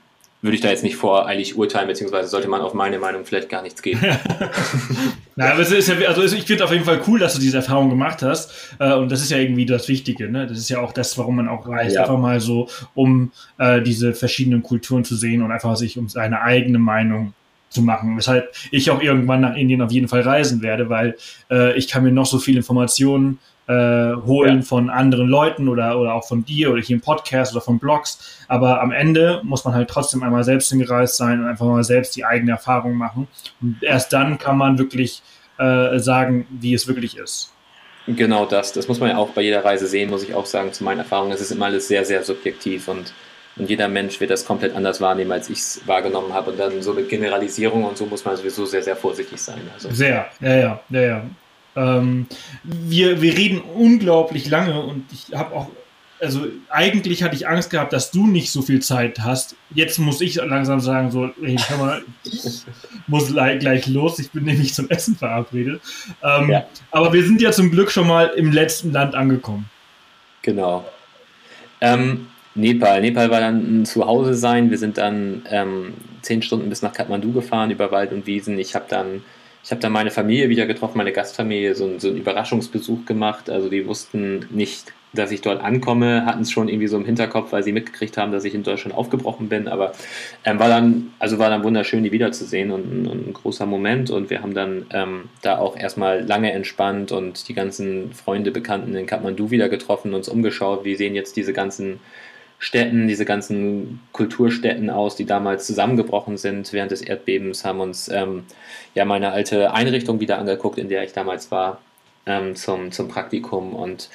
würde 0.47 0.55
ich 0.57 0.63
da 0.63 0.71
jetzt 0.71 0.83
nicht 0.83 0.97
voreilig 0.97 1.57
urteilen, 1.57 1.89
beziehungsweise 1.89 2.29
sollte 2.29 2.49
man 2.49 2.61
auf 2.61 2.73
meine 2.73 2.99
Meinung 2.99 3.25
vielleicht 3.25 3.49
gar 3.49 3.63
nichts 3.63 3.83
geben. 3.83 4.01
Na, 5.37 5.53
aber 5.53 5.61
es 5.61 5.71
ist 5.71 5.89
ja, 5.89 5.97
also 6.09 6.23
ich 6.23 6.45
finde 6.45 6.65
auf 6.65 6.73
jeden 6.73 6.85
Fall 6.85 7.03
cool, 7.07 7.19
dass 7.19 7.35
du 7.35 7.41
diese 7.41 7.59
Erfahrung 7.59 7.91
gemacht 7.91 8.23
hast. 8.23 8.51
Äh, 8.79 8.95
und 8.95 9.13
das 9.13 9.21
ist 9.21 9.31
ja 9.31 9.37
irgendwie 9.37 9.67
das 9.67 9.89
Wichtige, 9.89 10.31
ne? 10.31 10.47
Das 10.47 10.57
ist 10.57 10.71
ja 10.71 10.81
auch 10.81 10.93
das, 10.93 11.19
warum 11.19 11.37
man 11.37 11.49
auch 11.49 11.69
reist, 11.69 11.97
ja. 11.97 12.03
einfach 12.03 12.19
mal 12.19 12.41
so, 12.41 12.69
um 12.95 13.33
äh, 13.59 13.83
diese 13.83 14.15
verschiedenen 14.15 14.63
Kulturen 14.63 15.05
zu 15.05 15.15
sehen 15.17 15.43
und 15.43 15.53
einfach 15.53 15.77
sich 15.77 15.99
um 15.99 16.09
seine 16.09 16.41
eigene 16.41 16.79
Meinung 16.79 17.35
zu 17.69 17.83
machen. 17.83 18.17
Weshalb 18.17 18.55
ich 18.71 18.91
auch 18.91 19.01
irgendwann 19.01 19.41
nach 19.41 19.57
Indien 19.57 19.83
auf 19.83 19.93
jeden 19.93 20.09
Fall 20.09 20.23
reisen 20.23 20.63
werde, 20.63 20.89
weil 20.89 21.17
äh, 21.51 21.77
ich 21.77 21.89
kann 21.89 22.03
mir 22.03 22.13
noch 22.13 22.27
so 22.27 22.39
viele 22.39 22.59
Informationen 22.59 23.39
äh, 23.69 24.15
holen 24.27 24.57
ja. 24.57 24.63
von 24.63 24.91
anderen 24.91 25.29
Leuten 25.29 25.69
oder, 25.69 25.99
oder 25.99 26.15
auch 26.15 26.27
von 26.27 26.45
dir 26.45 26.71
oder 26.71 26.81
hier 26.81 26.97
im 26.97 27.03
Podcast 27.03 27.53
oder 27.53 27.61
von 27.61 27.79
Blogs. 27.79 28.45
Aber 28.49 28.81
am 28.81 28.93
Ende 28.93 29.41
muss 29.43 29.65
man 29.65 29.75
halt 29.75 29.89
trotzdem 29.89 30.23
einmal 30.23 30.45
selbst 30.45 30.71
hingereist 30.71 31.17
sein 31.17 31.41
und 31.41 31.47
einfach 31.47 31.67
mal 31.67 31.85
selbst 31.85 32.15
die 32.17 32.25
eigene 32.25 32.53
Erfahrung 32.53 32.95
machen. 32.95 33.27
Und 33.61 33.83
erst 33.83 34.13
dann 34.13 34.39
kann 34.39 34.57
man 34.57 34.79
wirklich 34.79 35.23
äh, 35.59 35.99
sagen, 35.99 36.47
wie 36.51 36.75
es 36.75 36.87
wirklich 36.87 37.17
ist. 37.17 37.53
Genau 38.07 38.47
das. 38.47 38.73
Das 38.73 38.87
muss 38.87 39.01
man 39.01 39.11
ja 39.11 39.17
auch 39.17 39.31
bei 39.31 39.43
jeder 39.43 39.65
Reise 39.65 39.89
sehen, 39.89 40.11
muss 40.11 40.23
ich 40.23 40.33
auch 40.33 40.47
sagen, 40.47 40.73
zu 40.73 40.85
meinen 40.85 40.99
Erfahrungen. 40.99 41.33
Es 41.33 41.41
ist 41.41 41.51
immer 41.51 41.67
alles 41.67 41.89
sehr, 41.89 42.05
sehr 42.05 42.23
subjektiv 42.23 42.87
und, 42.87 43.13
und 43.57 43.71
jeder 43.71 43.89
Mensch 43.89 44.21
wird 44.21 44.31
das 44.31 44.45
komplett 44.45 44.75
anders 44.75 45.01
wahrnehmen, 45.01 45.33
als 45.33 45.49
ich 45.49 45.59
es 45.59 45.81
wahrgenommen 45.87 46.33
habe. 46.35 46.51
Und 46.51 46.61
dann 46.61 46.83
so 46.83 46.93
mit 46.93 47.09
Generalisierung 47.09 47.85
und 47.85 47.97
so 47.97 48.05
muss 48.05 48.25
man 48.25 48.37
sowieso 48.37 48.67
sehr, 48.67 48.83
sehr 48.83 48.97
vorsichtig 48.97 49.41
sein. 49.41 49.61
Also. 49.73 49.91
Sehr, 49.93 50.29
ja, 50.41 50.57
ja, 50.57 50.81
ja, 50.91 51.01
ja. 51.01 51.23
Ähm, 51.75 52.27
wir, 52.63 53.23
wir 53.23 53.37
reden 53.37 53.61
unglaublich 53.61 54.49
lange 54.49 54.83
und 54.83 55.05
ich 55.11 55.35
habe 55.35 55.55
auch, 55.55 55.69
also 56.21 56.47
eigentlich 56.71 57.23
hatte 57.23 57.37
ich 57.37 57.49
Angst 57.49 57.71
gehabt, 57.71 57.93
dass 57.93 58.11
du 58.11 58.27
nicht 58.27 58.51
so 58.51 58.63
viel 58.63 58.81
Zeit 58.81 59.21
hast. 59.21 59.57
Jetzt 59.75 59.99
muss 59.99 60.21
ich 60.21 60.37
langsam 60.37 60.81
sagen, 60.81 61.11
so, 61.11 61.31
hey, 61.43 61.59
mal, 61.79 62.03
ich 62.25 62.63
muss 63.07 63.33
gleich 63.35 63.87
los, 63.87 64.19
ich 64.19 64.31
bin 64.31 64.45
nämlich 64.45 64.75
zum 64.75 64.89
Essen 64.89 65.17
verabredet. 65.17 65.81
Ähm, 66.23 66.51
ja. 66.51 66.67
Aber 66.91 67.13
wir 67.13 67.23
sind 67.25 67.41
ja 67.41 67.53
zum 67.53 67.71
Glück 67.71 67.91
schon 67.91 68.07
mal 68.07 68.27
im 68.37 68.53
letzten 68.53 68.93
Land 68.93 69.15
angekommen. 69.15 69.69
Genau. 70.43 70.87
Ähm, 71.83 72.29
Nepal. 72.57 73.01
Nepal 73.01 73.31
war 73.31 73.41
dann 73.41 73.83
ein 73.83 73.87
Zuhause 73.87 74.35
sein. 74.35 74.71
Wir 74.71 74.79
sind 74.79 74.99
dann 74.99 75.43
ähm, 75.51 75.95
zehn 76.23 76.43
Stunden 76.43 76.69
bis 76.69 76.83
nach 76.83 76.93
Kathmandu 76.93 77.33
gefahren 77.33 77.71
über 77.71 77.91
Wald 77.93 78.13
und 78.13 78.27
Wiesen. 78.27 78.59
Ich 78.59 78.75
habe 78.75 78.87
dann 78.89 79.23
ich 79.73 79.79
dann 79.79 79.93
meine 79.93 80.13
Familie 80.13 80.49
wieder 80.49 80.67
getroffen, 80.67 80.99
meine 80.99 81.13
Gastfamilie, 81.13 81.75
so, 81.75 81.99
so 81.99 82.09
einen 82.09 82.19
Überraschungsbesuch 82.19 83.05
gemacht. 83.05 83.51
Also 83.51 83.69
die 83.69 83.85
wussten 83.87 84.47
nicht, 84.51 84.93
dass 85.13 85.33
ich 85.33 85.41
dort 85.41 85.61
ankomme, 85.61 86.25
hatten 86.25 86.43
es 86.43 86.53
schon 86.53 86.69
irgendwie 86.69 86.87
so 86.87 86.97
im 86.97 87.05
Hinterkopf, 87.05 87.51
weil 87.51 87.65
sie 87.65 87.73
mitgekriegt 87.73 88.17
haben, 88.17 88.31
dass 88.31 88.45
ich 88.45 88.55
in 88.55 88.63
Deutschland 88.63 88.97
aufgebrochen 88.97 89.49
bin. 89.49 89.67
Aber 89.67 89.93
ähm, 90.45 90.61
war 90.61 90.69
dann, 90.69 91.13
also 91.19 91.41
war 91.41 91.51
dann 91.51 91.65
wunderschön, 91.65 92.05
die 92.05 92.13
wiederzusehen 92.13 92.71
und, 92.71 93.09
und 93.09 93.29
ein 93.29 93.33
großer 93.33 93.67
Moment. 93.67 94.11
Und 94.11 94.31
wir 94.31 94.41
haben 94.41 94.55
dann 94.55 94.87
ähm, 94.93 95.31
da 95.43 95.59
auch 95.59 95.77
erstmal 95.77 96.23
lange 96.23 96.53
entspannt 96.53 97.11
und 97.11 97.49
die 97.49 97.55
ganzen 97.55 98.13
Freunde, 98.13 98.53
Bekannten 98.53 98.95
in 98.95 99.07
Kathmandu 99.07 99.51
wieder 99.51 99.69
getroffen, 99.69 100.15
uns 100.15 100.29
umgeschaut, 100.29 100.85
wie 100.85 100.95
sehen 100.95 101.17
jetzt 101.17 101.37
diese 101.37 101.53
ganzen 101.53 101.99
Städten, 102.59 103.07
diese 103.07 103.25
ganzen 103.25 104.01
Kulturstätten 104.13 104.89
aus, 104.89 105.15
die 105.17 105.27
damals 105.27 105.67
zusammengebrochen 105.67 106.37
sind 106.37 106.73
während 106.73 106.91
des 106.91 107.03
Erdbebens, 107.03 107.65
haben 107.65 107.81
uns 107.81 108.09
ähm, 108.09 108.45
ja 108.95 109.05
meine 109.05 109.33
alte 109.33 109.73
Einrichtung 109.73 110.21
wieder 110.21 110.39
angeguckt, 110.39 110.79
in 110.79 110.89
der 110.89 111.05
ich 111.05 111.13
damals 111.13 111.51
war, 111.51 111.81
ähm, 112.25 112.57
zum, 112.57 112.93
zum 112.93 113.09
Praktikum 113.09 113.75
und 113.75 114.09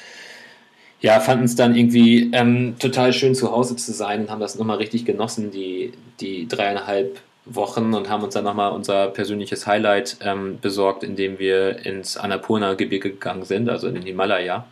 ja, 1.01 1.19
fanden 1.19 1.45
es 1.45 1.55
dann 1.55 1.75
irgendwie 1.75 2.29
ähm, 2.31 2.75
total 2.79 3.11
schön 3.11 3.33
zu 3.33 3.51
Hause 3.51 3.75
zu 3.75 3.91
sein 3.91 4.21
und 4.21 4.29
haben 4.29 4.39
das 4.39 4.55
nochmal 4.55 4.77
richtig 4.77 5.03
genossen, 5.05 5.49
die, 5.49 5.93
die 6.19 6.47
dreieinhalb 6.47 7.19
Wochen 7.45 7.95
und 7.95 8.07
haben 8.07 8.23
uns 8.23 8.35
dann 8.35 8.43
nochmal 8.43 8.71
unser 8.71 9.07
persönliches 9.07 9.65
Highlight 9.65 10.17
ähm, 10.21 10.59
besorgt, 10.61 11.03
indem 11.03 11.39
wir 11.39 11.85
ins 11.85 12.17
Annapurna-Gebirge 12.17 13.11
gegangen 13.11 13.45
sind, 13.45 13.67
also 13.67 13.87
in 13.87 13.95
den 13.95 14.03
Himalaya 14.03 14.67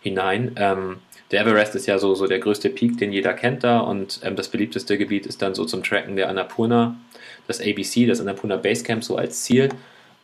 hinein. 0.00 0.52
Ähm, 0.56 0.98
der 1.34 1.44
Everest 1.44 1.74
ist 1.74 1.86
ja 1.86 1.98
so, 1.98 2.14
so 2.14 2.28
der 2.28 2.38
größte 2.38 2.70
Peak, 2.70 2.96
den 2.98 3.12
jeder 3.12 3.32
kennt 3.32 3.64
da 3.64 3.80
und 3.80 4.20
ähm, 4.22 4.36
das 4.36 4.48
beliebteste 4.48 4.96
Gebiet 4.96 5.26
ist 5.26 5.42
dann 5.42 5.52
so 5.56 5.64
zum 5.64 5.82
Tracken 5.82 6.14
der 6.14 6.28
Annapurna, 6.28 6.94
das 7.48 7.60
ABC, 7.60 8.06
das 8.06 8.20
Annapurna 8.20 8.56
Basecamp 8.56 9.02
so 9.02 9.16
als 9.16 9.42
Ziel. 9.42 9.68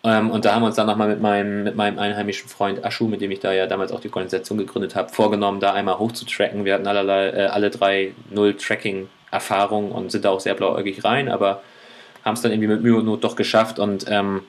Ähm, 0.04 0.30
und 0.30 0.44
da 0.44 0.54
haben 0.54 0.62
wir 0.62 0.66
uns 0.68 0.76
dann 0.76 0.86
nochmal 0.86 1.08
mit 1.08 1.20
meinem, 1.20 1.64
mit 1.64 1.74
meinem 1.74 1.98
einheimischen 1.98 2.48
Freund 2.48 2.84
Ashu, 2.84 3.08
mit 3.08 3.20
dem 3.20 3.32
ich 3.32 3.40
da 3.40 3.52
ja 3.52 3.66
damals 3.66 3.90
auch 3.90 3.98
die 3.98 4.06
Organisation 4.06 4.56
gegründet 4.56 4.94
habe, 4.94 5.08
vorgenommen, 5.08 5.58
da 5.58 5.72
einmal 5.72 5.98
hoch 5.98 6.12
zu 6.12 6.24
tracken. 6.24 6.64
Wir 6.64 6.74
hatten 6.74 6.86
allerlei, 6.86 7.30
äh, 7.30 7.46
alle 7.46 7.70
drei 7.70 8.12
null 8.30 8.54
Tracking-Erfahrung 8.54 9.90
und 9.90 10.12
sind 10.12 10.24
da 10.24 10.30
auch 10.30 10.40
sehr 10.40 10.54
blauäugig 10.54 11.02
rein, 11.02 11.28
aber 11.28 11.60
haben 12.24 12.34
es 12.34 12.42
dann 12.42 12.52
irgendwie 12.52 12.68
mit 12.68 12.82
Mühe 12.82 12.96
und 12.96 13.04
Not 13.04 13.24
doch 13.24 13.34
geschafft 13.34 13.80
und 13.80 14.04
ähm, 14.08 14.42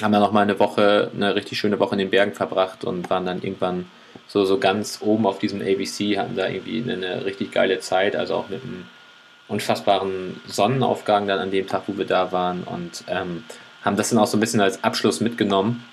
haben 0.00 0.12
dann 0.12 0.22
nochmal 0.22 0.44
eine 0.44 0.58
Woche, 0.58 1.10
eine 1.14 1.34
richtig 1.34 1.58
schöne 1.58 1.78
Woche 1.78 1.96
in 1.96 1.98
den 1.98 2.10
Bergen 2.10 2.32
verbracht 2.32 2.82
und 2.82 3.10
waren 3.10 3.26
dann 3.26 3.42
irgendwann 3.42 3.84
so, 4.28 4.44
so 4.44 4.58
ganz 4.58 4.98
oben 5.00 5.26
auf 5.26 5.38
diesem 5.38 5.60
ABC, 5.60 6.18
hatten 6.18 6.36
da 6.36 6.48
irgendwie 6.48 6.82
eine, 6.90 7.24
richtig 7.24 7.52
geile 7.52 7.80
Zeit, 7.80 8.16
also 8.16 8.34
auch 8.34 8.48
mit 8.48 8.62
einem 8.62 8.86
unfassbaren 9.48 10.40
Sonnenaufgang 10.46 11.26
dann 11.28 11.38
an 11.38 11.50
dem 11.50 11.66
Tag, 11.66 11.82
wo 11.86 11.96
wir 11.96 12.06
da 12.06 12.32
waren 12.32 12.64
und 12.64 13.04
ähm, 13.08 13.44
haben 13.84 13.96
das 13.96 14.10
dann 14.10 14.18
auch 14.18 14.26
so 14.26 14.36
ein 14.36 14.40
bisschen 14.40 14.60
als 14.60 14.82
Abschluss 14.82 15.20
mitgenommen. 15.20 15.84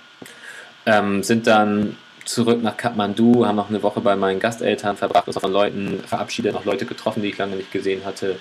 Ähm, 0.86 1.22
sind 1.22 1.46
dann 1.46 1.96
zurück 2.26 2.64
nach 2.64 2.78
Kathmandu, 2.78 3.46
haben 3.46 3.56
noch 3.56 3.70
eine 3.70 3.84
Woche 3.84 4.02
bei 4.02 4.16
meinen 4.16 4.40
Gasteltern 4.40 4.98
verbracht, 4.98 5.28
uns 5.28 5.38
von 5.38 5.52
Leuten 5.52 6.00
verabschiedet, 6.06 6.54
noch 6.54 6.66
Leute 6.66 6.86
getroffen, 6.86 7.22
die 7.22 7.30
ich 7.30 7.38
lange 7.38 7.56
nicht 7.56 7.72
gesehen 7.72 8.04
hatte. 8.06 8.38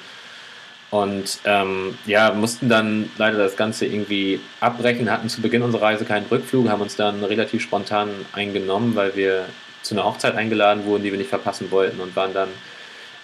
Und 0.91 1.39
ähm, 1.45 1.97
ja, 2.07 2.33
mussten 2.33 2.69
dann 2.69 3.11
leider 3.17 3.39
das 3.39 3.57
Ganze 3.57 3.87
irgendwie 3.87 4.41
abbrechen, 4.61 5.11
hatten 5.11 5.29
zu 5.29 5.41
Beginn 5.41 5.63
unserer 5.63 5.83
Reise 5.83 6.05
keinen 6.05 6.27
Rückflug, 6.27 6.69
haben 6.69 6.83
uns 6.83 6.97
dann 6.97 7.25
relativ 7.25 7.63
spontan 7.63 8.11
eingenommen, 8.33 8.95
weil 8.95 9.17
wir 9.17 9.47
zu 9.83 9.95
einer 9.95 10.05
Hochzeit 10.05 10.35
eingeladen 10.35 10.85
wurden, 10.85 11.03
die 11.03 11.11
wir 11.11 11.19
nicht 11.19 11.31
verpassen 11.31 11.71
wollten 11.71 12.01
und 12.01 12.17
waren 12.17 12.33
dann, 12.33 12.49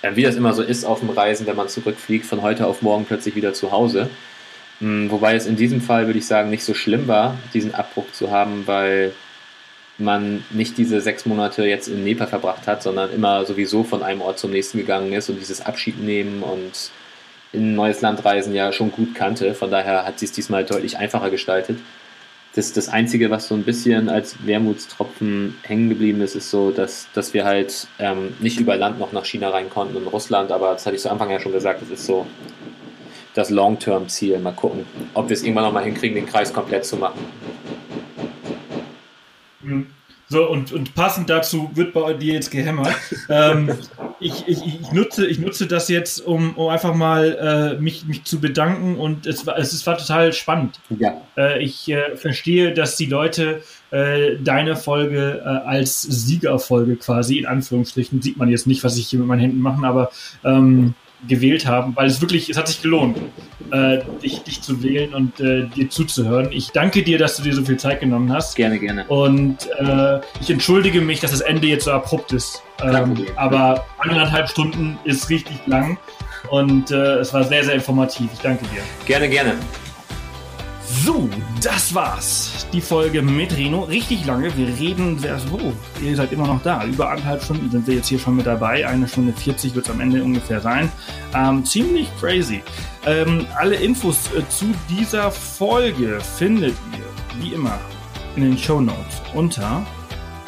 äh, 0.02 0.14
wie 0.14 0.22
das 0.22 0.36
immer 0.36 0.52
so 0.52 0.62
ist 0.62 0.84
auf 0.84 1.00
dem 1.00 1.10
Reisen, 1.10 1.46
wenn 1.46 1.56
man 1.56 1.68
zurückfliegt, 1.68 2.26
von 2.26 2.42
heute 2.42 2.66
auf 2.66 2.82
morgen 2.82 3.04
plötzlich 3.04 3.34
wieder 3.34 3.54
zu 3.54 3.72
Hause. 3.72 4.10
Mhm, 4.80 5.10
wobei 5.10 5.34
es 5.34 5.46
in 5.46 5.56
diesem 5.56 5.80
Fall, 5.80 6.06
würde 6.06 6.18
ich 6.18 6.26
sagen, 6.26 6.50
nicht 6.50 6.64
so 6.64 6.74
schlimm 6.74 7.08
war, 7.08 7.36
diesen 7.54 7.74
Abbruch 7.74 8.10
zu 8.12 8.30
haben, 8.30 8.66
weil 8.66 9.12
man 9.98 10.44
nicht 10.50 10.78
diese 10.78 11.00
sechs 11.00 11.26
Monate 11.26 11.64
jetzt 11.64 11.88
in 11.88 12.04
Nepal 12.04 12.28
verbracht 12.28 12.66
hat, 12.68 12.82
sondern 12.82 13.12
immer 13.12 13.44
sowieso 13.44 13.82
von 13.82 14.02
einem 14.02 14.20
Ort 14.20 14.38
zum 14.38 14.52
nächsten 14.52 14.78
gegangen 14.78 15.12
ist 15.12 15.28
und 15.28 15.40
dieses 15.40 15.60
Abschied 15.60 16.00
nehmen 16.00 16.42
und 16.42 16.90
in 17.52 17.72
ein 17.72 17.74
neues 17.74 18.00
Land 18.00 18.24
reisen 18.24 18.54
ja 18.54 18.72
schon 18.72 18.92
gut 18.92 19.14
kannte. 19.14 19.54
Von 19.54 19.70
daher 19.70 20.04
hat 20.04 20.18
sie 20.18 20.26
es 20.26 20.32
diesmal 20.32 20.64
deutlich 20.64 20.98
einfacher 20.98 21.30
gestaltet. 21.30 21.78
Das, 22.54 22.72
das 22.72 22.88
Einzige, 22.88 23.30
was 23.30 23.48
so 23.48 23.54
ein 23.54 23.62
bisschen 23.62 24.08
als 24.08 24.46
Wermutstropfen 24.46 25.56
hängen 25.62 25.88
geblieben 25.88 26.20
ist, 26.22 26.34
ist 26.34 26.50
so, 26.50 26.70
dass, 26.70 27.08
dass 27.14 27.34
wir 27.34 27.44
halt 27.44 27.86
ähm, 27.98 28.34
nicht 28.40 28.58
über 28.58 28.76
Land 28.76 28.98
noch 28.98 29.12
nach 29.12 29.24
China 29.24 29.50
rein 29.50 29.70
konnten 29.70 29.96
und 29.96 30.06
Russland, 30.06 30.50
aber 30.50 30.72
das 30.72 30.86
hatte 30.86 30.96
ich 30.96 31.02
zu 31.02 31.10
Anfang 31.10 31.30
ja 31.30 31.40
schon 31.40 31.52
gesagt, 31.52 31.82
das 31.82 31.90
ist 31.90 32.06
so 32.06 32.26
das 33.34 33.50
Long-Term-Ziel. 33.50 34.38
Mal 34.38 34.52
gucken, 34.52 34.84
ob 35.14 35.28
wir 35.28 35.34
es 35.34 35.42
irgendwann 35.42 35.64
nochmal 35.64 35.84
hinkriegen, 35.84 36.16
den 36.16 36.26
Kreis 36.26 36.52
komplett 36.52 36.84
zu 36.84 36.96
machen. 36.96 37.20
Mhm. 39.60 39.86
So, 40.30 40.48
und, 40.48 40.72
und 40.72 40.94
passend 40.94 41.30
dazu 41.30 41.70
wird 41.74 41.94
bei 41.94 42.12
dir 42.12 42.34
jetzt 42.34 42.50
gehämmert. 42.50 42.94
ähm, 43.30 43.70
ich, 44.20 44.46
ich, 44.46 44.66
ich, 44.66 44.92
nutze, 44.92 45.26
ich 45.26 45.38
nutze 45.38 45.66
das 45.66 45.88
jetzt, 45.88 46.20
um, 46.20 46.54
um 46.56 46.68
einfach 46.68 46.94
mal 46.94 47.76
äh, 47.78 47.80
mich, 47.80 48.04
mich 48.04 48.24
zu 48.24 48.38
bedanken 48.38 48.96
und 48.98 49.26
es 49.26 49.46
war, 49.46 49.58
es, 49.58 49.72
es 49.72 49.86
war 49.86 49.96
total 49.96 50.34
spannend. 50.34 50.80
Ja. 50.90 51.22
Äh, 51.36 51.62
ich 51.62 51.88
äh, 51.88 52.16
verstehe, 52.16 52.74
dass 52.74 52.96
die 52.96 53.06
Leute 53.06 53.62
äh, 53.90 54.36
deine 54.42 54.76
Folge 54.76 55.40
äh, 55.42 55.48
als 55.48 56.02
Siegerfolge 56.02 56.96
quasi, 56.96 57.38
in 57.38 57.46
Anführungsstrichen, 57.46 58.20
sieht 58.20 58.36
man 58.36 58.50
jetzt 58.50 58.66
nicht, 58.66 58.84
was 58.84 58.98
ich 58.98 59.08
hier 59.08 59.20
mit 59.20 59.28
meinen 59.28 59.40
Händen 59.40 59.60
mache, 59.60 59.86
aber 59.86 60.10
ähm, 60.44 60.94
gewählt 61.26 61.66
haben, 61.66 61.96
weil 61.96 62.06
es 62.06 62.20
wirklich, 62.20 62.48
es 62.48 62.56
hat 62.56 62.68
sich 62.68 62.80
gelohnt, 62.80 63.18
äh, 63.72 63.98
dich, 64.22 64.42
dich 64.42 64.62
zu 64.62 64.82
wählen 64.82 65.14
und 65.14 65.40
äh, 65.40 65.66
dir 65.66 65.90
zuzuhören. 65.90 66.52
Ich 66.52 66.70
danke 66.70 67.02
dir, 67.02 67.18
dass 67.18 67.36
du 67.36 67.42
dir 67.42 67.54
so 67.54 67.64
viel 67.64 67.76
Zeit 67.76 68.00
genommen 68.00 68.32
hast. 68.32 68.54
Gerne, 68.54 68.78
gerne. 68.78 69.04
Und 69.08 69.68
äh, 69.78 70.20
ich 70.40 70.50
entschuldige 70.50 71.00
mich, 71.00 71.20
dass 71.20 71.32
das 71.32 71.40
Ende 71.40 71.66
jetzt 71.66 71.84
so 71.84 71.92
abrupt 71.92 72.32
ist. 72.32 72.62
Ähm, 72.82 73.26
aber 73.36 73.84
anderthalb 73.98 74.48
Stunden 74.48 74.98
ist 75.04 75.28
richtig 75.28 75.56
lang 75.66 75.98
und 76.50 76.90
äh, 76.90 77.16
es 77.16 77.34
war 77.34 77.42
sehr, 77.44 77.64
sehr 77.64 77.74
informativ. 77.74 78.30
Ich 78.32 78.40
danke 78.40 78.64
dir. 78.66 78.82
Gerne, 79.04 79.28
gerne. 79.28 79.54
So, 80.90 81.28
das 81.62 81.94
war's. 81.94 82.66
Die 82.72 82.80
Folge 82.80 83.20
mit 83.20 83.54
Reno. 83.54 83.82
Richtig 83.82 84.24
lange. 84.24 84.56
Wir 84.56 84.68
reden 84.68 85.18
sehr 85.18 85.38
so. 85.38 85.58
Oh, 85.62 85.72
ihr 86.02 86.16
seid 86.16 86.32
immer 86.32 86.46
noch 86.46 86.62
da. 86.62 86.82
Über 86.84 87.10
anderthalb 87.10 87.42
Stunden 87.42 87.70
sind 87.70 87.86
wir 87.86 87.96
jetzt 87.96 88.08
hier 88.08 88.18
schon 88.18 88.36
mit 88.36 88.46
dabei. 88.46 88.86
Eine 88.86 89.06
Stunde 89.06 89.34
40 89.34 89.74
wird 89.74 89.84
es 89.86 89.90
am 89.92 90.00
Ende 90.00 90.24
ungefähr 90.24 90.60
sein. 90.60 90.90
Ähm, 91.34 91.62
ziemlich 91.64 92.08
crazy. 92.18 92.62
Ähm, 93.04 93.46
alle 93.58 93.76
Infos 93.76 94.30
äh, 94.34 94.48
zu 94.48 94.66
dieser 94.88 95.30
Folge 95.30 96.20
findet 96.20 96.74
ihr, 96.92 97.42
wie 97.42 97.52
immer, 97.52 97.78
in 98.36 98.42
den 98.42 98.56
Show 98.56 98.80
Notes 98.80 99.20
unter, 99.34 99.84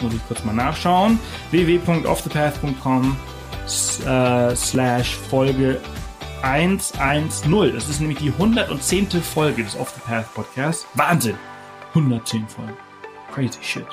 muss 0.00 0.14
ich 0.14 0.26
kurz 0.26 0.42
mal 0.44 0.54
nachschauen, 0.54 1.18
www.offthepath.com 1.50 3.16
äh, 4.06 4.56
slash 4.56 5.16
Folge 5.16 5.80
110. 6.42 7.74
Das 7.74 7.88
ist 7.88 8.00
nämlich 8.00 8.18
die 8.18 8.30
110. 8.30 9.10
Folge 9.22 9.62
des 9.62 9.78
Off 9.78 9.90
the 9.90 10.00
Path 10.00 10.32
Podcasts. 10.34 10.86
Wahnsinn! 10.94 11.36
110 11.90 12.46
Folgen. 12.48 12.76
Crazy 13.32 13.62
shit. 13.62 13.86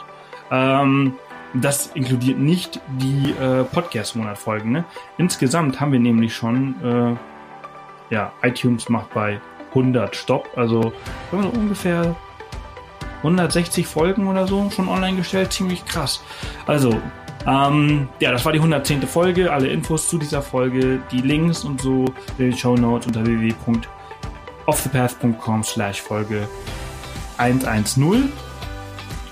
Ähm, 0.52 1.14
das 1.54 1.88
inkludiert 1.94 2.40
nicht 2.40 2.80
die 3.00 3.32
äh, 3.32 3.64
Podcast-Monat-Folgen. 3.64 4.72
Ne? 4.72 4.86
Insgesamt 5.18 5.80
haben 5.80 5.92
wir 5.92 6.00
nämlich 6.00 6.36
schon, 6.36 6.76
äh, 6.84 8.14
ja, 8.14 8.32
iTunes 8.42 8.90
macht 8.90 9.14
bei 9.14 9.40
100 9.70 10.16
Stopp. 10.16 10.50
Also 10.56 10.94
so 11.32 11.38
ungefähr 11.38 12.16
160 13.18 13.88
Folgen 13.88 14.28
oder 14.28 14.48
so 14.48 14.70
schon 14.70 14.90
online 14.90 15.18
gestellt. 15.18 15.52
Ziemlich 15.52 15.86
krass. 15.86 16.22
Also 16.66 17.00
ähm, 17.48 18.10
ja, 18.20 18.32
das 18.32 18.44
war 18.44 18.52
die 18.52 18.60
110. 18.60 19.04
Folge. 19.04 19.54
Alle 19.54 19.70
Infos 19.70 20.10
zu 20.10 20.18
dieser 20.18 20.42
Folge, 20.42 21.00
die 21.12 21.22
Links 21.22 21.64
und 21.64 21.80
so 21.82 22.04
in 22.38 22.50
den 22.50 22.58
Show 22.58 22.76
Notes 22.76 23.08
unter 23.08 23.26
www.offthepath.com 23.26 25.64
slash 25.64 26.02
Folge 26.02 26.50
110. 27.38 28.34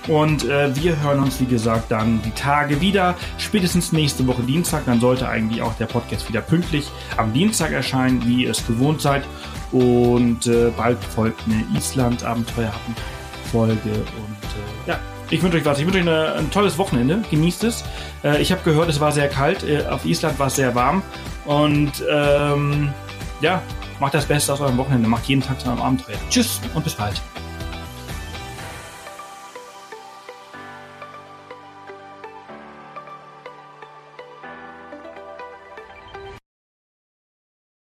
Und 0.08 0.44
äh, 0.44 0.74
wir 0.76 1.02
hören 1.02 1.20
uns, 1.20 1.40
wie 1.40 1.46
gesagt, 1.46 1.90
dann 1.90 2.22
die 2.22 2.30
Tage 2.30 2.80
wieder. 2.80 3.16
Spätestens 3.38 3.90
nächste 3.92 4.26
Woche 4.26 4.42
Dienstag. 4.42 4.86
Dann 4.86 5.00
sollte 5.00 5.28
eigentlich 5.28 5.60
auch 5.62 5.74
der 5.74 5.86
Podcast 5.86 6.28
wieder 6.28 6.40
pünktlich 6.40 6.88
am 7.16 7.32
Dienstag 7.32 7.72
erscheinen, 7.72 8.24
wie 8.24 8.44
ihr 8.44 8.52
es 8.52 8.64
gewohnt 8.66 9.00
seid. 9.00 9.24
Und 9.72 10.46
äh, 10.46 10.70
bald 10.76 11.02
folgt 11.02 11.40
eine 11.46 11.64
Island-Abenteuer-Folge. 11.76 13.90
Und 13.90 14.86
äh, 14.86 14.90
ja, 14.90 15.00
ich 15.30 15.42
wünsche 15.42 15.58
euch 15.58 15.64
was. 15.64 15.78
Ich 15.78 15.86
wünsche 15.86 15.98
euch 15.98 16.06
eine, 16.06 16.34
ein 16.34 16.50
tolles 16.50 16.78
Wochenende. 16.78 17.22
Genießt 17.30 17.64
es. 17.64 17.84
Äh, 18.24 18.40
ich 18.40 18.52
habe 18.52 18.62
gehört, 18.62 18.88
es 18.88 19.00
war 19.00 19.12
sehr 19.12 19.28
kalt. 19.28 19.62
Äh, 19.64 19.86
auf 19.86 20.04
Island 20.04 20.38
war 20.38 20.48
es 20.48 20.56
sehr 20.56 20.74
warm. 20.74 21.02
Und 21.44 21.92
ähm, 22.10 22.92
ja, 23.40 23.62
macht 24.00 24.14
das 24.14 24.26
Beste 24.26 24.52
aus 24.52 24.60
eurem 24.60 24.76
Wochenende. 24.76 25.08
Macht 25.08 25.26
jeden 25.26 25.42
Tag 25.42 25.60
zu 25.60 25.68
einem 25.68 25.80
Abenteuer. 25.80 26.16
Tschüss 26.30 26.60
und 26.74 26.84
bis 26.84 26.94
bald. 26.94 27.20